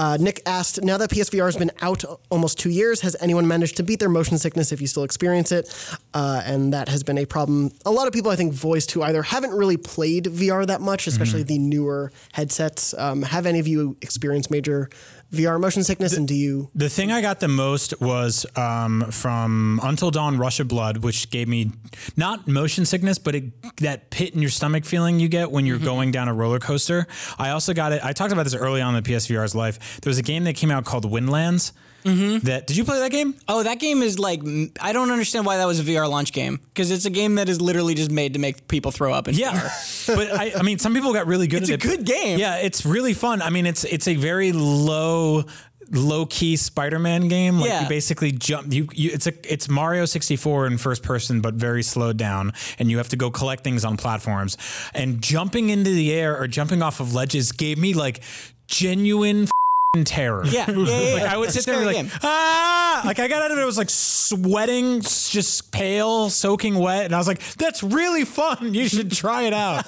Uh, 0.00 0.16
Nick 0.18 0.40
asked, 0.46 0.82
now 0.82 0.96
that 0.96 1.10
PSVR 1.10 1.44
has 1.44 1.58
been 1.58 1.70
out 1.82 2.04
almost 2.30 2.58
two 2.58 2.70
years, 2.70 3.02
has 3.02 3.14
anyone 3.20 3.46
managed 3.46 3.76
to 3.76 3.82
beat 3.82 4.00
their 4.00 4.08
motion 4.08 4.38
sickness 4.38 4.72
if 4.72 4.80
you 4.80 4.86
still 4.86 5.04
experience 5.04 5.52
it? 5.52 5.68
Uh, 6.14 6.40
and 6.46 6.72
that 6.72 6.88
has 6.88 7.02
been 7.02 7.18
a 7.18 7.26
problem. 7.26 7.70
A 7.84 7.90
lot 7.90 8.06
of 8.06 8.14
people, 8.14 8.30
I 8.30 8.36
think, 8.36 8.54
voiced 8.54 8.92
who 8.92 9.02
either 9.02 9.22
haven't 9.22 9.50
really 9.50 9.76
played 9.76 10.24
VR 10.24 10.66
that 10.66 10.80
much, 10.80 11.06
especially 11.06 11.42
the 11.42 11.58
newer 11.58 12.12
headsets. 12.32 12.94
Um, 12.96 13.20
have 13.20 13.44
any 13.44 13.58
of 13.58 13.68
you 13.68 13.94
experienced 14.00 14.50
major 14.50 14.88
VR 15.32 15.60
motion 15.60 15.84
sickness? 15.84 16.16
and 16.16 16.26
do 16.26 16.34
you? 16.34 16.70
The 16.74 16.88
thing 16.88 17.12
I 17.12 17.20
got 17.20 17.40
the 17.40 17.48
most 17.48 18.00
was 18.00 18.46
um, 18.56 19.06
from 19.10 19.80
Until 19.82 20.10
Dawn 20.10 20.38
Rush 20.38 20.60
of 20.60 20.68
Blood, 20.68 20.98
which 20.98 21.30
gave 21.30 21.48
me 21.48 21.70
not 22.16 22.48
motion 22.48 22.84
sickness, 22.84 23.18
but 23.18 23.34
it, 23.34 23.76
that 23.78 24.10
pit 24.10 24.34
in 24.34 24.40
your 24.40 24.50
stomach 24.50 24.84
feeling 24.84 25.20
you 25.20 25.28
get 25.28 25.50
when 25.50 25.66
you're 25.66 25.78
going 25.78 26.10
down 26.10 26.28
a 26.28 26.34
roller 26.34 26.58
coaster. 26.58 27.06
I 27.38 27.50
also 27.50 27.74
got 27.74 27.92
it. 27.92 28.04
I 28.04 28.12
talked 28.12 28.32
about 28.32 28.44
this 28.44 28.54
early 28.54 28.80
on 28.80 28.94
in 28.94 29.02
the 29.02 29.10
PSVR's 29.12 29.54
life. 29.54 30.00
There 30.00 30.10
was 30.10 30.18
a 30.18 30.22
game 30.22 30.44
that 30.44 30.56
came 30.56 30.70
out 30.70 30.84
called 30.84 31.04
Windlands. 31.04 31.72
Mm-hmm. 32.04 32.46
That 32.46 32.66
did 32.66 32.76
you 32.76 32.84
play 32.84 32.98
that 33.00 33.10
game? 33.10 33.34
Oh, 33.48 33.62
that 33.62 33.78
game 33.78 34.02
is 34.02 34.18
like 34.18 34.40
I 34.80 34.92
don't 34.92 35.10
understand 35.10 35.44
why 35.46 35.58
that 35.58 35.66
was 35.66 35.80
a 35.80 35.84
VR 35.84 36.08
launch 36.08 36.32
game 36.32 36.58
because 36.72 36.90
it's 36.90 37.04
a 37.04 37.10
game 37.10 37.34
that 37.34 37.48
is 37.48 37.60
literally 37.60 37.94
just 37.94 38.10
made 38.10 38.32
to 38.34 38.38
make 38.38 38.66
people 38.68 38.90
throw 38.90 39.12
up. 39.12 39.28
In 39.28 39.34
Yeah, 39.34 39.52
VR. 39.52 40.16
but 40.16 40.30
I, 40.32 40.52
I 40.58 40.62
mean, 40.62 40.78
some 40.78 40.94
people 40.94 41.12
got 41.12 41.26
really 41.26 41.46
good 41.46 41.62
at 41.64 41.68
it. 41.70 41.74
It's 41.74 41.84
at 41.84 41.90
a 41.90 41.92
it. 41.94 41.96
good 41.98 42.06
game. 42.06 42.38
Yeah, 42.38 42.56
it's 42.56 42.86
really 42.86 43.12
fun. 43.14 43.42
I 43.42 43.50
mean, 43.50 43.66
it's 43.66 43.84
it's 43.84 44.08
a 44.08 44.14
very 44.16 44.52
low 44.52 45.44
low 45.92 46.24
key 46.24 46.56
Spider-Man 46.56 47.26
game. 47.28 47.58
Like 47.58 47.68
Yeah. 47.68 47.82
you 47.82 47.88
basically 47.88 48.30
jump 48.32 48.72
you, 48.72 48.88
you 48.94 49.10
it's 49.12 49.26
a 49.26 49.32
it's 49.52 49.68
Mario 49.68 50.04
64 50.04 50.68
in 50.68 50.78
first 50.78 51.02
person 51.02 51.40
but 51.40 51.54
very 51.54 51.82
slowed 51.82 52.16
down 52.16 52.52
and 52.78 52.90
you 52.90 52.98
have 52.98 53.08
to 53.08 53.16
go 53.16 53.30
collect 53.30 53.64
things 53.64 53.84
on 53.84 53.96
platforms. 53.96 54.56
And 54.94 55.20
jumping 55.20 55.68
into 55.70 55.90
the 55.90 56.12
air 56.14 56.40
or 56.40 56.46
jumping 56.46 56.80
off 56.80 57.00
of 57.00 57.12
ledges 57.12 57.50
gave 57.52 57.76
me 57.76 57.92
like 57.94 58.20
genuine 58.68 59.48
f***ing 59.96 60.04
terror. 60.04 60.44
Yeah, 60.46 60.70
yeah, 60.70 60.76
yeah, 61.00 61.14
like. 61.22 61.22
I 61.24 61.36
would 61.36 61.50
sit 61.50 61.66
there 61.66 61.74
and 61.74 61.82
be 61.82 61.86
like, 61.86 61.96
game. 61.96 62.10
ah, 62.22 63.02
like 63.04 63.18
I 63.18 63.26
got 63.28 63.42
out 63.42 63.50
of 63.50 63.58
it, 63.58 63.62
it 63.62 63.64
was 63.64 63.76
like 63.78 63.90
sweating, 63.90 65.00
just 65.00 65.72
pale, 65.72 66.30
soaking 66.30 66.76
wet, 66.76 67.06
and 67.06 67.14
I 67.14 67.18
was 67.18 67.26
like, 67.26 67.40
that's 67.54 67.82
really 67.82 68.24
fun. 68.24 68.72
You 68.74 68.86
should 68.88 69.10
try 69.10 69.42
it 69.42 69.52
out. 69.52 69.84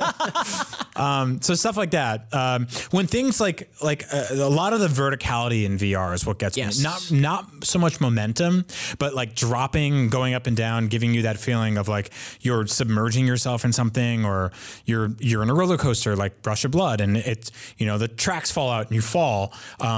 um, 0.97 1.41
so 1.41 1.55
stuff 1.55 1.77
like 1.77 1.93
that. 1.93 2.27
Um, 2.35 2.67
when 2.91 3.07
things 3.07 3.41
like 3.41 3.71
like 3.83 4.05
uh, 4.13 4.27
a 4.33 4.49
lot 4.51 4.73
of 4.73 4.81
the 4.81 4.89
verticality 4.89 5.65
in 5.65 5.79
VR 5.79 6.15
is 6.15 6.27
what 6.27 6.39
gets 6.39 6.57
Yes. 6.57 6.79
me. 6.79 6.85
Not 6.85 7.13
not 7.13 7.65
so 7.65 7.79
much 7.79 8.01
momentum, 8.01 8.65
but 8.99 9.15
like 9.15 9.35
dropping, 9.37 10.09
going 10.09 10.35
up 10.35 10.47
and 10.49 10.57
down, 10.57 10.89
giving 10.89 11.15
you 11.15 11.23
that 11.23 11.39
feeling 11.39 11.79
of 11.79 11.87
like 11.87 12.11
you're 12.41 12.67
submerging 12.67 13.27
yourself 13.27 13.65
in 13.65 13.73
something, 13.73 14.25
or 14.25 14.51
you're 14.85 15.11
you're 15.21 15.43
in 15.45 15.51
a 15.51 15.55
roller 15.55 15.79
coaster 15.79 16.17
like 16.17 16.33
Rush 16.45 16.65
of 16.65 16.73
Blood, 16.73 17.01
and 17.01 17.17
it's 17.17 17.53
you 17.79 17.87
know 17.87 17.99
the 17.99 18.09
tracks 18.09 18.51
fall 18.51 18.69
out 18.71 18.87
and 18.87 18.95
you 18.97 19.01
fall. 19.03 19.53
Um, 19.81 19.92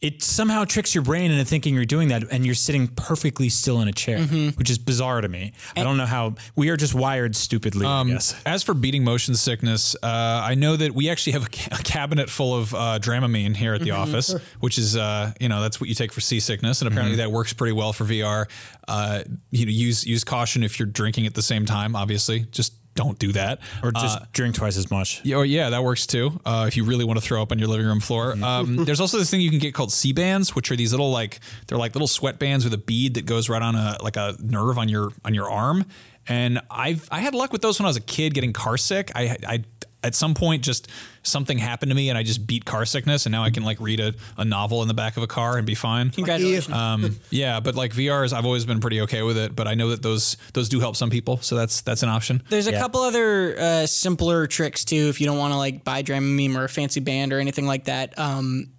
it 0.00 0.20
somehow 0.20 0.64
tricks 0.64 0.96
your 0.96 1.04
brain 1.04 1.30
into 1.30 1.44
thinking 1.44 1.76
you're 1.76 1.84
doing 1.84 2.08
that, 2.08 2.24
and 2.32 2.44
you're 2.44 2.56
sitting 2.56 2.88
perfectly 2.88 3.48
still 3.48 3.80
in 3.82 3.86
a 3.86 3.92
chair, 3.92 4.18
which 4.56 4.68
is 4.68 4.76
bizarre 4.76 5.20
to 5.20 5.28
me. 5.28 5.52
I 5.76 5.84
don't 5.84 5.96
know 5.96 6.06
how 6.06 6.34
we 6.56 6.70
are 6.70 6.76
just 6.76 6.92
wired 6.92 7.36
stupidly. 7.36 7.86
I 7.86 8.02
guess. 8.14 8.34
As 8.44 8.64
for 8.64 8.74
beating 8.74 9.04
motion 9.04 9.36
sickness, 9.36 9.94
uh, 10.02 10.06
I 10.44 10.56
know 10.56 10.74
that 10.74 10.92
we 10.92 11.08
actually 11.08 11.34
have 11.34 11.44
a, 11.44 11.50
ca- 11.50 11.76
a 11.78 11.82
cabinet 11.84 12.30
full 12.30 12.52
of 12.52 12.74
uh, 12.74 12.98
Dramamine 13.00 13.54
here 13.54 13.74
at 13.74 13.82
the 13.82 13.92
office, 13.92 14.34
which 14.58 14.76
is, 14.76 14.96
uh, 14.96 15.32
you 15.38 15.48
know, 15.48 15.62
that's 15.62 15.80
what 15.80 15.88
you 15.88 15.94
take 15.94 16.12
for 16.12 16.20
seasickness, 16.20 16.82
and 16.82 16.90
apparently 16.90 17.18
that 17.18 17.30
works 17.30 17.52
pretty 17.52 17.72
well 17.72 17.92
for 17.92 18.04
VR. 18.04 18.48
Uh, 18.88 19.22
you 19.52 19.66
know, 19.66 19.70
use 19.70 20.04
use 20.04 20.24
caution 20.24 20.64
if 20.64 20.80
you're 20.80 20.86
drinking 20.86 21.26
at 21.26 21.34
the 21.34 21.42
same 21.42 21.64
time. 21.64 21.94
Obviously, 21.94 22.40
just 22.50 22.72
don't 22.94 23.18
do 23.18 23.32
that. 23.32 23.60
Or 23.82 23.90
just 23.92 24.18
Uh, 24.18 24.24
drink 24.32 24.54
twice 24.54 24.76
as 24.76 24.90
much. 24.90 25.20
yeah, 25.24 25.36
oh, 25.36 25.42
yeah, 25.42 25.70
that 25.70 25.82
works 25.82 26.06
too. 26.06 26.40
Uh, 26.44 26.66
if 26.68 26.76
you 26.76 26.84
really 26.84 27.04
want 27.04 27.18
to 27.18 27.24
throw 27.24 27.40
up 27.40 27.50
on 27.52 27.58
your 27.58 27.68
living 27.68 27.86
room 27.86 28.00
floor, 28.00 28.36
um, 28.44 28.76
there's 28.84 29.00
also 29.00 29.18
this 29.18 29.30
thing 29.30 29.40
you 29.40 29.50
can 29.50 29.58
get 29.58 29.72
called 29.74 29.90
Sea-Bands, 29.92 30.54
which 30.54 30.70
are 30.70 30.76
these 30.76 30.92
little 30.92 31.10
like 31.10 31.40
they're 31.66 31.78
like 31.78 31.94
little 31.94 32.06
sweat 32.08 32.38
bands 32.38 32.64
with 32.64 32.74
a 32.74 32.78
bead 32.78 33.14
that 33.14 33.24
goes 33.26 33.48
right 33.48 33.62
on 33.62 33.74
a 33.74 33.96
like 34.02 34.16
a 34.16 34.36
nerve 34.40 34.76
on 34.78 34.88
your 34.88 35.12
on 35.24 35.32
your 35.34 35.50
arm. 35.50 35.84
And 36.28 36.60
I've 36.70 37.08
I 37.10 37.20
had 37.20 37.34
luck 37.34 37.52
with 37.52 37.62
those 37.62 37.78
when 37.80 37.86
I 37.86 37.88
was 37.88 37.96
a 37.96 38.00
kid 38.00 38.34
getting 38.34 38.52
car 38.52 38.76
sick. 38.76 39.10
I 39.14 39.36
I 39.46 39.64
at 40.04 40.14
some 40.14 40.34
point 40.34 40.62
just 40.62 40.88
something 41.22 41.58
happened 41.58 41.90
to 41.90 41.96
me 41.96 42.08
and 42.08 42.18
I 42.18 42.22
just 42.22 42.46
beat 42.46 42.64
car 42.64 42.84
sickness 42.84 43.26
and 43.26 43.32
now 43.32 43.42
I 43.42 43.50
can 43.50 43.62
like 43.62 43.80
read 43.80 44.00
a, 44.00 44.14
a 44.36 44.44
novel 44.44 44.82
in 44.82 44.88
the 44.88 44.94
back 44.94 45.16
of 45.16 45.22
a 45.22 45.26
car 45.26 45.56
and 45.56 45.66
be 45.66 45.74
fine. 45.74 46.10
Congratulations. 46.10 46.74
Um, 46.74 47.18
yeah, 47.30 47.60
but 47.60 47.74
like 47.74 47.92
VRs, 47.92 48.32
I've 48.32 48.46
always 48.46 48.64
been 48.64 48.80
pretty 48.80 49.00
okay 49.02 49.22
with 49.22 49.38
it. 49.38 49.54
But 49.54 49.68
I 49.68 49.74
know 49.74 49.90
that 49.90 50.02
those 50.02 50.36
those 50.52 50.68
do 50.68 50.80
help 50.80 50.96
some 50.96 51.10
people, 51.10 51.38
so 51.38 51.56
that's 51.56 51.82
that's 51.82 52.02
an 52.02 52.08
option. 52.08 52.42
There's 52.48 52.66
a 52.66 52.72
couple 52.72 53.00
other 53.00 53.58
uh, 53.58 53.86
simpler 53.86 54.46
tricks 54.46 54.84
too 54.84 55.08
if 55.08 55.20
you 55.20 55.26
don't 55.26 55.38
want 55.38 55.52
to 55.52 55.58
like 55.58 55.84
buy 55.84 56.02
Dramamine 56.02 56.56
or 56.56 56.64
a 56.64 56.68
fancy 56.68 57.00
band 57.00 57.32
or 57.32 57.38
anything 57.40 57.66
like 57.66 57.84
that. 57.84 58.18
Um, 58.18 58.70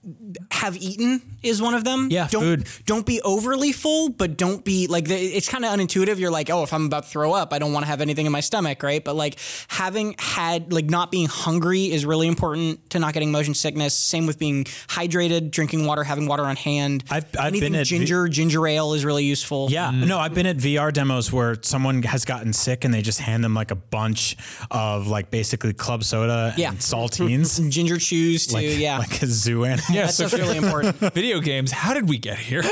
have 0.51 0.77
eaten 0.77 1.21
is 1.43 1.61
one 1.61 1.73
of 1.73 1.83
them. 1.83 2.07
Yeah, 2.09 2.27
don't 2.31 2.43
food. 2.43 2.67
don't 2.85 3.05
be 3.05 3.21
overly 3.21 3.71
full, 3.71 4.09
but 4.09 4.37
don't 4.37 4.63
be 4.63 4.87
like 4.87 5.05
it's 5.09 5.49
kind 5.49 5.65
of 5.65 5.71
unintuitive. 5.71 6.17
You're 6.19 6.31
like, 6.31 6.49
oh, 6.49 6.63
if 6.63 6.73
I'm 6.73 6.85
about 6.85 7.03
to 7.03 7.09
throw 7.09 7.33
up, 7.33 7.53
I 7.53 7.59
don't 7.59 7.73
want 7.73 7.83
to 7.85 7.87
have 7.87 8.01
anything 8.01 8.25
in 8.25 8.31
my 8.31 8.39
stomach, 8.39 8.81
right? 8.83 9.03
But 9.03 9.15
like 9.15 9.37
having 9.67 10.15
had 10.19 10.71
like 10.73 10.85
not 10.85 11.11
being 11.11 11.27
hungry 11.27 11.91
is 11.91 12.05
really 12.05 12.27
important 12.27 12.89
to 12.91 12.99
not 12.99 13.13
getting 13.13 13.31
motion 13.31 13.53
sickness. 13.53 13.93
Same 13.97 14.25
with 14.25 14.39
being 14.39 14.63
hydrated, 14.63 15.51
drinking 15.51 15.85
water, 15.85 16.03
having 16.03 16.27
water 16.27 16.43
on 16.43 16.55
hand. 16.55 17.03
I've- 17.09 17.27
I've 17.37 17.47
anything 17.47 17.71
been 17.73 17.81
at 17.81 17.87
V- 17.87 17.97
ginger, 17.97 18.27
ginger 18.27 18.65
ale 18.67 18.93
is 18.93 19.03
really 19.05 19.23
useful. 19.25 19.67
Yeah, 19.71 19.91
mm-hmm. 19.91 20.07
no, 20.07 20.19
I've 20.19 20.33
been 20.33 20.45
at 20.45 20.57
VR 20.57 20.91
demos 20.93 21.31
where 21.33 21.57
someone 21.61 22.03
has 22.03 22.25
gotten 22.25 22.53
sick 22.53 22.83
and 22.85 22.93
they 22.93 23.01
just 23.01 23.19
hand 23.19 23.43
them 23.43 23.53
like 23.53 23.71
a 23.71 23.75
bunch 23.75 24.35
of 24.71 25.07
like 25.07 25.29
basically 25.31 25.73
club 25.73 26.03
soda 26.03 26.53
Yeah. 26.57 26.69
and 26.69 26.77
saltines. 26.79 27.59
ginger 27.71 27.97
chews 27.97 28.47
too. 28.47 28.55
like, 28.55 28.77
yeah. 28.77 28.97
like 28.99 29.21
a 29.21 29.27
zoo 29.27 29.65
animal. 29.65 29.83
Yeah, 29.89 30.03
That's 30.03 30.15
so 30.15 30.25
just 30.25 30.35
really 30.37 30.57
important. 30.57 30.95
video 31.13 31.32
games. 31.41 31.71
How 31.71 31.93
did 31.93 32.07
we 32.09 32.17
get 32.17 32.37
here? 32.37 32.63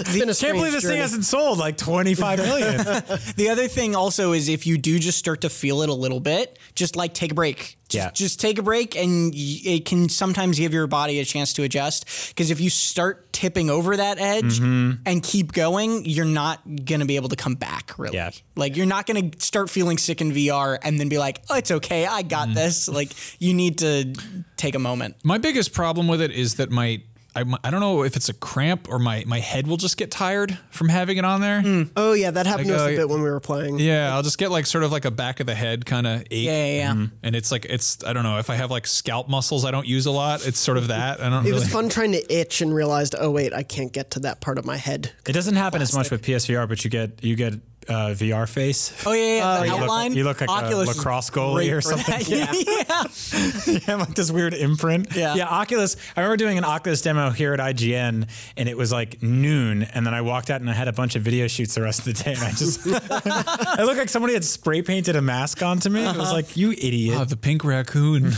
It's 0.00 0.12
been 0.18 0.28
a 0.30 0.34
Can't 0.34 0.56
believe 0.56 0.72
this 0.72 0.82
journey. 0.82 0.94
thing 0.94 1.00
hasn't 1.02 1.24
sold 1.24 1.58
like 1.58 1.76
25 1.76 2.38
million. 2.38 2.76
The 3.36 3.48
other 3.50 3.68
thing 3.68 3.94
also 3.94 4.32
is 4.32 4.48
if 4.48 4.66
you 4.66 4.78
do 4.78 4.98
just 4.98 5.18
start 5.18 5.42
to 5.42 5.50
feel 5.50 5.82
it 5.82 5.88
a 5.88 5.94
little 5.94 6.20
bit, 6.20 6.58
just 6.74 6.96
like 6.96 7.14
take 7.14 7.32
a 7.32 7.34
break. 7.34 7.76
Just, 7.88 8.04
Yeah. 8.04 8.10
just 8.12 8.40
take 8.40 8.58
a 8.58 8.62
break, 8.62 8.94
and 8.96 9.32
it 9.34 9.84
can 9.84 10.08
sometimes 10.08 10.58
give 10.58 10.72
your 10.72 10.86
body 10.86 11.18
a 11.20 11.24
chance 11.24 11.52
to 11.54 11.64
adjust. 11.64 12.06
Because 12.28 12.50
if 12.50 12.60
you 12.60 12.70
start 12.70 13.32
tipping 13.32 13.68
over 13.68 13.96
that 13.96 14.18
edge 14.20 14.60
Mm-hmm. 14.60 15.02
and 15.06 15.22
keep 15.22 15.52
going, 15.52 16.04
you're 16.04 16.24
not 16.24 16.60
gonna 16.84 17.06
be 17.06 17.16
able 17.16 17.30
to 17.30 17.36
come 17.36 17.54
back. 17.56 17.98
Really, 17.98 18.14
Yeah. 18.16 18.30
like 18.56 18.76
you're 18.76 18.86
not 18.86 19.06
gonna 19.06 19.30
start 19.38 19.70
feeling 19.70 19.98
sick 19.98 20.20
in 20.20 20.32
VR 20.32 20.78
and 20.82 20.98
then 21.00 21.08
be 21.08 21.18
like, 21.18 21.42
"Oh, 21.50 21.56
it's 21.56 21.70
okay, 21.70 22.06
I 22.06 22.22
got 22.22 22.46
Mm-hmm. 22.48 22.54
this." 22.54 22.88
Like 22.88 23.10
you 23.40 23.54
need 23.54 23.78
to 23.78 24.14
take 24.56 24.74
a 24.76 24.78
moment. 24.80 25.16
My 25.24 25.38
biggest 25.38 25.72
problem 25.72 26.06
with 26.08 26.20
it 26.20 26.30
is 26.30 26.54
that 26.56 26.70
my 26.70 27.02
I, 27.34 27.44
I 27.62 27.70
don't 27.70 27.80
know 27.80 28.02
if 28.02 28.16
it's 28.16 28.28
a 28.28 28.34
cramp 28.34 28.88
or 28.88 28.98
my 28.98 29.24
my 29.26 29.38
head 29.38 29.66
will 29.66 29.76
just 29.76 29.96
get 29.96 30.10
tired 30.10 30.58
from 30.70 30.88
having 30.88 31.16
it 31.16 31.24
on 31.24 31.40
there. 31.40 31.88
Oh 31.96 32.12
yeah, 32.12 32.30
that 32.30 32.46
happened 32.46 32.68
to 32.68 32.74
us 32.74 32.80
uh, 32.82 32.92
a 32.92 32.96
bit 32.96 33.08
when 33.08 33.22
we 33.22 33.30
were 33.30 33.40
playing. 33.40 33.78
Yeah, 33.78 34.14
I'll 34.14 34.22
just 34.22 34.38
get 34.38 34.50
like 34.50 34.66
sort 34.66 34.84
of 34.84 34.92
like 34.92 35.04
a 35.04 35.10
back 35.10 35.40
of 35.40 35.46
the 35.46 35.54
head 35.54 35.86
kind 35.86 36.06
of 36.06 36.22
ache. 36.22 36.46
Yeah, 36.46 36.66
yeah, 36.66 36.92
yeah. 36.94 37.06
And 37.22 37.36
it's 37.36 37.52
like 37.52 37.66
it's 37.66 38.02
I 38.04 38.12
don't 38.12 38.24
know 38.24 38.38
if 38.38 38.50
I 38.50 38.56
have 38.56 38.70
like 38.70 38.86
scalp 38.86 39.28
muscles 39.28 39.64
I 39.64 39.70
don't 39.70 39.86
use 39.86 40.06
a 40.06 40.10
lot. 40.10 40.46
It's 40.46 40.58
sort 40.58 40.78
of 40.78 40.88
that. 40.88 41.20
I 41.20 41.28
don't. 41.28 41.46
It 41.46 41.50
really, 41.50 41.52
was 41.52 41.68
fun 41.68 41.88
trying 41.88 42.12
to 42.12 42.34
itch 42.34 42.60
and 42.60 42.74
realized, 42.74 43.14
oh 43.18 43.30
wait, 43.30 43.52
I 43.52 43.62
can't 43.62 43.92
get 43.92 44.10
to 44.12 44.20
that 44.20 44.40
part 44.40 44.58
of 44.58 44.66
my 44.66 44.76
head. 44.76 45.12
It 45.26 45.32
doesn't 45.32 45.56
happen 45.56 45.82
as 45.82 45.94
much 45.94 46.10
with 46.10 46.22
PSVR, 46.22 46.68
but 46.68 46.84
you 46.84 46.90
get 46.90 47.22
you 47.22 47.36
get 47.36 47.54
uh, 47.88 48.14
VR 48.14 48.48
face. 48.48 48.92
Oh 49.06 49.12
yeah, 49.12 49.36
yeah. 49.36 49.40
the 49.40 49.46
uh, 49.46 49.64
you 49.64 49.70
look- 49.72 49.80
outline. 49.80 50.12
you 50.12 50.24
look 50.24 50.40
like 50.40 50.50
a 50.50 50.52
Oculus 50.52 50.90
is 50.90 50.96
lacrosse 50.96 51.30
goalie 51.30 51.76
or 51.76 51.80
something. 51.80 52.20
Yeah. 52.30 52.52
you 53.66 53.80
have 53.86 54.00
like 54.00 54.14
this 54.14 54.30
weird 54.30 54.54
imprint. 54.54 55.14
Yeah. 55.14 55.34
Yeah. 55.34 55.48
Oculus. 55.48 55.96
I 56.16 56.20
remember 56.20 56.36
doing 56.36 56.58
an 56.58 56.64
Oculus 56.64 57.02
demo 57.02 57.30
here 57.30 57.54
at 57.54 57.60
IGN 57.60 58.28
and 58.56 58.68
it 58.68 58.76
was 58.76 58.92
like 58.92 59.22
noon. 59.22 59.82
And 59.82 60.06
then 60.06 60.14
I 60.14 60.20
walked 60.20 60.50
out 60.50 60.60
and 60.60 60.70
I 60.70 60.74
had 60.74 60.86
a 60.86 60.92
bunch 60.92 61.16
of 61.16 61.22
video 61.22 61.48
shoots 61.48 61.74
the 61.74 61.82
rest 61.82 62.00
of 62.00 62.04
the 62.06 62.12
day. 62.12 62.34
And 62.34 62.42
I 62.42 62.50
just, 62.50 62.86
I 62.86 63.82
looked 63.82 63.98
like 63.98 64.08
somebody 64.08 64.34
had 64.34 64.44
spray 64.44 64.82
painted 64.82 65.16
a 65.16 65.22
mask 65.22 65.62
onto 65.62 65.88
me. 65.88 66.02
It 66.02 66.08
was 66.08 66.18
uh-huh. 66.18 66.32
like, 66.32 66.56
you 66.56 66.72
idiot. 66.72 67.16
Oh, 67.18 67.24
the 67.24 67.36
pink 67.36 67.64
raccoon. 67.64 68.32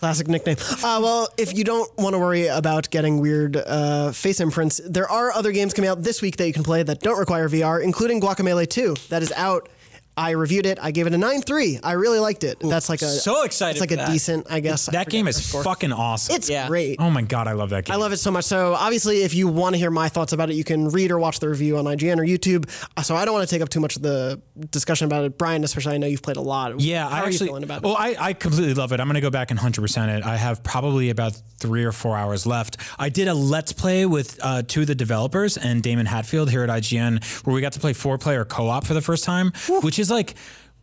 Classic 0.00 0.28
nickname. 0.28 0.56
Uh, 0.82 1.00
well, 1.02 1.28
if 1.36 1.56
you 1.56 1.64
don't 1.64 1.90
want 1.98 2.14
to 2.14 2.18
worry 2.18 2.46
about 2.46 2.90
getting 2.90 3.20
weird 3.20 3.56
uh, 3.56 4.12
face 4.12 4.40
imprints, 4.40 4.80
there 4.84 5.08
are 5.08 5.32
other 5.32 5.52
games 5.52 5.74
coming 5.74 5.88
out 5.88 6.02
this 6.02 6.22
week 6.22 6.36
that 6.36 6.46
you 6.46 6.52
can 6.52 6.62
play 6.62 6.82
that 6.82 7.00
don't 7.00 7.18
require 7.18 7.48
VR, 7.48 7.82
including 7.82 8.20
Guacamelee 8.20 8.68
2. 8.68 8.96
That 9.08 9.22
is 9.22 9.32
out. 9.32 9.68
I 10.20 10.30
reviewed 10.32 10.66
it. 10.66 10.78
I 10.82 10.90
gave 10.90 11.06
it 11.06 11.14
a 11.14 11.16
9.3. 11.16 11.80
I 11.82 11.92
really 11.92 12.18
liked 12.18 12.44
it. 12.44 12.58
That's 12.60 12.88
like 12.90 13.00
a 13.00 13.06
so 13.08 13.42
excited 13.44 13.72
It's 13.76 13.80
like 13.80 13.88
for 13.90 13.94
a 13.94 14.04
that. 14.04 14.12
decent, 14.12 14.46
I 14.50 14.60
guess. 14.60 14.84
That 14.86 14.92
forget 15.04 15.08
game 15.08 15.28
is 15.28 15.50
fucking 15.50 15.92
awesome. 15.92 16.36
It's 16.36 16.50
Yeah. 16.50 16.68
great. 16.68 16.96
oh 17.00 17.10
my 17.10 17.22
God, 17.22 17.48
I 17.48 17.52
love 17.52 17.70
that 17.70 17.86
game. 17.86 17.94
I 17.94 17.96
love 17.96 18.12
it 18.12 18.18
so 18.18 18.30
much. 18.30 18.44
So 18.44 18.74
obviously, 18.74 19.22
if 19.22 19.32
you 19.34 19.48
want 19.48 19.74
to 19.74 19.78
hear 19.78 19.90
my 19.90 20.08
thoughts 20.10 20.32
about 20.34 20.50
it, 20.50 20.56
you 20.56 20.64
can 20.64 20.88
read 20.90 21.10
or 21.10 21.18
watch 21.18 21.40
the 21.40 21.48
review 21.48 21.78
on 21.78 21.84
IGN 21.86 22.18
or 22.18 22.24
YouTube. 22.24 22.68
Uh, 22.96 23.02
So 23.02 23.16
I 23.16 23.24
don't 23.24 23.32
want 23.34 23.48
to 23.48 23.52
take 23.54 23.62
up 23.62 23.70
too 23.70 23.80
much 23.80 23.96
of 23.96 24.02
the 24.02 24.40
discussion 24.70 25.06
about 25.06 25.24
it. 25.24 25.38
Brian, 25.38 25.64
especially, 25.64 25.94
I 25.94 25.98
know 25.98 26.06
you've 26.06 26.22
played 26.22 26.36
a 26.36 26.42
lot. 26.42 26.78
Yeah, 26.80 27.08
How 27.08 27.16
I 27.16 27.20
are 27.20 27.26
actually. 27.26 27.46
you 27.46 27.50
feeling 27.52 27.62
about 27.64 27.82
well, 27.82 27.94
it? 27.94 28.20
I, 28.20 28.28
I 28.28 28.32
completely 28.34 28.74
love 28.74 28.92
it. 28.92 29.00
I'm 29.00 29.06
going 29.06 29.14
to 29.14 29.20
go 29.22 29.30
back 29.30 29.50
and 29.50 29.58
100% 29.58 30.18
it. 30.18 30.24
I 30.24 30.36
have 30.36 30.62
probably 30.62 31.08
about 31.10 31.32
three 31.58 31.84
or 31.84 31.92
four 31.92 32.16
hours 32.16 32.46
left. 32.46 32.76
I 32.98 33.08
did 33.08 33.26
a 33.28 33.34
let's 33.34 33.72
play 33.72 34.04
with 34.06 34.38
uh, 34.42 34.62
two 34.66 34.82
of 34.82 34.86
the 34.86 34.94
developers 34.94 35.56
and 35.56 35.82
Daemon 35.82 36.06
Hatfield 36.06 36.50
here 36.50 36.62
at 36.62 36.68
IGN, 36.70 37.24
where 37.46 37.54
we 37.54 37.60
got 37.62 37.72
to 37.72 37.80
play 37.80 37.94
four 37.94 38.18
player 38.18 38.44
co 38.44 38.68
op 38.68 38.86
for 38.86 38.92
the 38.94 39.00
first 39.00 39.24
time, 39.24 39.52
which 39.82 39.98
is 39.98 40.09
like 40.10 40.34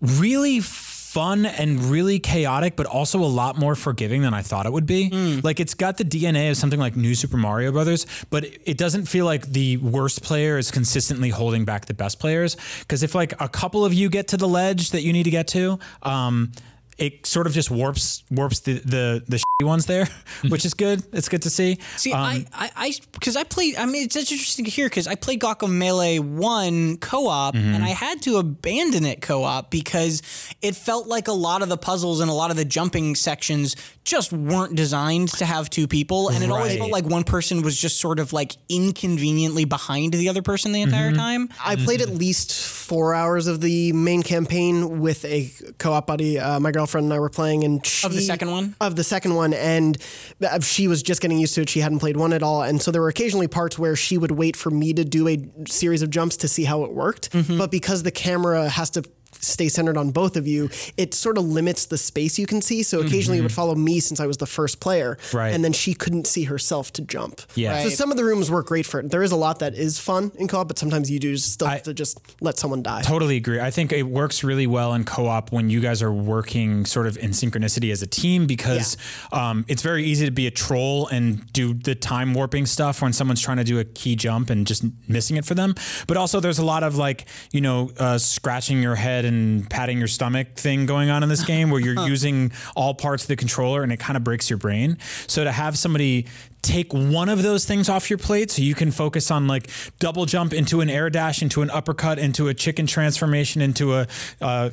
really 0.02 0.60
fun 0.62 1.46
and 1.46 1.80
really 1.86 2.20
chaotic, 2.20 2.76
but 2.76 2.86
also 2.86 3.20
a 3.20 3.26
lot 3.26 3.58
more 3.58 3.76
forgiving 3.76 4.22
than 4.22 4.34
I 4.34 4.42
thought 4.42 4.66
it 4.66 4.74
would 4.74 4.86
be. 4.86 5.10
Like 5.44 5.60
it's 5.60 5.74
got 5.74 5.98
the 5.98 6.04
DNA 6.04 6.52
of 6.52 6.58
something 6.58 6.80
like 6.80 6.96
New 6.96 7.16
Super 7.16 7.38
Mario 7.38 7.72
Brothers, 7.72 8.06
but 8.30 8.46
it 8.66 8.78
doesn't 8.78 9.06
feel 9.06 9.26
like 9.26 9.48
the 9.48 9.78
worst 9.78 10.22
player 10.22 10.58
is 10.58 10.70
consistently 10.70 11.30
holding 11.30 11.66
back 11.66 11.86
the 11.86 11.94
best 11.94 12.20
players. 12.20 12.56
Because 12.82 13.04
if 13.04 13.16
like 13.16 13.34
a 13.42 13.50
couple 13.50 13.84
of 13.84 13.94
you 13.94 14.10
get 14.10 14.28
to 14.30 14.38
the 14.38 14.48
ledge 14.48 14.92
that 14.92 15.02
you 15.02 15.14
need 15.14 15.24
to 15.24 15.32
get 15.32 15.48
to, 15.50 15.80
um, 16.04 16.52
it 16.98 17.26
sort 17.26 17.48
of 17.48 17.54
just 17.54 17.72
warps 17.72 18.24
warps 18.30 18.60
the 18.62 18.74
the 18.74 19.24
the 19.28 19.42
ones 19.66 19.88
there, 19.88 20.08
which 20.50 20.66
is 20.66 20.76
good. 20.76 21.02
It's 21.12 21.30
good 21.30 21.42
to 21.42 21.50
see. 21.50 21.80
See, 21.96 22.14
Um, 22.14 22.20
I, 22.22 22.46
I, 22.54 22.70
I, 22.76 22.94
because 23.14 23.36
I 23.36 23.44
played. 23.44 23.76
I 23.76 23.88
mean, 23.88 24.04
it's 24.04 24.16
interesting 24.16 24.66
to 24.66 24.70
hear 24.72 24.86
because 24.86 25.08
I 25.08 25.16
played 25.16 25.42
Guacamelee 25.42 26.20
One 26.20 26.98
co-op, 26.98 27.56
Mm-hmm. 27.56 27.74
and 27.74 27.84
I 27.84 27.90
had 27.90 28.22
to 28.24 28.38
abandon 28.38 29.04
it 29.04 29.20
co-op 29.22 29.72
because 29.72 30.22
it 30.62 30.76
felt 30.76 31.08
like 31.08 31.28
a 31.28 31.32
lot 31.34 31.64
of 31.64 31.70
the 31.70 31.78
puzzles 31.78 32.20
and 32.20 32.30
a 32.30 32.34
lot 32.34 32.52
of 32.52 32.58
the 32.58 32.66
jumping 32.66 33.16
sections 33.16 33.76
just 34.04 34.32
weren't 34.32 34.76
designed 34.76 35.30
to 35.30 35.46
have 35.46 35.72
two 35.72 35.88
people, 35.88 36.30
and 36.30 36.44
it 36.44 36.52
always 36.52 36.78
felt 36.78 36.92
like 36.92 37.06
one 37.06 37.24
person 37.24 37.64
was 37.64 37.76
just 37.82 38.00
sort 38.00 38.20
of 38.20 38.34
like 38.34 38.56
inconveniently 38.70 39.66
behind 39.66 40.14
the 40.14 40.30
other 40.30 40.44
person 40.44 40.72
the 40.72 40.82
entire 40.84 41.08
Mm-hmm. 41.10 41.18
time. 41.18 41.50
I 41.66 41.78
played 41.78 42.02
at 42.02 42.10
least 42.10 42.54
four 42.54 43.16
hours 43.16 43.48
of 43.48 43.60
the 43.62 43.92
main 43.94 44.22
campaign 44.24 45.00
with 45.00 45.26
a 45.26 45.52
co-op 45.80 46.06
buddy. 46.06 46.38
Uh, 46.40 46.60
my 46.60 46.72
girlfriend 46.72 47.06
and 47.06 47.14
I 47.14 47.20
were 47.20 47.30
playing, 47.30 47.64
and 47.64 47.84
she, 47.86 48.06
Of 48.06 48.14
the 48.14 48.22
second 48.22 48.52
one? 48.52 48.76
of 48.80 48.96
the 48.96 49.04
second 49.04 49.34
one, 49.36 49.47
and 49.54 49.98
uh, 50.44 50.60
she 50.60 50.88
was 50.88 51.04
just 51.04 51.22
getting 51.22 51.38
used 51.38 51.56
to 51.56 51.62
it. 51.62 51.70
She 51.70 51.80
hadn't 51.80 52.00
played 52.00 52.18
one 52.18 52.34
at 52.34 52.44
all, 52.44 52.62
and 52.62 52.82
so 52.82 52.92
there 52.92 53.02
were 53.02 53.10
occasionally 53.10 53.48
parts 53.48 53.78
where 53.78 53.96
she 53.96 54.18
would 54.18 54.32
wait 54.32 54.56
for 54.56 54.70
me 54.70 54.94
to 54.94 55.04
do 55.04 55.28
a 55.28 55.40
series 55.68 56.02
of 56.02 56.10
jumps 56.10 56.38
to 56.38 56.48
see 56.48 56.64
how 56.64 56.84
it 56.84 56.94
worked. 56.94 57.32
Mm-hmm. 57.32 57.58
But 57.58 57.72
because 57.72 58.04
the 58.04 58.12
camera 58.12 58.70
has 58.70 58.90
to 58.92 59.04
stay 59.42 59.70
centered 59.70 59.98
on 59.98 60.12
both 60.12 60.36
of 60.36 60.48
you, 60.48 60.70
it 60.98 61.14
sort 61.14 61.38
of 61.38 61.46
limits 61.46 61.86
the 61.86 61.98
space 61.98 62.38
you 62.40 62.46
can 62.48 62.62
see. 62.62 62.84
So 62.84 63.00
occasionally 63.02 63.40
it 63.40 63.42
would 63.42 63.52
follow 63.52 63.76
me 63.76 64.00
since 64.00 64.20
I 64.20 64.26
was 64.28 64.38
the 64.38 64.46
first 64.46 64.80
player, 64.80 65.16
Mm-hmm. 65.18 65.38
Right. 65.38 65.54
and 65.54 65.64
then 65.64 65.74
she 65.74 65.94
couldn't 65.94 66.28
see 66.28 66.44
herself 66.44 66.92
to 66.94 67.02
jump. 67.02 67.42
Yeah. 67.56 67.84
So 67.84 67.90
some 67.90 68.12
of 68.12 68.18
the 68.18 68.24
rooms 68.26 68.50
work 68.52 68.68
great 68.68 68.86
for 68.86 69.00
it. 69.00 69.10
There 69.10 69.24
is 69.24 69.32
a 69.32 69.36
lot 69.36 69.60
that 69.60 69.74
is 69.76 70.00
fun 70.00 70.32
in 70.36 70.48
co-op, 70.48 70.68
but 70.68 70.78
sometimes 70.80 71.10
you 71.12 71.20
do 71.20 71.36
still 71.38 71.68
have 71.68 71.84
to 71.84 71.94
just 71.94 72.20
let 72.42 72.58
someone 72.58 72.82
die. 72.84 73.02
Totally 73.04 73.38
agree. 73.38 73.60
I 73.60 73.72
think 73.72 73.92
it 73.92 74.04
works 74.04 74.44
really 74.44 74.68
well 74.68 74.94
in 74.94 75.04
co-op 75.04 75.52
when 75.52 75.70
you 75.70 75.80
guys 75.82 76.02
are 76.02 76.12
working 76.12 76.86
sort 76.86 77.08
of 77.08 77.18
in 77.18 77.32
synchronicity 77.32 77.92
as 77.92 78.02
a 78.02 78.08
team 78.08 78.48
because 78.48 78.98
um, 79.32 79.66
it's 79.68 79.82
very 79.82 80.04
easy 80.06 80.26
to 80.26 80.32
be 80.32 80.48
a 80.48 80.52
troll 80.52 81.08
and 81.08 81.52
do 81.54 81.74
the 81.74 81.96
time 81.96 82.34
warping 82.34 82.66
stuff 82.66 83.02
when 83.02 83.14
someone's 83.14 83.42
trying 83.42 83.58
to 83.58 83.64
do 83.64 83.80
a 83.80 83.84
key 83.86 84.16
jump 84.16 84.50
and 84.50 84.66
just 84.68 84.84
missing 85.08 85.38
it 85.38 85.46
for 85.46 85.56
them. 85.56 85.74
But 86.08 86.18
also, 86.18 86.40
there's 86.40 86.60
a 86.60 86.66
lot 86.66 86.84
of 86.84 86.96
like 86.98 87.26
you 87.52 87.62
know 87.62 87.92
uh, 87.98 88.18
scratching 88.18 88.82
your 88.82 88.96
head 88.96 89.26
and 89.28 89.70
patting 89.70 90.00
your 90.00 90.08
stomach 90.08 90.56
thing 90.56 90.86
going 90.86 91.10
on 91.10 91.24
in 91.24 91.30
this 91.30 91.44
game 91.46 91.70
where 91.70 91.80
you're 91.80 92.08
using 92.08 92.52
all 92.76 92.94
parts 92.94 93.24
of 93.24 93.28
the 93.28 93.36
controller 93.36 93.84
and 93.84 93.92
it 93.92 93.98
kind 93.98 94.18
of 94.18 94.24
breaks 94.24 94.50
your 94.50 94.58
brain. 94.58 94.98
So 95.28 95.44
to 95.44 95.52
have 95.52 95.78
somebody 95.78 96.26
take 96.62 96.94
one 96.94 97.30
of 97.30 97.44
those 97.44 97.66
things 97.66 97.90
off 97.90 98.10
your 98.10 98.20
plate 98.20 98.52
so 98.52 98.62
you 98.62 98.76
can 98.76 98.92
focus 98.92 99.32
on 99.32 99.48
like 99.48 99.70
double 100.00 100.26
jump 100.26 100.54
into 100.54 100.82
an 100.82 100.90
air 100.90 101.10
dash 101.10 101.42
into 101.42 101.62
an 101.62 101.70
uppercut 101.70 102.20
into 102.20 102.48
a 102.48 102.54
chicken 102.54 102.86
transformation 102.88 103.62
into 103.62 103.94
a 103.94 104.08
uh, 104.42 104.70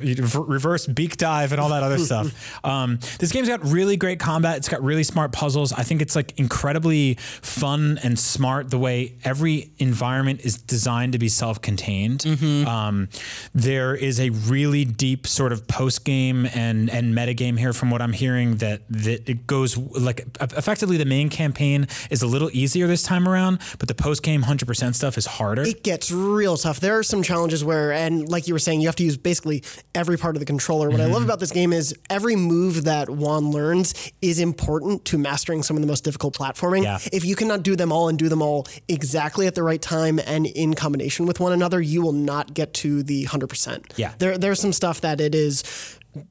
reverse 0.47 0.87
beak 0.87 1.17
dive 1.17 1.51
and 1.51 1.61
all 1.61 1.69
that 1.69 1.83
other 1.83 1.97
stuff. 1.97 2.51
Um, 2.65 2.99
this 3.19 3.31
game's 3.31 3.47
got 3.47 3.63
really 3.63 3.95
great 3.97 4.19
combat. 4.19 4.57
It's 4.57 4.69
got 4.69 4.81
really 4.81 5.03
smart 5.03 5.31
puzzles. 5.31 5.71
I 5.71 5.83
think 5.83 6.01
it's 6.01 6.15
like 6.15 6.37
incredibly 6.39 7.15
fun 7.15 7.99
and 8.03 8.17
smart 8.17 8.69
the 8.71 8.79
way 8.79 9.15
every 9.23 9.71
environment 9.77 10.41
is 10.43 10.57
designed 10.57 11.13
to 11.13 11.19
be 11.19 11.29
self-contained. 11.29 12.25
Um, 12.67 13.09
there 13.53 13.93
is 13.95 14.19
a 14.19 14.29
really 14.31 14.85
deep 14.85 15.27
sort 15.27 15.51
of 15.51 15.67
post-game 15.67 16.47
and 16.55 16.89
and 16.89 17.13
metagame 17.15 17.57
here 17.59 17.73
from 17.73 17.89
what 17.89 18.01
i'm 18.01 18.13
hearing 18.13 18.55
that, 18.57 18.81
that 18.89 19.27
it 19.29 19.45
goes 19.47 19.77
like 19.77 20.25
effectively 20.41 20.97
the 20.97 21.05
main 21.05 21.29
campaign 21.29 21.74
is 22.09 22.21
a 22.21 22.27
little 22.27 22.49
easier 22.53 22.87
this 22.87 23.03
time 23.03 23.27
around, 23.27 23.59
but 23.79 23.87
the 23.87 23.95
post 23.95 24.23
game 24.23 24.43
100% 24.43 24.95
stuff 24.95 25.17
is 25.17 25.25
harder. 25.25 25.63
It 25.63 25.83
gets 25.83 26.11
real 26.11 26.57
tough. 26.57 26.79
There 26.79 26.97
are 26.97 27.03
some 27.03 27.23
challenges 27.23 27.63
where, 27.63 27.91
and 27.91 28.27
like 28.29 28.47
you 28.47 28.53
were 28.53 28.59
saying, 28.59 28.81
you 28.81 28.87
have 28.87 28.95
to 28.97 29.03
use 29.03 29.17
basically 29.17 29.63
every 29.93 30.17
part 30.17 30.35
of 30.35 30.39
the 30.39 30.45
controller. 30.45 30.89
What 30.89 31.01
I 31.01 31.05
love 31.05 31.15
mm-hmm. 31.15 31.25
about 31.25 31.39
this 31.39 31.51
game 31.51 31.73
is 31.73 31.95
every 32.09 32.35
move 32.35 32.85
that 32.85 33.09
Juan 33.09 33.51
learns 33.51 34.11
is 34.21 34.39
important 34.39 35.05
to 35.05 35.17
mastering 35.17 35.63
some 35.63 35.75
of 35.77 35.81
the 35.81 35.87
most 35.87 36.03
difficult 36.03 36.35
platforming. 36.35 36.83
Yeah. 36.83 36.99
If 37.11 37.25
you 37.25 37.35
cannot 37.35 37.63
do 37.63 37.75
them 37.75 37.91
all 37.91 38.09
and 38.09 38.17
do 38.17 38.29
them 38.29 38.41
all 38.41 38.67
exactly 38.87 39.47
at 39.47 39.55
the 39.55 39.63
right 39.63 39.81
time 39.81 40.19
and 40.19 40.45
in 40.45 40.73
combination 40.73 41.25
with 41.25 41.39
one 41.39 41.51
another, 41.51 41.81
you 41.81 42.01
will 42.01 42.13
not 42.13 42.53
get 42.53 42.73
to 42.75 43.03
the 43.03 43.25
100%. 43.25 43.93
Yeah. 43.97 44.13
There, 44.17 44.37
there's 44.37 44.59
some 44.59 44.73
stuff 44.73 45.01
that 45.01 45.21
it 45.21 45.35
is 45.35 45.63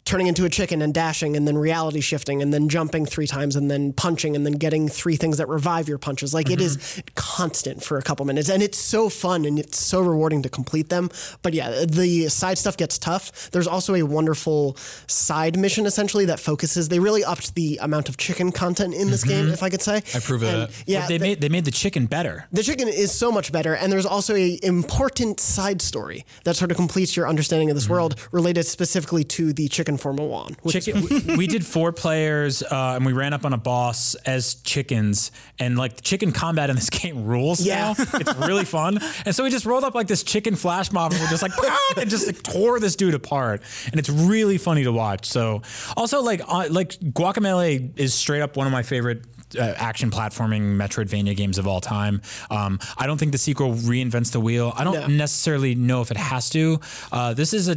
turning 0.04 0.26
into 0.26 0.44
a 0.44 0.48
chicken 0.48 0.82
and 0.82 0.92
dashing 0.92 1.36
and 1.36 1.46
then 1.46 1.56
reality 1.56 2.00
shifting 2.00 2.42
and 2.42 2.52
then 2.52 2.68
jumping 2.68 3.06
three 3.06 3.26
times 3.26 3.56
and 3.56 3.70
then 3.70 3.92
punching 3.92 4.36
and 4.36 4.44
then 4.44 4.54
getting 4.54 4.88
three 4.88 5.16
things 5.16 5.38
that 5.38 5.48
revive 5.48 5.88
your 5.88 5.98
punches. 5.98 6.34
Like 6.34 6.50
it 6.50 6.60
is 6.60 6.76
mm-hmm. 6.76 7.00
constant 7.14 7.82
for 7.82 7.98
a 7.98 8.02
couple 8.02 8.24
minutes 8.26 8.48
and 8.48 8.62
it's 8.62 8.78
so 8.78 9.08
fun 9.08 9.44
and 9.44 9.58
it's 9.58 9.78
so 9.78 10.00
rewarding 10.00 10.42
to 10.42 10.48
complete 10.48 10.88
them. 10.88 11.10
But 11.42 11.54
yeah, 11.54 11.84
the 11.86 12.28
side 12.28 12.58
stuff 12.58 12.76
gets 12.76 12.98
tough. 12.98 13.50
There's 13.50 13.66
also 13.66 13.94
a 13.94 14.02
wonderful 14.02 14.76
side 15.06 15.58
mission 15.58 15.86
essentially 15.86 16.24
that 16.26 16.40
focuses. 16.40 16.88
They 16.88 16.98
really 16.98 17.24
upped 17.24 17.54
the 17.54 17.78
amount 17.82 18.08
of 18.08 18.16
chicken 18.16 18.52
content 18.52 18.94
in 18.94 19.10
this 19.10 19.24
game, 19.24 19.44
mm-hmm. 19.44 19.54
if 19.54 19.62
I 19.62 19.70
could 19.70 19.82
say. 19.82 20.02
I 20.14 20.18
approve 20.18 20.42
of 20.42 20.52
that. 20.52 20.84
Yeah, 20.86 21.06
they 21.06 21.18
the- 21.18 21.24
made 21.24 21.40
they 21.40 21.48
made 21.48 21.64
the 21.64 21.70
chicken 21.70 22.06
better. 22.06 22.46
the 22.52 22.62
chicken 22.62 22.88
is 22.88 23.12
so 23.12 23.30
much 23.30 23.52
better, 23.52 23.74
and 23.74 23.92
there's 23.92 24.06
also 24.06 24.34
a 24.34 24.58
important 24.62 25.40
side 25.40 25.82
story 25.82 26.24
that 26.44 26.56
sort 26.56 26.70
of 26.70 26.76
completes 26.76 27.16
your 27.16 27.28
understanding 27.28 27.70
of 27.70 27.76
this 27.76 27.84
mm-hmm. 27.84 27.94
world, 27.94 28.28
related 28.32 28.64
specifically 28.64 29.24
to 29.24 29.52
the 29.52 29.68
chicken 29.74 29.96
form 29.96 30.18
of 30.18 30.26
Juan. 30.28 30.56
Which 30.62 30.76
is- 30.76 30.84
Chicken. 30.84 31.02
we, 31.28 31.36
we 31.36 31.46
did 31.46 31.66
four 31.66 31.92
players, 31.92 32.62
uh, 32.62 32.94
and 32.96 33.04
we 33.04 33.12
ran 33.12 33.32
up 33.32 33.44
on 33.44 33.52
a 33.52 33.58
boss 33.58 34.14
as 34.26 34.54
chickens, 34.62 35.32
and 35.58 35.76
like 35.76 35.96
the 35.96 36.02
chicken 36.02 36.32
combat 36.32 36.70
in 36.70 36.76
this 36.76 36.90
game 37.02 37.24
rules. 37.24 37.60
Yeah. 37.60 37.94
now. 37.98 38.04
it's 38.14 38.34
really 38.36 38.64
fun. 38.64 38.98
And 39.26 39.34
so 39.34 39.42
we 39.44 39.50
just 39.50 39.66
rolled 39.66 39.84
up 39.84 39.94
like 39.94 40.06
this 40.06 40.22
chicken 40.22 40.54
flash 40.54 40.92
mob, 40.92 41.12
and 41.12 41.20
we're 41.20 41.28
just 41.28 41.42
like, 41.42 41.52
and 41.96 42.08
just 42.08 42.26
like 42.26 42.42
tore 42.42 42.78
this 42.80 42.96
dude 42.96 43.14
apart, 43.14 43.62
and 43.90 43.98
it's 43.98 44.08
really 44.08 44.58
funny 44.58 44.84
to 44.84 44.92
watch. 44.92 45.26
So 45.26 45.62
also 45.96 46.22
like 46.22 46.40
uh, 46.46 46.68
like 46.70 46.90
Guacamelee 47.28 47.98
is 47.98 48.14
straight 48.14 48.40
up 48.42 48.56
one 48.56 48.66
of 48.66 48.72
my 48.72 48.82
favorite. 48.82 49.22
Uh, 49.56 49.72
action 49.76 50.10
platforming 50.10 50.74
Metroidvania 50.74 51.36
games 51.36 51.58
of 51.58 51.66
all 51.68 51.80
time. 51.80 52.20
Um, 52.50 52.80
I 52.98 53.06
don't 53.06 53.18
think 53.18 53.30
the 53.30 53.38
sequel 53.38 53.72
reinvents 53.72 54.32
the 54.32 54.40
wheel. 54.40 54.72
I 54.74 54.82
don't 54.82 54.94
No. 54.94 55.06
necessarily 55.06 55.76
know 55.76 56.00
if 56.00 56.10
it 56.10 56.16
has 56.16 56.50
to. 56.50 56.80
Uh, 57.12 57.34
this 57.34 57.52
is 57.54 57.68
a 57.68 57.76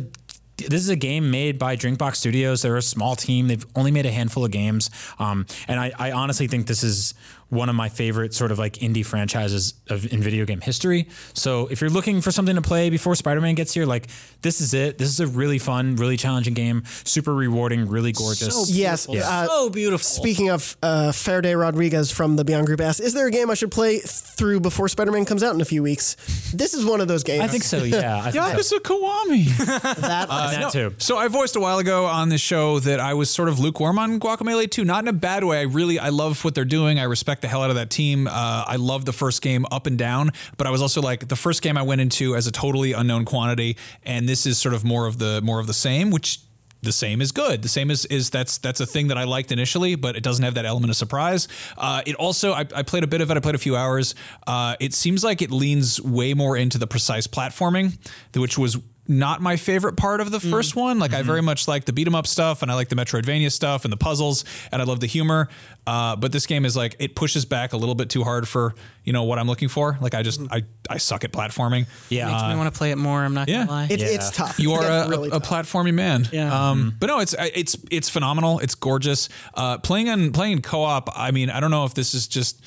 this 0.58 0.82
is 0.82 0.90
a 0.90 0.96
game 0.96 1.32
made 1.32 1.60
by 1.60 1.76
Drinkbox 1.76 2.16
Studios. 2.16 2.62
They're 2.62 2.78
a 2.78 2.82
small 2.82 3.16
team. 3.16 3.48
They've 3.48 3.66
only 3.76 3.92
made 3.92 4.06
a 4.06 4.12
handful 4.12 4.44
of 4.44 4.52
games, 4.52 4.90
um, 5.20 5.46
and 5.68 5.80
I, 5.80 5.92
I 5.98 6.12
honestly 6.12 6.48
think 6.48 6.68
this 6.68 6.84
is 6.84 7.14
one 7.50 7.70
of 7.70 7.76
my 7.76 7.90
favorite 7.90 8.34
sort 8.34 8.52
of 8.52 8.60
like 8.60 8.74
indie 8.74 9.06
franchises 9.06 9.74
of 9.90 10.12
in 10.12 10.22
video 10.22 10.46
game 10.46 10.62
history. 10.62 11.08
So 11.34 11.68
if 11.68 11.82
you're 11.82 11.90
looking 11.90 12.22
for 12.22 12.32
something 12.32 12.56
to 12.56 12.62
play 12.62 12.90
before 12.90 13.16
Spider-Man 13.16 13.56
gets 13.56 13.74
here, 13.74 13.86
like 13.86 14.08
this 14.42 14.60
is 14.62 14.74
it. 14.74 14.98
This 14.98 15.08
is 15.10 15.20
a 15.20 15.28
really 15.28 15.60
fun, 15.60 15.96
really 15.96 16.18
challenging 16.18 16.54
game. 16.54 16.84
Super 17.06 17.34
rewarding, 17.34 17.88
really 17.88 18.12
gorgeous. 18.12 18.70
yes, 18.70 19.08
uh, 19.08 19.48
so 19.48 19.70
beautiful. 19.70 20.00
Speaking 20.04 20.50
of 20.50 20.76
uh, 20.84 21.12
Faraday 21.12 21.56
Rodriguez 21.56 22.12
from 22.12 22.36
the 22.36 22.44
Beyond 22.44 22.66
Group 22.68 22.82
asks, 22.82 23.00
is 23.00 23.14
there 23.14 23.28
a 23.28 23.32
game 23.32 23.50
I 23.50 23.54
should 23.54 23.72
play 23.72 24.00
through 24.00 24.60
before 24.60 24.88
Spider-Man 24.88 25.26
comes 25.26 25.44
out 25.44 25.56
in 25.56 25.62
a 25.62 25.66
few 25.66 25.84
weeks? 25.84 26.16
This 26.54 26.74
is 26.74 26.86
one 26.86 27.02
of 27.02 27.08
those 27.08 27.24
games. 27.24 27.44
I 27.44 27.48
think 27.48 27.64
so. 27.64 27.84
Yeah, 27.84 28.18
I 28.24 28.32
think 28.32 28.64
so. 28.64 28.78
Yakuza 28.78 28.82
Kiwami. 28.82 29.58
that 30.02 30.28
And 30.48 30.64
that 30.64 30.72
too. 30.72 30.94
So 30.98 31.18
I 31.18 31.28
voiced 31.28 31.56
a 31.56 31.60
while 31.60 31.80
ago 31.80 32.06
on 32.06 32.30
this 32.30 32.42
show 32.42 32.80
that 32.80 33.00
I 33.00 33.14
was 33.14 33.30
sort 33.30 33.50
of 33.50 33.60
lukewarm 33.60 34.00
on 34.00 34.20
Guacamelee 34.20 34.70
too, 34.70 34.86
not 34.86 35.04
in 35.04 35.08
a 35.08 35.14
bad 35.14 35.44
way. 35.44 35.60
I 35.60 35.64
really 35.64 36.00
I 36.00 36.10
love 36.10 36.44
what 36.44 36.56
they're 36.56 36.66
doing. 36.66 37.00
I 37.00 37.04
respect 37.04 37.37
the 37.42 37.48
hell 37.48 37.64
out 37.64 37.70
of 37.70 37.76
that 37.76 37.90
team. 37.90 38.28
Uh, 38.28 38.64
I 38.68 38.76
love 38.76 39.06
the 39.06 39.14
first 39.14 39.42
game 39.42 39.66
up 39.72 39.88
and 39.88 39.98
down, 39.98 40.32
but 40.58 40.68
I 40.68 40.72
was 40.72 40.82
also 40.82 41.02
like 41.02 41.28
the 41.28 41.36
first 41.36 41.62
game 41.62 41.78
I 41.78 41.84
went 41.84 42.02
into 42.02 42.36
as 42.36 42.48
a 42.48 42.52
totally 42.52 42.94
unknown 42.94 43.26
quantity, 43.26 43.78
and 44.04 44.28
this 44.28 44.46
is 44.46 44.58
sort 44.58 44.74
of 44.74 44.84
more 44.84 45.08
of 45.08 45.18
the 45.18 45.42
more 45.42 45.60
of 45.60 45.68
the 45.68 45.74
same, 45.74 46.12
which 46.12 46.40
the 46.82 46.92
same 46.92 47.22
is 47.22 47.32
good. 47.32 47.62
The 47.62 47.70
same 47.70 47.92
is 47.92 48.06
is 48.06 48.30
that's 48.30 48.58
that's 48.58 48.80
a 48.80 48.86
thing 48.86 49.08
that 49.08 49.18
I 49.18 49.24
liked 49.24 49.52
initially, 49.52 49.96
but 49.96 50.16
it 50.16 50.24
doesn't 50.24 50.44
have 50.44 50.56
that 50.56 50.66
element 50.66 50.90
of 50.92 50.96
surprise. 50.96 51.48
Uh, 51.78 52.02
it 52.06 52.16
also 52.16 52.54
I, 52.54 52.66
I 52.76 52.84
played 52.84 53.04
a 53.04 53.08
bit 53.08 53.22
of 53.22 53.32
it. 53.32 53.38
I 53.38 53.40
played 53.40 53.56
a 53.56 53.60
few 53.60 53.76
hours. 53.76 54.16
Uh, 54.46 54.76
it 54.80 54.94
seems 54.94 55.24
like 55.24 55.42
it 55.42 55.52
leans 55.52 56.02
way 56.02 56.34
more 56.34 56.56
into 56.56 56.78
the 56.78 56.88
precise 56.88 57.28
platforming, 57.28 57.98
which 58.36 58.58
was 58.58 58.78
not 59.08 59.42
my 59.42 59.56
favorite 59.56 59.96
part 59.96 60.20
of 60.22 60.32
the 60.32 60.40
first 60.40 60.76
one. 60.76 61.00
Like 61.00 61.14
I 61.14 61.22
very 61.22 61.42
much 61.42 61.68
like 61.68 61.86
the 61.86 61.94
beat 61.94 62.08
'em 62.08 62.16
up 62.16 62.28
stuff, 62.28 62.62
and 62.62 62.72
I 62.72 62.76
like 62.76 62.90
the 62.90 62.96
Metroidvania 62.96 63.52
stuff 63.52 63.86
and 63.86 63.92
the 63.92 63.98
puzzles, 63.98 64.44
and 64.72 64.82
I 64.82 64.86
love 64.86 65.00
the 65.00 65.08
humor. 65.08 65.50
Uh, 65.86 66.16
but 66.18 66.32
this 66.34 66.46
game 66.46 66.66
is 66.66 66.76
like 66.76 66.96
it 67.00 67.16
pushes 67.16 67.46
back 67.46 67.72
a 67.74 67.78
little 67.78 67.96
bit 67.96 68.10
too 68.10 68.24
hard 68.24 68.48
for 68.48 68.76
you 69.06 69.14
know 69.14 69.24
what 69.24 69.40
I'm 69.40 69.48
looking 69.48 69.70
for. 69.70 69.98
Like 70.02 70.14
I 70.14 70.24
just 70.24 70.42
I 70.52 70.64
I 70.90 70.98
suck 70.98 71.24
at 71.24 71.32
platforming. 71.32 71.86
Yeah. 72.10 72.30
Makes 72.30 72.44
me 72.44 72.56
want 72.58 72.74
to 72.74 72.78
play 72.78 72.92
it 72.92 72.98
more. 72.98 73.24
I'm 73.24 73.34
not 73.34 73.48
yeah. 73.48 73.60
gonna 73.60 73.72
lie. 73.72 73.88
it, 73.90 74.00
Yeah. 74.00 74.08
it's 74.08 74.32
tough. 74.32 74.60
You 74.60 74.74
are 74.74 74.84
a, 74.86 75.08
really 75.08 75.30
a 75.30 75.40
tough. 75.40 75.44
platformy 75.50 75.94
man. 75.94 76.28
Yeah. 76.32 76.70
Um, 76.70 76.96
but 77.00 77.08
no, 77.08 77.20
it's 77.20 77.34
it's 77.40 77.78
it's 77.90 78.10
phenomenal. 78.10 78.60
It's 78.60 78.76
gorgeous. 78.76 79.30
Uh, 79.54 79.78
playing 79.78 80.10
on 80.10 80.32
playing 80.34 80.62
co-op. 80.62 81.10
I 81.18 81.32
mean, 81.32 81.50
I 81.50 81.60
don't 81.62 81.72
know 81.72 81.86
if 81.86 81.94
this 81.94 82.14
is 82.14 82.28
just 82.28 82.62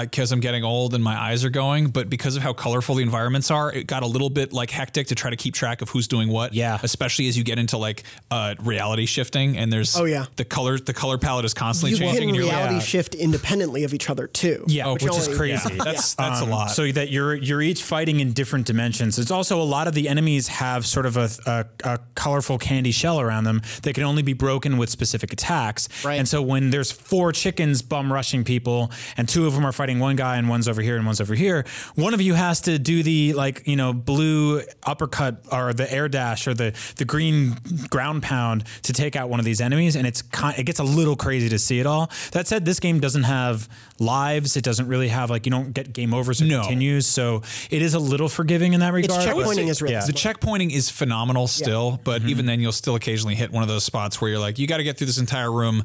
because 0.00 0.32
I'm 0.32 0.40
getting 0.40 0.64
old 0.64 0.94
and 0.94 1.02
my 1.02 1.16
eyes 1.18 1.44
are 1.44 1.50
going, 1.50 1.88
but 1.88 2.08
because 2.10 2.36
of 2.36 2.42
how 2.42 2.52
colorful 2.52 2.94
the 2.96 3.02
environments 3.02 3.50
are, 3.50 3.72
it 3.72 3.86
got 3.86 4.02
a 4.02 4.06
little 4.06 4.30
bit 4.30 4.52
like 4.52 4.70
hectic 4.70 5.08
to 5.08 5.14
try 5.14 5.30
to 5.30 5.36
keep 5.36 5.54
track 5.54 5.82
of 5.82 5.88
who's 5.90 6.08
doing 6.08 6.28
what. 6.28 6.54
Yeah. 6.54 6.78
Especially 6.82 7.28
as 7.28 7.36
you 7.38 7.44
get 7.44 7.58
into 7.58 7.76
like 7.78 8.04
uh, 8.30 8.54
reality 8.60 9.06
shifting 9.06 9.56
and 9.56 9.72
there's 9.72 9.96
Oh, 9.96 10.04
yeah. 10.04 10.26
the 10.36 10.44
color 10.44 10.78
the 10.78 10.92
color 10.94 11.18
palette 11.18 11.44
is 11.44 11.54
constantly 11.54 11.92
you 11.92 11.98
changing. 12.12 12.34
you're 12.34 12.44
like, 12.44 12.52
reality 12.54 12.74
yeah. 12.76 12.80
shift 12.80 13.14
independently 13.14 13.84
of 13.84 13.94
each 13.94 14.10
other 14.10 14.26
too. 14.26 14.64
Yeah, 14.66 14.86
Oh, 14.86 14.94
which, 14.94 15.04
which 15.04 15.16
is 15.16 15.26
only- 15.28 15.38
crazy. 15.38 15.74
yeah, 15.74 15.84
that's 15.84 16.14
that's 16.14 16.40
a 16.40 16.44
Um, 16.44 16.50
lot. 16.50 16.70
So 16.70 16.90
that 16.92 17.10
you're 17.10 17.34
you're 17.34 17.62
each 17.62 17.82
fighting 17.82 18.20
in 18.20 18.32
different 18.32 18.66
dimensions. 18.66 19.18
It's 19.18 19.30
also 19.30 19.60
a 19.60 19.64
lot 19.64 19.86
of 19.88 19.94
the 19.94 20.08
enemies 20.08 20.48
have 20.48 20.86
sort 20.86 21.06
of 21.06 21.16
a, 21.16 21.28
a, 21.46 21.64
a 21.84 21.98
colorful 22.14 22.58
candy 22.58 22.90
shell 22.92 23.20
around 23.20 23.44
them 23.44 23.62
that 23.82 23.94
can 23.94 24.04
only 24.04 24.22
be 24.22 24.32
broken 24.32 24.78
with 24.78 24.90
specific 24.90 25.32
attacks. 25.32 25.88
Right. 26.04 26.18
And 26.18 26.28
so 26.28 26.42
when 26.42 26.70
there's 26.70 26.90
four 26.90 27.32
chickens 27.32 27.82
bum 27.82 28.12
rushing 28.12 28.44
people, 28.44 28.90
and 29.16 29.28
two 29.28 29.46
of 29.46 29.54
them 29.54 29.64
are 29.66 29.69
fighting 29.72 29.98
one 29.98 30.16
guy, 30.16 30.36
and 30.36 30.48
one's 30.48 30.68
over 30.68 30.82
here 30.82 30.96
and 30.96 31.04
one's 31.06 31.20
over 31.20 31.34
here, 31.34 31.64
one 31.94 32.14
of 32.14 32.20
you 32.20 32.34
has 32.34 32.60
to 32.62 32.78
do 32.78 33.02
the 33.02 33.32
like 33.34 33.66
you 33.66 33.76
know 33.76 33.92
blue 33.92 34.62
uppercut 34.84 35.44
or 35.52 35.72
the 35.72 35.90
air 35.92 36.08
dash 36.08 36.46
or 36.46 36.54
the 36.54 36.72
the 36.96 37.04
green 37.04 37.56
ground 37.88 38.22
pound 38.22 38.64
to 38.82 38.92
take 38.92 39.16
out 39.16 39.28
one 39.28 39.38
of 39.38 39.44
these 39.44 39.60
enemies, 39.60 39.96
and 39.96 40.06
it's 40.06 40.22
kind, 40.22 40.58
it 40.58 40.64
gets 40.64 40.78
a 40.78 40.84
little 40.84 41.16
crazy 41.16 41.48
to 41.48 41.58
see 41.58 41.80
it 41.80 41.86
all. 41.86 42.10
That 42.32 42.46
said, 42.46 42.64
this 42.64 42.80
game 42.80 43.00
doesn't 43.00 43.24
have 43.24 43.68
lives. 43.98 44.56
It 44.56 44.64
doesn't 44.64 44.86
really 44.88 45.08
have 45.08 45.30
like 45.30 45.46
you 45.46 45.50
don't 45.52 45.72
get 45.72 45.92
game 45.92 46.14
overs 46.14 46.40
or 46.40 46.46
No. 46.46 46.60
continues, 46.62 47.06
so 47.06 47.42
it 47.70 47.82
is 47.82 47.94
a 47.94 47.98
little 47.98 48.28
forgiving 48.28 48.72
in 48.74 48.80
that 48.80 48.94
Its 48.94 49.08
regard. 49.08 49.24
but- 49.24 49.36
checkpointing 49.46 49.68
is 49.68 49.80
really 49.82 49.94
Yeah. 49.94 50.04
The 50.06 50.12
checkpointing 50.12 50.72
is 50.72 50.90
phenomenal 50.90 51.46
still, 51.46 51.92
Mm-hmm. 51.92 52.02
but 52.04 52.22
even 52.24 52.46
then, 52.46 52.60
you'll 52.60 52.72
still 52.72 52.94
occasionally 52.94 53.34
hit 53.34 53.50
one 53.52 53.62
of 53.62 53.68
those 53.68 53.84
spots 53.84 54.20
where 54.20 54.30
you're 54.30 54.40
like, 54.40 54.58
you 54.58 54.66
got 54.66 54.78
to 54.78 54.84
get 54.84 54.96
through 54.98 55.06
this 55.06 55.18
entire 55.18 55.50
room. 55.52 55.84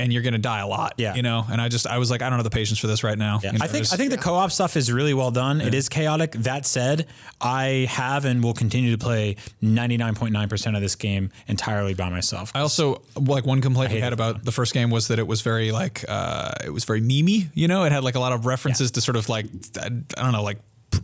And 0.00 0.12
you're 0.12 0.22
gonna 0.22 0.38
die 0.38 0.60
a 0.60 0.66
lot, 0.66 0.94
Yeah. 0.96 1.14
You 1.14 1.22
know, 1.22 1.44
and 1.50 1.60
I 1.60 1.68
just 1.68 1.86
I 1.86 1.98
was 1.98 2.10
like, 2.10 2.22
I 2.22 2.30
don't 2.30 2.38
have 2.38 2.44
the 2.44 2.50
patience 2.50 2.78
for 2.78 2.86
this 2.86 3.04
right 3.04 3.18
now. 3.18 3.40
Yeah. 3.42 3.52
You 3.52 3.58
know, 3.58 3.64
I 3.64 3.68
think 3.68 3.92
I 3.92 3.96
think 3.96 4.10
the 4.10 4.18
co-op 4.18 4.50
stuff 4.50 4.76
is 4.76 4.90
really 4.90 5.14
well 5.14 5.30
done. 5.30 5.60
It 5.60 5.74
is 5.74 5.88
chaotic. 5.88 6.32
That 6.32 6.66
said, 6.66 7.06
I 7.40 7.86
have 7.90 8.24
and 8.24 8.42
will 8.42 8.54
continue 8.54 8.90
to 8.92 8.98
play 8.98 9.36
99.9% 9.62 10.74
of 10.76 10.82
this 10.82 10.94
game 10.96 11.30
entirely 11.46 11.94
by 11.94 12.08
myself. 12.08 12.52
I 12.54 12.60
also 12.60 13.02
like 13.16 13.44
one 13.44 13.60
complaint 13.60 13.90
we 13.90 13.96
hate 13.96 14.04
had 14.04 14.12
about 14.12 14.44
the 14.44 14.52
first 14.52 14.72
game 14.74 14.90
was 14.90 15.08
that 15.08 15.18
it 15.18 15.26
was 15.26 15.40
very 15.42 15.72
like 15.72 16.04
uh, 16.08 16.52
it 16.64 16.70
was 16.70 16.84
very 16.84 17.00
memey. 17.00 17.48
You 17.54 17.68
know, 17.68 17.84
it 17.84 17.92
had 17.92 18.04
like 18.04 18.14
a 18.14 18.20
lot 18.20 18.32
of 18.32 18.46
references 18.46 18.90
to 18.92 19.00
sort 19.00 19.16
of 19.16 19.28
like 19.28 19.46
I 19.80 19.86
I 19.86 20.22
don't 20.22 20.32
know 20.32 20.42
like 20.42 20.58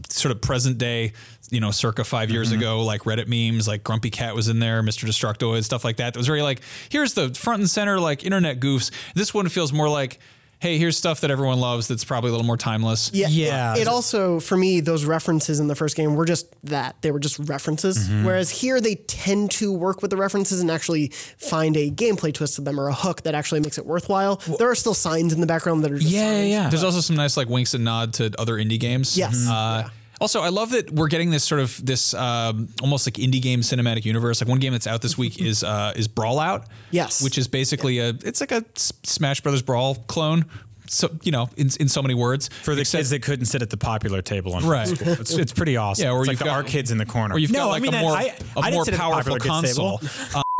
sort 0.09 0.32
of 0.32 0.41
present 0.41 0.78
day. 0.78 1.12
You 1.49 1.61
know, 1.61 1.70
circa 1.70 2.03
5 2.03 2.30
years 2.30 2.49
Mm-hmm. 2.51 2.59
ago, 2.59 2.82
like 2.82 3.03
Reddit 3.03 3.28
memes, 3.28 3.68
like 3.68 3.84
Grumpy 3.84 4.11
Cat 4.11 4.34
was 4.34 4.49
in 4.49 4.59
there, 4.59 4.82
Mr. 4.82 5.07
Destructoid, 5.07 5.62
stuff 5.62 5.84
like 5.84 5.99
that. 5.99 6.16
It 6.16 6.18
was 6.18 6.26
very 6.26 6.43
like 6.43 6.61
here's 6.89 7.14
the 7.14 7.32
front 7.34 7.61
and 7.61 7.70
center 7.70 8.01
like 8.01 8.24
internet 8.24 8.59
goofs. 8.59 8.91
This 9.14 9.32
one 9.32 9.49
feels 9.49 9.72
more 9.72 9.89
like. 9.89 10.18
Hey, 10.59 10.78
here's 10.78 10.96
stuff 10.96 11.20
that 11.20 11.30
everyone 11.30 11.61
loves 11.61 11.86
that's 11.88 12.04
probably 12.04 12.28
a 12.28 12.32
little 12.32 12.46
more 12.46 12.57
timeless. 12.57 13.11
Yeah. 13.12 13.28
Yeah. 13.28 13.74
It, 13.76 13.82
it 13.82 13.88
also, 13.88 14.40
for 14.40 14.57
me, 14.57 14.80
those 14.80 15.04
references 15.04 15.61
in 15.61 15.68
the 15.68 15.74
first 15.74 15.96
game 15.96 16.14
were 16.14 16.24
just 16.24 16.46
that. 16.64 16.96
They 17.02 17.11
were 17.11 17.20
just 17.20 17.38
references. 17.38 18.09
Mm-hmm. 18.09 18.24
Whereas 18.24 18.50
here, 18.50 18.80
they 18.80 18.94
tend 18.94 19.50
to 19.52 19.72
work 19.72 20.02
with 20.02 20.11
the 20.11 20.16
references 20.16 20.61
and 20.61 20.70
actually 20.70 21.09
find 21.38 21.76
a 21.76 21.90
gameplay 21.90 22.32
twist 22.32 22.54
to 22.57 22.62
them 22.62 22.80
or 22.80 22.88
a 22.88 22.94
hook 22.94 23.22
that 23.24 23.34
actually 23.34 23.61
makes 23.61 23.78
it 23.78 23.86
worthwhile. 23.86 24.36
there 24.59 24.70
are 24.70 24.74
still 24.74 24.94
signs 24.94 25.32
in 25.32 25.40
the 25.40 25.46
background 25.46 25.84
that 25.84 25.92
are 25.92 25.98
just 25.98 26.11
Yeah, 26.11 26.20
yeah, 26.22 26.30
signs. 26.40 26.50
yeah. 26.50 26.68
There's 26.70 26.84
also 26.84 27.00
some 27.00 27.16
nice 27.16 27.36
like 27.36 27.48
winks 27.48 27.74
and 27.74 27.84
nod 27.84 28.14
to 28.14 28.32
other 28.38 28.54
indie 28.54 28.80
games. 28.80 29.16
Yes. 29.16 29.46
Uh, 29.48 29.82
Yeah. 29.84 29.90
Also, 30.20 30.40
I 30.40 30.48
love 30.48 30.70
that 30.70 30.90
we're 30.90 31.08
getting 31.08 31.30
this 31.30 31.44
sort 31.44 31.60
of 31.60 31.84
this 31.84 32.14
um, 32.14 32.68
almost 32.80 33.06
like 33.06 33.14
indie 33.14 33.42
game 33.42 33.60
cinematic 33.60 34.04
universe. 34.04 34.40
Like 34.40 34.48
one 34.48 34.60
game 34.60 34.72
that's 34.72 34.86
out 34.86 35.02
this 35.02 35.18
week 35.18 35.40
is 35.40 35.62
uh, 35.62 35.92
is 35.94 36.08
Brawlout. 36.08 36.66
Yes. 36.90 37.22
which 37.22 37.36
is 37.38 37.48
basically 37.48 37.98
a 37.98 38.10
it's 38.24 38.40
like 38.40 38.52
a 38.52 38.64
Smash 38.76 39.40
Brothers 39.42 39.62
Brawl 39.62 39.94
clone. 40.06 40.46
So 40.88 41.10
you 41.22 41.32
know, 41.32 41.48
in 41.56 41.68
in 41.80 41.88
so 41.88 42.00
many 42.00 42.14
words, 42.14 42.48
For 42.62 42.74
the 42.74 42.82
Except- 42.82 43.00
kids 43.00 43.10
that 43.10 43.20
couldn't 43.22 43.46
sit 43.46 43.60
at 43.60 43.70
the 43.70 43.76
popular 43.76 44.22
table 44.22 44.56
in 44.56 44.64
Right. 44.64 44.86
school. 44.86 45.08
It's, 45.14 45.32
it's 45.34 45.52
pretty 45.52 45.76
awesome. 45.76 46.04
Yeah, 46.04 46.12
or 46.12 46.20
it's 46.22 46.30
you've 46.30 46.38
the 46.38 46.44
got- 46.46 46.64
arcades 46.64 46.90
in 46.92 46.98
the 46.98 47.04
corner. 47.06 47.34
or 47.34 47.38
you've 47.38 47.50
no, 47.50 47.64
got 47.64 47.68
like 47.70 47.82
I 47.82 47.82
mean, 47.82 47.94
a 47.94 48.00
more 48.00 48.12
I, 48.12 48.22
a 48.56 48.60
I 48.60 48.70
more 48.70 48.84
sit 48.84 48.94
at 48.94 48.96
the 48.96 49.02
powerful 49.02 49.32
popular 49.36 49.38
console. 49.40 49.98
Table. 49.98 50.10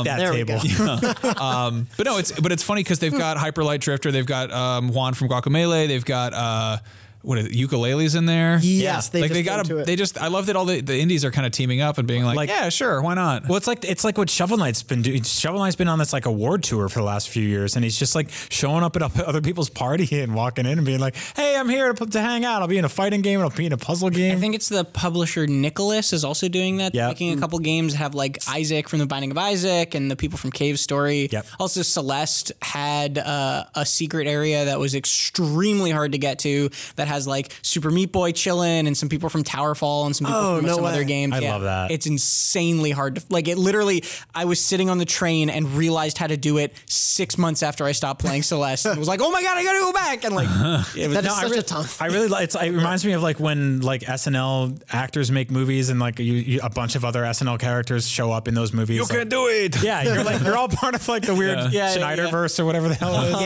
that 0.05 0.19
There 0.19 0.33
table. 0.33 0.61
go. 0.77 1.29
um, 1.43 1.87
but 1.97 2.05
no, 2.07 2.19
it's 2.19 2.33
but 2.39 2.51
it's 2.53 2.63
funny 2.65 2.83
because 2.83 2.99
they've 2.99 3.17
got 3.17 3.37
Hyper 3.39 3.63
Light 3.65 3.81
Drifter, 3.81 4.11
they've 4.13 4.27
got 4.27 4.51
um, 4.53 4.89
Juan 4.93 5.15
from 5.15 5.29
Guacamelee, 5.29 5.87
they've 5.89 6.05
got 6.05 6.35
uh, 6.35 6.79
what 7.27 7.39
are 7.39 7.43
the, 7.43 7.51
ukuleles 7.51 8.17
in 8.17 8.25
there. 8.27 8.61
Yes, 8.63 9.09
they 9.09 9.21
like 9.21 9.33
they 9.33 9.43
got 9.43 9.57
came 9.57 9.65
to 9.65 9.79
a, 9.79 9.81
it. 9.81 9.87
they 9.87 9.97
just 9.97 10.17
I 10.17 10.29
love 10.29 10.47
that 10.47 10.55
all 10.55 10.65
the, 10.65 10.81
the 10.81 10.97
indies 10.97 11.25
are 11.25 11.33
kind 11.33 11.45
of 11.45 11.51
teaming 11.53 11.81
up 11.81 11.99
and 11.99 12.07
being 12.07 12.25
like, 12.25 12.37
Like- 12.37 12.49
yeah, 12.49 12.69
sure, 12.69 13.03
why 13.03 13.15
not? 13.15 13.49
Well, 13.49 13.57
it's 13.57 13.67
like 13.67 13.85
it's 13.85 14.05
like 14.05 14.17
what 14.17 14.31
Shovel 14.31 14.57
Knight's 14.57 14.85
been 14.85 15.03
doing. 15.03 15.23
Shovel 15.25 15.59
Knight's 15.59 15.75
been 15.75 15.89
on 15.89 15.99
this 15.99 16.13
like 16.13 16.25
award 16.27 16.63
tour 16.63 16.89
for 16.89 17.01
the 17.01 17.05
last 17.05 17.29
few 17.29 17.43
years, 17.43 17.75
and 17.75 17.85
he's 17.85 17.99
just 17.99 18.15
like 18.15 18.31
showing 18.49 18.85
up 18.85 18.95
at 18.95 19.03
other 19.03 19.41
people's 19.41 19.69
party 19.71 20.21
and 20.21 20.35
walking 20.37 20.67
in 20.67 20.79
and 20.79 20.87
being 20.87 21.01
like, 21.01 21.17
"Hey, 21.35 21.57
I'm 21.57 21.69
here 21.69 21.93
to, 21.93 22.07
to 22.07 22.21
hang 22.21 22.45
out. 22.45 22.63
I'll 22.63 22.69
be 22.69 22.79
in 22.79 22.85
a 22.85 22.89
fighting 22.89 23.23
game. 23.23 23.41
and 23.41 23.51
I'll 23.51 23.57
be 23.57 23.67
in 23.67 23.73
a 23.73 23.77
puzzle 23.77 24.11
game." 24.11 24.37
I 24.37 24.41
think 24.41 24.55
it's 24.55 24.69
the 24.69 24.85
publisher 24.85 25.49
Nicalis 25.49 26.13
is 26.13 26.25
also 26.25 26.49
doing 26.49 26.77
that. 26.77 26.95
Yep. 26.95 27.09
Making 27.09 27.37
a 27.37 27.41
couple 27.41 27.59
games 27.59 27.95
have 27.95 28.15
like 28.15 28.39
Isaac 28.49 28.89
from 28.89 29.01
The 29.01 29.07
Binding 29.07 29.33
of 29.33 29.39
Isaac 29.39 29.95
and 29.97 30.09
the 30.11 30.17
people 30.17 30.39
from 30.39 30.53
Cave 30.53 30.79
Story. 30.79 31.29
Yep. 31.33 31.47
Also, 31.59 31.83
Celeste 31.83 32.53
had 32.63 33.19
uh, 33.19 33.65
a 33.75 33.85
secret 33.85 34.29
area 34.29 34.67
that 34.67 34.79
was 34.79 34.95
extremely 34.95 35.91
hard 35.91 36.13
to 36.13 36.19
get 36.19 36.39
to 36.41 36.71
that 36.95 37.09
has 37.17 37.27
like 37.27 37.53
Super 37.63 37.91
Meat 37.91 38.13
Boy 38.13 38.33
chilling 38.33 38.87
and 38.87 38.97
some 38.97 39.09
people 39.09 39.29
from 39.29 39.43
Towerfall 39.45 40.07
and 40.07 40.15
some 40.15 40.27
people 40.27 40.41
Oh, 40.41 40.57
from 40.59 40.67
no 40.67 40.75
some 40.77 40.85
other 40.85 40.99
way. 40.99 41.05
games. 41.05 41.35
I 41.35 41.41
love 41.41 41.63
that. 41.63 41.91
It's 41.91 42.07
insanely 42.07 42.91
hard 42.91 43.17
to 43.17 43.23
like. 43.31 43.49
It 43.49 43.59
literally, 43.59 44.05
I 44.35 44.45
was 44.45 44.61
sitting 44.61 44.91
on 44.91 44.99
the 44.99 45.05
train 45.05 45.51
and 45.51 45.73
realized 45.73 46.19
how 46.19 46.27
to 46.27 46.37
do 46.37 46.59
it 46.59 46.75
six 46.87 47.37
months 47.39 47.63
after 47.63 47.85
I 47.85 47.93
stopped 47.93 48.21
playing 48.21 48.43
Celeste 48.51 48.87
and 48.87 48.99
was 48.99 49.09
like, 49.09 49.21
oh 49.23 49.31
my 49.31 49.43
god, 49.43 49.57
I 49.57 49.65
gotta 49.65 49.81
go 49.81 49.93
back 49.93 50.25
and 50.25 50.35
like 50.35 50.49
it 50.97 51.09
was 51.09 51.15
That 51.17 51.25
is 51.25 51.31
no, 51.31 51.35
I 51.35 51.43
such 51.43 51.53
re- 51.53 51.59
a 51.59 51.63
tough. 51.63 52.01
I 52.07 52.07
really 52.07 52.29
like 52.29 52.45
it's. 52.45 52.55
It 52.55 52.71
reminds 52.71 53.05
me 53.05 53.13
of 53.13 53.23
like 53.23 53.41
when 53.41 53.81
like 53.81 54.03
SNL 54.03 54.83
actors 54.93 55.31
make 55.31 55.51
movies 55.51 55.89
and 55.91 55.99
like 56.01 56.19
you, 56.19 56.35
you, 56.35 56.61
a 56.63 56.71
bunch 56.71 56.95
of 56.97 57.05
other 57.05 57.23
SNL 57.23 57.59
characters 57.59 58.07
show 58.09 58.31
up 58.33 58.49
in 58.49 58.55
those 58.55 58.73
movies. 58.73 58.97
you 58.97 59.03
like- 59.03 59.11
can 59.11 59.29
do 59.29 59.47
it. 59.49 59.83
Yeah, 59.83 60.03
you're 60.03 60.25
like 60.25 60.43
you're 60.43 60.57
all 60.57 60.69
part 60.69 60.95
of 60.95 61.07
like 61.09 61.23
the 61.25 61.35
weird 61.35 61.59
Yeah, 61.73 61.95
yeah, 61.95 61.97
Schneiderverse 61.97 62.59
or 62.61 62.65
whatever 62.65 62.89
the 62.89 62.95
hell 62.95 63.15
it 63.23 63.29
is. 63.31 63.41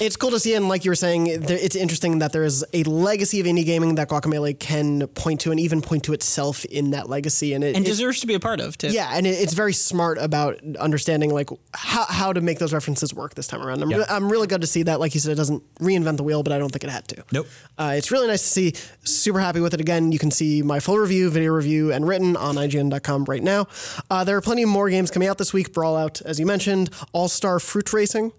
Yeah. 0.00 0.06
it's 0.06 0.16
cool 0.16 0.30
to 0.30 0.38
see, 0.40 0.54
and 0.54 0.68
like 0.68 0.84
you 0.84 0.90
were 0.90 0.94
saying, 0.94 1.40
there, 1.40 1.58
it's 1.58 1.76
interesting 1.76 2.18
that 2.20 2.32
there 2.32 2.44
is 2.44 2.64
a 2.76 2.82
legacy 2.84 3.40
of 3.40 3.46
indie 3.46 3.64
gaming 3.64 3.94
that 3.96 4.08
Guacamelee 4.08 4.58
can 4.58 5.06
point 5.08 5.40
to, 5.42 5.50
and 5.50 5.58
even 5.60 5.80
point 5.82 6.04
to 6.04 6.12
itself 6.12 6.64
in 6.66 6.90
that 6.90 7.08
legacy, 7.08 7.52
and 7.54 7.62
it, 7.64 7.76
and 7.76 7.84
it- 7.84 7.88
deserves 7.88 8.20
to 8.20 8.26
be 8.26 8.34
a 8.34 8.40
part 8.40 8.60
of 8.60 8.76
too. 8.78 8.88
yeah, 8.88 9.10
and 9.12 9.26
it, 9.26 9.30
it's 9.30 9.54
very 9.54 9.72
smart 9.72 10.18
about 10.18 10.60
understanding 10.78 11.32
like 11.32 11.48
how, 11.74 12.04
how 12.06 12.32
to 12.32 12.40
make 12.40 12.58
those 12.58 12.72
references 12.72 13.12
work 13.14 13.34
this 13.34 13.46
time 13.46 13.62
around. 13.62 13.82
I'm, 13.82 13.90
Yeah. 13.90 13.98
re- 13.98 14.04
I'm 14.08 14.30
really 14.30 14.46
good 14.46 14.60
to 14.60 14.66
see 14.66 14.82
that. 14.84 15.00
Like 15.00 15.14
you 15.14 15.20
said, 15.20 15.32
it 15.32 15.36
doesn't 15.36 15.62
reinvent 15.80 16.16
the 16.18 16.22
wheel, 16.22 16.42
but 16.42 16.52
I 16.52 16.58
don't 16.58 16.70
think 16.70 16.84
it 16.84 16.90
had 16.90 17.08
to. 17.08 17.24
Nope. 17.32 17.46
Uh, 17.78 17.94
it's 17.96 18.10
really 18.10 18.26
nice 18.26 18.42
to 18.42 18.48
see. 18.48 18.72
Super 19.04 19.40
happy 19.40 19.60
with 19.60 19.74
it. 19.74 19.80
Again, 19.80 20.12
you 20.12 20.18
can 20.18 20.30
see 20.30 20.62
my 20.62 20.80
full 20.80 20.98
review, 20.98 21.30
video 21.30 21.52
review, 21.52 21.92
and 21.92 22.06
written 22.06 22.36
on 22.36 22.56
IGN.com 22.56 23.24
right 23.24 23.42
now. 23.42 23.66
Uh, 24.10 24.24
there 24.24 24.36
are 24.36 24.40
plenty 24.40 24.64
more 24.64 24.88
games 24.90 25.10
coming 25.10 25.28
out 25.28 25.38
this 25.38 25.52
week. 25.52 25.72
Brawlout, 25.72 26.22
as 26.22 26.38
you 26.40 26.46
mentioned, 26.46 26.90
All 27.12 27.28
Star 27.28 27.58
Fruit 27.58 27.92
Racing. 27.92 28.32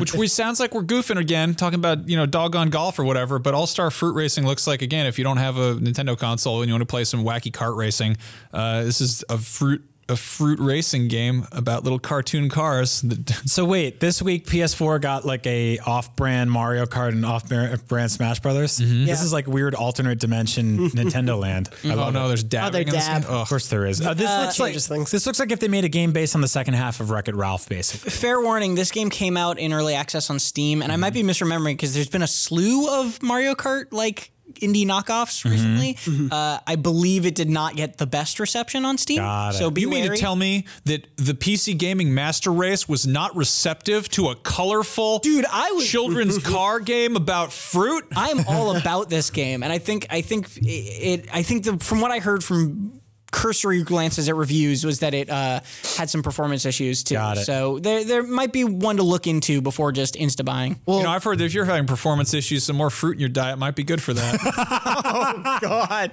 Which 0.00 0.14
we 0.14 0.26
sounds 0.28 0.60
like 0.60 0.74
we're 0.74 0.82
goofing 0.82 1.18
again, 1.18 1.54
talking 1.54 1.78
about 1.78 2.08
you 2.08 2.16
know 2.16 2.26
doggone 2.26 2.70
golf 2.70 2.98
or 2.98 3.04
whatever. 3.04 3.38
But 3.38 3.54
All 3.54 3.66
Star 3.66 3.90
Fruit 3.90 4.14
Racing 4.14 4.46
looks 4.46 4.66
like 4.66 4.82
again, 4.82 5.06
if 5.06 5.18
you 5.18 5.24
don't 5.24 5.36
have 5.36 5.56
a 5.56 5.74
Nintendo 5.74 6.18
console 6.18 6.60
and 6.60 6.68
you 6.68 6.74
want 6.74 6.82
to 6.82 6.86
play 6.86 7.04
some 7.04 7.24
wacky 7.24 7.52
kart 7.52 7.76
racing, 7.76 8.16
uh, 8.52 8.84
this 8.84 9.00
is 9.00 9.24
a 9.28 9.38
fruit 9.38 9.84
a 10.08 10.16
fruit 10.16 10.58
racing 10.58 11.08
game 11.08 11.46
about 11.52 11.84
little 11.84 11.98
cartoon 11.98 12.48
cars. 12.48 13.04
So 13.46 13.64
wait, 13.64 14.00
this 14.00 14.20
week 14.20 14.46
PS4 14.46 15.00
got 15.00 15.24
like 15.24 15.46
a 15.46 15.78
off-brand 15.78 16.50
Mario 16.50 16.86
Kart 16.86 17.10
and 17.10 17.24
off-brand 17.24 18.10
Smash 18.10 18.40
Brothers. 18.40 18.78
Mm-hmm. 18.78 19.06
This 19.06 19.22
is 19.22 19.32
like 19.32 19.46
weird 19.46 19.74
alternate 19.74 20.18
dimension 20.18 20.78
Nintendo 20.90 21.38
land. 21.38 21.70
I 21.84 21.90
oh 21.92 22.10
no, 22.10 22.24
it. 22.24 22.28
there's 22.28 22.42
dabbing. 22.44 22.88
in 22.88 22.94
this 22.94 23.06
dab. 23.06 23.22
game? 23.22 23.30
Of 23.30 23.48
course 23.48 23.68
there 23.68 23.86
is. 23.86 24.04
Uh, 24.04 24.14
this 24.14 24.28
looks 24.30 24.60
like 24.60 24.74
things. 24.76 25.10
this 25.10 25.26
looks 25.26 25.38
like 25.38 25.50
if 25.50 25.60
they 25.60 25.68
made 25.68 25.84
a 25.84 25.88
game 25.88 26.12
based 26.12 26.34
on 26.34 26.40
the 26.40 26.48
second 26.48 26.74
half 26.74 27.00
of 27.00 27.10
Wreck 27.10 27.28
It 27.28 27.34
Ralph, 27.34 27.68
basically. 27.68 28.10
Fair 28.10 28.40
warning, 28.40 28.74
this 28.74 28.90
game 28.90 29.10
came 29.10 29.36
out 29.36 29.58
in 29.58 29.72
early 29.72 29.94
access 29.94 30.30
on 30.30 30.38
Steam, 30.38 30.82
and 30.82 30.92
I 30.92 30.96
might 30.96 31.14
be 31.14 31.22
misremembering 31.22 31.74
because 31.74 31.94
there's 31.94 32.08
been 32.10 32.22
a 32.22 32.26
slew 32.28 33.00
of 33.00 33.22
Mario 33.22 33.54
Kart 33.54 33.92
like 33.92 34.30
indie 34.54 34.86
knockoffs 34.86 35.44
recently. 35.44 35.96
Uh, 36.30 36.58
I 36.66 36.76
believe 36.76 37.26
it 37.26 37.34
did 37.34 37.48
not 37.50 37.76
get 37.76 37.98
the 37.98 38.06
best 38.06 38.40
reception 38.40 38.84
on 38.84 38.98
Steam. 38.98 39.18
Got. 39.18 39.54
So 39.54 39.70
be 39.70 39.82
You 39.82 39.88
mean 39.88 40.10
to 40.10 40.16
tell 40.16 40.36
me 40.36 40.64
that 40.84 41.06
the 41.16 41.34
PC 41.34 41.76
gaming 41.78 42.14
master 42.14 42.52
race 42.52 42.88
was 42.88 43.06
not 43.06 43.34
receptive 43.36 44.08
to 44.10 44.28
a 44.28 44.36
colorful, 44.36 45.18
Dude, 45.20 45.44
I 45.50 45.72
was- 45.72 45.86
children's 45.88 46.38
car 46.44 46.80
game 46.80 47.16
about 47.16 47.52
fruit? 47.52 48.04
I'm 48.16 48.46
all 48.46 48.76
about 48.76 49.08
this 49.10 49.30
game, 49.30 49.62
and 49.62 49.72
I 49.72 49.78
think 49.78 50.06
I 50.10 50.20
think 50.22 50.56
it. 50.56 50.62
it 50.66 51.28
I 51.32 51.42
think 51.42 51.64
the, 51.64 51.78
from 51.78 52.00
what 52.00 52.10
I 52.10 52.18
heard 52.18 52.42
from 52.42 53.00
cursory 53.30 53.82
glances 53.82 54.28
at 54.28 54.36
reviews 54.36 54.84
was 54.84 55.00
that 55.00 55.14
it 55.14 55.28
uh, 55.28 55.60
had 55.96 56.10
some 56.10 56.22
performance 56.22 56.64
issues 56.64 57.02
too. 57.02 57.14
Got 57.14 57.38
it. 57.38 57.44
So 57.44 57.78
there 57.78 58.04
there 58.04 58.22
might 58.22 58.52
be 58.52 58.64
one 58.64 58.96
to 58.96 59.02
look 59.02 59.26
into 59.26 59.60
before 59.60 59.92
just 59.92 60.14
insta 60.14 60.44
buying. 60.44 60.80
you 60.86 61.02
know, 61.02 61.10
I've 61.10 61.24
heard 61.24 61.38
that 61.38 61.44
if 61.44 61.54
you're 61.54 61.64
having 61.64 61.86
performance 61.86 62.34
issues, 62.34 62.64
some 62.64 62.76
more 62.76 62.90
fruit 62.90 63.14
in 63.14 63.20
your 63.20 63.28
diet 63.28 63.58
might 63.58 63.74
be 63.74 63.84
good 63.84 64.02
for 64.02 64.14
that. 64.14 64.38
oh 65.04 65.58
God. 65.60 66.12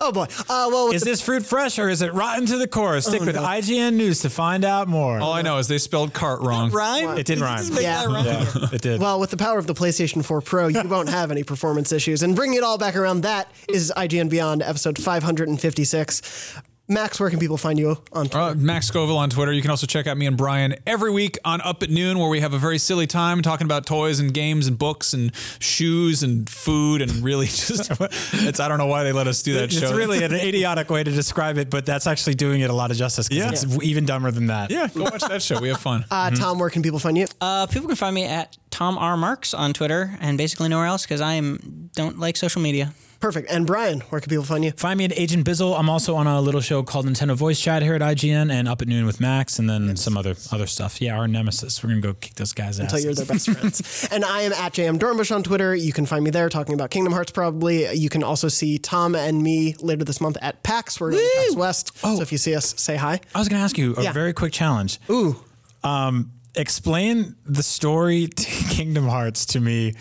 Oh 0.00 0.12
boy. 0.12 0.26
Uh, 0.48 0.68
well, 0.70 0.90
Is 0.92 1.02
the- 1.02 1.10
this 1.10 1.20
fruit 1.20 1.44
fresh 1.44 1.78
or 1.78 1.88
is 1.88 2.02
it 2.02 2.12
rotten 2.14 2.46
to 2.46 2.56
the 2.58 2.68
core? 2.68 3.00
Stick 3.00 3.20
with 3.22 3.36
IGN 3.36 3.94
News 3.94 4.20
to 4.20 4.30
find 4.30 4.64
out 4.64 4.88
more. 4.88 5.18
All 5.20 5.32
I 5.32 5.42
know 5.42 5.58
is 5.58 5.68
they 5.68 5.78
spelled 5.78 6.12
cart 6.12 6.40
wrong. 6.40 6.70
Rhyme? 6.70 7.18
It 7.18 7.26
did 7.26 7.38
rhyme. 7.40 7.68
Make 7.74 7.82
Yeah. 7.82 8.04
rhyme. 8.04 8.24
Yeah, 8.24 8.44
it 8.72 8.80
did. 8.80 9.00
Well, 9.00 9.18
with 9.20 9.30
the 9.30 9.36
power 9.36 9.58
of 9.58 9.66
the 9.66 9.74
PlayStation 9.74 10.24
4 10.24 10.40
Pro, 10.40 10.68
you 10.68 10.82
won't 10.88 11.08
have 11.08 11.30
any 11.30 11.42
performance 11.44 11.92
issues. 11.92 12.22
And 12.22 12.34
bringing 12.36 12.58
it 12.58 12.64
all 12.64 12.78
back 12.78 12.96
around, 12.96 13.22
that 13.22 13.50
is 13.68 13.92
IGN 13.96 14.28
Beyond, 14.28 14.62
episode 14.62 14.98
556. 14.98 16.54
Max, 16.90 17.20
where 17.20 17.28
can 17.28 17.38
people 17.38 17.58
find 17.58 17.78
you 17.78 17.98
on 18.14 18.28
Twitter? 18.28 18.38
Uh, 18.38 18.54
Max 18.54 18.86
Scoville 18.86 19.18
on 19.18 19.28
Twitter. 19.28 19.52
You 19.52 19.60
can 19.60 19.70
also 19.70 19.86
check 19.86 20.06
out 20.06 20.16
me 20.16 20.24
and 20.24 20.38
Brian 20.38 20.74
every 20.86 21.10
week 21.10 21.36
on 21.44 21.60
Up 21.60 21.82
at 21.82 21.90
Noon, 21.90 22.18
where 22.18 22.30
we 22.30 22.40
have 22.40 22.54
a 22.54 22.58
very 22.58 22.78
silly 22.78 23.06
time 23.06 23.42
talking 23.42 23.66
about 23.66 23.84
toys 23.84 24.20
and 24.20 24.32
games 24.32 24.66
and 24.66 24.78
books 24.78 25.12
and 25.12 25.30
shoes 25.60 26.22
and 26.22 26.48
food 26.48 27.02
and 27.02 27.10
really 27.22 27.44
just 27.48 27.90
it's 28.32 28.58
I 28.58 28.68
don't 28.68 28.78
know 28.78 28.86
why 28.86 29.02
they 29.04 29.12
let 29.12 29.26
us 29.26 29.42
do 29.42 29.52
that 29.54 29.64
it's 29.64 29.78
show. 29.78 29.88
It's 29.88 29.94
really 29.94 30.24
an 30.24 30.32
idiotic 30.34 30.88
way 30.88 31.04
to 31.04 31.10
describe 31.10 31.58
it, 31.58 31.68
but 31.68 31.84
that's 31.84 32.06
actually 32.06 32.36
doing 32.36 32.62
it 32.62 32.70
a 32.70 32.74
lot 32.74 32.90
of 32.90 32.96
justice. 32.96 33.28
Yeah. 33.30 33.50
it's 33.50 33.66
even 33.82 34.06
dumber 34.06 34.30
than 34.30 34.46
that. 34.46 34.70
yeah, 34.70 34.88
go 34.88 35.02
watch 35.04 35.20
that 35.28 35.42
show. 35.42 35.60
We 35.60 35.68
have 35.68 35.80
fun. 35.80 36.04
Uh, 36.18 36.30
Tom, 36.30 36.58
where 36.58 36.70
can 36.70 36.82
people 36.82 36.98
find 36.98 37.16
you? 37.18 37.26
Uh, 37.40 37.66
people 37.66 37.86
can 37.86 37.94
find 37.96 38.14
me 38.14 38.24
at 38.24 38.56
Tom 38.70 38.96
R 38.98 39.16
Marks 39.16 39.52
on 39.52 39.72
Twitter 39.72 40.16
and 40.20 40.38
basically 40.38 40.68
nowhere 40.68 40.86
else 40.86 41.02
because 41.04 41.20
I 41.20 41.34
am 41.34 41.90
don't 41.94 42.18
like 42.18 42.36
social 42.36 42.62
media. 42.62 42.92
Perfect. 43.20 43.50
And 43.50 43.66
Brian, 43.66 44.00
where 44.10 44.20
can 44.20 44.30
people 44.30 44.44
find 44.44 44.64
you? 44.64 44.70
Find 44.72 44.96
me 44.96 45.04
at 45.04 45.12
Agent 45.18 45.44
Bizzle. 45.44 45.76
I'm 45.76 45.90
also 45.90 46.14
on 46.14 46.28
a 46.28 46.40
little 46.40 46.60
show 46.60 46.84
called 46.84 47.04
Nintendo 47.06 47.34
Voice 47.34 47.60
Chat 47.60 47.82
here 47.82 47.94
at 47.94 48.00
IGN 48.00 48.52
and 48.52 48.68
Up 48.68 48.80
at 48.80 48.86
Noon 48.86 49.06
with 49.06 49.18
Max, 49.20 49.58
and 49.58 49.68
then 49.68 49.96
some 49.96 50.16
other 50.16 50.36
other 50.52 50.68
stuff. 50.68 51.02
Yeah, 51.02 51.18
our 51.18 51.26
nemesis. 51.26 51.82
We're 51.82 51.88
gonna 51.90 52.00
go 52.00 52.14
kick 52.14 52.34
those 52.34 52.52
guys'. 52.52 52.78
Until 52.78 53.00
you're 53.00 53.14
their 53.14 53.26
best 53.26 53.50
friends. 53.50 54.08
And 54.12 54.24
I 54.24 54.42
am 54.42 54.52
at 54.52 54.72
JM 54.74 54.98
Dornbush 55.00 55.34
on 55.34 55.42
Twitter. 55.42 55.74
You 55.74 55.92
can 55.92 56.06
find 56.06 56.22
me 56.22 56.30
there 56.30 56.48
talking 56.48 56.74
about 56.74 56.90
Kingdom 56.90 57.12
Hearts 57.12 57.32
probably. 57.32 57.92
You 57.92 58.08
can 58.08 58.22
also 58.22 58.46
see 58.46 58.78
Tom 58.78 59.16
and 59.16 59.42
me 59.42 59.74
later 59.80 60.04
this 60.04 60.20
month 60.20 60.36
at 60.40 60.62
PAX. 60.62 61.00
We're 61.00 61.10
going 61.10 61.22
to 61.24 61.30
PAX 61.42 61.56
West. 61.56 61.98
Oh. 62.04 62.16
So 62.16 62.22
if 62.22 62.30
you 62.30 62.38
see 62.38 62.54
us, 62.54 62.72
say 62.80 62.94
hi. 62.96 63.20
I 63.34 63.38
was 63.40 63.48
gonna 63.48 63.62
ask 63.64 63.76
you 63.76 63.96
a 63.96 64.02
Yeah. 64.04 64.12
very 64.12 64.32
quick 64.32 64.52
challenge. 64.52 65.00
Ooh. 65.10 65.36
Um, 65.82 66.30
explain 66.54 67.34
the 67.46 67.62
story 67.62 68.26
to 68.28 68.57
Kingdom 68.78 69.08
Hearts 69.08 69.44
to 69.46 69.60
me 69.60 69.94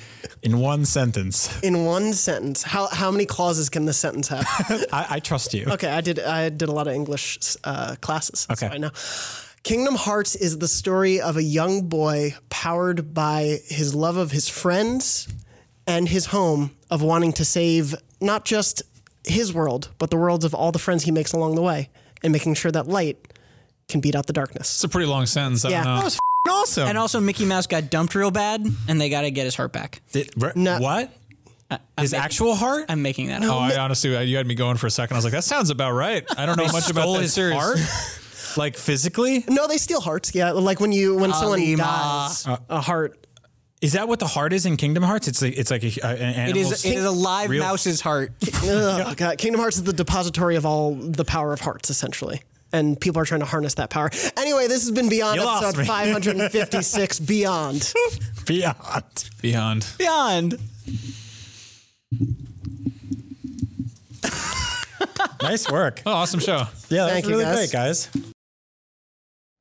in 0.43 0.59
one 0.59 0.85
sentence. 0.85 1.59
In 1.63 1.83
one 1.83 2.13
sentence, 2.13 2.61
how, 2.61 2.85
how 2.85 3.09
many 3.09 3.25
clauses 3.25 3.69
can 3.69 3.85
this 3.85 3.97
sentence 3.97 4.27
have? 4.27 4.45
I, 4.93 5.05
I 5.15 5.19
trust 5.19 5.55
you. 5.55 5.65
Okay, 5.65 5.87
I 5.87 6.01
did. 6.01 6.19
I 6.19 6.49
did 6.49 6.69
a 6.69 6.71
lot 6.71 6.85
of 6.85 6.93
English 6.93 7.39
uh, 7.63 7.95
classes. 8.01 8.45
Okay. 8.51 8.67
so 8.67 8.73
I 8.75 8.77
know. 8.77 8.91
Kingdom 9.63 9.95
Hearts 9.95 10.35
is 10.35 10.59
the 10.59 10.67
story 10.67 11.19
of 11.19 11.37
a 11.37 11.41
young 11.41 11.89
boy 11.89 12.35
powered 12.51 13.15
by 13.15 13.57
his 13.65 13.95
love 13.95 14.15
of 14.15 14.29
his 14.29 14.47
friends 14.47 15.27
and 15.87 16.07
his 16.07 16.27
home, 16.27 16.69
of 16.91 17.01
wanting 17.01 17.33
to 17.33 17.45
save 17.45 17.95
not 18.21 18.45
just 18.45 18.83
his 19.23 19.51
world, 19.51 19.89
but 19.97 20.11
the 20.11 20.17
worlds 20.17 20.45
of 20.45 20.53
all 20.53 20.71
the 20.71 20.77
friends 20.77 21.03
he 21.03 21.09
makes 21.09 21.33
along 21.33 21.55
the 21.55 21.63
way, 21.63 21.89
and 22.21 22.31
making 22.31 22.53
sure 22.53 22.71
that 22.71 22.85
light 22.85 23.17
can 23.89 24.01
beat 24.01 24.13
out 24.13 24.27
the 24.27 24.33
darkness. 24.33 24.75
It's 24.75 24.83
a 24.83 24.89
pretty 24.89 25.07
long 25.07 25.25
sentence. 25.25 25.65
I 25.65 25.69
Yeah. 25.69 26.09
Don't 26.47 26.55
know. 26.55 26.55
That 26.55 26.59
was 26.61 26.69
awesome. 26.71 26.87
And 26.87 26.97
also, 26.97 27.19
Mickey 27.19 27.45
Mouse 27.45 27.67
got 27.67 27.89
dumped 27.89 28.15
real 28.15 28.31
bad, 28.31 28.65
and 28.87 28.99
they 28.99 29.09
got 29.09 29.21
to 29.21 29.31
get 29.31 29.45
his 29.45 29.55
heart 29.55 29.71
back. 29.73 30.01
Did- 30.11 30.31
r- 30.41 30.53
No. 30.55 30.79
What? 30.79 31.13
His 31.99 32.13
making- 32.13 32.23
actual 32.23 32.55
heart? 32.55 32.85
I'm 32.89 33.01
making 33.01 33.27
that 33.27 33.43
up. 33.43 33.51
Oh, 33.51 33.57
I 33.59 33.77
honestly, 33.77 34.23
you 34.25 34.37
had 34.37 34.47
me 34.47 34.55
going 34.55 34.77
for 34.77 34.87
a 34.87 34.91
second. 34.91 35.15
I 35.15 35.17
was 35.17 35.25
like, 35.25 35.33
that 35.33 35.43
sounds 35.43 35.69
about 35.69 35.91
right. 35.91 36.25
I 36.37 36.45
don't 36.45 36.57
know 36.57 36.63
much 36.67 36.89
about 36.89 37.01
Stole 37.01 37.13
that 37.15 37.21
his 37.23 37.33
series. 37.33 37.57
heart? 37.57 37.77
like 38.57 38.77
physically? 38.77 39.43
No, 39.49 39.67
they 39.67 39.77
steal 39.77 39.99
hearts. 39.99 40.33
Yeah, 40.33 40.51
like 40.51 40.79
when 40.79 40.91
you 40.93 41.15
when 41.17 41.31
oh, 41.31 41.33
someone 41.33 41.59
Alima. 41.59 41.83
dies, 41.83 42.45
a 42.47 42.59
uh, 42.69 42.81
heart. 42.81 43.27
Is 43.81 43.93
that 43.93 44.07
what 44.07 44.17
the 44.19 44.25
heart 44.27 44.53
is 44.53 44.65
in 44.65 44.75
Kingdom 44.77 45.03
Hearts? 45.03 45.27
It's 45.27 45.41
like 45.41 45.55
it's 45.57 45.69
like 45.69 45.83
a, 45.83 45.87
a, 46.01 46.07
an 46.07 46.15
It 46.15 46.37
animal. 46.37 46.71
is. 46.71 46.85
It 46.85 46.95
is 46.95 47.03
a 47.05 47.11
live 47.11 47.49
real- 47.49 47.63
mouse's 47.63 47.99
heart. 48.01 48.31
Ugh, 48.47 48.51
oh, 48.63 49.13
God. 49.17 49.37
Kingdom 49.37 49.59
Hearts 49.59 49.75
is 49.77 49.83
the 49.83 49.93
depository 49.93 50.55
of 50.55 50.65
all 50.65 50.95
the 50.95 51.25
power 51.25 51.51
of 51.53 51.59
hearts, 51.59 51.89
essentially. 51.89 52.41
And 52.73 52.99
people 52.99 53.21
are 53.21 53.25
trying 53.25 53.39
to 53.39 53.45
harness 53.45 53.75
that 53.75 53.89
power. 53.89 54.09
Anyway, 54.35 54.67
this 54.67 54.81
has 54.83 54.91
been 54.91 55.07
Beyond 55.09 55.39
You 55.39 55.47
episode 55.47 55.85
556 55.87 57.19
Beyond. 57.21 57.93
beyond. 58.45 59.29
Beyond. 59.41 59.87
Beyond. 59.97 60.59
Nice 65.41 65.69
work. 65.69 66.01
Oh, 66.05 66.11
awesome 66.11 66.39
show. 66.39 66.63
Yeah, 66.89 67.05
that's 67.05 67.11
Thank 67.13 67.25
you, 67.25 67.31
really 67.31 67.43
guys. 67.45 67.55
great, 67.55 67.71
guys. 67.71 68.09